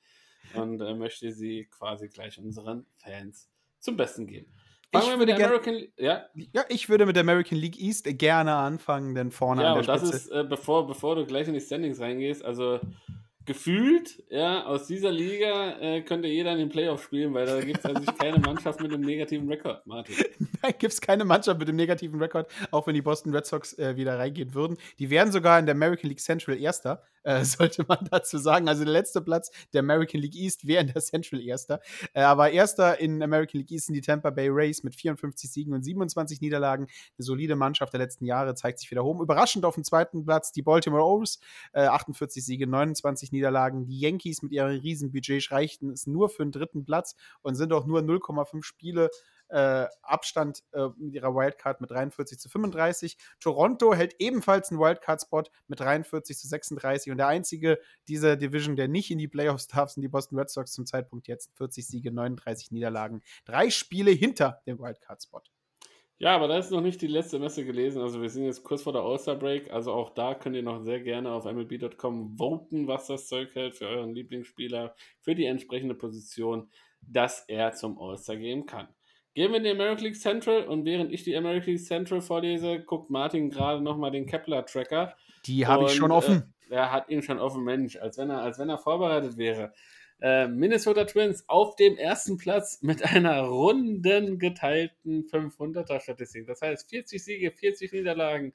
und 0.54 0.80
äh, 0.80 0.94
möchte 0.94 1.30
sie 1.32 1.66
quasi 1.66 2.08
gleich 2.08 2.38
unseren 2.38 2.86
Fans 2.96 3.48
zum 3.78 3.96
Besten 3.96 4.26
geben. 4.26 4.52
Fangen 4.92 5.04
Ich 5.04 5.10
wir 5.10 5.16
mit 5.16 5.28
der 5.28 5.36
American 5.36 5.74
League. 5.74 5.92
Ja, 5.96 6.26
Ja, 6.34 6.64
ich 6.68 6.88
würde 6.88 7.06
mit 7.06 7.16
der 7.16 7.22
American 7.22 7.58
League 7.58 7.78
East 7.80 8.06
gerne 8.18 8.54
anfangen, 8.54 9.14
denn 9.14 9.30
vorne 9.30 9.62
ja 9.62 9.68
an 9.68 9.74
der 9.74 9.80
und 9.80 9.88
das 9.88 10.08
Spitze. 10.08 10.16
ist, 10.16 10.30
äh, 10.30 10.44
bevor, 10.44 10.86
bevor 10.86 11.14
du 11.14 11.24
gleich 11.24 11.46
in 11.46 11.54
die 11.54 11.60
Standings 11.60 12.00
reingehst, 12.00 12.44
also 12.44 12.80
gefühlt, 13.46 14.22
ja, 14.28 14.64
aus 14.64 14.86
dieser 14.86 15.10
Liga 15.10 15.78
äh, 15.80 16.02
könnte 16.02 16.28
jeder 16.28 16.52
in 16.52 16.58
den 16.58 16.68
Playoffs 16.68 17.04
spielen, 17.04 17.32
weil 17.32 17.46
da 17.46 17.60
gibt 17.60 17.78
es 17.78 17.84
an 17.84 17.96
sich 17.96 18.18
keine 18.18 18.38
Mannschaft 18.38 18.80
mit 18.80 18.92
einem 18.92 19.02
negativen 19.02 19.48
Rekord, 19.48 19.86
Martin. 19.86 20.14
Da 20.62 20.72
gibt 20.72 20.92
es 20.92 21.00
keine 21.00 21.24
Mannschaft 21.24 21.60
mit 21.60 21.68
dem 21.68 21.76
negativen 21.76 22.20
Rekord, 22.20 22.50
auch 22.72 22.86
wenn 22.86 22.94
die 22.94 23.02
Boston 23.02 23.32
Red 23.34 23.46
Sox 23.46 23.78
äh, 23.78 23.96
wieder 23.96 24.18
reingehen 24.18 24.52
würden. 24.52 24.76
Die 24.98 25.10
wären 25.10 25.30
sogar 25.30 25.58
in 25.60 25.66
der 25.66 25.74
American 25.74 26.08
League 26.08 26.20
Central 26.20 26.58
Erster, 26.58 27.02
äh, 27.26 27.44
sollte 27.44 27.84
man 27.86 28.08
dazu 28.10 28.38
sagen. 28.38 28.68
Also 28.68 28.84
der 28.84 28.92
letzte 28.92 29.20
Platz 29.20 29.50
der 29.72 29.80
American 29.80 30.20
League 30.20 30.36
East 30.36 30.66
wäre 30.66 30.82
in 30.82 30.92
der 30.92 31.02
Central 31.02 31.40
Erster. 31.40 31.80
Äh, 32.14 32.22
aber 32.22 32.50
Erster 32.50 32.98
in 32.98 33.22
American 33.22 33.60
League 33.60 33.70
East 33.70 33.86
sind 33.86 33.94
die 33.94 34.00
Tampa 34.00 34.30
Bay 34.30 34.48
Rays 34.48 34.82
mit 34.82 34.94
54 34.94 35.50
Siegen 35.50 35.74
und 35.74 35.82
27 35.82 36.40
Niederlagen. 36.40 36.86
Eine 36.86 37.24
solide 37.24 37.56
Mannschaft 37.56 37.92
der 37.92 38.00
letzten 38.00 38.24
Jahre 38.24 38.54
zeigt 38.54 38.78
sich 38.78 38.90
wieder 38.90 39.04
oben. 39.04 39.20
Überraschend 39.20 39.64
auf 39.64 39.74
dem 39.74 39.84
zweiten 39.84 40.24
Platz 40.24 40.52
die 40.52 40.62
Baltimore 40.62 41.02
Orioles, 41.02 41.40
äh, 41.72 41.82
48 41.86 42.44
Siege, 42.44 42.66
29 42.66 43.32
Niederlagen. 43.32 43.86
Die 43.86 43.98
Yankees 43.98 44.42
mit 44.42 44.52
ihrem 44.52 44.78
Riesenbudget 44.78 45.50
reichten 45.50 45.90
es 45.90 46.06
nur 46.06 46.28
für 46.28 46.44
den 46.44 46.52
dritten 46.52 46.84
Platz 46.84 47.16
und 47.42 47.56
sind 47.56 47.72
auch 47.72 47.86
nur 47.86 48.00
0,5 48.00 48.62
Spiele 48.62 49.10
äh, 49.48 49.86
Abstand 50.02 50.62
äh, 50.72 50.88
mit 50.96 51.14
ihrer 51.14 51.34
Wildcard 51.34 51.80
mit 51.80 51.90
43 51.90 52.38
zu 52.38 52.48
35. 52.48 53.16
Toronto 53.40 53.94
hält 53.94 54.16
ebenfalls 54.18 54.70
einen 54.70 54.80
Wildcard-Spot 54.80 55.44
mit 55.68 55.80
43 55.80 56.36
zu 56.36 56.48
36 56.48 57.10
und 57.10 57.18
der 57.18 57.28
einzige 57.28 57.78
dieser 58.08 58.36
Division, 58.36 58.76
der 58.76 58.88
nicht 58.88 59.10
in 59.10 59.18
die 59.18 59.28
Playoffs 59.28 59.68
darf, 59.68 59.90
sind 59.90 60.02
die 60.02 60.08
Boston 60.08 60.38
Red 60.38 60.50
Sox 60.50 60.72
zum 60.72 60.86
Zeitpunkt 60.86 61.28
jetzt 61.28 61.56
40 61.56 61.86
Siege, 61.86 62.12
39 62.12 62.70
Niederlagen. 62.72 63.22
Drei 63.44 63.70
Spiele 63.70 64.10
hinter 64.10 64.62
dem 64.66 64.78
Wildcard-Spot. 64.78 65.42
Ja, 66.18 66.34
aber 66.34 66.48
da 66.48 66.56
ist 66.56 66.70
noch 66.70 66.80
nicht 66.80 67.02
die 67.02 67.08
letzte 67.08 67.38
Messe 67.38 67.64
gelesen. 67.66 68.00
Also 68.00 68.22
wir 68.22 68.30
sind 68.30 68.44
jetzt 68.44 68.64
kurz 68.64 68.82
vor 68.82 68.94
der 68.94 69.02
All-Star-Break. 69.02 69.70
Also 69.70 69.92
auch 69.92 70.10
da 70.10 70.34
könnt 70.34 70.56
ihr 70.56 70.62
noch 70.62 70.82
sehr 70.82 71.00
gerne 71.00 71.30
auf 71.30 71.44
MLB.com 71.44 72.38
voten, 72.38 72.88
was 72.88 73.06
das 73.06 73.28
Zeug 73.28 73.54
hält 73.54 73.76
für 73.76 73.86
euren 73.86 74.14
Lieblingsspieler, 74.14 74.94
für 75.20 75.34
die 75.34 75.44
entsprechende 75.44 75.94
Position, 75.94 76.70
dass 77.02 77.44
er 77.48 77.72
zum 77.72 77.98
All-Star 78.00 78.36
gehen 78.36 78.64
kann. 78.64 78.88
Gehen 79.36 79.50
wir 79.50 79.58
in 79.58 79.64
die 79.64 79.70
American 79.70 80.02
League 80.02 80.16
Central 80.16 80.62
und 80.62 80.86
während 80.86 81.12
ich 81.12 81.22
die 81.22 81.36
American 81.36 81.74
League 81.74 81.84
Central 81.84 82.22
vorlese, 82.22 82.80
guckt 82.80 83.10
Martin 83.10 83.50
gerade 83.50 83.82
nochmal 83.82 84.10
den 84.10 84.24
Kepler-Tracker. 84.24 85.14
Die 85.44 85.66
habe 85.66 85.84
ich 85.84 85.92
schon 85.92 86.10
Und, 86.10 86.16
offen. 86.16 86.54
Äh, 86.70 86.76
er 86.76 86.90
hat 86.90 87.10
ihn 87.10 87.20
schon 87.20 87.38
offen, 87.38 87.62
Mensch, 87.62 87.96
als 87.96 88.16
wenn 88.16 88.30
er, 88.30 88.40
als 88.40 88.58
wenn 88.58 88.70
er 88.70 88.78
vorbereitet 88.78 89.36
wäre. 89.36 89.74
Äh, 90.22 90.48
Minnesota 90.48 91.04
Twins 91.04 91.44
auf 91.48 91.76
dem 91.76 91.98
ersten 91.98 92.38
Platz 92.38 92.80
mit 92.80 93.04
einer 93.04 93.42
runden 93.42 94.38
geteilten 94.38 95.26
500er 95.26 96.00
Statistik. 96.00 96.46
Das 96.46 96.62
heißt 96.62 96.88
40 96.88 97.22
Siege, 97.22 97.52
40 97.52 97.92
Niederlagen. 97.92 98.54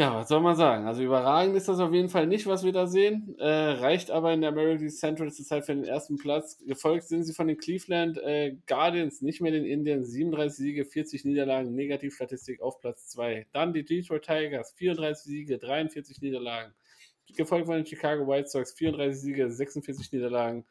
Ja, 0.00 0.14
was 0.14 0.28
soll 0.28 0.40
man 0.40 0.56
sagen? 0.56 0.86
Also 0.86 1.02
überragend 1.02 1.54
ist 1.56 1.68
das 1.68 1.78
auf 1.78 1.92
jeden 1.92 2.08
Fall 2.08 2.26
nicht, 2.26 2.46
was 2.46 2.64
wir 2.64 2.72
da 2.72 2.86
sehen. 2.86 3.36
Äh, 3.38 3.46
reicht 3.46 4.10
aber 4.10 4.32
in 4.32 4.40
der 4.40 4.48
American 4.48 4.88
Central 4.88 5.30
zurzeit 5.30 5.66
für 5.66 5.74
den 5.74 5.84
ersten 5.84 6.16
Platz. 6.16 6.56
Gefolgt 6.66 7.06
sind 7.06 7.24
sie 7.24 7.34
von 7.34 7.48
den 7.48 7.58
Cleveland 7.58 8.16
äh, 8.16 8.56
Guardians, 8.66 9.20
nicht 9.20 9.42
mehr 9.42 9.52
den 9.52 9.66
Indians. 9.66 10.10
37 10.10 10.56
Siege, 10.56 10.86
40 10.86 11.26
Niederlagen, 11.26 11.74
Negativstatistik 11.74 12.62
auf 12.62 12.80
Platz 12.80 13.08
2. 13.08 13.48
Dann 13.52 13.74
die 13.74 13.84
Detroit 13.84 14.24
Tigers, 14.24 14.72
34 14.72 15.22
Siege, 15.22 15.58
43 15.58 16.22
Niederlagen. 16.22 16.72
Gefolgt 17.36 17.66
von 17.66 17.76
den 17.76 17.84
Chicago 17.84 18.26
White 18.26 18.48
Sox, 18.48 18.72
34 18.72 19.20
Siege, 19.20 19.50
46 19.50 20.12
Niederlagen. 20.12 20.64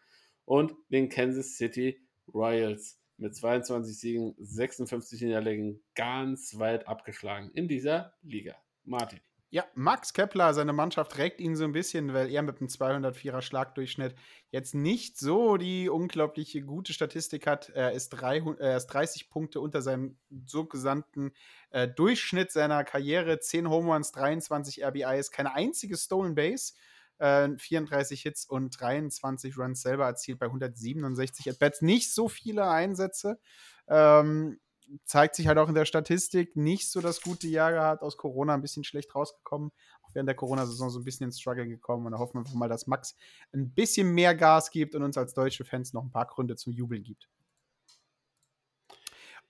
Und 0.46 0.74
den 0.90 1.08
Kansas 1.08 1.56
City 1.56 2.00
Royals 2.34 3.00
mit 3.18 3.36
22 3.36 3.96
Siegen, 3.96 4.34
56 4.40 5.22
Niederlagen, 5.22 5.84
ganz 5.94 6.58
weit 6.58 6.88
abgeschlagen 6.88 7.52
in 7.54 7.68
dieser 7.68 8.16
Liga. 8.24 8.56
Martin. 8.90 9.20
Ja, 9.52 9.66
Max 9.74 10.14
Kepler, 10.14 10.54
seine 10.54 10.74
Mannschaft 10.74 11.12
trägt 11.12 11.42
ihn 11.42 11.56
so 11.56 11.64
ein 11.64 11.72
bisschen, 11.72 12.14
weil 12.14 12.30
er 12.30 12.44
mit 12.44 12.60
einem 12.60 12.68
204er 12.68 13.42
Schlagdurchschnitt 13.42 14.14
jetzt 14.52 14.76
nicht 14.76 15.18
so 15.18 15.58
die 15.58 15.90
unglaubliche 15.90 16.62
gute 16.62 16.94
Statistik 16.94 17.48
hat. 17.48 17.70
Er 17.70 17.94
ist, 17.94 18.10
300, 18.10 18.60
er 18.60 18.78
ist 18.78 18.86
30 18.88 19.28
Punkte 19.32 19.60
unter 19.60 19.82
seinem 19.82 20.20
sogenannten 20.46 21.32
äh, 21.72 21.88
Durchschnitt 21.88 22.52
seiner 22.52 22.84
Karriere. 22.84 23.40
10 23.40 23.68
Home 23.72 23.92
Runs, 23.92 24.12
23 24.12 24.86
RBIs, 24.86 25.32
keine 25.32 25.56
einzige 25.56 25.98
Stolen 25.98 26.36
Base. 26.36 26.74
Äh, 27.18 27.50
34 27.58 28.22
Hits 28.22 28.46
und 28.46 28.80
23 28.80 29.58
Runs 29.58 29.82
selber 29.82 30.06
erzielt 30.06 30.38
bei 30.38 30.46
167 30.46 31.50
At-Bats. 31.50 31.82
Nicht 31.82 32.14
so 32.14 32.30
viele 32.30 32.70
Einsätze. 32.70 33.40
Ähm, 33.88 34.60
zeigt 35.06 35.36
sich 35.36 35.48
halt 35.48 35.58
auch 35.58 35.70
in 35.70 35.76
der 35.76 35.86
Statistik 35.86 36.56
nicht 36.56 36.90
so 36.92 37.02
das 37.02 37.22
gute 37.22 37.48
Jahr 37.48 37.72
gehabt, 37.72 38.04
aus 38.04 38.18
Corona 38.18 38.54
ein 38.54 38.62
bisschen 38.62 38.84
schlecht 38.84 39.14
rausgekommen, 39.16 39.72
auch 40.02 40.10
während 40.14 40.28
der 40.28 40.36
Corona-Saison 40.36 40.90
so 40.90 41.00
ein 41.00 41.06
bisschen 41.06 41.26
ins 41.26 41.40
Struggle 41.40 41.68
gekommen 41.68 42.06
und 42.06 42.14
da 42.14 42.20
hoffen 42.20 42.36
wir 42.36 42.40
einfach 42.40 42.54
mal, 42.54 42.70
dass 42.70 42.88
Max 42.88 43.16
ein 43.54 43.72
bisschen 43.72 44.12
mehr 44.14 44.36
Gas 44.36 44.72
gibt 44.72 44.96
und 44.96 45.04
uns 45.04 45.18
als 45.18 45.34
deutsche 45.34 45.66
Fans 45.66 45.94
noch 45.94 46.04
ein 46.04 46.12
paar 46.12 46.28
Gründe 46.28 46.56
zum 46.56 46.74
Jubeln 46.74 47.04
gibt. 47.04 47.28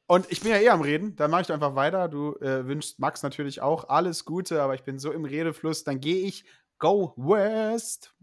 Und 0.08 0.32
ich 0.32 0.42
bin 0.42 0.52
ja 0.52 0.58
eh 0.58 0.70
am 0.70 0.82
Reden, 0.82 1.16
dann 1.16 1.30
mache 1.30 1.44
ich 1.44 1.52
einfach 1.52 1.76
weiter. 1.76 2.08
Du 2.08 2.34
äh, 2.38 2.66
wünschst 2.66 2.98
Max 2.98 3.22
natürlich 3.22 3.62
auch 3.62 3.90
alles 3.90 4.26
Gute, 4.26 4.64
aber 4.64 4.74
ich 4.74 4.84
bin 4.84 4.98
so 4.98 5.12
im 5.12 5.24
Redefluss, 5.24 5.84
dann 5.84 6.00
gehe 6.00 6.26
ich 6.26 6.46
Go 6.80 7.14
West 7.16 8.16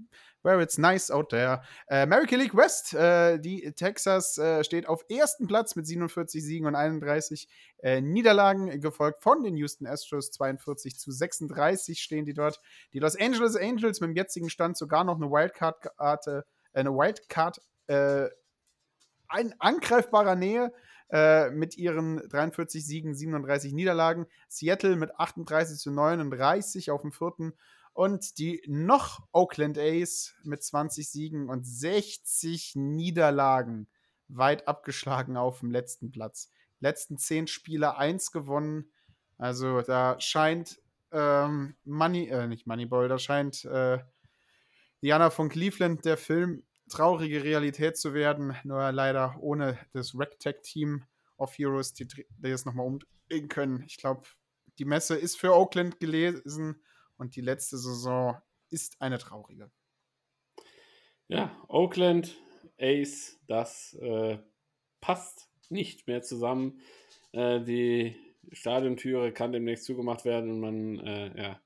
where 0.47 0.63
it's 0.63 0.79
nice 0.79 1.11
out 1.11 1.31
there. 1.31 1.61
Äh, 1.89 2.03
American 2.03 2.39
League 2.39 2.57
West, 2.57 2.95
äh, 2.95 3.39
die 3.39 3.73
Texas 3.73 4.39
äh, 4.39 4.63
steht 4.63 4.89
auf 4.89 5.05
ersten 5.11 5.49
Platz 5.49 5.75
mit 5.75 5.87
47 5.87 6.43
Siegen 6.43 6.67
und 6.67 6.77
31 6.77 7.49
äh, 7.83 8.01
Niederlagen, 8.01 8.81
gefolgt 8.81 9.23
von 9.23 9.43
den 9.43 9.57
Houston 9.57 9.87
Astros 9.87 10.31
42 10.31 10.97
zu 10.97 11.11
36 11.11 12.01
stehen 12.01 12.25
die 12.25 12.33
dort. 12.33 12.61
Die 12.93 13.01
Los 13.01 13.17
Angeles 13.17 13.57
Angels 13.57 14.01
mit 14.01 14.11
dem 14.11 14.17
jetzigen 14.17 14.49
Stand 14.49 14.79
sogar 14.79 15.03
noch 15.03 15.17
eine 15.17 15.31
Wildcard-Karte, 15.31 16.47
äh, 16.73 16.79
eine 16.79 16.93
Wildcard 16.93 17.61
äh, 17.89 18.27
in 19.37 19.53
angreifbarer 19.59 20.37
Nähe 20.37 20.73
äh, 21.11 21.51
mit 21.51 21.77
ihren 21.77 22.19
43 22.29 22.87
Siegen, 22.87 23.15
37 23.15 23.73
Niederlagen. 23.73 24.27
Seattle 24.49 24.95
mit 24.95 25.19
38 25.19 25.79
zu 25.79 25.91
39 25.91 26.93
auf 26.93 27.03
dem 27.03 27.11
vierten 27.11 27.53
und 27.97 28.39
die 28.39 28.63
noch 28.67 29.27
Oakland 29.33 29.79
A's 29.79 30.35
mit 30.45 30.63
20 30.63 31.09
Siegen 31.09 31.49
und 31.49 31.67
60 31.67 32.73
Niederlagen 32.75 33.89
weit 34.29 34.69
abgeschlagen 34.69 35.39
auf 35.39 35.61
dem 35.61 35.71
letzten 35.71 36.11
Platz. 36.11 36.51
Letzten 36.79 37.17
10 37.17 37.47
Spiele 37.47 37.97
1 37.97 38.33
gewonnen. 38.33 38.93
Also 39.39 39.81
da 39.81 40.21
scheint 40.21 40.79
ähm, 41.11 41.75
Money, 41.85 42.29
äh, 42.29 42.47
nicht 42.47 42.67
Moneyball, 42.67 43.09
da 43.09 43.19
scheint 43.19 43.65
äh, 43.65 43.99
Diana 45.03 45.31
von 45.31 45.49
Cleveland 45.49 46.05
der 46.05 46.19
Film 46.19 46.65
traurige 46.91 47.45
Realität 47.45 47.97
zu 47.97 48.13
werden. 48.13 48.57
Nur 48.65 48.93
leider 48.93 49.37
ohne 49.41 49.79
das 49.95 50.15
Rectech-Team 50.15 51.05
of 51.39 51.57
Heroes, 51.57 51.95
die, 51.95 52.07
die 52.07 52.27
das 52.43 52.67
nochmal 52.67 52.87
umdrehen 52.87 53.49
können. 53.49 53.85
Ich 53.87 53.97
glaube, 53.97 54.29
die 54.79 54.85
Messe 54.85 55.17
ist 55.17 55.39
für 55.39 55.55
Oakland 55.55 55.99
gelesen 55.99 56.83
und 57.17 57.37
die 57.37 57.41
letzte 57.41 57.79
Saison 57.79 58.41
ist 58.71 59.01
eine 59.01 59.19
traurige. 59.19 59.71
Ja, 61.29 61.51
Oakland 61.69 62.37
Ace, 62.79 63.39
das 63.47 63.95
äh, 63.95 64.39
passt 65.01 65.49
nicht 65.71 66.07
mehr 66.07 66.23
zusammen. 66.23 66.81
Äh, 67.33 67.61
die 67.63 68.17
Stadiontüre 68.53 69.33
kann 69.33 69.53
demnächst 69.53 69.85
zugemacht 69.85 70.25
werden 70.25 70.51
und 70.51 70.61
man, 70.61 71.01
äh, 71.01 71.41
ja, 71.41 71.61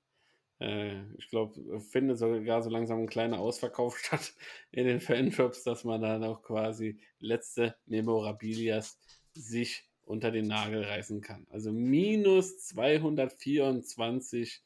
äh, 0.61 1.03
ich 1.19 1.29
glaube, 1.29 1.81
findet 1.81 2.19
sogar 2.19 2.63
so 2.63 2.71
langsam 2.71 3.01
ein 3.01 3.09
kleiner 3.09 3.39
Ausverkauf 3.39 3.99
statt 4.03 4.35
in 4.71 4.87
den 4.87 5.01
Fanshops, 5.01 5.63
dass 5.65 5.85
man 5.85 6.01
dann 6.01 6.25
auch 6.25 6.43
quasi 6.43 6.99
letzte 7.19 7.77
Memorabilias 7.87 8.99
sich 9.35 9.85
unter 10.03 10.31
den 10.31 10.49
Nagel 10.49 10.83
reißen 10.83 11.21
kann. 11.21 11.47
Also 11.51 11.73
minus 11.73 12.59
224 12.67 14.63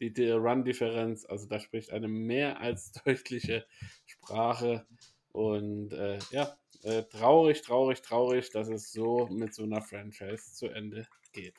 die, 0.00 0.30
Run-Differenz, 0.30 1.24
also 1.24 1.46
da 1.46 1.58
spricht 1.60 1.90
eine 1.92 2.08
mehr 2.08 2.60
als 2.60 2.92
deutliche 3.04 3.66
Sprache. 4.06 4.86
Und 5.32 5.92
äh, 5.92 6.18
ja, 6.30 6.56
äh, 6.82 7.02
traurig, 7.04 7.62
traurig, 7.62 8.02
traurig, 8.02 8.50
dass 8.50 8.68
es 8.68 8.92
so 8.92 9.26
mit 9.30 9.54
so 9.54 9.64
einer 9.64 9.82
Franchise 9.82 10.54
zu 10.54 10.68
Ende 10.68 11.06
geht. 11.32 11.54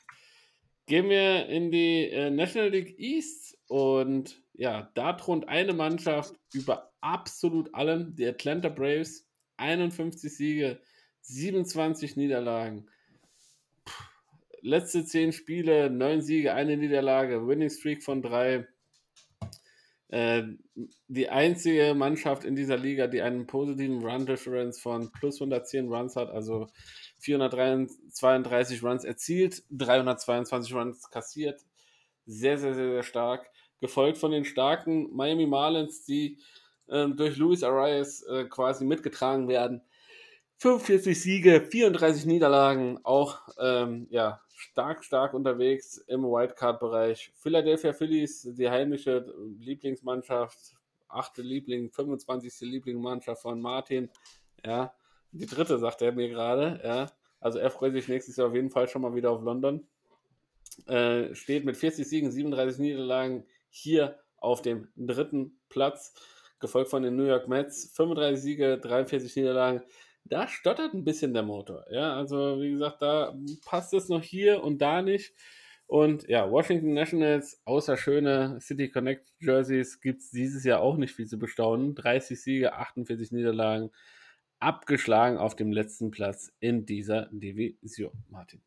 Gehen 0.86 1.08
wir 1.08 1.46
in 1.46 1.70
die 1.70 2.08
äh, 2.10 2.30
National 2.30 2.70
League 2.70 2.98
East 2.98 3.58
und 3.66 4.40
ja, 4.54 4.90
da 4.94 5.14
thront 5.14 5.48
eine 5.48 5.72
Mannschaft 5.72 6.34
über 6.54 6.92
absolut 7.00 7.74
allem, 7.74 8.14
die 8.14 8.26
Atlanta 8.26 8.68
Braves, 8.68 9.28
51 9.56 10.34
Siege, 10.34 10.80
27 11.22 12.16
Niederlagen 12.16 12.88
letzte 14.60 15.04
zehn 15.04 15.32
Spiele, 15.32 15.90
neun 15.90 16.22
Siege, 16.22 16.54
eine 16.54 16.76
Niederlage, 16.76 17.46
Winning 17.46 17.70
Streak 17.70 18.02
von 18.02 18.22
drei. 18.22 18.66
Äh, 20.08 20.44
die 21.08 21.28
einzige 21.28 21.94
Mannschaft 21.94 22.44
in 22.44 22.54
dieser 22.54 22.76
Liga, 22.76 23.06
die 23.08 23.22
einen 23.22 23.46
positiven 23.46 24.04
Run 24.04 24.26
Difference 24.26 24.78
von 24.78 25.10
plus 25.10 25.40
110 25.40 25.88
Runs 25.88 26.14
hat, 26.14 26.30
also 26.30 26.68
432 27.18 28.82
Runs 28.82 29.04
erzielt, 29.04 29.64
322 29.70 30.74
Runs 30.74 31.10
kassiert. 31.10 31.60
Sehr, 32.26 32.58
sehr, 32.58 32.74
sehr, 32.74 32.90
sehr 32.90 33.02
stark. 33.02 33.50
Gefolgt 33.80 34.18
von 34.18 34.30
den 34.30 34.44
starken 34.44 35.14
Miami 35.14 35.46
Marlins, 35.46 36.04
die 36.04 36.38
äh, 36.88 37.08
durch 37.08 37.36
Luis 37.36 37.62
Arias 37.62 38.22
äh, 38.22 38.44
quasi 38.44 38.84
mitgetragen 38.84 39.48
werden. 39.48 39.82
45 40.58 41.20
Siege, 41.20 41.60
34 41.70 42.24
Niederlagen, 42.24 42.98
auch 43.02 43.40
ähm, 43.58 44.06
ja, 44.10 44.40
stark, 44.54 45.04
stark 45.04 45.34
unterwegs 45.34 45.98
im 45.98 46.22
Wildcard-Bereich. 46.22 47.30
Philadelphia 47.34 47.92
Phillies, 47.92 48.48
die 48.54 48.70
heimische 48.70 49.34
Lieblingsmannschaft, 49.58 50.74
achte 51.08 51.42
Liebling, 51.42 51.90
25. 51.90 52.60
Lieblingsmannschaft 52.60 53.42
von 53.42 53.60
Martin. 53.60 54.08
Ja, 54.64 54.94
die 55.32 55.46
dritte, 55.46 55.78
sagt 55.78 56.00
er 56.00 56.12
mir 56.12 56.28
gerade. 56.28 56.80
Ja, 56.82 57.10
also 57.38 57.58
er 57.58 57.70
freut 57.70 57.92
sich 57.92 58.08
nächstes 58.08 58.36
Jahr 58.36 58.48
auf 58.48 58.54
jeden 58.54 58.70
Fall 58.70 58.88
schon 58.88 59.02
mal 59.02 59.14
wieder 59.14 59.30
auf 59.30 59.42
London. 59.42 59.86
Äh, 60.86 61.34
steht 61.34 61.66
mit 61.66 61.76
40 61.76 62.08
Siegen, 62.08 62.30
37 62.30 62.78
Niederlagen 62.78 63.44
hier 63.68 64.18
auf 64.38 64.62
dem 64.62 64.88
dritten 64.96 65.58
Platz, 65.68 66.14
gefolgt 66.60 66.88
von 66.88 67.02
den 67.02 67.14
New 67.14 67.24
York 67.24 67.46
Mets. 67.46 67.92
35 67.94 68.42
Siege, 68.42 68.78
43 68.78 69.36
Niederlagen 69.36 69.82
da 70.28 70.48
stottert 70.48 70.94
ein 70.94 71.04
bisschen 71.04 71.34
der 71.34 71.42
Motor. 71.42 71.84
Ja, 71.90 72.16
also 72.16 72.60
wie 72.60 72.70
gesagt, 72.70 73.02
da 73.02 73.36
passt 73.64 73.94
es 73.94 74.08
noch 74.08 74.22
hier 74.22 74.62
und 74.62 74.78
da 74.78 75.02
nicht. 75.02 75.34
Und 75.86 76.26
ja, 76.28 76.50
Washington 76.50 76.94
Nationals, 76.94 77.62
außer 77.64 77.96
schöne 77.96 78.58
City 78.60 78.90
Connect 78.90 79.32
Jerseys, 79.38 80.00
gibt 80.00 80.20
es 80.20 80.30
dieses 80.30 80.64
Jahr 80.64 80.80
auch 80.80 80.96
nicht 80.96 81.14
viel 81.14 81.26
zu 81.26 81.38
bestaunen. 81.38 81.94
30 81.94 82.40
Siege, 82.40 82.72
48 82.74 83.30
Niederlagen, 83.30 83.90
abgeschlagen 84.58 85.38
auf 85.38 85.54
dem 85.54 85.70
letzten 85.70 86.10
Platz 86.10 86.52
in 86.58 86.86
dieser 86.86 87.28
Division, 87.30 88.12
Martin. 88.28 88.62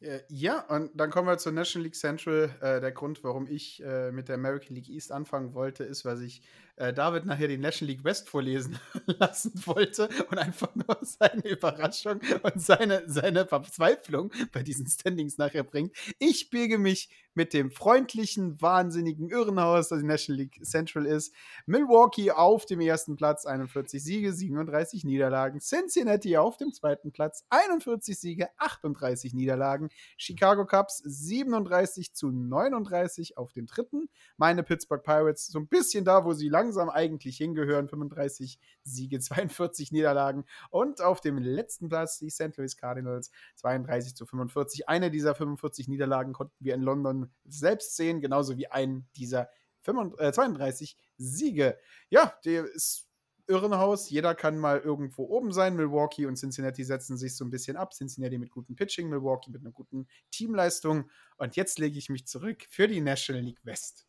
Äh, 0.00 0.20
ja, 0.28 0.60
und 0.66 0.90
dann 0.94 1.10
kommen 1.10 1.28
wir 1.28 1.38
zur 1.38 1.52
National 1.52 1.84
League 1.84 1.94
Central. 1.94 2.50
Äh, 2.60 2.80
der 2.80 2.92
Grund, 2.92 3.22
warum 3.22 3.46
ich 3.46 3.82
äh, 3.82 4.10
mit 4.10 4.28
der 4.28 4.34
American 4.34 4.74
League 4.74 4.88
East 4.88 5.12
anfangen 5.12 5.54
wollte, 5.54 5.84
ist, 5.84 6.04
weil 6.04 6.16
sich 6.16 6.42
äh, 6.76 6.92
David 6.92 7.26
nachher 7.26 7.48
die 7.48 7.58
National 7.58 7.92
League 7.92 8.04
West 8.04 8.28
vorlesen 8.28 8.78
lassen 9.06 9.52
wollte 9.66 10.08
und 10.30 10.38
einfach 10.38 10.74
nur 10.74 10.98
seine 11.02 11.46
Überraschung 11.48 12.20
und 12.42 12.60
seine, 12.60 13.04
seine 13.06 13.46
Verzweiflung 13.46 14.30
bei 14.52 14.62
diesen 14.62 14.86
Standings 14.86 15.38
nachher 15.38 15.64
bringt. 15.64 15.94
Ich 16.18 16.50
biege 16.50 16.78
mich 16.78 17.08
mit 17.36 17.52
dem 17.52 17.70
freundlichen, 17.70 18.60
wahnsinnigen 18.62 19.28
Irrenhaus, 19.28 19.88
das 19.88 20.00
die 20.00 20.06
National 20.06 20.40
League 20.40 20.58
Central 20.64 21.04
ist. 21.04 21.34
Milwaukee 21.66 22.30
auf 22.30 22.64
dem 22.64 22.80
ersten 22.80 23.16
Platz, 23.16 23.44
41 23.44 24.02
Siege, 24.02 24.32
37 24.32 25.04
Niederlagen. 25.04 25.60
Cincinnati 25.60 26.38
auf 26.38 26.56
dem 26.56 26.72
zweiten 26.72 27.12
Platz, 27.12 27.44
41 27.50 28.18
Siege, 28.18 28.48
38 28.56 29.34
Niederlagen. 29.34 29.90
Chicago 30.16 30.64
Cubs 30.64 31.02
37 31.04 32.14
zu 32.14 32.30
39 32.30 33.36
auf 33.36 33.52
dem 33.52 33.66
dritten. 33.66 34.08
Meine 34.38 34.62
Pittsburgh 34.62 35.04
Pirates 35.04 35.46
so 35.46 35.58
ein 35.58 35.68
bisschen 35.68 36.06
da, 36.06 36.24
wo 36.24 36.32
sie 36.32 36.48
langsam 36.66 36.90
eigentlich 36.90 37.36
hingehören, 37.36 37.88
35 37.88 38.58
Siege, 38.82 39.20
42 39.20 39.92
Niederlagen. 39.92 40.44
Und 40.70 41.00
auf 41.00 41.20
dem 41.20 41.38
letzten 41.38 41.88
Platz 41.88 42.18
die 42.18 42.30
St. 42.30 42.56
Louis 42.56 42.76
Cardinals 42.76 43.30
32 43.56 44.16
zu 44.16 44.26
45. 44.26 44.88
Eine 44.88 45.10
dieser 45.10 45.34
45 45.34 45.88
Niederlagen 45.88 46.32
konnten 46.32 46.56
wir 46.58 46.74
in 46.74 46.82
London 46.82 47.30
selbst 47.44 47.96
sehen, 47.96 48.20
genauso 48.20 48.56
wie 48.56 48.66
einen 48.66 49.08
dieser 49.16 49.48
35, 49.82 50.26
äh, 50.26 50.32
32 50.32 50.98
Siege. 51.16 51.78
Ja, 52.10 52.34
der 52.44 52.64
ist 52.64 53.08
Irrenhaus. 53.46 54.10
Jeder 54.10 54.34
kann 54.34 54.58
mal 54.58 54.80
irgendwo 54.80 55.24
oben 55.24 55.52
sein. 55.52 55.76
Milwaukee 55.76 56.26
und 56.26 56.34
Cincinnati 56.34 56.82
setzen 56.82 57.16
sich 57.16 57.36
so 57.36 57.44
ein 57.44 57.50
bisschen 57.50 57.76
ab. 57.76 57.94
Cincinnati 57.94 58.38
mit 58.38 58.50
gutem 58.50 58.74
Pitching, 58.74 59.08
Milwaukee 59.08 59.52
mit 59.52 59.60
einer 59.60 59.70
guten 59.70 60.08
Teamleistung. 60.32 61.08
Und 61.36 61.54
jetzt 61.54 61.78
lege 61.78 61.96
ich 61.96 62.08
mich 62.08 62.26
zurück 62.26 62.64
für 62.68 62.88
die 62.88 63.00
National 63.00 63.44
League 63.44 63.64
West. 63.64 64.05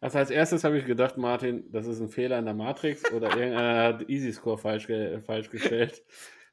Also 0.00 0.18
als 0.18 0.30
erstes 0.30 0.64
habe 0.64 0.78
ich 0.78 0.86
gedacht, 0.86 1.18
Martin, 1.18 1.70
das 1.70 1.86
ist 1.86 2.00
ein 2.00 2.08
Fehler 2.08 2.38
in 2.38 2.46
der 2.46 2.54
Matrix 2.54 3.10
oder 3.12 3.36
irgendeiner 3.36 3.82
hat 3.82 4.08
Easy 4.08 4.32
Score 4.32 4.56
falsch, 4.56 4.86
ge 4.86 5.20
falsch 5.20 5.50
gestellt. 5.50 6.02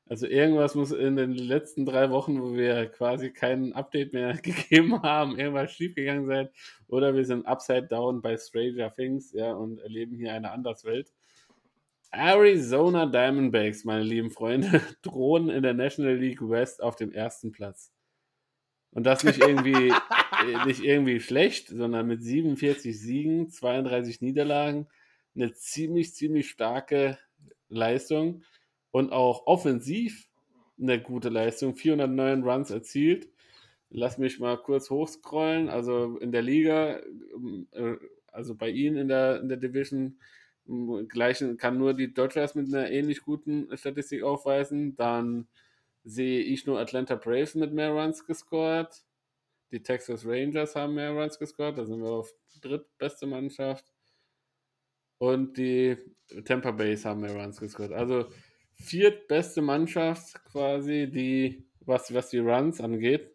Also 0.10 0.26
irgendwas 0.26 0.76
muss 0.76 0.91
in 0.91 1.18
den 1.18 1.34
letzten 1.34 1.86
drei 1.86 2.10
Wochen, 2.11 2.41
wo 2.41 2.53
wir 2.53 2.88
quasi 2.88 3.32
kein 3.32 3.74
Update 3.74 4.14
mehr 4.14 4.34
gegeben 4.41 5.02
haben, 5.02 5.38
irgendwas 5.38 5.72
schiefgegangen 5.74 6.26
sein. 6.28 6.49
Oder 6.88 7.14
wir 7.15 7.26
sind 7.26 7.45
upside 7.45 7.88
down 7.88 8.22
bei 8.22 8.38
Stranger 8.38 8.91
Things, 8.94 9.34
ja, 9.34 9.52
und 9.52 9.80
erleben 9.80 10.15
hier 10.15 10.34
eine 10.34 10.52
Anderswelt. 10.52 11.11
Arizona 12.11 13.06
Diamondbacks, 13.06 13.84
meine 13.84 14.03
lieben 14.03 14.32
Freunde, 14.32 14.82
drohen 15.02 15.49
in 15.49 15.64
der 15.64 15.74
National 15.74 16.15
League 16.15 16.48
West 16.48 16.82
auf 16.82 16.95
dem 16.95 17.11
ersten 17.11 17.52
Platz. 17.52 17.91
Und 18.91 19.03
das 19.03 19.26
nicht 19.26 19.40
irgendwie, 19.40 19.94
nicht 20.66 20.84
irgendwie 20.84 21.20
schlecht, 21.20 21.68
sondern 21.70 22.08
mit 22.08 22.24
47 22.24 22.99
Siegen, 22.99 23.49
32 23.49 24.22
Niederlagen, 24.22 24.88
eine 25.36 25.54
ziemlich, 25.54 26.14
ziemlich 26.14 26.49
starke 26.49 27.18
Leistung 27.70 28.44
und 28.91 29.12
auch 29.12 29.45
offensiv 29.45 30.28
eine 30.80 31.02
gute 31.02 31.30
Leistung. 31.30 31.76
409 31.76 32.44
Runs 32.44 32.72
erzielt. 32.72 33.30
Lass 33.90 34.18
mich 34.18 34.40
mal 34.40 34.58
kurz 34.58 34.90
hochscrollen. 34.90 35.70
Also 35.70 36.18
in 36.18 36.32
der 36.32 36.41
Liga, 36.41 36.99
äh, 37.72 37.95
also 38.32 38.56
bei 38.56 38.70
Ihnen 38.70 38.98
in 38.98 39.08
der, 39.08 39.41
in 39.41 39.49
der 39.49 39.58
Division, 39.58 40.20
gleichen 41.08 41.58
kann 41.58 41.78
nur 41.78 41.94
die 41.94 42.14
Dodgers 42.14 42.54
mit 42.54 42.68
einer 42.68 42.91
ähnlich 42.91 43.22
guten 43.22 43.76
Statistik 43.78 44.24
aufweisen. 44.24 44.95
Dann 44.95 45.48
sehe 46.04 46.41
ich 46.41 46.66
nur 46.66 46.80
Atlanta 46.80 47.16
Braves 47.16 47.56
mit 47.56 47.74
mehr 47.74 47.91
Runs 47.91 48.26
gescored. 48.26 49.04
Die 49.72 49.84
Texas 49.84 50.26
Rangers 50.26 50.76
haben 50.76 50.95
mehr 50.95 51.11
Runs 51.11 51.38
gescored. 51.38 51.77
Da 51.77 51.85
sind 51.85 52.02
wir 52.02 52.10
auf 52.10 52.34
drittbeste 52.61 53.27
Mannschaft. 53.27 53.85
Und 55.18 55.57
die 55.57 55.98
Tampa 56.45 56.72
Bays 56.72 57.06
haben 57.06 57.22
mehr 57.22 57.35
Runs 57.35 57.60
gescored. 57.60 57.91
Also 57.91 58.27
viertbeste 58.76 59.61
Mannschaft 59.61 60.44
quasi, 60.45 61.10
die, 61.10 61.68
was, 61.81 62.14
was 62.14 62.30
die 62.30 62.39
Runs 62.39 62.80
angeht. 62.80 63.31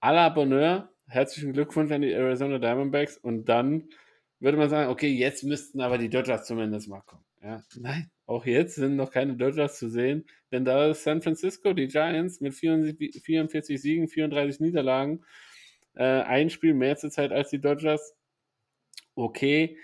A 0.00 0.10
la 0.10 0.28
Bonheur, 0.30 0.92
herzlichen 1.06 1.52
Glückwunsch 1.52 1.92
an 1.92 2.02
die 2.02 2.12
Arizona 2.12 2.58
Diamondbacks 2.58 3.18
und 3.18 3.44
dann 3.48 3.88
würde 4.40 4.58
man 4.58 4.68
sagen, 4.68 4.90
okay, 4.90 5.08
jetzt 5.08 5.44
müssten 5.44 5.80
aber 5.80 5.98
die 5.98 6.08
Dodgers 6.08 6.46
zumindest 6.46 6.88
mal 6.88 7.02
kommen. 7.02 7.24
Ja, 7.42 7.62
nein, 7.76 8.10
auch 8.26 8.46
jetzt 8.46 8.76
sind 8.76 8.96
noch 8.96 9.10
keine 9.10 9.36
Dodgers 9.36 9.78
zu 9.78 9.88
sehen, 9.88 10.26
denn 10.50 10.64
da 10.64 10.90
ist 10.90 11.04
San 11.04 11.22
Francisco, 11.22 11.72
die 11.72 11.88
Giants 11.88 12.40
mit 12.40 12.54
44 12.54 13.80
Siegen, 13.80 14.08
34 14.08 14.60
Niederlagen, 14.60 15.24
äh, 15.94 16.02
ein 16.22 16.50
Spiel 16.50 16.74
mehr 16.74 16.96
zur 16.96 17.10
Zeit 17.10 17.32
als 17.32 17.50
die 17.50 17.60
Dodgers. 17.60 18.14
Okay, 19.14 19.76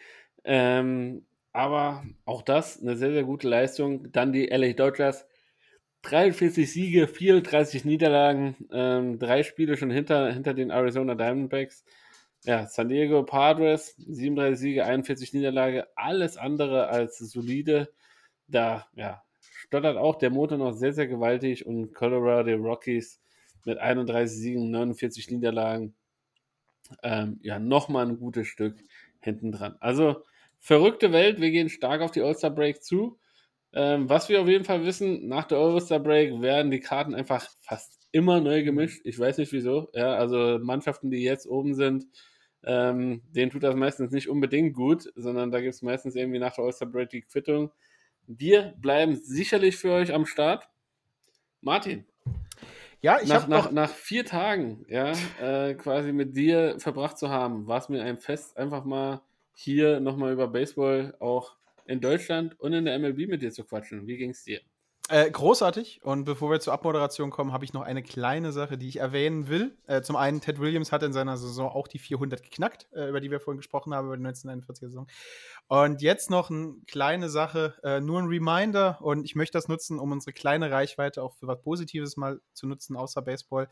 ähm, 0.44 1.26
aber 1.52 2.04
auch 2.24 2.42
das 2.42 2.80
eine 2.80 2.96
sehr, 2.96 3.12
sehr 3.12 3.24
gute 3.24 3.48
Leistung. 3.48 4.10
Dann 4.12 4.32
die 4.32 4.46
LA 4.46 4.72
Dodgers. 4.72 5.26
43 6.02 6.70
Siege, 6.72 7.08
34 7.08 7.84
Niederlagen, 7.84 8.56
ähm, 8.72 9.18
drei 9.18 9.42
Spiele 9.42 9.76
schon 9.76 9.90
hinter, 9.90 10.32
hinter 10.32 10.54
den 10.54 10.70
Arizona 10.70 11.14
Diamondbacks. 11.14 11.84
Ja, 12.44 12.66
San 12.66 12.88
Diego 12.88 13.24
Padres, 13.24 13.96
37 13.96 14.58
Siege, 14.58 14.84
41 14.84 15.34
Niederlage, 15.34 15.88
alles 15.96 16.36
andere 16.36 16.88
als 16.88 17.18
solide. 17.18 17.92
Da, 18.46 18.86
ja, 18.94 19.22
stottert 19.40 19.96
auch 19.96 20.16
der 20.16 20.30
Motor 20.30 20.58
noch 20.58 20.72
sehr, 20.72 20.92
sehr 20.92 21.08
gewaltig 21.08 21.66
und 21.66 21.94
Colorado 21.94 22.54
Rockies 22.54 23.20
mit 23.64 23.78
31 23.78 24.38
Siegen, 24.38 24.70
49 24.70 25.30
Niederlagen, 25.30 25.94
ähm, 27.02 27.38
ja, 27.42 27.58
nochmal 27.58 28.06
ein 28.06 28.18
gutes 28.18 28.48
Stück 28.48 28.76
hinten 29.20 29.52
dran. 29.52 29.76
Also, 29.80 30.24
verrückte 30.58 31.12
Welt. 31.12 31.40
Wir 31.40 31.50
gehen 31.50 31.68
stark 31.68 32.00
auf 32.00 32.10
die 32.10 32.22
All-Star 32.22 32.50
Break 32.50 32.82
zu. 32.82 33.18
Ähm, 33.72 34.08
was 34.08 34.28
wir 34.28 34.40
auf 34.40 34.48
jeden 34.48 34.64
Fall 34.64 34.84
wissen, 34.84 35.28
nach 35.28 35.44
der 35.44 35.58
All-Star 35.58 36.00
Break 36.00 36.40
werden 36.40 36.70
die 36.70 36.80
Karten 36.80 37.14
einfach 37.14 37.46
fast 37.60 38.08
immer 38.12 38.40
neu 38.40 38.62
gemischt. 38.62 39.02
Ich 39.04 39.18
weiß 39.18 39.38
nicht 39.38 39.52
wieso. 39.52 39.90
Ja, 39.94 40.14
also 40.14 40.58
Mannschaften, 40.60 41.10
die 41.10 41.22
jetzt 41.22 41.46
oben 41.46 41.74
sind, 41.74 42.06
ähm, 42.64 43.22
denen 43.30 43.50
tut 43.50 43.62
das 43.62 43.74
meistens 43.74 44.10
nicht 44.10 44.28
unbedingt 44.28 44.74
gut, 44.74 45.12
sondern 45.14 45.50
da 45.50 45.60
gibt 45.60 45.74
es 45.74 45.82
meistens 45.82 46.16
irgendwie 46.16 46.38
nach 46.38 46.54
der 46.54 46.64
All-Star 46.64 46.88
Break 46.88 47.10
die 47.10 47.22
Quittung. 47.22 47.70
Wir 48.26 48.74
bleiben 48.78 49.16
sicherlich 49.16 49.76
für 49.76 49.92
euch 49.92 50.12
am 50.12 50.26
Start. 50.26 50.68
Martin. 51.60 52.06
Ja, 53.00 53.20
ich 53.22 53.28
nach, 53.28 53.46
nach, 53.46 53.70
nach 53.70 53.90
vier 53.90 54.24
Tagen, 54.24 54.84
ja, 54.88 55.12
äh, 55.40 55.74
quasi 55.74 56.12
mit 56.12 56.36
dir 56.36 56.76
verbracht 56.78 57.18
zu 57.18 57.28
haben, 57.28 57.66
war 57.66 57.78
es 57.78 57.88
mir 57.88 58.02
ein 58.02 58.18
Fest, 58.18 58.56
einfach 58.56 58.84
mal 58.84 59.22
hier 59.54 60.00
nochmal 60.00 60.32
über 60.32 60.48
Baseball 60.48 61.14
auch 61.20 61.56
in 61.84 62.00
Deutschland 62.00 62.58
und 62.60 62.72
in 62.72 62.84
der 62.84 62.98
MLB 62.98 63.28
mit 63.28 63.42
dir 63.42 63.52
zu 63.52 63.64
quatschen. 63.64 64.06
Wie 64.06 64.16
ging 64.16 64.30
es 64.30 64.42
dir? 64.44 64.60
Äh, 65.10 65.30
großartig. 65.30 66.00
Und 66.02 66.24
bevor 66.24 66.50
wir 66.50 66.60
zur 66.60 66.74
Abmoderation 66.74 67.30
kommen, 67.30 67.52
habe 67.52 67.64
ich 67.64 67.72
noch 67.72 67.80
eine 67.80 68.02
kleine 68.02 68.52
Sache, 68.52 68.76
die 68.76 68.88
ich 68.88 68.98
erwähnen 68.98 69.48
will. 69.48 69.74
Äh, 69.86 70.02
zum 70.02 70.16
einen, 70.16 70.42
Ted 70.42 70.60
Williams 70.60 70.92
hat 70.92 71.02
in 71.02 71.14
seiner 71.14 71.38
Saison 71.38 71.70
auch 71.70 71.88
die 71.88 71.98
400 71.98 72.42
geknackt, 72.42 72.88
äh, 72.92 73.08
über 73.08 73.20
die 73.20 73.30
wir 73.30 73.40
vorhin 73.40 73.56
gesprochen 73.56 73.94
haben, 73.94 74.06
über 74.06 74.18
die 74.18 74.22
1941er 74.22 74.88
Saison. 74.88 75.06
Und 75.66 76.02
jetzt 76.02 76.28
noch 76.28 76.50
eine 76.50 76.74
kleine 76.86 77.30
Sache, 77.30 77.74
äh, 77.82 78.00
nur 78.00 78.20
ein 78.20 78.26
Reminder. 78.26 78.98
Und 79.00 79.24
ich 79.24 79.34
möchte 79.34 79.56
das 79.56 79.66
nutzen, 79.66 79.98
um 79.98 80.12
unsere 80.12 80.34
kleine 80.34 80.70
Reichweite 80.70 81.22
auch 81.22 81.34
für 81.36 81.46
was 81.46 81.62
Positives 81.62 82.18
mal 82.18 82.40
zu 82.52 82.66
nutzen, 82.66 82.94
außer 82.94 83.22
Baseball. 83.22 83.68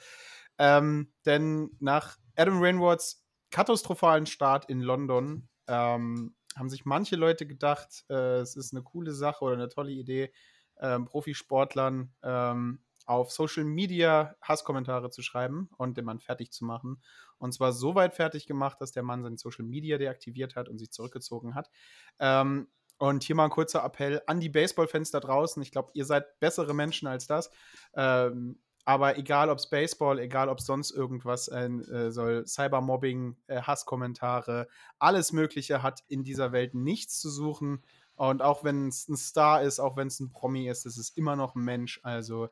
Ähm, 0.59 1.13
denn 1.27 1.69
nach 1.81 2.17
Adam 2.35 2.63
Rainwards 2.63 3.27
katastrophalen 3.51 4.25
Start 4.25 4.71
in 4.71 4.81
London 4.81 5.49
ähm, 5.69 6.35
haben 6.57 6.71
sich 6.71 6.87
manche 6.87 7.17
Leute 7.17 7.47
gedacht, 7.47 8.05
äh, 8.09 8.39
es 8.39 8.57
ist 8.57 8.73
eine 8.73 8.83
coole 8.83 9.13
Sache 9.13 9.45
oder 9.45 9.55
eine 9.55 9.69
tolle 9.69 9.93
Idee, 9.93 10.33
ähm, 10.81 11.05
Profisportlern 11.07 12.13
ähm, 12.23 12.81
auf 13.07 13.31
Social 13.31 13.65
Media 13.65 14.35
Hasskommentare 14.43 15.11
zu 15.11 15.23
schreiben 15.23 15.71
und 15.77 15.97
den 15.97 16.05
Mann 16.05 16.21
fertig 16.21 16.53
zu 16.53 16.65
machen. 16.65 17.01
Und 17.39 17.53
zwar 17.53 17.73
so 17.73 17.95
weit 17.95 18.15
fertig 18.15 18.47
gemacht, 18.47 18.81
dass 18.81 18.93
der 18.93 19.03
Mann 19.03 19.23
seine 19.23 19.39
Social 19.39 19.65
Media 19.65 19.99
deaktiviert 19.99 20.57
hat 20.57 20.69
und 20.69 20.79
sich 20.79 20.91
zurückgezogen 20.91 21.55
hat. 21.55 21.71
Ähm, 22.19 22.69
und 22.99 23.23
hier 23.25 23.37
mal 23.37 23.45
ein 23.45 23.51
kurzer 23.51 23.85
Appell 23.85 24.23
an 24.27 24.41
die 24.41 24.49
Baseballfans 24.49 25.11
da 25.11 25.21
draußen. 25.21 25.63
Ich 25.63 25.71
glaube, 25.71 25.91
ihr 25.95 26.05
seid 26.05 26.41
bessere 26.41 26.75
Menschen 26.75 27.07
als 27.07 27.27
das. 27.27 27.51
Ähm, 27.95 28.59
aber 28.87 29.19
egal, 29.19 29.51
ob 29.51 29.59
es 29.59 29.69
Baseball, 29.69 30.19
egal, 30.21 30.49
ob 30.49 30.61
es 30.61 30.67
sonst 30.67 30.93
irgendwas 30.93 31.47
sein 31.47 31.83
äh, 31.89 32.11
soll, 32.13 32.47
Cybermobbing, 32.47 33.37
äh, 33.49 33.61
Hasskommentare, 33.61 34.69
alles 34.99 35.33
Mögliche 35.33 35.83
hat 35.83 36.05
in 36.07 36.23
dieser 36.23 36.53
Welt 36.53 36.75
nichts 36.75 37.21
zu 37.21 37.29
suchen. 37.29 37.83
Und 38.17 38.43
auch 38.43 38.65
wenn 38.65 38.89
es 38.89 39.09
ein 39.09 39.17
Star 39.17 39.63
ist, 39.63 39.79
auch 39.79 39.97
wenn 39.97 40.09
es 40.09 40.21
ein 40.21 40.31
Promi 40.31 40.69
ist, 40.69 40.87
es 40.87 40.99
ist 40.99 41.17
immer 41.17 41.37
noch 41.37 41.55
ein 41.55 41.63
Mensch. 41.63 42.01
Also, 42.03 42.49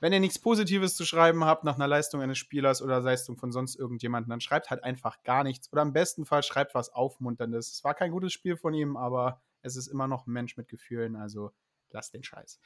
wenn 0.00 0.12
ihr 0.12 0.20
nichts 0.20 0.38
Positives 0.38 0.96
zu 0.96 1.04
schreiben 1.04 1.44
habt 1.44 1.64
nach 1.64 1.76
einer 1.76 1.88
Leistung 1.88 2.20
eines 2.20 2.38
Spielers 2.38 2.82
oder 2.82 3.00
Leistung 3.00 3.36
von 3.36 3.52
sonst 3.52 3.76
irgendjemandem, 3.76 4.30
dann 4.30 4.40
schreibt 4.40 4.70
halt 4.70 4.84
einfach 4.84 5.22
gar 5.22 5.44
nichts. 5.44 5.72
Oder 5.72 5.82
im 5.82 5.92
besten 5.92 6.24
Fall 6.24 6.42
schreibt 6.42 6.74
was 6.74 6.90
Aufmunterndes. 6.90 7.72
Es 7.72 7.84
war 7.84 7.94
kein 7.94 8.10
gutes 8.10 8.32
Spiel 8.32 8.56
von 8.56 8.74
ihm, 8.74 8.96
aber 8.96 9.40
es 9.62 9.76
ist 9.76 9.86
immer 9.86 10.08
noch 10.08 10.26
ein 10.26 10.32
Mensch 10.32 10.56
mit 10.56 10.68
Gefühlen. 10.68 11.16
Also, 11.16 11.52
lasst 11.90 12.14
den 12.14 12.24
Scheiß. 12.24 12.58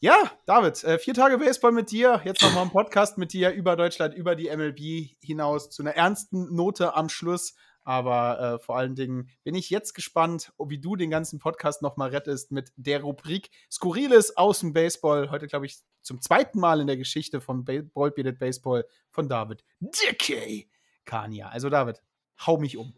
Ja, 0.00 0.30
David, 0.46 0.84
äh, 0.84 0.96
vier 0.96 1.14
Tage 1.14 1.38
Baseball 1.38 1.72
mit 1.72 1.90
dir. 1.90 2.20
Jetzt 2.24 2.40
nochmal 2.42 2.62
ein 2.62 2.70
Podcast 2.70 3.18
mit 3.18 3.32
dir 3.32 3.50
über 3.50 3.74
Deutschland, 3.74 4.14
über 4.14 4.36
die 4.36 4.48
MLB 4.48 5.16
hinaus 5.20 5.70
zu 5.70 5.82
einer 5.82 5.96
ernsten 5.96 6.54
Note 6.54 6.94
am 6.94 7.08
Schluss. 7.08 7.56
Aber 7.84 8.40
äh, 8.40 8.58
vor 8.58 8.76
allen 8.76 8.94
Dingen 8.94 9.30
bin 9.44 9.54
ich 9.54 9.70
jetzt 9.70 9.94
gespannt, 9.94 10.52
wie 10.58 10.78
du 10.78 10.96
den 10.96 11.10
ganzen 11.10 11.38
Podcast 11.38 11.80
nochmal 11.82 12.10
rettest 12.10 12.50
mit 12.52 12.72
der 12.76 13.02
Rubrik 13.02 13.50
Skurriles 13.70 14.36
aus 14.36 14.60
dem 14.60 14.72
Baseball. 14.72 15.30
Heute, 15.30 15.46
glaube 15.46 15.66
ich, 15.66 15.78
zum 16.02 16.20
zweiten 16.20 16.60
Mal 16.60 16.80
in 16.80 16.86
der 16.86 16.96
Geschichte 16.96 17.40
von 17.40 17.64
Ballbearded 17.64 18.38
Baseball 18.38 18.84
von 19.10 19.28
David 19.28 19.64
Dickey 19.80 20.70
Kania. 21.04 21.48
Also 21.48 21.70
David, 21.70 22.02
hau 22.46 22.58
mich 22.58 22.76
um. 22.76 22.94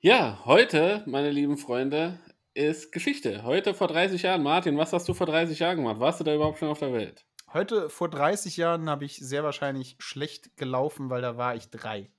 Ja, 0.00 0.42
heute, 0.44 1.02
meine 1.06 1.30
lieben 1.30 1.56
Freunde, 1.56 2.20
ist 2.54 2.92
Geschichte. 2.92 3.42
Heute 3.42 3.74
vor 3.74 3.88
30 3.88 4.22
Jahren. 4.22 4.42
Martin, 4.42 4.78
was 4.78 4.92
hast 4.92 5.08
du 5.08 5.14
vor 5.14 5.26
30 5.26 5.58
Jahren 5.58 5.76
gemacht? 5.76 5.98
Warst 5.98 6.20
du 6.20 6.24
da 6.24 6.34
überhaupt 6.34 6.58
schon 6.58 6.68
auf 6.68 6.78
der 6.78 6.92
Welt? 6.92 7.24
Heute 7.52 7.88
vor 7.88 8.08
30 8.08 8.56
Jahren 8.56 8.88
habe 8.88 9.04
ich 9.04 9.16
sehr 9.16 9.44
wahrscheinlich 9.44 9.96
schlecht 9.98 10.56
gelaufen, 10.56 11.10
weil 11.10 11.22
da 11.22 11.36
war 11.36 11.54
ich 11.56 11.70
drei. 11.70 12.10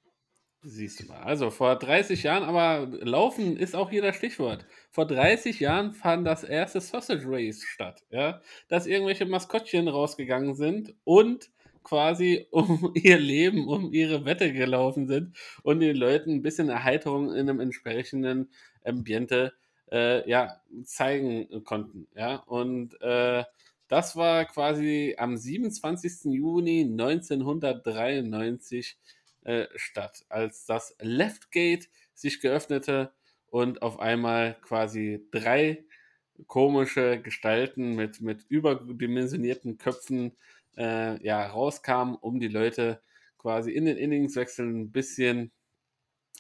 Siehst 0.68 1.00
du 1.00 1.06
mal. 1.06 1.22
Also 1.22 1.52
vor 1.52 1.76
30 1.76 2.24
Jahren, 2.24 2.44
aber 2.44 2.88
Laufen 3.02 3.56
ist 3.56 3.76
auch 3.76 3.92
hier 3.92 4.02
das 4.02 4.16
Stichwort. 4.16 4.66
Vor 4.90 5.06
30 5.06 5.60
Jahren 5.60 5.94
fand 5.94 6.26
das 6.26 6.44
erste 6.44 6.82
Sausage 6.82 7.26
Race 7.28 7.64
statt, 7.64 8.02
ja, 8.10 8.42
dass 8.68 8.88
irgendwelche 8.88 9.28
Maskottchen 9.28 9.88
rausgegangen 9.88 10.56
sind 10.56 10.96
und 11.04 11.52
quasi 11.84 12.48
um 12.52 12.94
ihr 12.96 13.20
Leben, 13.20 13.68
um 13.68 13.94
ihre 13.94 14.26
Wette 14.26 14.52
gelaufen 14.54 15.08
sind 15.08 15.38
und 15.62 15.82
den 15.82 15.96
Leuten 15.96 16.32
ein 16.32 16.42
bisschen 16.42 16.70
Erheiterung 16.70 17.32
in 17.32 17.48
einem 17.48 17.60
entsprechenden 17.60 18.50
Ambiente 18.84 19.54
äh, 19.92 20.28
ja, 20.28 20.62
zeigen 20.84 21.64
konnten. 21.64 22.08
Ja, 22.16 22.38
und 22.38 23.00
äh, 23.02 23.44
das 23.88 24.16
war 24.16 24.46
quasi 24.46 25.14
am 25.20 25.38
27. 25.38 26.34
Juni 26.34 26.88
1993 26.90 28.98
äh, 29.46 29.68
statt, 29.76 30.26
als 30.30 30.66
das 30.66 30.96
Left 31.00 31.52
Gate 31.52 31.90
sich 32.14 32.42
geöffnete 32.42 33.14
und 33.48 33.82
auf 33.82 34.00
einmal 34.00 34.58
quasi 34.62 35.26
drei 35.32 35.86
komische 36.48 37.22
Gestalten 37.22 37.96
mit, 37.96 38.22
mit 38.22 38.46
überdimensionierten 38.50 39.78
Köpfen 39.78 40.36
äh, 40.78 41.24
ja, 41.24 41.46
rauskamen, 41.46 42.16
um 42.16 42.40
die 42.40 42.48
Leute 42.48 43.02
quasi 43.38 43.72
in 43.72 43.86
den 43.86 43.98
Inningswechseln 43.98 44.82
ein 44.82 44.92
bisschen, 44.92 45.52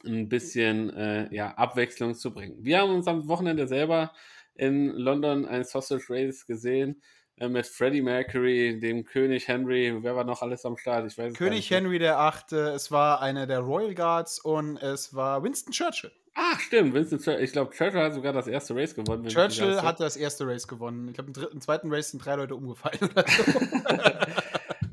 ein 0.04 0.28
bisschen 0.28 0.90
äh, 0.94 1.34
ja, 1.34 1.54
Abwechslung 1.54 2.16
zu 2.16 2.34
bringen. 2.34 2.58
Wir 2.64 2.80
haben 2.80 2.94
uns 2.94 3.08
am 3.08 3.28
Wochenende 3.28 3.68
selber 3.68 4.12
in 4.56 4.88
London 4.88 5.46
ein 5.46 5.64
Sausage 5.64 6.08
Race 6.10 6.46
gesehen 6.46 7.02
mit 7.38 7.68
Freddie 7.68 8.02
Mercury, 8.02 8.80
dem 8.80 9.06
König 9.06 9.48
Henry, 9.48 9.94
wer 10.02 10.16
war 10.16 10.24
noch 10.24 10.42
alles 10.42 10.66
am 10.66 10.78
Start? 10.78 11.06
Ich 11.06 11.18
weiß 11.18 11.34
König 11.34 11.70
Henry 11.70 12.00
der 12.00 12.20
Achte, 12.20 12.70
es 12.70 12.92
war 12.92 13.22
einer 13.22 13.46
der 13.46 13.60
Royal 13.60 13.94
Guards 13.94 14.40
und 14.40 14.78
es 14.78 15.14
war 15.14 15.44
Winston 15.44 15.74
Churchill. 15.74 16.12
Ach, 16.34 16.60
stimmt, 16.60 16.94
Winston 16.94 17.20
Churchill. 17.20 17.44
Ich 17.44 17.54
glaube, 17.54 17.74
Churchill 17.74 18.02
hat 18.02 18.14
sogar 18.14 18.34
das 18.34 18.48
erste 18.48 18.76
Race 18.76 18.94
gewonnen. 18.94 19.28
Churchill 19.28 19.82
hat 19.82 20.00
das 20.00 20.18
erste 20.18 20.46
Race 20.46 20.68
gewonnen. 20.68 21.08
Ich 21.08 21.14
glaube, 21.16 21.32
im, 21.36 21.48
im, 21.54 21.62
zweiten 21.62 21.94
Race 21.94 22.12
sind 22.12 22.26
drei 22.26 22.36
Leute 22.36 22.56
umgefallen. 22.56 23.00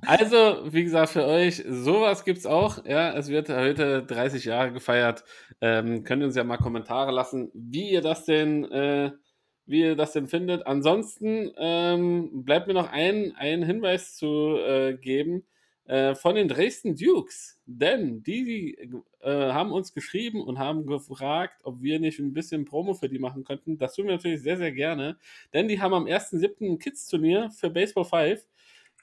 also, 0.06 0.62
wie 0.72 0.84
gesagt, 0.84 1.10
für 1.10 1.24
euch, 1.24 1.64
sowas 1.68 2.24
gibt 2.24 2.38
es 2.38 2.46
auch. 2.46 2.84
Ja, 2.84 3.12
es 3.14 3.28
wird 3.28 3.48
heute 3.48 4.04
30 4.04 4.44
Jahre 4.44 4.72
gefeiert. 4.72 5.24
Ähm, 5.60 6.04
könnt 6.04 6.22
ihr 6.22 6.26
uns 6.26 6.36
ja 6.36 6.44
mal 6.44 6.58
Kommentare 6.58 7.10
lassen, 7.10 7.50
wie 7.54 7.90
ihr 7.90 8.02
das 8.02 8.24
denn 8.24 8.64
äh, 8.70 9.10
wie 9.66 9.80
ihr 9.80 9.96
das 9.96 10.12
denn 10.12 10.26
findet. 10.26 10.66
Ansonsten 10.66 11.50
ähm, 11.56 12.44
bleibt 12.44 12.66
mir 12.66 12.74
noch 12.74 12.90
ein, 12.90 13.34
ein 13.36 13.62
Hinweis 13.62 14.16
zu 14.16 14.56
äh, 14.58 14.94
geben 14.94 15.44
äh, 15.86 16.14
von 16.14 16.34
den 16.34 16.48
Dresden 16.48 16.96
Dukes. 16.96 17.60
Denn 17.66 18.22
die 18.22 18.76
äh, 19.20 19.30
haben 19.30 19.72
uns 19.72 19.92
geschrieben 19.94 20.42
und 20.42 20.58
haben 20.58 20.86
gefragt, 20.86 21.60
ob 21.64 21.82
wir 21.82 21.98
nicht 22.00 22.18
ein 22.18 22.32
bisschen 22.32 22.64
Promo 22.64 22.94
für 22.94 23.08
die 23.08 23.18
machen 23.18 23.44
könnten. 23.44 23.78
Das 23.78 23.94
tun 23.94 24.06
wir 24.06 24.14
natürlich 24.14 24.42
sehr, 24.42 24.56
sehr 24.56 24.72
gerne. 24.72 25.16
Denn 25.52 25.68
die 25.68 25.80
haben 25.80 25.94
am 25.94 26.06
1.7. 26.06 26.72
ein 26.72 26.78
Kids-Turnier 26.78 27.50
für 27.50 27.70
Baseball 27.70 28.04
5. 28.04 28.46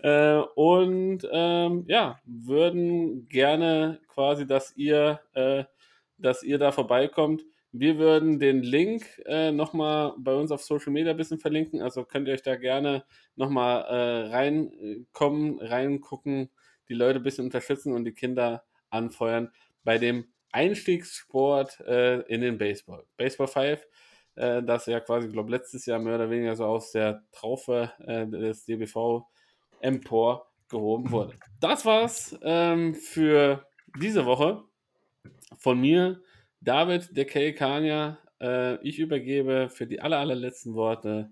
Äh, 0.01 0.37
und 0.55 1.27
ähm, 1.31 1.83
ja, 1.87 2.19
würden 2.25 3.27
gerne 3.27 3.99
quasi, 4.07 4.47
dass 4.47 4.75
ihr, 4.77 5.19
äh, 5.33 5.65
dass 6.17 6.43
ihr 6.43 6.57
da 6.57 6.71
vorbeikommt. 6.71 7.43
Wir 7.71 7.97
würden 7.99 8.39
den 8.39 8.63
Link 8.63 9.05
äh, 9.25 9.51
nochmal 9.51 10.13
bei 10.17 10.33
uns 10.33 10.51
auf 10.51 10.63
Social 10.63 10.91
Media 10.91 11.11
ein 11.11 11.17
bisschen 11.17 11.39
verlinken. 11.39 11.81
Also 11.81 12.03
könnt 12.03 12.27
ihr 12.27 12.33
euch 12.33 12.41
da 12.41 12.55
gerne 12.55 13.03
nochmal 13.35 13.83
äh, 13.83 14.29
reinkommen, 14.29 15.59
reingucken, 15.59 16.49
die 16.87 16.95
Leute 16.95 17.19
ein 17.19 17.23
bisschen 17.23 17.45
unterstützen 17.45 17.93
und 17.93 18.05
die 18.05 18.13
Kinder 18.13 18.63
anfeuern 18.89 19.51
bei 19.83 19.99
dem 19.99 20.25
Einstiegssport 20.51 21.79
äh, 21.81 22.21
in 22.21 22.41
den 22.41 22.57
Baseball. 22.57 23.05
Baseball 23.17 23.47
5, 23.47 23.87
äh, 24.35 24.63
das 24.63 24.87
ja 24.87 24.99
quasi, 24.99 25.29
glaube 25.29 25.51
letztes 25.51 25.85
Jahr 25.85 25.99
mehr 25.99 26.15
oder 26.15 26.29
weniger 26.29 26.55
so 26.55 26.65
aus 26.65 26.91
der 26.91 27.23
Traufe 27.31 27.91
äh, 28.05 28.25
des 28.25 28.65
DBV 28.65 29.27
empor 29.79 30.47
gehoben 30.69 31.11
wurde. 31.11 31.35
Das 31.59 31.85
war's 31.85 32.37
ähm, 32.41 32.95
für 32.95 33.65
diese 33.99 34.25
Woche 34.25 34.63
von 35.57 35.79
mir. 35.79 36.21
David, 36.61 37.15
der 37.15 37.25
K. 37.25 37.53
Kania, 37.53 38.17
äh, 38.41 38.75
ich 38.87 38.99
übergebe 38.99 39.69
für 39.69 39.87
die 39.87 40.01
aller, 40.01 40.19
allerletzten 40.19 40.73
Worte 40.73 41.31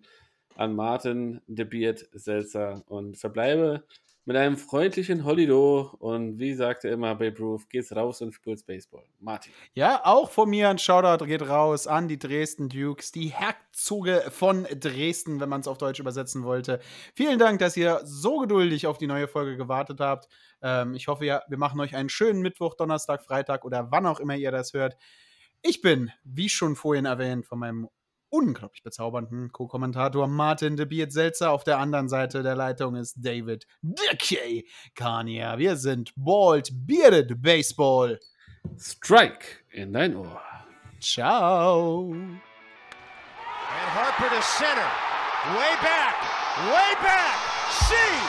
an 0.56 0.76
Martin 0.76 1.42
de 1.48 1.66
Beard 1.66 2.08
Selzer 2.14 2.84
und 2.88 3.18
verbleibe 3.18 3.84
mit 4.28 4.36
einem 4.36 4.58
freundlichen 4.58 5.24
Holido 5.24 5.96
und 6.00 6.38
wie 6.38 6.54
sagte 6.54 6.90
immer 6.90 7.16
Babe 7.16 7.40
Ruth, 7.40 7.70
geht's 7.70 7.96
raus 7.96 8.22
und 8.22 8.34
spürt's 8.34 8.62
Baseball. 8.62 9.06
Martin. 9.22 9.54
Ja, 9.74 10.02
auch 10.04 10.30
von 10.30 10.50
mir 10.50 10.68
ein 10.68 10.78
Shoutout 10.78 11.26
geht 11.26 11.48
raus 11.48 11.88
an 11.88 12.10
die 12.10 12.20
Dresden 12.20 12.68
Dukes, 12.68 13.14
die 13.14 13.30
Herzoge 13.30 14.26
von 14.30 14.66
Dresden, 14.66 15.40
wenn 15.40 15.48
man 15.48 15.62
es 15.62 15.68
auf 15.70 15.78
Deutsch 15.78 16.02
übersetzen 16.02 16.44
wollte. 16.44 16.82
Vielen 17.16 17.40
Dank, 17.40 17.60
dass 17.60 17.78
ihr 17.78 18.02
so 18.04 18.40
geduldig 18.40 18.86
auf 18.86 18.98
die 18.98 19.08
neue 19.08 19.30
Folge 19.30 19.56
gewartet 19.56 20.02
habt. 20.02 20.28
Ähm, 20.62 20.94
ich 20.94 21.08
hoffe, 21.08 21.26
ja, 21.26 21.42
wir 21.48 21.58
machen 21.58 21.80
euch 21.80 21.96
einen 21.96 22.10
schönen 22.10 22.42
Mittwoch, 22.42 22.76
Donnerstag, 22.76 23.24
Freitag 23.24 23.64
oder 23.64 23.92
wann 23.92 24.06
auch 24.06 24.20
immer 24.20 24.36
ihr 24.36 24.52
das 24.52 24.74
hört. 24.74 24.98
Ich 25.62 25.82
bin, 25.82 26.12
wie 26.26 26.50
schon 26.50 26.76
vorhin 26.76 27.06
erwähnt, 27.06 27.46
von 27.46 27.60
meinem 27.60 27.88
unglaublich 28.30 28.84
bezaubernden 28.84 29.52
Co-Kommentator 29.52 30.28
Martin 30.28 30.76
de 30.78 30.86
Beard 30.86 31.12
Selzer. 31.12 31.52
Auf 31.52 31.64
der 31.64 31.80
anderen 31.80 32.10
Seite 32.10 32.44
der 32.44 32.56
Leitung 32.56 32.96
ist 32.96 33.16
David 33.18 33.68
Dickey 33.82 34.68
Kania. 34.96 35.58
Wir 35.58 35.76
sind 35.76 36.14
Bald 36.16 36.70
Bearded 36.74 37.42
Baseball. 37.42 38.20
Strike 38.78 39.46
in 39.72 39.94
dein 39.94 40.16
Ohr. 40.16 40.42
Ciao. 41.00 42.12
And 42.12 42.42
Harper 43.94 44.30
to 44.30 44.42
center. 44.42 44.92
Way 45.56 45.76
back. 45.82 46.16
Way 46.68 46.96
back. 47.02 47.38
See. 47.70 48.28